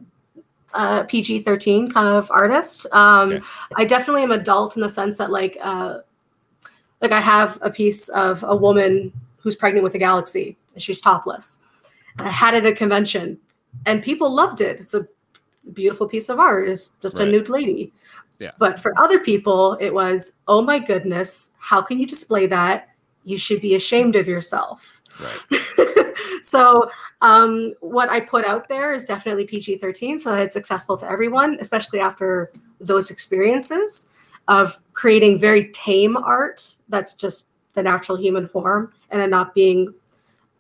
a 0.76 1.06
PG 1.06 1.40
thirteen 1.40 1.90
kind 1.90 2.08
of 2.08 2.30
artist. 2.30 2.86
Um, 2.92 3.32
Okay. 3.32 3.44
I 3.78 3.86
definitely 3.86 4.22
am 4.22 4.30
adult 4.30 4.76
in 4.78 4.84
the 4.84 4.88
sense 4.90 5.18
that 5.18 5.32
like 5.32 5.58
uh, 5.64 6.02
like 7.02 7.12
I 7.12 7.20
have 7.22 7.58
a 7.64 7.72
piece 7.72 8.10
of 8.10 8.44
a 8.44 8.56
woman 8.56 9.12
who's 9.38 9.56
pregnant 9.56 9.84
with 9.84 9.96
a 9.96 9.98
galaxy 9.98 10.58
and 10.76 10.84
she's 10.84 11.02
topless. 11.02 11.62
And 12.20 12.28
I 12.28 12.32
had 12.32 12.54
it 12.54 12.66
at 12.68 12.72
a 12.72 12.76
convention 12.76 13.40
and 13.88 14.04
people 14.04 14.32
loved 14.32 14.62
it. 14.62 14.80
It's 14.80 14.94
a 14.94 15.08
beautiful 15.74 16.08
piece 16.08 16.30
of 16.30 16.40
art. 16.40 16.70
It's 16.70 16.90
just 17.02 17.18
Right. 17.18 17.28
a 17.28 17.32
nude 17.32 17.50
lady. 17.50 17.92
Yeah. 18.40 18.52
But 18.58 18.80
for 18.80 18.98
other 19.00 19.20
people, 19.20 19.78
it 19.80 19.94
was, 19.94 20.34
oh 20.48 20.62
my 20.62 20.80
goodness, 20.80 21.52
how 21.60 21.82
can 21.82 22.00
you 22.00 22.08
display 22.08 22.48
that? 22.48 22.90
You 23.26 23.38
should 23.38 23.62
be 23.62 23.76
ashamed 23.76 24.16
of 24.16 24.28
yourself. 24.28 25.02
Right. 25.22 26.16
so 26.44 26.90
um, 27.22 27.74
what 27.82 28.10
I 28.10 28.22
put 28.22 28.46
out 28.46 28.70
there 28.70 28.94
is 28.94 29.04
definitely 29.04 29.46
PG-13, 29.46 30.20
so 30.20 30.32
that 30.32 30.42
it's 30.42 30.56
accessible 30.56 30.98
to 30.98 31.12
everyone, 31.12 31.58
especially 31.60 32.00
after 32.00 32.52
those 32.80 33.12
experiences 33.12 34.10
of 34.48 34.80
creating 34.94 35.38
very 35.38 35.70
tame 35.72 36.18
art 36.18 36.76
that's 36.88 37.14
just 37.14 37.50
the 37.74 37.84
natural 37.84 38.18
human 38.18 38.48
form 38.48 38.92
and 39.12 39.22
it 39.22 39.30
not 39.30 39.54
being 39.54 39.94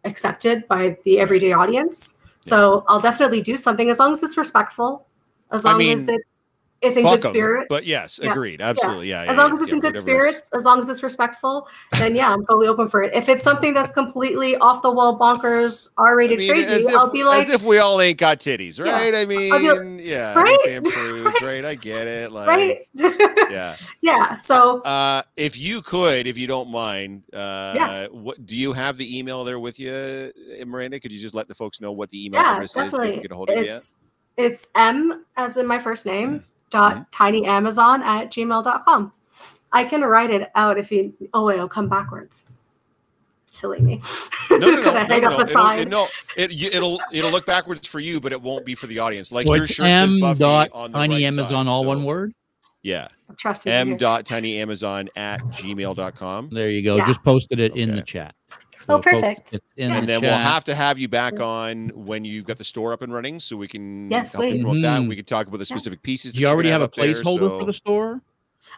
accepted 0.04 0.68
by 0.68 0.98
the 1.06 1.20
everyday 1.20 1.54
audience. 1.54 2.18
So 2.42 2.84
I'll 2.88 3.00
definitely 3.00 3.42
do 3.42 3.58
something 3.58 3.90
as 3.90 4.00
long 4.00 4.12
as 4.12 4.22
it's 4.22 4.38
respectful, 4.38 5.08
as 5.52 5.66
I 5.66 5.72
long 5.72 5.80
mean, 5.80 5.98
as 5.98 6.08
it's 6.08 6.39
it's 6.82 6.96
in 6.96 7.04
Fuck 7.04 7.22
good 7.22 7.30
spirits. 7.30 7.68
But 7.70 7.86
yes, 7.86 8.20
Yeah. 8.22 8.32
agreed. 8.32 8.62
Absolutely. 8.62 9.10
Yeah. 9.10 9.24
as 9.24 9.36
yeah, 9.36 9.44
long 9.44 9.54
as 9.54 9.60
it's 9.60 9.72
in 9.72 9.80
good 9.80 9.98
spirits, 9.98 10.50
as 10.56 10.64
long 10.64 10.80
as 10.80 10.88
it's 10.90 11.04
respectful, 11.04 11.68
then 11.98 12.16
yeah, 12.16 12.32
I'm 12.32 12.46
totally 12.46 12.68
open 12.68 12.88
for 12.88 13.04
it. 13.04 13.14
If 13.14 13.28
it's 13.30 13.44
something 13.44 13.74
that's 13.74 13.92
completely 13.92 14.56
off 14.58 14.82
the 14.82 14.92
wall, 14.92 15.20
bonkers, 15.20 15.90
I 15.98 16.02
R-rated, 16.04 16.40
mean, 16.40 16.50
crazy, 16.50 16.74
if, 16.74 16.96
I'll 16.96 17.10
be 17.10 17.24
like, 17.24 17.48
as 17.48 17.54
if 17.54 17.64
we 17.64 17.80
all 17.80 18.00
ain't 18.00 18.18
got 18.18 18.40
titties, 18.40 18.80
right? 18.80 19.14
I 19.14 19.26
mean, 19.26 19.98
be 19.98 20.04
yeah, 20.04 20.34
right? 20.40 20.84
Prudes, 20.84 21.40
right? 21.42 21.66
I 21.66 21.76
get 21.76 22.08
it. 22.08 22.32
Like, 22.32 22.48
right? 22.48 22.80
yeah. 23.50 23.76
yeah. 24.02 24.38
So 24.38 24.82
Uh, 24.82 25.22
if 25.36 25.58
you 25.58 25.82
could, 25.82 26.28
if 26.28 26.38
you 26.38 26.48
don't 26.48 26.70
mind, 26.70 27.24
uh, 27.34 27.74
Yeah. 27.76 28.08
what 28.08 28.46
do 28.46 28.56
you 28.56 28.72
have 28.74 28.98
the 28.98 29.18
email 29.18 29.44
there 29.44 29.60
with 29.60 29.80
you, 29.80 29.92
uh, 29.92 30.66
Miranda? 30.66 31.00
Could 31.00 31.12
you 31.12 31.20
just 31.20 31.34
let 31.36 31.48
the 31.48 31.56
folks 31.56 31.82
know 31.82 31.92
what 31.92 32.10
the 32.10 32.26
email 32.26 32.42
yeah, 32.42 32.54
address 32.54 32.70
is? 32.72 32.76
Definitely. 32.76 33.22
get 33.22 33.32
a 33.32 33.36
hold 33.36 33.50
of 33.50 33.58
you. 33.58 33.64
It's 33.64 33.96
it's 34.38 34.68
M 34.76 35.26
as 35.36 35.58
in 35.58 35.68
my 35.68 35.80
first 35.80 36.06
name 36.06 36.30
Mm-hmm. 36.30 36.46
Dot 36.70 37.12
tinyamazon 37.12 38.00
at 38.02 38.32
gmail.com. 38.32 39.12
I 39.72 39.84
can 39.84 40.02
write 40.02 40.32
it 40.32 40.50
out 40.56 40.78
if 40.78 40.92
you 40.92 41.14
oh 41.34 41.46
wait, 41.46 41.56
it'll 41.56 41.68
come 41.70 41.90
backwards. 41.90 42.46
Silly 43.52 43.80
me. 43.82 44.02
No, 44.52 44.58
no, 44.58 44.70
no, 44.70 44.82
no, 45.08 45.08
no, 45.08 45.18
no. 45.18 45.42
It'll, 45.42 45.70
it, 45.80 45.90
no, 45.90 46.08
it, 46.38 46.52
you, 46.52 46.70
it'll 46.72 47.00
it'll 47.12 47.32
look 47.32 47.46
backwards 47.46 47.88
for 47.88 48.00
you, 48.00 48.20
but 48.20 48.32
it 48.32 48.42
won't 48.42 48.66
be 48.66 48.76
for 48.76 48.88
the 48.88 49.00
audience. 49.00 49.32
Like 49.32 49.48
So 49.48 49.56
your 49.56 49.64
it's 49.64 49.74
shirt 49.74 49.86
says 49.86 50.14
M 50.14 50.20
Buffy 50.20 50.40
dot 50.40 50.70
on 50.72 50.92
the 50.92 50.98
tiny 50.98 51.16
right 51.16 51.24
Amazon, 51.24 51.66
side, 51.66 51.70
all 51.70 51.82
so- 51.82 51.88
one 51.88 52.04
word. 52.04 52.34
Yeah, 52.82 53.10
I'm 53.28 53.36
trusting 53.36 53.72
m 53.72 53.90
you. 53.90 53.98
dot 53.98 54.24
tinyamazon 54.26 55.10
at 55.18 55.42
gmail.com. 55.42 56.50
There 56.52 56.70
you 56.70 56.82
go. 56.82 56.96
Yeah. 56.96 57.06
Just 57.06 57.22
posted 57.24 57.60
it 57.60 57.76
in 57.76 57.94
the 57.94 58.02
Okay. 58.02 58.30
Chat. 58.90 59.00
Oh, 59.00 59.02
folks, 59.02 59.22
perfect. 59.22 59.54
It's 59.54 59.66
in 59.78 59.90
Yeah. 59.90 59.94
the 59.96 60.00
And 60.00 60.10
then 60.10 60.22
we'll 60.22 60.32
have 60.34 60.64
to 60.66 60.76
have 60.76 61.00
you 61.00 61.08
back 61.08 61.40
on 61.40 61.90
when 61.96 62.26
you've 62.26 62.46
got 62.46 62.58
the 62.58 62.64
store 62.64 62.94
up 62.94 63.02
and 63.02 63.14
running, 63.14 63.40
so 63.40 63.56
we 63.58 63.68
can 63.68 64.10
Yes, 64.12 64.34
help 64.34 64.46
you 64.46 64.52
please. 64.52 64.64
promote 64.64 64.82
that. 64.84 65.02
Mhm. 65.02 65.10
We 65.10 65.16
can 65.16 65.26
talk 65.26 65.48
about 65.48 65.58
the 65.58 65.66
specific 65.66 66.02
pieces. 66.04 66.34
Do 66.34 66.42
you 66.42 66.48
already 66.48 66.70
gonna 66.70 66.74
have 66.74 66.82
a 66.82 66.86
up 66.86 66.96
there, 66.96 67.06
placeholder 67.14 67.40
so- 67.50 67.60
for 67.60 67.66
the 67.66 67.74
store? 67.74 68.22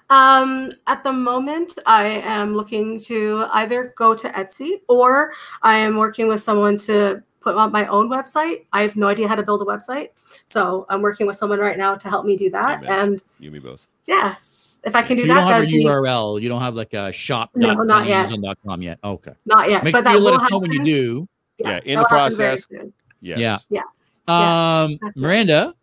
Um, 0.09 0.71
at 0.87 1.03
the 1.03 1.11
moment, 1.11 1.77
I 1.85 2.05
am 2.25 2.55
looking 2.55 2.99
to 3.01 3.45
either 3.51 3.93
go 3.97 4.13
to 4.15 4.29
Etsy 4.29 4.81
or 4.87 5.33
I 5.63 5.75
am 5.77 5.97
working 5.97 6.27
with 6.27 6.41
someone 6.41 6.77
to 6.79 7.21
put 7.41 7.55
up 7.57 7.71
my 7.71 7.87
own 7.87 8.09
website. 8.09 8.65
I 8.71 8.83
have 8.83 8.95
no 8.95 9.07
idea 9.07 9.27
how 9.27 9.35
to 9.35 9.43
build 9.43 9.61
a 9.61 9.65
website. 9.65 10.09
So 10.45 10.85
I'm 10.89 11.01
working 11.01 11.27
with 11.27 11.35
someone 11.35 11.59
right 11.59 11.77
now 11.77 11.95
to 11.95 12.09
help 12.09 12.25
me 12.25 12.37
do 12.37 12.49
that. 12.51 12.83
Amen. 12.83 12.99
And 12.99 13.21
You 13.39 13.47
and 13.47 13.53
me 13.53 13.59
both. 13.59 13.87
yeah, 14.05 14.35
if 14.83 14.95
I 14.95 15.01
can 15.01 15.17
So 15.17 15.23
do 15.23 15.27
you 15.27 15.33
that, 15.33 15.41
don't 15.41 15.51
have 15.51 15.63
a 15.63 15.65
be 15.67 15.83
URL. 15.85 16.41
You 16.41 16.49
don't 16.49 16.61
have 16.61 16.75
like 16.75 16.93
a 16.93 17.11
shop. 17.11 17.51
No, 17.55 17.73
not 17.73 18.07
yet. 18.07 18.31
com 18.65 18.81
yet. 18.81 18.99
Okay. 19.03 19.33
not 19.45 19.69
yet, 19.69 19.83
Make 19.83 19.93
but 19.93 19.99
sure 19.99 20.03
that 20.03 20.13
you 20.13 20.19
let 20.19 20.31
will 20.31 20.41
us 20.41 20.51
know 20.51 20.57
when 20.59 20.71
you 20.71 20.83
do. 20.83 21.27
Yeah, 21.57 21.79
in 21.85 21.99
the 21.99 22.05
process. 22.05 22.67
soon. 22.67 22.91
Yes. 23.19 23.39
Yes. 23.39 23.65
Yeah. 23.69 23.81
yes. 23.95 24.21
Um, 24.27 24.93
definitely. 24.93 25.21
Miranda, 25.21 25.75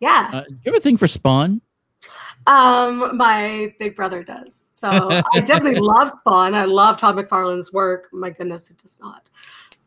yeah. 0.00 0.30
uh, 0.32 0.44
do 0.44 0.54
you 0.64 0.72
ever 0.72 0.80
think 0.80 0.98
for 0.98 1.06
Spawn? 1.06 1.60
Um, 2.46 3.14
my 3.14 3.74
big 3.78 3.94
brother 3.94 4.24
does. 4.24 4.54
So 4.54 4.88
I 5.34 5.40
definitely 5.40 5.80
love 5.80 6.10
Spawn. 6.10 6.54
I 6.54 6.64
love 6.64 6.96
Todd 6.96 7.16
McFarlane's 7.16 7.72
work. 7.74 8.08
My 8.12 8.30
goodness, 8.30 8.70
it 8.70 8.78
does 8.78 8.98
not. 9.00 9.28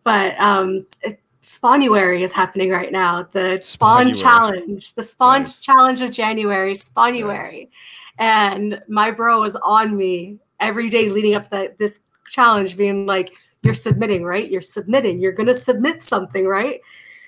But 0.04 0.40
um, 0.40 0.86
it, 1.02 1.20
Spawnuary 1.42 2.22
is 2.22 2.34
happening 2.34 2.70
right 2.70 2.92
now. 2.92 3.24
The 3.24 3.60
Spawn 3.62 4.12
Spawnuary. 4.12 4.22
Challenge, 4.22 4.94
the 4.94 5.04
Spawn 5.04 5.44
Nice. 5.44 5.60
Challenge 5.60 6.02
of 6.02 6.12
January, 6.12 6.74
Spawnuary, 6.74 7.70
and 8.18 8.82
my 8.88 9.12
bro 9.12 9.42
was 9.42 9.56
on 9.58 9.96
me 9.96 10.38
every 10.60 10.90
day 10.90 11.10
leading 11.10 11.36
up 11.36 11.50
that 11.50 11.78
this 11.78 12.00
challenge, 12.28 12.78
being 12.78 13.06
like, 13.06 13.34
"You're 13.64 13.74
submitting, 13.74 14.24
right? 14.24 14.50
You're 14.50 14.62
submitting. 14.62 15.20
You're 15.20 15.32
gonna 15.32 15.54
submit 15.54 16.04
something, 16.04 16.46
right?" 16.48 16.82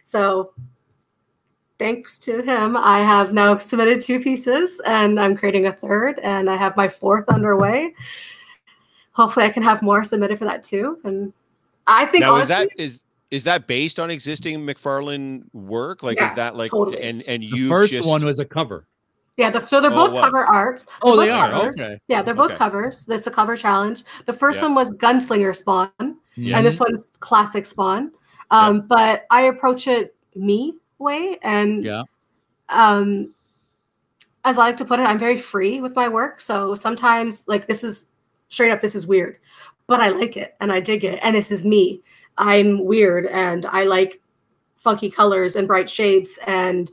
So 0.03 0.53
thanks 1.79 2.17
to 2.19 2.41
him, 2.41 2.77
I 2.77 2.99
have 2.99 3.33
now 3.33 3.57
submitted 3.57 4.01
two 4.01 4.19
pieces 4.19 4.79
and 4.85 5.19
I'm 5.19 5.35
creating 5.35 5.65
a 5.65 5.73
third, 5.73 6.19
and 6.19 6.49
I 6.49 6.55
have 6.55 6.77
my 6.77 6.87
fourth 6.87 7.27
underway. 7.29 7.93
Hopefully, 9.13 9.45
I 9.45 9.49
can 9.49 9.63
have 9.63 9.81
more 9.81 10.03
submitted 10.03 10.39
for 10.39 10.45
that 10.45 10.63
too. 10.63 10.99
And 11.03 11.33
I 11.87 12.05
think 12.05 12.21
Now 12.21 12.37
is 12.37 12.47
that 12.47 12.69
is 12.77 13.03
is 13.31 13.43
that 13.45 13.65
based 13.67 13.99
on 13.99 14.11
existing 14.11 14.59
McFarlane 14.59 15.43
work? 15.53 16.03
Like 16.03 16.17
Yeah, 16.17 16.29
is 16.29 16.35
that 16.35 16.55
like 16.55 16.71
totally. 16.71 17.01
and 17.01 17.23
and 17.23 17.41
The 17.41 17.47
you 17.47 17.67
first 17.67 17.91
just, 17.91 18.07
one 18.07 18.23
was 18.23 18.39
a 18.39 18.45
cover. 18.45 18.85
Yeah, 19.37 19.49
the, 19.49 19.65
so 19.65 19.81
they're 19.81 19.91
Oh, 19.91 20.11
both 20.11 20.19
cover 20.21 20.45
arts. 20.45 20.85
They're 20.85 20.95
Oh, 21.03 21.17
they 21.17 21.29
are. 21.29 21.53
Okay. 21.69 21.99
Yeah, 22.07 22.21
they're 22.21 22.35
both 22.35 22.51
Okay. 22.51 22.57
covers. 22.57 23.05
That's 23.05 23.27
a 23.27 23.31
cover 23.31 23.55
challenge. 23.57 24.03
The 24.25 24.33
first 24.33 24.59
Yeah. 24.61 24.67
one 24.67 24.75
was 24.75 24.91
Gunslinger 24.91 25.55
Spawn, 25.55 25.91
Yeah. 26.35 26.57
and 26.57 26.65
this 26.65 26.79
one's 26.79 27.11
Classic 27.19 27.65
Spawn. 27.65 28.11
Um, 28.51 28.81
But 28.87 29.25
I 29.31 29.41
approach 29.43 29.87
it 29.87 30.15
me 30.35 30.75
way, 30.99 31.39
and 31.41 31.83
Yeah. 31.83 32.03
um, 32.69 33.33
as 34.45 34.57
I 34.57 34.61
like 34.67 34.77
to 34.77 34.85
put 34.85 34.99
it, 34.99 35.03
I'm 35.03 35.19
very 35.19 35.37
free 35.39 35.81
with 35.81 35.95
my 35.95 36.07
work. 36.07 36.41
So 36.41 36.75
sometimes, 36.75 37.43
like 37.47 37.65
this 37.65 37.83
is 37.83 38.07
straight 38.49 38.71
up, 38.71 38.81
this 38.81 38.93
is 38.93 39.07
weird, 39.07 39.37
but 39.87 39.99
I 39.99 40.09
like 40.09 40.37
it 40.37 40.55
and 40.59 40.71
I 40.71 40.79
dig 40.79 41.03
it, 41.03 41.19
and 41.23 41.35
this 41.35 41.51
is 41.51 41.65
me. 41.65 42.01
I'm 42.37 42.83
weird 42.83 43.25
and 43.27 43.65
I 43.67 43.83
like 43.85 44.21
funky 44.75 45.09
colors 45.09 45.55
and 45.55 45.67
bright 45.67 45.89
shapes 45.89 46.37
and 46.45 46.91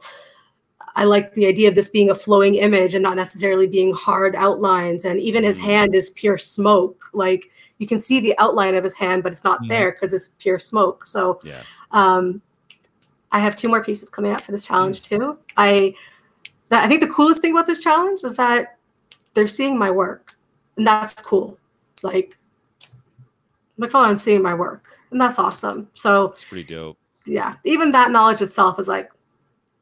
I 0.97 1.05
like 1.05 1.35
the 1.35 1.47
idea 1.47 1.69
of 1.69 1.75
this 1.75 1.89
being 1.89 2.11
a 2.11 2.15
flowing 2.15 2.57
image 2.57 2.95
and 2.95 3.03
not 3.03 3.17
necessarily 3.17 3.67
being 3.67 3.93
hard 3.95 4.35
outlines. 4.35 5.05
And 5.05 5.21
even 5.21 5.45
his 5.45 5.59
Mm. 5.59 5.63
hand 5.65 5.95
is 5.95 6.11
pure 6.11 6.37
smoke. 6.39 7.01
Like 7.13 7.51
you 7.79 7.87
can 7.87 7.99
see 7.99 8.21
the 8.21 8.37
outline 8.39 8.75
of 8.75 8.85
his 8.85 8.95
hand, 8.95 9.23
but 9.23 9.33
it's 9.33 9.45
not 9.45 9.63
Mhm. 9.63 9.69
there 9.69 9.93
because 9.93 10.13
it's 10.13 10.31
pure 10.39 10.59
smoke. 10.59 11.07
So 11.07 11.41
Yeah. 11.45 11.63
um, 11.93 12.43
I 13.33 13.39
have 13.39 13.55
two 13.57 13.69
more 13.69 13.83
pieces 13.85 14.11
coming 14.11 14.33
out 14.33 14.41
for 14.41 14.51
this 14.53 14.67
challenge 14.67 15.03
too. 15.03 15.39
I 15.57 15.95
that, 16.71 16.85
I 16.85 16.89
think 16.89 17.01
the 17.01 17.09
coolest 17.09 17.41
thing 17.41 17.51
about 17.53 17.67
this 17.67 17.81
challenge 17.81 18.23
is 18.23 18.37
that 18.37 18.77
they're 19.35 19.49
seeing 19.49 19.77
my 19.79 19.91
work, 19.91 20.37
and 20.77 20.87
that's 20.87 21.15
cool. 21.23 21.59
Like 22.03 22.37
McFarlane's 23.79 24.23
seeing 24.23 24.43
my 24.43 24.55
work, 24.55 24.99
and 25.11 25.21
that's 25.21 25.39
awesome. 25.39 25.89
So 25.95 26.33
It's 26.33 26.45
pretty 26.45 26.73
dope. 26.75 26.99
yeah, 27.27 27.55
even 27.65 27.93
that 27.93 28.11
knowledge 28.11 28.43
itself 28.43 28.79
is 28.79 28.89
like, 28.89 29.11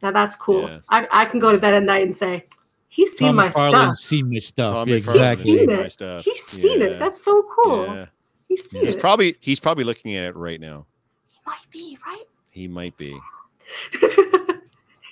now 0.02 0.10
that's 0.12 0.36
cool. 0.36 0.68
Yeah. 0.68 0.78
I, 0.88 1.06
I 1.10 1.24
can 1.24 1.40
go 1.40 1.52
to 1.52 1.58
bed 1.58 1.74
at 1.74 1.82
night 1.82 2.02
and 2.02 2.14
say, 2.14 2.46
he's 2.88 3.12
seen 3.16 3.28
Tom 3.28 3.36
my 3.36 3.48
McFarlane's 3.48 3.70
stuff. 3.70 3.96
seen 3.96 4.30
my 4.32 4.38
stuff. 4.38 4.72
Tom 4.74 4.88
exactly. 4.90 5.44
seen 5.44 5.58
seen 5.58 5.70
it. 5.70 5.80
my 5.80 5.88
stuff. 5.88 6.24
He's 6.24 6.44
seen 6.44 6.80
Yeah. 6.80 6.86
it. 6.86 6.98
That's 6.98 7.22
so 7.24 7.42
cool. 7.54 7.86
Yeah. 7.86 8.06
He's 8.48 8.70
seen 8.70 8.84
He's 8.84 8.94
it. 8.96 9.00
probably 9.00 9.36
he's 9.40 9.60
probably 9.60 9.84
looking 9.84 10.16
at 10.16 10.24
it 10.24 10.36
right 10.36 10.60
now. 10.60 10.86
he 11.30 11.38
might 11.46 11.70
be 11.70 11.98
right. 12.06 12.24
He 12.50 12.68
might 12.68 12.96
be. 12.96 13.18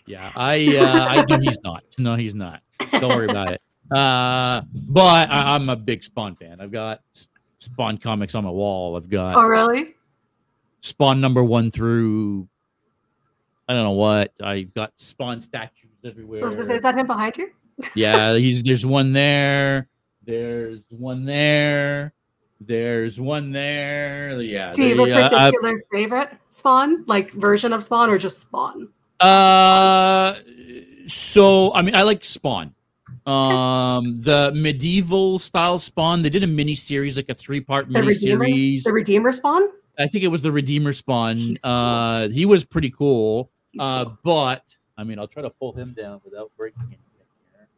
Yeah, 0.07 0.31
I 0.37 0.77
uh, 0.77 1.05
I 1.09 1.25
know 1.29 1.39
he's 1.41 1.59
not. 1.65 1.83
No, 1.99 2.15
he's 2.15 2.35
not. 2.35 2.63
Don't 2.93 3.09
worry 3.09 3.29
about 3.29 3.53
it. 3.53 3.61
Uh, 3.91 4.63
but 4.89 5.29
I, 5.31 5.55
I'm 5.55 5.69
a 5.69 5.77
big 5.77 6.03
Spawn 6.03 6.37
fan. 6.37 6.61
I've 6.61 6.71
got 6.71 7.03
Spawn 7.59 7.99
comics 7.99 8.35
on 8.37 8.45
my 8.45 8.51
wall. 8.51 8.97
I've 8.97 9.09
got 9.11 9.35
oh 9.37 9.43
really? 9.47 9.95
Spawn 10.81 11.21
number 11.21 11.43
one 11.43 11.71
through 11.73 12.49
I 13.69 13.75
don't 13.75 13.85
know 13.85 13.91
what. 13.93 14.33
I've 14.43 14.73
got 14.75 14.93
Spawn 14.97 15.41
statues 15.41 15.91
everywhere. 16.05 16.43
I 16.43 16.45
was 16.45 16.55
gonna 16.55 16.67
say, 16.67 16.77
is 16.77 16.83
that 16.83 16.97
him 16.97 17.07
behind 17.07 17.37
you? 17.37 17.51
yeah, 17.95 18.35
he's 18.39 18.63
there's 18.63 18.87
one 18.87 19.13
there. 19.13 19.89
There's 20.25 20.81
one 20.91 21.25
there. 21.25 22.13
There's 22.61 23.21
one 23.21 23.51
there. 23.51 24.41
Yeah. 24.41 24.73
Do 24.73 24.85
you 24.85 25.05
have 25.07 25.33
a 25.33 25.37
uh, 25.37 25.51
particular 25.51 25.83
favorite 25.93 26.31
Spawn, 26.51 27.05
like 27.07 27.33
version 27.33 27.73
of 27.73 27.85
Spawn, 27.85 28.09
or 28.09 28.19
just 28.19 28.41
Spawn? 28.41 28.89
Uh, 29.21 30.35
so 31.07 31.73
I 31.75 31.83
mean, 31.83 31.95
I 31.95 32.03
like 32.03 32.25
Spawn. 32.25 32.75
Um, 33.27 34.23
the 34.23 34.53
medieval 34.55 35.39
style 35.39 35.79
Spawn. 35.79 36.23
They 36.23 36.31
did 36.31 36.45
a 36.45 36.47
mini 36.47 36.75
series, 36.77 37.17
like 37.17 37.29
a 37.29 37.35
three 37.35 37.61
part 37.61 37.91
mini 37.91 38.15
series. 38.15 38.85
the 38.85 38.93
Redeemer 38.93 39.33
Spawn. 39.33 39.69
I 39.99 40.07
think 40.07 40.25
it 40.25 40.29
was 40.29 40.43
the 40.43 40.53
Redeemer 40.53 40.93
Spawn. 40.93 41.37
Cool. 41.37 41.57
Uh, 41.71 42.29
he 42.29 42.47
was 42.47 42.65
pretty 42.65 42.91
cool. 42.91 43.51
He's 43.77 43.83
Uh, 43.83 44.05
cool. 44.07 44.19
but 44.23 44.75
I 44.97 45.05
mean, 45.05 45.19
I'll 45.19 45.29
try 45.29 45.43
to 45.43 45.51
pull 45.51 45.73
him 45.75 45.93
down 45.93 46.23
without 46.25 46.51
breaking 46.57 46.83
anything 46.85 47.01
here. 47.53 47.69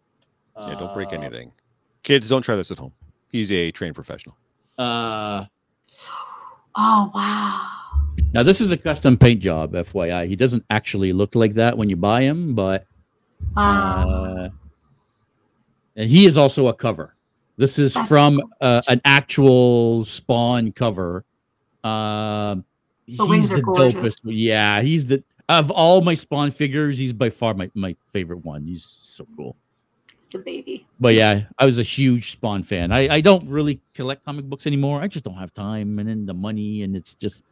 Yeah, 0.69 0.75
don't 0.79 0.95
break 0.95 1.09
Uh, 1.13 1.17
anything. 1.17 1.51
Kids, 2.05 2.29
don't 2.29 2.43
try 2.43 2.55
this 2.55 2.71
at 2.71 2.79
home. 2.79 2.93
He's 3.33 3.51
a 3.51 3.73
trained 3.73 3.97
professional. 3.97 4.37
Uh, 4.79 5.45
Oh 6.77 7.11
wow. 7.13 8.15
now 8.33 8.45
this 8.45 8.61
is 8.61 8.71
a 8.71 8.77
custom 8.77 9.17
paint 9.17 9.41
job, 9.43 9.73
FYI. 9.75 10.29
He 10.29 10.37
doesn't 10.37 10.65
actually 10.71 11.13
look 11.13 11.35
like 11.35 11.55
that 11.55 11.77
when 11.77 11.91
you 11.91 11.97
buy 11.97 12.23
him, 12.23 12.55
but 12.55 12.87
Uh, 13.57 13.61
uh, 13.61 14.49
and 15.97 16.09
he 16.09 16.27
is 16.27 16.39
also 16.39 16.69
a 16.69 16.75
cover. 16.75 17.17
This 17.57 17.81
is 17.81 17.95
That's 17.95 18.07
from 18.07 18.41
uh, 18.61 18.83
an 18.87 19.01
actual 19.05 20.05
Spawn 20.05 20.71
cover. 20.71 21.25
Um, 21.83 22.65
The 23.09 23.27
wings 23.27 23.45
he's 23.45 23.53
are 23.53 23.57
the 23.57 23.63
gorgeous. 23.63 23.95
dopest. 23.95 24.21
Yeah, 24.27 24.81
he's 24.83 25.07
the 25.07 25.25
of 25.49 25.71
all 25.71 26.01
my 26.01 26.15
Spawn 26.15 26.51
figures. 26.51 26.99
He's 26.99 27.13
by 27.13 27.31
far 27.31 27.55
my, 27.55 27.71
my 27.75 27.97
favorite 28.13 28.45
one. 28.45 28.65
He's 28.67 28.85
so 28.85 29.27
cool. 29.37 29.57
it's 30.25 30.35
a 30.35 30.39
baby. 30.39 30.87
But 31.01 31.15
yeah, 31.15 31.45
I 31.59 31.65
was 31.65 31.79
a 31.79 31.83
huge 31.83 32.33
Spawn 32.33 32.63
fan. 32.63 32.93
I, 32.93 33.09
I 33.17 33.21
don't 33.21 33.49
really 33.49 33.81
collect 33.95 34.25
comic 34.25 34.45
books 34.45 34.67
anymore. 34.67 35.01
I 35.01 35.09
just 35.09 35.25
don't 35.25 35.37
have 35.37 35.53
time 35.55 35.99
and 35.99 36.09
then 36.09 36.27
the 36.27 36.35
money, 36.35 36.83
and 36.83 36.95
it's 36.97 37.15
just 37.15 37.45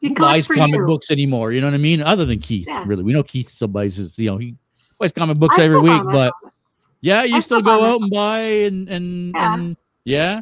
You 0.00 0.14
buys 0.14 0.46
comic 0.48 0.80
you. 0.80 0.86
books 0.86 1.10
anymore. 1.10 1.52
You 1.52 1.60
know 1.60 1.66
what 1.68 1.74
I 1.74 1.78
mean? 1.78 2.02
Other 2.02 2.24
than 2.26 2.40
Keith, 2.40 2.66
Yeah. 2.68 2.84
really. 2.86 3.02
We 3.02 3.12
know 3.12 3.22
Keith 3.22 3.48
still 3.48 3.68
buys 3.68 3.96
his, 3.96 4.18
you 4.18 4.30
know, 4.30 4.36
he 4.36 4.54
buys 4.98 5.12
comic 5.12 5.38
books 5.38 5.58
I 5.58 5.62
every 5.64 5.80
week, 5.80 6.02
but 6.04 6.32
comics. 6.42 6.86
yeah, 7.00 7.22
you 7.24 7.36
I 7.36 7.40
still 7.40 7.60
still 7.60 7.62
go 7.62 7.84
out 7.84 8.02
and 8.02 8.10
buy 8.10 8.38
and 8.40 8.88
and 8.88 9.32
Yeah. 9.34 9.54
and 9.54 9.76
yeah. 10.04 10.40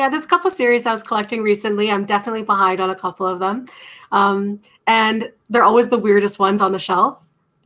Yeah, 0.00 0.08
there's 0.08 0.24
a 0.24 0.28
couple 0.28 0.50
series 0.50 0.86
I 0.86 0.92
was 0.92 1.02
collecting 1.02 1.42
recently. 1.42 1.90
I'm 1.90 2.06
definitely 2.06 2.42
behind 2.42 2.80
on 2.80 2.88
a 2.88 2.94
couple 2.94 3.26
of 3.26 3.38
them. 3.38 3.66
Um, 4.12 4.62
and 4.86 5.30
they're 5.50 5.62
always 5.62 5.90
the 5.90 5.98
weirdest 5.98 6.38
ones 6.38 6.62
on 6.62 6.72
the 6.72 6.78
shelf. 6.78 7.22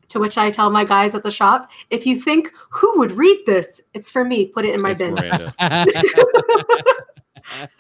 To 0.09 0.19
which 0.19 0.37
I 0.37 0.51
tell 0.51 0.69
my 0.69 0.83
guys 0.83 1.15
at 1.15 1.23
the 1.23 1.31
shop, 1.31 1.71
if 1.91 2.05
you 2.05 2.21
think 2.21 2.51
who 2.71 2.99
would 2.99 3.13
read 3.13 3.39
this, 3.47 3.81
it's 3.95 4.11
for 4.11 4.25
me. 4.25 4.47
Put 4.47 4.65
it 4.65 4.75
in 4.75 4.83
my 4.83 4.97
It's 4.99 5.01
bin. 5.01 5.15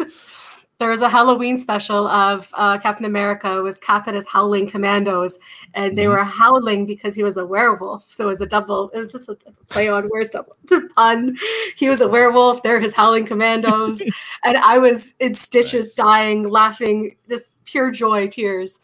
Miranda. 0.75 0.81
there 0.81 0.89
was 0.91 1.01
a 1.03 1.09
Halloween 1.09 1.57
special 1.57 2.07
of 2.09 2.49
uh, 2.55 2.79
Captain 2.79 3.05
America 3.07 3.63
was 3.63 3.79
Cap 3.79 4.07
and 4.07 4.17
his 4.17 4.27
howling 4.27 4.69
commandos, 4.69 5.39
and 5.75 5.97
they 5.97 6.05
Mhm. 6.05 6.11
were 6.11 6.25
howling 6.25 6.87
because 6.87 7.15
he 7.15 7.23
was 7.23 7.37
a 7.37 7.47
werewolf. 7.47 8.07
So 8.11 8.25
it 8.25 8.29
was 8.29 8.41
a 8.41 8.47
double. 8.47 8.91
It 8.91 8.99
was 8.99 9.13
just 9.13 9.29
a 9.29 9.37
play 9.71 9.89
on 9.89 10.09
words, 10.11 10.31
double 10.31 10.57
pun. 10.97 11.37
He 11.77 11.89
was 11.89 12.01
a 12.01 12.09
werewolf. 12.09 12.63
They're 12.63 12.81
his 12.81 12.95
howling 12.95 13.27
commandos, 13.27 14.01
and 14.45 14.57
I 14.57 14.79
was 14.79 15.15
in 15.21 15.35
stitches, 15.35 15.87
Nice. 15.87 15.95
dying, 15.95 16.49
laughing, 16.49 17.17
just 17.29 17.55
pure 17.65 17.91
joy, 17.91 18.29
tears. 18.29 18.81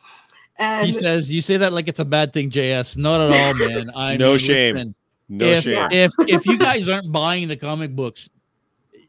And 0.57 0.87
he 0.87 0.93
says 0.93 1.33
you 1.33 1.41
say 1.41 1.57
that 1.57 1.73
like 1.73 1.89
it's 1.89 2.01
a 2.01 2.05
bad 2.05 2.33
thing, 2.33 2.51
JS. 2.51 2.97
Not 2.97 3.21
at 3.21 3.31
all, 3.33 3.55
man. 3.69 3.91
I 3.97 4.17
No 4.17 4.37
shame. 4.37 4.77
listen, 4.77 4.95
No 5.29 5.47
if, 5.47 5.65
shame. 5.65 5.89
if 5.91 6.13
if 6.29 6.47
you 6.47 6.59
guys 6.59 6.89
aren't 6.89 7.11
buying 7.11 7.49
the 7.49 7.57
comic 7.57 7.97
books, 7.97 8.29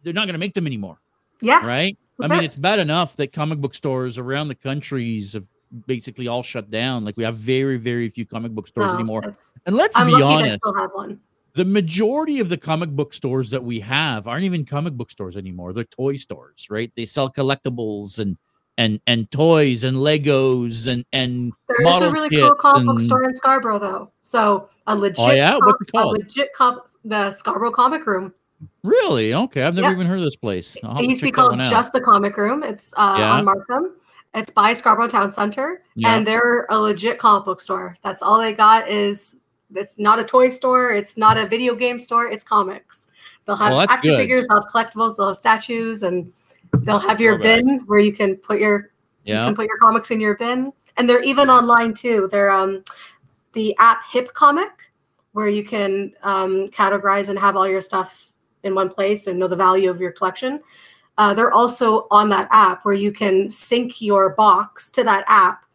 they're 0.03 0.13
not 0.13 0.27
gonna 0.27 0.37
make 0.39 0.53
them 0.53 0.65
anymore. 0.65 0.97
yeah, 1.41 1.65
right? 1.65 1.97
I 2.19 2.27
mean, 2.27 2.43
it's 2.43 2.55
bad 2.55 2.79
enough 2.79 3.15
that 3.17 3.33
comic 3.33 3.59
book 3.59 3.73
stores 3.73 4.17
around 4.17 4.47
the 4.47 4.55
countries 4.55 5.33
have 5.33 5.47
basically 5.87 6.27
all 6.27 6.43
shut 6.43 6.69
down. 6.69 7.05
Like 7.05 7.17
we 7.17 7.23
have 7.23 7.37
very, 7.37 7.77
very 7.77 8.09
few 8.09 8.25
comic 8.25 8.51
book 8.51 8.67
stores 8.67 8.87
no, 8.87 8.95
anymore. 8.95 9.23
And 9.65 9.75
let's 9.75 9.97
I'm 9.97 10.07
be 10.07 10.21
honest, 10.21 10.57
still 10.57 10.75
have 10.75 10.91
one. 10.93 11.19
the 11.55 11.65
majority 11.65 12.39
of 12.39 12.49
the 12.49 12.57
comic 12.57 12.89
book 12.89 13.13
stores 13.13 13.49
that 13.51 13.63
we 13.63 13.79
have 13.79 14.27
aren't 14.27 14.43
even 14.43 14.65
comic 14.65 14.93
book 14.93 15.09
stores 15.09 15.37
anymore. 15.37 15.73
They're 15.73 15.83
toy 15.85 16.17
stores, 16.17 16.67
right? 16.69 16.91
They 16.95 17.05
sell 17.05 17.31
collectibles 17.31 18.19
and 18.19 18.37
and 18.77 18.99
and 19.07 19.29
toys 19.31 19.83
and 19.83 19.97
Legos 19.97 20.87
and 20.87 21.05
and 21.13 21.51
There 21.67 21.81
is 21.95 22.01
a 22.01 22.11
really 22.11 22.29
cool 22.29 22.55
comic 22.55 22.85
book 22.85 23.01
store 23.01 23.23
in 23.23 23.35
Scarborough, 23.35 23.79
though. 23.79 24.11
So 24.21 24.69
a 24.87 24.95
legit, 24.95 25.19
Oh, 25.19 25.31
yeah? 25.31 25.51
com- 25.51 25.65
What's 25.65 25.81
it 25.81 25.89
a 25.93 26.05
legit 26.07 26.53
comp, 26.53 26.83
the 27.03 27.31
Scarborough 27.31 27.71
Comic 27.71 28.05
Room. 28.05 28.33
Really 28.83 29.33
okay. 29.33 29.63
I've 29.63 29.75
never 29.75 29.87
Yeah. 29.89 29.93
even 29.93 30.07
heard 30.07 30.19
of 30.19 30.23
this 30.25 30.35
place. 30.35 30.77
I'll 30.83 30.99
It 30.99 31.07
used 31.07 31.21
to 31.21 31.25
be 31.27 31.31
called 31.31 31.59
just 31.59 31.93
the 31.93 32.01
Comic 32.01 32.37
Room. 32.37 32.63
It's 32.63 32.93
uh, 32.97 33.15
Yeah. 33.19 33.31
on 33.31 33.45
Markham. 33.45 33.95
It's 34.33 34.51
by 34.51 34.73
Scarborough 34.73 35.07
Town 35.09 35.29
Center, 35.29 35.83
Yeah. 35.95 36.15
and 36.15 36.25
they're 36.25 36.65
a 36.69 36.77
legit 36.79 37.17
comic 37.19 37.43
book 37.45 37.59
store. 37.59 37.97
That's 38.01 38.21
all 38.21 38.39
they 38.39 38.53
got 38.53 38.89
is. 38.89 39.37
It's 39.73 39.97
not 39.97 40.19
a 40.19 40.23
toy 40.23 40.49
store. 40.49 40.91
It's 40.91 41.17
not 41.17 41.37
a 41.37 41.45
video 41.47 41.75
game 41.75 41.97
store. 41.97 42.27
It's 42.27 42.43
comics. 42.43 43.07
They'll 43.45 43.55
have 43.55 43.71
Well, 43.71 43.81
action 43.81 44.11
good. 44.11 44.17
figures. 44.17 44.47
They'll 44.47 44.61
have 44.61 44.69
collectibles. 44.69 45.15
They'll 45.17 45.27
have 45.27 45.37
statues, 45.37 46.03
and 46.03 46.31
they'll 46.81 46.99
have 46.99 47.21
your 47.21 47.37
bin 47.37 47.79
where 47.87 47.99
you 47.99 48.11
can 48.13 48.35
put 48.35 48.59
your 48.59 48.91
you 49.23 49.35
yeah. 49.35 49.45
can 49.45 49.55
put 49.55 49.67
your 49.67 49.77
comics 49.77 50.11
in 50.11 50.19
your 50.19 50.35
bin, 50.35 50.73
and 50.97 51.09
they're 51.09 51.21
even 51.23 51.47
Nice. 51.47 51.61
online 51.63 51.93
too. 51.93 52.27
They're 52.31 52.49
um, 52.49 52.83
the 53.53 53.75
app 53.77 54.01
Hip 54.11 54.33
Comic, 54.33 54.91
where 55.33 55.47
you 55.47 55.63
can 55.63 56.13
um, 56.23 56.67
categorize 56.69 57.29
and 57.29 57.37
have 57.37 57.55
all 57.55 57.67
your 57.67 57.81
stuff 57.81 58.30
in 58.63 58.75
one 58.75 58.89
place 58.89 59.27
and 59.27 59.39
know 59.39 59.47
the 59.47 59.55
value 59.55 59.89
of 59.89 59.99
your 59.99 60.11
collection. 60.11 60.59
Uh, 61.17 61.33
they're 61.33 61.51
also 61.51 62.07
on 62.11 62.29
that 62.29 62.47
app 62.51 62.83
where 62.85 62.93
you 62.93 63.11
can 63.11 63.49
sync 63.51 64.01
your 64.01 64.29
box 64.35 64.89
to 64.91 65.03
that 65.03 65.23
app, 65.27 65.65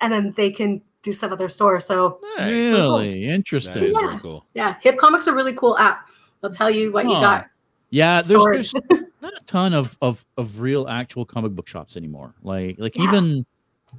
and 0.00 0.12
then 0.12 0.32
they 0.36 0.50
can 0.50 0.80
do 1.02 1.12
stuff 1.12 1.32
at 1.32 1.38
their 1.38 1.48
store. 1.48 1.78
So 1.80 2.20
Nice. 2.38 2.48
Really 2.48 3.26
That 3.26 3.32
interesting. 3.34 3.82
is 3.84 3.92
Yeah. 3.92 4.06
very 4.06 4.18
cool. 4.20 4.46
yeah, 4.54 4.76
Hip 4.80 4.96
Comic's 4.96 5.26
a 5.26 5.32
really 5.34 5.52
cool 5.54 5.76
app. 5.78 6.08
They'll 6.40 6.50
tell 6.50 6.70
you 6.70 6.92
what 6.92 7.04
you 7.04 7.12
got. 7.12 7.48
Yeah, 7.90 8.22
there's, 8.22 8.42
there's 8.44 8.74
not 9.22 9.32
a 9.34 9.40
ton 9.46 9.74
of, 9.74 9.96
of 10.00 10.24
of 10.36 10.60
real 10.60 10.88
actual 10.88 11.24
comic 11.24 11.52
book 11.54 11.66
shops 11.68 11.96
anymore. 11.96 12.34
Like 12.42 12.76
like 12.78 12.96
Yeah. 12.96 13.04
even 13.04 13.46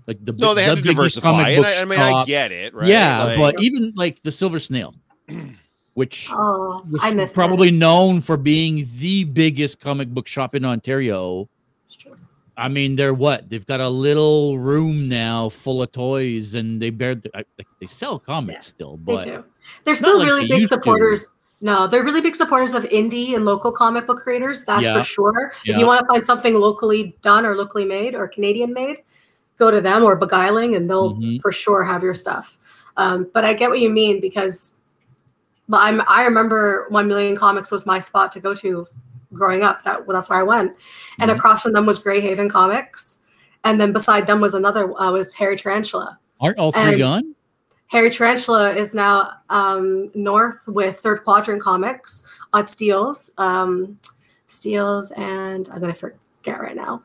like 0.07 0.17
the 0.23 0.33
No, 0.33 0.53
they 0.53 0.63
the 0.63 0.69
have 0.69 0.77
to 0.77 0.83
diversify. 0.83 1.49
And 1.51 1.65
I, 1.65 1.81
I 1.81 1.85
mean, 1.85 1.99
I 1.99 2.23
get 2.25 2.51
it, 2.51 2.73
right? 2.73 2.87
Yeah, 2.87 3.23
Like, 3.23 3.37
but 3.37 3.61
even 3.61 3.93
like 3.95 4.21
the 4.21 4.31
Silver 4.31 4.59
Snail, 4.59 4.93
which 5.95 6.29
Oh, 6.31 6.85
was 6.91 7.33
probably 7.33 7.71
known 7.71 8.21
for 8.21 8.37
being 8.37 8.85
the 8.99 9.23
biggest 9.23 9.79
comic 9.79 10.09
book 10.09 10.27
shop 10.27 10.53
in 10.53 10.63
Ontario. 10.63 11.49
I 12.57 12.69
mean, 12.69 12.95
they're 12.95 13.13
what? 13.13 13.49
They've 13.49 13.65
got 13.65 13.81
a 13.81 13.89
little 13.89 14.57
room 14.59 15.09
now 15.09 15.49
full 15.49 15.81
of 15.81 15.91
toys, 15.91 16.53
and 16.55 16.81
they 16.81 16.89
bear 16.89 17.15
they 17.15 17.87
sell 17.87 18.19
comics 18.19 18.67
still, 18.67 18.97
They 18.97 19.03
but 19.13 19.25
do. 19.25 19.43
They're 19.83 19.95
still 19.95 20.19
like 20.19 20.27
really 20.27 20.41
they 20.43 20.47
big 20.49 20.59
used 20.61 20.71
to. 20.73 20.77
supporters. 20.79 21.33
No, 21.61 21.87
they're 21.87 22.03
really 22.03 22.21
big 22.21 22.35
supporters 22.35 22.73
of 22.73 22.83
indie 22.85 23.35
and 23.35 23.43
local 23.45 23.71
comic 23.71 24.05
book 24.07 24.19
creators. 24.19 24.63
That's 24.65 24.83
Yeah. 24.83 24.99
for 24.99 25.03
sure. 25.05 25.53
If 25.65 25.77
you 25.77 25.85
want 25.85 25.99
to 26.01 26.05
find 26.05 26.23
something 26.23 26.53
locally 26.55 27.17
done 27.21 27.45
or 27.45 27.55
locally 27.57 27.85
made 27.85 28.15
or 28.15 28.27
Canadian 28.27 28.73
made, 28.73 28.97
go 29.57 29.71
to 29.71 29.81
them 29.81 30.03
or 30.03 30.15
Beguiling, 30.15 30.75
and 30.75 30.89
they'll 30.89 31.15
Mhm. 31.15 31.41
for 31.41 31.51
sure 31.51 31.83
have 31.83 32.03
your 32.03 32.13
stuff. 32.13 32.57
Um, 32.97 33.27
but 33.33 33.43
I 33.43 33.53
get 33.53 33.69
what 33.69 33.79
you 33.79 33.89
mean 33.89 34.21
because, 34.21 34.74
but 35.69 35.81
I'm 35.81 36.01
I 36.07 36.23
remember 36.25 36.87
One 36.89 37.07
Million 37.07 37.35
Comix 37.35 37.71
was 37.71 37.85
my 37.85 37.99
spot 37.99 38.31
to 38.33 38.39
go 38.39 38.53
to 38.55 38.87
growing 39.33 39.63
up. 39.63 39.83
That 39.83 40.05
that's 40.07 40.29
where 40.29 40.39
I 40.39 40.43
went, 40.43 40.73
and 41.19 41.29
Mhm. 41.31 41.35
across 41.35 41.61
from 41.63 41.73
them 41.73 41.85
was 41.85 41.99
Grey 41.99 42.21
Haven 42.21 42.49
Comics, 42.49 43.19
and 43.63 43.79
then 43.79 43.91
beside 43.93 44.27
them 44.27 44.41
was 44.41 44.53
another 44.53 44.93
uh, 44.99 45.11
was 45.11 45.33
Hairy 45.33 45.57
Tarantula. 45.57 46.19
aren't 46.41 46.57
all 46.59 46.71
three 46.71 46.81
and- 46.83 46.97
gone? 46.99 47.35
Hairy 47.87 48.09
Tarantula 48.09 48.73
is 48.73 48.93
now 48.95 49.31
um, 49.51 50.09
north 50.15 50.67
with 50.67 50.99
Third 50.99 51.23
Quadrant 51.23 51.61
Comics 51.61 52.25
on 52.51 52.65
Steeles. 52.65 53.31
Um, 53.37 53.99
Steeles, 54.47 55.11
and 55.11 55.69
I'm 55.69 55.79
going 55.79 55.93
to 55.93 55.97
forget 55.97 56.59
right 56.59 56.75
now. 56.75 57.03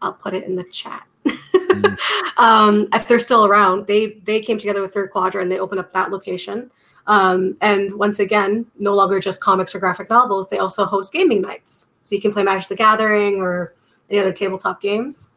I'll 0.00 0.14
put 0.14 0.32
it 0.34 0.44
in 0.44 0.56
the 0.56 0.64
chat. 0.64 1.04
Mm. 1.26 1.98
um, 2.38 2.88
if 2.94 3.06
they're 3.06 3.18
still 3.20 3.44
around, 3.44 3.86
they 3.86 4.14
they 4.24 4.40
came 4.40 4.56
together 4.58 4.80
with 4.80 4.94
Third 4.94 5.10
Quadrant. 5.10 5.50
They 5.50 5.58
opened 5.58 5.80
up 5.80 5.92
that 5.92 6.10
location. 6.10 6.70
Um, 7.06 7.56
and 7.60 7.94
once 7.94 8.18
again, 8.18 8.66
no 8.78 8.94
longer 8.94 9.20
just 9.20 9.40
comics 9.40 9.74
or 9.74 9.78
graphic 9.78 10.10
novels. 10.10 10.48
They 10.48 10.58
also 10.58 10.84
host 10.84 11.12
gaming 11.12 11.40
nights, 11.42 11.88
so 12.02 12.14
you 12.14 12.20
can 12.20 12.32
play 12.32 12.42
Magic 12.42 12.68
the 12.68 12.76
Gathering 12.76 13.36
or 13.40 13.74
any 14.10 14.18
other 14.20 14.32
tabletop 14.32 14.80
games. 14.80 15.28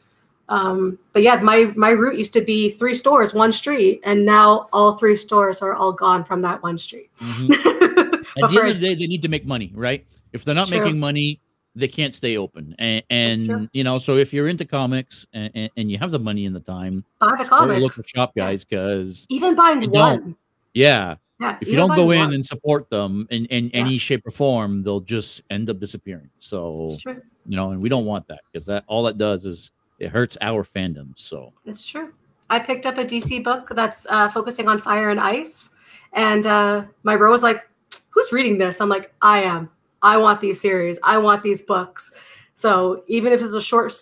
Um, 0.50 0.98
but 1.14 1.22
yeah, 1.22 1.36
my 1.42 1.72
my 1.76 1.92
route 1.92 2.18
used 2.18 2.34
to 2.34 2.42
be 2.42 2.72
three 2.72 2.96
stores, 2.96 3.36
one 3.36 3.52
street, 3.52 4.02
and 4.04 4.26
now 4.26 4.68
all 4.74 4.94
three 4.94 5.16
stores 5.16 5.62
are 5.62 5.76
all 5.76 5.92
gone 5.92 6.24
from 6.24 6.42
that 6.42 6.64
one 6.64 6.78
street. 6.78 7.10
Mhm. 7.20 8.44
At 8.44 8.52
the 8.52 8.60
end 8.60 8.70
of 8.70 8.80
the 8.80 8.88
day, 8.88 8.96
they 8.96 9.08
need 9.08 9.22
to 9.24 9.28
make 9.28 9.46
money, 9.46 9.72
right? 9.76 10.06
If 10.34 10.46
they're 10.46 10.54
not 10.56 10.70
making 10.70 11.00
money, 11.00 11.42
they 11.76 11.88
can't 11.88 12.14
stay 12.14 12.38
open. 12.38 12.76
And, 12.78 13.04
and 13.10 13.70
you 13.74 13.84
know, 13.84 13.98
so 13.98 14.18
if 14.18 14.32
you're 14.34 14.48
into 14.48 14.66
comics 14.66 15.26
and, 15.34 15.50
and, 15.56 15.70
and 15.76 15.92
you 15.92 15.98
have 15.98 16.12
the 16.12 16.20
money 16.20 16.46
and 16.46 16.56
the 16.56 16.60
time, 16.60 17.04
buy 17.20 17.32
the 17.38 17.44
support 17.46 17.62
your 17.70 17.80
local 17.80 17.90
comics, 17.90 18.10
shop 18.10 18.36
guys, 18.36 18.64
because 18.66 19.26
even 19.30 19.56
buying 19.56 19.82
you 19.82 19.88
don't- 19.90 20.22
one. 20.24 20.36
yeah, 20.76 21.16
Yeah, 21.40 21.58
if 21.62 21.70
you 21.70 21.76
don't 21.76 21.96
go 21.96 22.12
in 22.12 22.20
one. 22.20 22.34
and 22.34 22.46
support 22.46 22.90
them 22.90 23.26
in, 23.30 23.46
in 23.46 23.66
Yeah. 23.66 23.72
any 23.80 23.98
shape 23.98 24.28
or 24.28 24.32
form, 24.32 24.84
they'll 24.84 25.00
just 25.00 25.42
end 25.50 25.70
up 25.70 25.80
disappearing. 25.80 26.30
So 26.40 26.98
you 27.06 27.56
know, 27.56 27.72
and 27.72 27.82
we 27.82 27.88
don't 27.90 28.06
want 28.06 28.28
that 28.28 28.42
because 28.52 28.66
that 28.68 28.84
all 28.88 29.04
that 29.04 29.18
does 29.18 29.46
is 29.46 29.72
it 30.00 30.10
hurts 30.10 30.38
our 30.42 30.64
fandom. 30.64 31.12
So 31.16 31.54
It's 31.66 31.86
true. 31.88 32.14
I 32.50 32.60
picked 32.60 32.86
up 32.86 32.98
a 32.98 33.06
DC 33.06 33.44
book 33.44 33.70
that's 33.76 34.06
uh, 34.10 34.28
focusing 34.30 34.68
on 34.68 34.80
fire 34.80 35.10
and 35.12 35.20
ice, 35.20 35.70
and 36.14 36.46
uh, 36.46 36.86
my 37.04 37.16
bro 37.16 37.32
was 37.32 37.44
like, 37.44 37.70
"Who's 38.10 38.32
reading 38.32 38.58
this?" 38.58 38.82
I'm 38.82 38.90
like, 38.90 39.14
"I 39.22 39.42
am. 39.44 39.70
I 40.02 40.18
want 40.18 40.42
these 40.42 40.60
series. 40.60 41.00
I 41.04 41.18
want 41.20 41.44
these 41.44 41.62
books." 41.62 42.12
So 42.56 43.04
even 43.08 43.32
if 43.32 43.42
it's 43.42 43.54
a 43.54 43.62
short, 43.62 43.94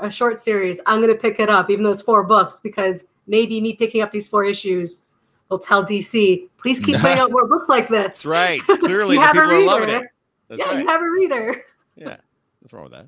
a 0.00 0.10
short 0.10 0.38
series, 0.38 0.80
I'm 0.86 1.00
gonna 1.00 1.14
pick 1.14 1.38
it 1.40 1.48
up, 1.50 1.70
even 1.70 1.84
though 1.84 1.90
it's 1.90 2.02
four 2.02 2.24
books, 2.24 2.58
because 2.58 3.04
maybe 3.26 3.60
me 3.60 3.74
picking 3.74 4.02
up 4.02 4.10
these 4.10 4.26
four 4.26 4.44
issues 4.44 5.02
will 5.50 5.58
tell 5.58 5.84
DC, 5.84 6.48
please 6.58 6.80
keep 6.80 6.96
putting 6.98 7.18
out 7.18 7.30
more 7.32 7.46
books 7.46 7.68
like 7.68 7.88
this. 7.88 8.22
That's 8.22 8.26
right. 8.26 8.60
Clearly, 8.80 9.16
you 9.16 9.20
the 9.20 9.26
have 9.26 9.36
a 9.36 9.40
people 9.40 9.56
are 9.56 9.64
loving 9.64 9.88
reader. 9.88 10.04
it. 10.04 10.10
That's 10.48 10.60
yeah, 10.60 10.68
right. 10.68 10.78
you 10.80 10.86
have 10.88 11.02
a 11.02 11.10
reader. 11.10 11.62
yeah, 11.96 12.16
what's 12.60 12.72
wrong 12.72 12.84
with 12.84 12.92
that? 12.92 13.06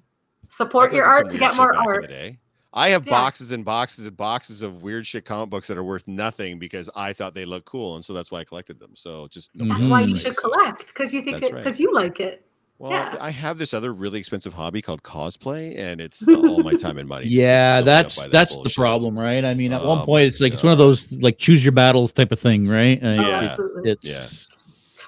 Support 0.48 0.92
your 0.92 1.04
art 1.04 1.30
to 1.30 1.38
get 1.38 1.56
more 1.56 1.74
art. 1.74 2.02
the 2.02 2.08
day. 2.08 2.38
I 2.74 2.88
have 2.90 3.04
Yeah. 3.06 3.10
boxes 3.12 3.52
and 3.52 3.64
boxes 3.64 4.06
and 4.06 4.16
boxes 4.16 4.62
of 4.62 4.82
weird 4.82 5.06
shit 5.06 5.24
comic 5.26 5.50
books 5.50 5.66
that 5.66 5.76
are 5.76 5.84
worth 5.84 6.06
nothing 6.08 6.58
because 6.58 6.88
I 6.96 7.12
thought 7.12 7.34
they 7.34 7.44
looked 7.44 7.66
cool, 7.66 7.96
and 7.96 8.04
so 8.04 8.12
that's 8.14 8.30
why 8.30 8.40
I 8.40 8.44
collected 8.44 8.78
them. 8.78 8.92
So 8.94 9.28
just 9.28 9.50
no 9.54 9.74
That's 9.74 9.88
why 9.88 10.00
you 10.00 10.06
mm-hmm. 10.08 10.14
should 10.16 10.34
so- 10.34 10.42
collect 10.50 10.86
because 10.88 11.12
you 11.12 11.22
think 11.22 11.40
That's 11.40 11.50
it 11.50 11.54
right. 11.54 11.64
because 11.64 11.78
you 11.80 11.92
like 11.94 12.20
it. 12.20 12.44
Well, 12.82 12.90
Yeah. 12.90 13.16
I 13.20 13.30
have 13.30 13.58
this 13.58 13.72
other 13.72 13.92
really 13.92 14.18
expensive 14.18 14.52
hobby 14.52 14.82
called 14.82 15.04
cosplay, 15.04 15.78
and 15.78 16.00
it's 16.00 16.26
all 16.26 16.64
my 16.64 16.74
time 16.74 16.98
and 16.98 17.08
money. 17.08 17.26
Yeah, 17.28 17.76
soaked 17.76 17.86
that's 17.86 18.16
that 18.16 18.30
that's 18.32 18.58
the 18.58 18.70
problem, 18.70 19.16
right? 19.16 19.44
I 19.44 19.54
mean, 19.54 19.72
at 19.72 19.82
Oh 19.82 19.88
one 19.88 19.98
my 19.98 20.04
point, 20.04 20.26
it's 20.26 20.40
like 20.40 20.52
it's 20.52 20.64
one 20.64 20.72
of 20.72 20.78
those 20.78 21.12
like 21.22 21.38
choose 21.38 21.64
your 21.64 21.70
battles 21.70 22.10
type 22.12 22.32
of 22.32 22.40
thing, 22.40 22.66
right? 22.66 23.00
Uh, 23.00 23.06
Oh, 23.06 23.14
Yeah. 23.14 23.40
absolutely. 23.44 23.90
It's 23.92 24.48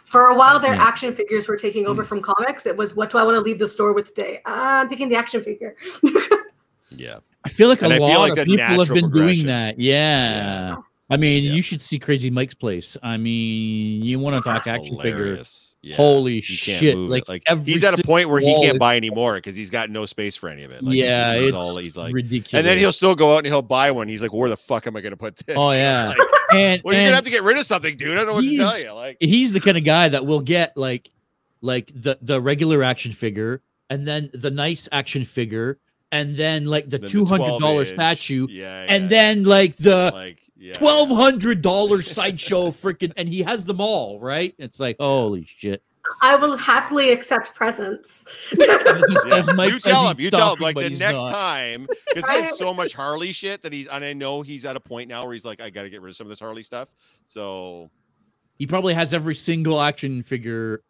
For 0.04 0.26
a 0.28 0.36
while, 0.36 0.60
their 0.60 0.74
Yeah. 0.74 0.84
action 0.84 1.12
figures 1.12 1.48
were 1.48 1.56
taking 1.56 1.88
over 1.88 2.04
from 2.04 2.22
comics. 2.22 2.64
It 2.64 2.76
was, 2.76 2.94
what 2.94 3.10
do 3.10 3.18
I 3.18 3.24
want 3.24 3.34
to 3.34 3.40
leave 3.40 3.58
the 3.58 3.66
store 3.66 3.92
with 3.92 4.14
today? 4.14 4.40
Uh, 4.46 4.52
I'm 4.82 4.88
picking 4.88 5.08
the 5.08 5.16
action 5.16 5.42
figure. 5.42 5.74
Yeah, 6.96 7.18
I 7.44 7.48
feel 7.48 7.68
like 7.68 7.82
And 7.82 7.92
a 7.92 7.96
I 7.96 7.98
lot 7.98 8.20
like 8.20 8.38
of 8.38 8.46
people 8.46 8.78
have 8.78 8.94
been 8.94 9.10
doing 9.10 9.46
that. 9.46 9.80
Yeah. 9.80 10.76
I 11.10 11.16
mean, 11.16 11.42
Yeah. 11.42 11.54
you 11.54 11.62
should 11.62 11.82
see 11.82 11.98
Crazy 11.98 12.30
Mike's 12.30 12.54
place. 12.54 12.96
I 13.02 13.16
mean, 13.16 14.04
you 14.04 14.20
want 14.20 14.36
to 14.36 14.48
talk 14.48 14.64
action 14.68 14.96
figure? 15.00 15.40
Yeah. 15.84 15.96
Holy 15.96 16.40
shit! 16.40 16.96
Like, 16.96 17.28
like 17.28 17.46
he's 17.62 17.84
at 17.84 17.98
a 17.98 18.02
point 18.02 18.30
where 18.30 18.40
he 18.40 18.54
can't 18.54 18.76
is- 18.76 18.78
buy 18.78 18.96
anymore 18.96 19.34
because 19.34 19.54
he's 19.54 19.68
got 19.68 19.90
no 19.90 20.06
space 20.06 20.34
for 20.34 20.48
any 20.48 20.64
of 20.64 20.70
it. 20.70 20.82
Like, 20.82 20.94
yeah, 20.94 21.34
he's, 21.34 21.48
it's 21.48 21.54
all 21.54 21.76
he's 21.76 21.94
like, 21.94 22.14
ridiculous. 22.14 22.54
and 22.54 22.66
then 22.66 22.78
he'll 22.78 22.90
still 22.90 23.14
go 23.14 23.34
out 23.34 23.38
and 23.38 23.46
he'll 23.48 23.60
buy 23.60 23.90
one. 23.90 24.08
He's 24.08 24.22
like, 24.22 24.32
where 24.32 24.48
the 24.48 24.56
fuck 24.56 24.86
am 24.86 24.96
I 24.96 25.02
going 25.02 25.10
to 25.10 25.16
put 25.18 25.36
this? 25.36 25.54
Oh, 25.58 25.70
yeah. 25.72 26.08
Like, 26.08 26.18
and, 26.54 26.82
well, 26.82 26.94
you're 26.94 27.04
gonna 27.04 27.16
have 27.16 27.24
to 27.24 27.30
get 27.30 27.42
rid 27.42 27.58
of 27.58 27.66
something, 27.66 27.98
dude. 27.98 28.12
I 28.12 28.14
don't 28.14 28.28
know 28.28 28.32
what 28.32 28.44
to 28.44 28.56
tell 28.56 28.80
you. 28.80 28.92
Like, 28.92 29.18
he's 29.20 29.52
the 29.52 29.60
kind 29.60 29.76
of 29.76 29.84
guy 29.84 30.08
that 30.08 30.24
will 30.24 30.40
get 30.40 30.74
like 30.74 31.10
like 31.60 31.92
the 31.94 32.16
the 32.22 32.40
regular 32.40 32.82
action 32.82 33.12
figure 33.12 33.60
and 33.90 34.08
then 34.08 34.30
the 34.32 34.50
nice 34.50 34.88
action 34.90 35.26
figure 35.26 35.78
and 36.12 36.34
then 36.34 36.64
like 36.64 36.88
the 36.88 36.98
two 36.98 37.26
hundred 37.26 37.58
dollar 37.58 37.84
statue 37.84 38.46
yeah, 38.48 38.86
and 38.88 39.04
yeah, 39.04 39.08
then 39.08 39.44
like 39.44 39.76
the 39.76 40.10
like 40.14 40.40
yeah, 40.64 40.72
twelve 40.74 41.10
hundred 41.10 41.62
dollar 41.62 42.02
sideshow 42.02 42.70
freaking 42.70 43.12
and 43.16 43.28
he 43.28 43.42
has 43.42 43.64
them 43.64 43.80
all 43.80 44.18
right 44.18 44.54
it's 44.58 44.80
like 44.80 44.96
holy 44.98 45.44
shit 45.44 45.82
I 46.20 46.36
will 46.36 46.58
happily 46.58 47.12
accept 47.12 47.54
presents. 47.54 48.26
And 48.52 49.04
he 49.08 49.16
Yeah. 49.26 49.42
Mike 49.54 49.72
you 49.72 49.78
tell 49.80 50.02
him. 50.02 50.08
he's 50.08 50.18
You 50.18 50.30
tell 50.30 50.54
him. 50.54 50.60
Like 50.60 50.76
the 50.76 50.90
next 50.90 51.14
not. 51.14 51.32
time, 51.32 51.86
because 52.14 52.28
he 52.28 52.42
has 52.42 52.58
so 52.58 52.74
much 52.74 52.92
Harley 52.92 53.32
shit 53.32 53.62
that 53.62 53.72
he's, 53.72 53.86
and 53.86 54.04
I 54.04 54.12
know 54.12 54.42
he's 54.42 54.66
at 54.66 54.76
a 54.76 54.80
point 54.80 55.08
now 55.08 55.24
where 55.24 55.32
he's 55.32 55.46
like, 55.46 55.62
I 55.62 55.70
got 55.70 55.84
to 55.84 55.88
get 55.88 56.02
rid 56.02 56.10
of 56.10 56.16
some 56.16 56.26
of 56.26 56.28
this 56.28 56.40
Harley 56.40 56.62
stuff. 56.62 56.90
So 57.24 57.90
he 58.58 58.66
probably 58.66 58.92
has 58.92 59.14
every 59.14 59.34
single 59.34 59.80
action 59.80 60.22
figure 60.22 60.82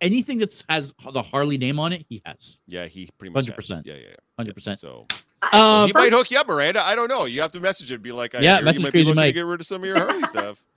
anything 0.00 0.38
that's 0.38 0.64
has 0.68 0.94
the 1.12 1.22
harley 1.22 1.58
name 1.58 1.78
on 1.78 1.92
it 1.92 2.04
he 2.08 2.22
has 2.24 2.60
yeah, 2.66 2.86
he 2.86 3.08
pretty 3.18 3.32
much 3.32 3.46
100%. 3.46 3.82
Yeah, 3.84 3.94
yeah, 3.94 4.00
yeah. 4.38 4.44
100% 4.44 4.78
So 4.78 5.06
Um, 5.52 5.86
he 5.86 5.92
might 5.94 6.12
hook 6.12 6.30
you 6.30 6.38
up, 6.38 6.48
Miranda. 6.48 6.86
I 6.86 6.94
don't 6.94 7.08
know. 7.08 7.24
You 7.24 7.40
have 7.40 7.52
to 7.52 7.60
message 7.60 7.90
him. 7.90 8.02
Be 8.02 8.12
like, 8.12 8.34
I 8.34 8.40
Yeah, 8.40 8.56
hear 8.56 8.64
message 8.64 8.80
you 8.80 8.86
might 8.86 8.90
Crazy 8.90 9.10
be 9.10 9.14
Mike. 9.16 9.26
to 9.28 9.32
get 9.32 9.46
rid 9.46 9.60
of 9.60 9.66
some 9.66 9.82
of 9.82 9.86
your 9.86 9.96
Harley 9.96 10.22
stuff. 10.24 10.62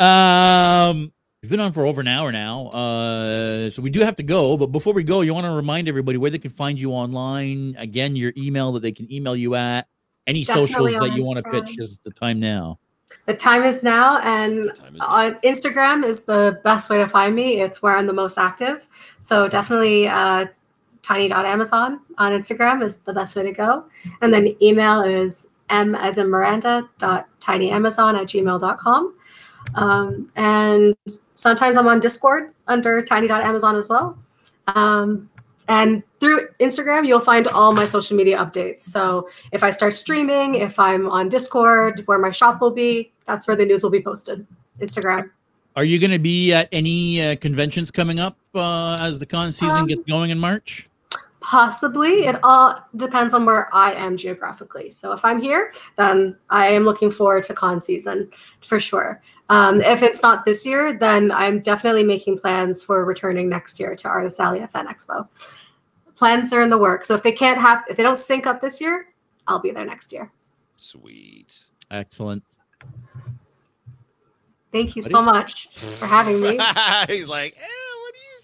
Um, 0.00 1.12
we've 1.42 1.50
been 1.50 1.60
on 1.60 1.72
for 1.72 1.84
over 1.84 2.00
an 2.00 2.08
hour 2.08 2.32
now. 2.32 2.68
Uh, 2.68 3.68
so 3.70 3.82
we 3.82 3.90
do 3.90 4.00
have 4.00 4.16
to 4.16 4.22
go. 4.22 4.56
But 4.56 4.68
before 4.68 4.94
we 4.94 5.02
go, 5.02 5.20
you 5.20 5.34
want 5.34 5.44
to 5.44 5.50
remind 5.50 5.88
everybody 5.88 6.16
where 6.16 6.30
they 6.30 6.38
can 6.38 6.50
find 6.50 6.80
you 6.80 6.92
online. 6.92 7.76
Again, 7.78 8.16
your 8.16 8.32
email 8.36 8.72
that 8.72 8.80
they 8.80 8.92
can 8.92 9.12
email 9.12 9.36
you 9.36 9.56
at. 9.56 9.86
Any 10.26 10.44
Definitely 10.44 10.72
socials 10.72 11.00
that 11.00 11.12
you 11.14 11.22
want 11.22 11.44
to 11.44 11.50
pitch 11.50 11.78
is 11.78 11.98
the 11.98 12.10
time 12.12 12.40
now. 12.40 12.78
The 13.26 13.34
time 13.34 13.64
is 13.64 13.82
now, 13.82 14.18
and 14.20 14.70
Time 14.74 14.94
is 14.94 15.00
on 15.02 15.34
Instagram 15.44 16.04
is 16.04 16.20
the 16.22 16.60
best 16.64 16.88
way 16.88 16.96
to 16.98 17.08
find 17.08 17.34
me. 17.34 17.60
It's 17.60 17.82
where 17.82 17.96
I'm 17.96 18.06
the 18.06 18.12
most 18.12 18.38
active. 18.38 18.86
So 19.18 19.48
definitely 19.48 20.08
uh, 20.08 20.46
tiny.amazon 21.02 22.00
on 22.18 22.32
Instagram 22.32 22.82
is 22.82 22.96
the 22.96 23.12
best 23.12 23.36
way 23.36 23.42
to 23.42 23.52
go. 23.52 23.84
And 24.20 24.32
then 24.32 24.54
email 24.62 25.02
is 25.02 25.48
m 25.68 25.94
as 25.94 26.18
in 26.18 26.28
Miranda 26.28 26.88
dot 26.98 27.28
tinyamazon 27.40 28.18
at 28.20 28.26
gmail.com. 28.26 29.14
Um, 29.74 30.30
and 30.36 30.96
sometimes 31.34 31.76
I'm 31.76 31.86
on 31.86 32.00
Discord 32.00 32.52
under 32.66 33.02
tiny.amazon 33.02 33.76
as 33.76 33.88
well. 33.88 34.18
Um, 34.68 35.30
and 35.68 36.02
through 36.18 36.48
Instagram, 36.58 37.06
you'll 37.06 37.20
find 37.20 37.46
all 37.48 37.72
my 37.72 37.84
social 37.84 38.16
media 38.16 38.36
updates. 38.38 38.82
So 38.82 39.28
if 39.52 39.62
I 39.62 39.70
start 39.70 39.94
streaming, 39.94 40.56
if 40.56 40.78
I'm 40.78 41.08
on 41.08 41.28
Discord, 41.28 42.02
where 42.06 42.18
my 42.18 42.32
shop 42.32 42.60
will 42.60 42.72
be, 42.72 43.12
that's 43.26 43.46
where 43.46 43.56
the 43.56 43.64
news 43.64 43.82
will 43.84 43.90
be 43.90 44.02
posted. 44.02 44.44
Instagram. 44.80 45.30
Are 45.76 45.84
you 45.84 46.00
going 46.00 46.10
to 46.10 46.18
be 46.18 46.52
at 46.52 46.68
any 46.72 47.22
uh, 47.22 47.36
conventions 47.36 47.92
coming 47.92 48.18
up 48.18 48.36
uh, 48.56 48.96
as 49.00 49.20
the 49.20 49.26
con 49.26 49.52
season 49.52 49.82
Um, 49.82 49.86
gets 49.86 50.02
going 50.08 50.30
in 50.30 50.38
March? 50.38 50.88
Possibly. 51.40 52.26
It 52.26 52.38
all 52.42 52.78
depends 52.96 53.32
on 53.32 53.46
where 53.46 53.74
I 53.74 53.92
am 53.94 54.16
geographically. 54.16 54.90
So 54.90 55.12
if 55.12 55.24
I'm 55.24 55.40
here, 55.40 55.72
then 55.96 56.36
I 56.50 56.68
am 56.68 56.84
looking 56.84 57.10
forward 57.10 57.44
to 57.44 57.54
con 57.54 57.80
season 57.80 58.30
for 58.60 58.78
sure. 58.78 59.22
Um, 59.48 59.80
if 59.80 60.02
it's 60.02 60.22
not 60.22 60.44
this 60.44 60.64
year, 60.64 60.92
then 60.92 61.32
I'm 61.32 61.60
definitely 61.60 62.04
making 62.04 62.38
plans 62.38 62.82
for 62.82 63.04
returning 63.04 63.48
next 63.48 63.80
year 63.80 63.96
to 63.96 64.08
Artist 64.08 64.38
Alley 64.38 64.64
Fan 64.66 64.86
Expo. 64.86 65.26
Plans 66.14 66.52
are 66.52 66.62
in 66.62 66.70
the 66.70 66.78
works. 66.78 67.08
So 67.08 67.14
if 67.14 67.22
they 67.22 67.32
can't 67.32 67.58
have, 67.58 67.82
if 67.88 67.96
they 67.96 68.02
don't 68.02 68.18
sync 68.18 68.46
up 68.46 68.60
this 68.60 68.80
year, 68.80 69.06
I'll 69.46 69.58
be 69.58 69.70
there 69.70 69.84
next 69.84 70.12
year. 70.12 70.30
Sweet. 70.76 71.56
Excellent. 71.90 72.44
Thank 74.70 74.94
you 74.94 75.02
Buddy? 75.02 75.10
so 75.10 75.22
much 75.22 75.68
for 75.74 76.06
having 76.06 76.40
me. 76.40 76.58
he's 77.08 77.26
like, 77.26 77.56
eh, 77.56 77.66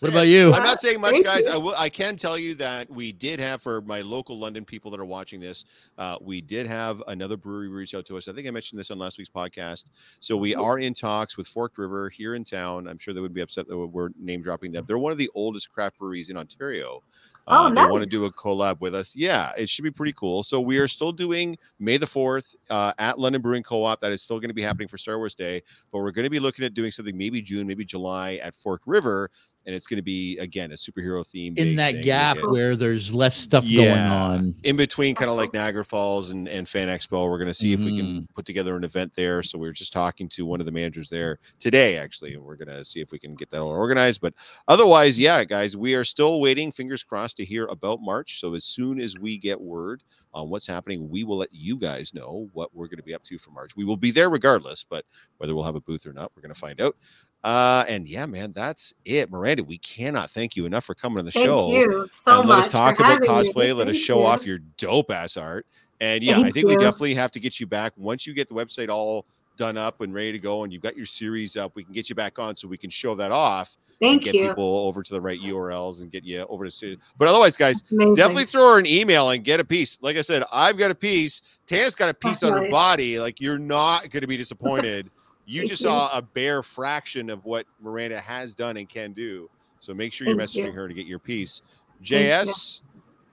what 0.00 0.10
do 0.12 0.18
you 0.18 0.36
say? 0.36 0.46
What 0.46 0.52
about 0.52 0.52
you? 0.52 0.52
I'm 0.54 0.62
not 0.64 0.78
saying 0.80 1.00
much, 1.00 1.12
Thank 1.14 1.24
guys. 1.26 1.44
you. 1.46 1.52
I 1.52 1.56
will. 1.56 1.74
I 1.76 1.88
can 1.88 2.16
tell 2.16 2.38
you 2.38 2.54
that 2.56 2.88
we 2.90 3.12
did 3.12 3.38
have 3.40 3.62
for 3.62 3.80
my 3.82 4.00
local 4.00 4.38
London 4.38 4.64
people 4.64 4.90
that 4.90 5.00
are 5.00 5.04
watching 5.04 5.40
this. 5.40 5.64
Uh, 5.98 6.16
we 6.20 6.40
did 6.40 6.66
have 6.66 7.02
another 7.08 7.36
brewery 7.36 7.68
reach 7.68 7.94
out 7.94 8.06
to 8.06 8.16
us. 8.16 8.28
I 8.28 8.32
think 8.32 8.46
I 8.46 8.50
mentioned 8.50 8.78
this 8.78 8.90
on 8.90 8.98
last 8.98 9.18
week's 9.18 9.30
podcast. 9.30 9.86
So 10.20 10.36
we 10.36 10.54
are 10.54 10.78
in 10.78 10.94
talks 10.94 11.36
with 11.36 11.46
Forked 11.48 11.78
River 11.78 12.08
here 12.08 12.34
in 12.34 12.44
town. 12.44 12.88
I'm 12.88 12.98
sure 12.98 13.14
they 13.14 13.20
would 13.20 13.34
be 13.34 13.40
upset 13.42 13.66
that 13.68 13.76
we're 13.76 14.10
name 14.18 14.42
dropping 14.42 14.72
them. 14.72 14.84
They're 14.86 14.98
one 14.98 15.12
of 15.12 15.18
the 15.18 15.30
oldest 15.34 15.70
craft 15.72 15.98
breweries 15.98 16.28
in 16.30 16.36
Ontario. 16.36 17.02
Oh, 17.48 17.66
Uh, 17.66 17.70
They 17.70 17.84
want 17.86 18.02
to 18.02 18.06
do 18.06 18.24
a 18.24 18.30
collab 18.32 18.80
with 18.80 18.92
us. 18.92 19.14
Yeah, 19.14 19.52
it 19.56 19.68
should 19.68 19.84
be 19.84 19.90
pretty 19.92 20.12
cool. 20.14 20.42
So 20.42 20.60
we 20.60 20.78
are 20.78 20.88
still 20.88 21.12
doing 21.12 21.56
May 21.78 21.96
the 21.96 22.04
4th 22.06 22.56
uh, 22.70 22.92
at 22.98 23.20
London 23.20 23.40
Brewing 23.40 23.62
Co-op. 23.62 24.00
That 24.00 24.10
is 24.10 24.20
still 24.20 24.40
going 24.40 24.48
to 24.50 24.54
be 24.54 24.62
happening 24.62 24.88
for 24.88 24.98
Star 24.98 25.16
Wars 25.18 25.36
Day, 25.36 25.62
but 25.92 25.98
we're 25.98 26.10
going 26.10 26.24
to 26.24 26.30
be 26.30 26.40
looking 26.40 26.64
at 26.64 26.74
doing 26.74 26.90
something 26.90 27.16
maybe 27.16 27.40
June, 27.40 27.64
maybe 27.68 27.84
July 27.84 28.40
at 28.42 28.52
Forked 28.56 28.84
River, 28.88 29.30
and 29.66 29.74
it's 29.74 29.86
going 29.86 29.96
to 29.96 30.02
be 30.02 30.38
again 30.38 30.70
a 30.70 30.74
superhero 30.74 31.26
theme 31.26 31.54
In 31.56 31.74
that 31.76 32.02
gap 32.02 32.38
where 32.46 32.76
there's 32.76 33.12
less 33.12 33.36
stuff 33.36 33.64
going 33.64 33.90
on. 33.90 34.54
in 34.62 34.76
between 34.76 35.14
kind 35.14 35.28
of 35.30 35.36
like 35.36 35.52
Niagara 35.52 35.84
Falls 35.84 36.30
and, 36.30 36.48
and 36.48 36.68
Fan 36.68 36.88
Expo. 36.88 37.28
We're 37.28 37.38
going 37.38 37.48
to 37.48 37.54
see 37.54 37.72
if 37.72 37.80
we 37.80 37.86
Mm-hmm. 37.86 37.96
can 38.16 38.28
put 38.34 38.46
together 38.46 38.76
an 38.76 38.84
event 38.84 39.12
there. 39.14 39.42
So 39.42 39.58
we 39.58 39.66
were 39.66 39.72
just 39.72 39.92
talking 39.92 40.28
to 40.30 40.46
one 40.46 40.60
of 40.60 40.66
the 40.66 40.72
managers 40.72 41.08
there 41.08 41.38
today, 41.58 41.96
actually, 41.98 42.34
and 42.34 42.42
we're 42.42 42.56
going 42.56 42.68
to 42.68 42.84
see 42.84 43.00
if 43.00 43.10
we 43.10 43.18
can 43.18 43.34
get 43.34 43.50
that 43.50 43.60
all 43.60 43.68
organized. 43.70 44.20
But 44.20 44.34
otherwise, 44.68 45.18
yeah, 45.18 45.42
guys, 45.44 45.76
we 45.76 45.94
are 45.94 46.04
still 46.04 46.40
waiting, 46.40 46.70
fingers 46.72 47.02
crossed, 47.02 47.36
to 47.38 47.44
hear 47.44 47.66
about 47.66 48.00
March. 48.00 48.40
So 48.40 48.54
as 48.54 48.64
soon 48.64 49.00
as 49.00 49.16
we 49.18 49.36
get 49.38 49.60
word 49.60 50.02
on 50.32 50.50
what's 50.50 50.66
happening, 50.66 51.08
we 51.08 51.24
will 51.24 51.38
let 51.38 51.52
you 51.52 51.76
guys 51.76 52.12
know 52.14 52.48
what 52.52 52.74
we're 52.74 52.86
going 52.88 52.98
to 52.98 53.02
be 53.02 53.14
up 53.14 53.22
to 53.24 53.38
for 53.38 53.50
March. 53.50 53.74
We 53.76 53.84
will 53.84 53.96
be 53.96 54.10
there 54.10 54.30
regardless, 54.30 54.84
but 54.88 55.04
whether 55.38 55.54
we'll 55.54 55.64
have 55.64 55.76
a 55.76 55.80
booth 55.80 56.06
or 56.06 56.12
not, 56.12 56.30
we're 56.36 56.42
going 56.42 56.54
to 56.54 56.60
find 56.60 56.80
out. 56.80 56.96
Uh, 57.44 57.84
and 57.88 58.08
yeah, 58.08 58.26
man, 58.26 58.52
that's 58.52 58.92
it. 59.04 59.30
Miranda, 59.30 59.62
we 59.62 59.78
cannot 59.78 60.30
thank 60.30 60.56
you 60.56 60.66
enough 60.66 60.84
for 60.84 60.94
coming 60.94 61.18
on 61.20 61.24
the 61.24 61.30
Thank 61.30 61.46
show 61.46 61.70
Thank 61.70 61.74
you 61.90 62.08
so 62.10 62.40
and 62.40 62.48
much. 62.48 62.56
let 62.56 62.64
us 62.64 62.68
talk 62.70 62.98
about 62.98 63.20
me. 63.20 63.28
cosplay. 63.28 63.74
Let 63.76 63.86
us 63.88 63.96
show 63.96 64.20
you. 64.20 64.26
off 64.26 64.44
your 64.46 64.58
dope 64.78 65.10
ass 65.12 65.36
art. 65.36 65.64
And 66.00 66.22
yeah, 66.24 66.38
I 66.38 66.42
Thank 66.42 66.54
think 66.54 66.66
we 66.66 66.76
definitely 66.76 67.14
have 67.14 67.30
to 67.32 67.40
get 67.40 67.60
you 67.60 67.66
back 67.66 67.92
once 67.96 68.26
you 68.26 68.34
get 68.34 68.48
the 68.48 68.54
website 68.54 68.88
all 68.88 69.26
done 69.56 69.78
up 69.78 70.02
and 70.02 70.12
ready 70.12 70.32
to 70.32 70.38
go, 70.38 70.64
and 70.64 70.72
you've 70.72 70.82
got 70.82 70.94
your 70.98 71.06
series 71.06 71.56
up. 71.56 71.72
We 71.74 71.82
can 71.84 71.94
get 71.94 72.10
you 72.10 72.14
back 72.14 72.38
on 72.38 72.54
so 72.56 72.68
we 72.68 72.76
can 72.76 72.90
show 72.90 73.14
that 73.14 73.30
off. 73.32 73.76
and 74.02 74.10
Thank 74.10 74.24
get 74.24 74.34
you. 74.34 74.48
people 74.48 74.76
over 74.86 75.02
to 75.02 75.14
the 75.14 75.20
right 75.20 75.40
URLs 75.40 76.02
and 76.02 76.10
get 76.10 76.24
you 76.24 76.40
over 76.50 76.66
to. 76.66 76.70
see- 76.70 76.98
But 77.16 77.28
otherwise, 77.28 77.56
guys, 77.56 77.80
definitely 77.80 78.44
throw 78.44 78.72
her 78.74 78.78
an 78.78 78.84
email 78.86 79.30
and 79.30 79.42
get 79.42 79.58
a 79.60 79.64
piece. 79.64 79.98
Like 80.02 80.18
I 80.18 80.20
said, 80.20 80.42
I've 80.52 80.76
got 80.76 80.90
a 80.90 80.94
piece. 80.94 81.40
Tana's 81.66 81.94
got 81.94 82.10
a 82.10 82.14
piece 82.14 82.42
on 82.42 82.52
her 82.52 82.68
body. 82.70 83.18
Like 83.18 83.40
you're 83.40 83.56
not 83.58 84.10
going 84.10 84.20
to 84.20 84.26
be 84.26 84.36
disappointed. 84.36 85.10
You 85.46 85.60
Thank 85.62 85.70
just 85.70 85.82
you. 85.82 85.88
saw 85.88 86.16
a 86.16 86.20
bare 86.20 86.62
fraction 86.62 87.30
of 87.30 87.44
what 87.44 87.66
Miranda 87.80 88.20
has 88.20 88.54
done 88.54 88.76
and 88.76 88.88
can 88.88 89.12
do. 89.12 89.48
So 89.80 89.94
make 89.94 90.12
sure 90.12 90.26
you're 90.26 90.36
Thank 90.36 90.50
messaging 90.50 90.66
you. 90.66 90.72
her 90.72 90.88
to 90.88 90.94
get 90.94 91.06
your 91.06 91.20
piece. 91.20 91.62
Thank 92.04 92.10
you. 92.10 92.16
JS, 92.52 92.80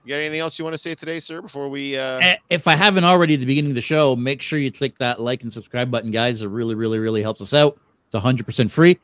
you 0.04 0.10
got 0.10 0.16
anything 0.16 0.40
else 0.40 0.58
you 0.58 0.64
want 0.64 0.74
to 0.74 0.78
say 0.78 0.94
today, 0.94 1.18
sir? 1.18 1.42
Before 1.42 1.68
we, 1.68 1.96
uh, 1.96 2.36
If 2.50 2.68
I 2.68 2.76
haven't 2.76 3.04
already 3.04 3.34
at 3.34 3.40
the 3.40 3.46
beginning 3.46 3.72
of 3.72 3.74
the 3.74 3.80
show, 3.80 4.14
make 4.14 4.42
sure 4.42 4.58
you 4.58 4.70
click 4.70 4.96
that 4.98 5.20
like 5.20 5.42
and 5.42 5.52
subscribe 5.52 5.90
button, 5.90 6.10
guys. 6.10 6.42
It 6.42 6.46
really, 6.46 6.74
really, 6.74 6.98
really 6.98 7.22
helps 7.22 7.40
us 7.40 7.52
out. 7.52 7.78
It's 8.06 8.14
100% 8.14 8.70
free. 8.70 8.98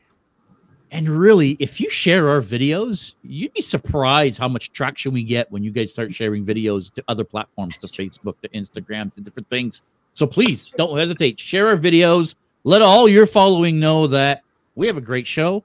And 0.91 1.07
really, 1.07 1.55
if 1.59 1.79
you 1.79 1.89
share 1.89 2.29
our 2.29 2.41
videos, 2.41 3.15
you'd 3.23 3.53
be 3.53 3.61
surprised 3.61 4.37
how 4.37 4.49
much 4.49 4.73
traction 4.73 5.13
we 5.13 5.23
get 5.23 5.49
when 5.51 5.63
you 5.63 5.71
guys 5.71 5.91
start 5.91 6.13
sharing 6.13 6.45
videos 6.45 6.93
to 6.93 7.03
other 7.07 7.23
platforms, 7.23 7.77
to 7.79 7.87
Facebook, 7.87 8.35
to 8.41 8.49
Instagram, 8.49 9.13
to 9.15 9.21
different 9.21 9.49
things. 9.49 9.81
So 10.13 10.27
please 10.27 10.69
don't 10.77 10.97
hesitate. 10.97 11.39
Share 11.39 11.67
our 11.69 11.77
videos. 11.77 12.35
Let 12.63 12.81
all 12.81 13.07
your 13.07 13.27
following 13.27 13.79
know 13.79 14.07
that 14.07 14.43
we 14.75 14.87
have 14.87 14.97
a 14.97 15.01
great 15.01 15.27
show. 15.27 15.63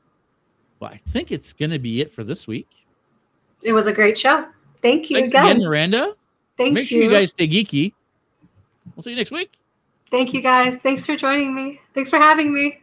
But 0.78 0.92
I 0.92 0.96
think 0.96 1.32
it's 1.32 1.52
going 1.52 1.70
to 1.70 1.78
be 1.78 2.00
it 2.00 2.12
for 2.12 2.22
this 2.22 2.46
week. 2.46 2.68
It 3.62 3.72
was 3.72 3.86
a 3.86 3.92
great 3.92 4.18
show. 4.18 4.46
Thank 4.82 5.10
you 5.10 5.16
Thanks 5.16 5.30
again. 5.30 5.46
again, 5.46 5.62
Miranda. 5.62 6.14
Thank 6.56 6.68
you. 6.68 6.74
Make 6.74 6.88
sure 6.88 6.98
you. 6.98 7.04
you 7.04 7.10
guys 7.10 7.30
stay 7.30 7.48
geeky. 7.48 7.92
We'll 8.94 9.02
see 9.02 9.10
you 9.10 9.16
next 9.16 9.30
week. 9.32 9.58
Thank 10.10 10.32
you 10.32 10.40
guys. 10.40 10.78
Thanks 10.78 11.04
for 11.04 11.16
joining 11.16 11.54
me. 11.54 11.80
Thanks 11.94 12.10
for 12.10 12.18
having 12.18 12.52
me. 12.52 12.80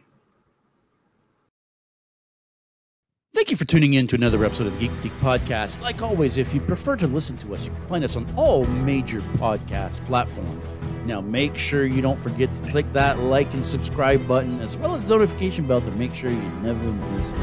Thank 3.32 3.50
you 3.50 3.56
for 3.56 3.64
tuning 3.64 3.94
in 3.94 4.06
to 4.08 4.14
another 4.14 4.44
episode 4.44 4.68
of 4.68 4.78
the 4.78 4.86
Geek 4.86 5.02
Geek 5.02 5.12
Podcast. 5.14 5.80
Like 5.80 6.02
always, 6.02 6.38
if 6.38 6.54
you 6.54 6.60
prefer 6.60 6.94
to 6.96 7.08
listen 7.08 7.36
to 7.38 7.54
us, 7.54 7.64
you 7.64 7.72
can 7.72 7.86
find 7.86 8.04
us 8.04 8.16
on 8.16 8.32
all 8.36 8.64
major 8.64 9.20
podcast 9.38 10.04
platforms. 10.06 10.83
Now, 11.04 11.20
make 11.20 11.56
sure 11.56 11.84
you 11.84 12.00
don't 12.00 12.18
forget 12.18 12.54
to 12.56 12.70
click 12.70 12.90
that 12.92 13.18
like 13.18 13.52
and 13.52 13.64
subscribe 13.64 14.26
button, 14.26 14.60
as 14.60 14.76
well 14.78 14.94
as 14.94 15.04
the 15.04 15.14
notification 15.14 15.66
bell 15.66 15.82
to 15.82 15.90
make 15.92 16.14
sure 16.14 16.30
you 16.30 16.50
never 16.62 16.92
miss 17.12 17.34
an 17.34 17.40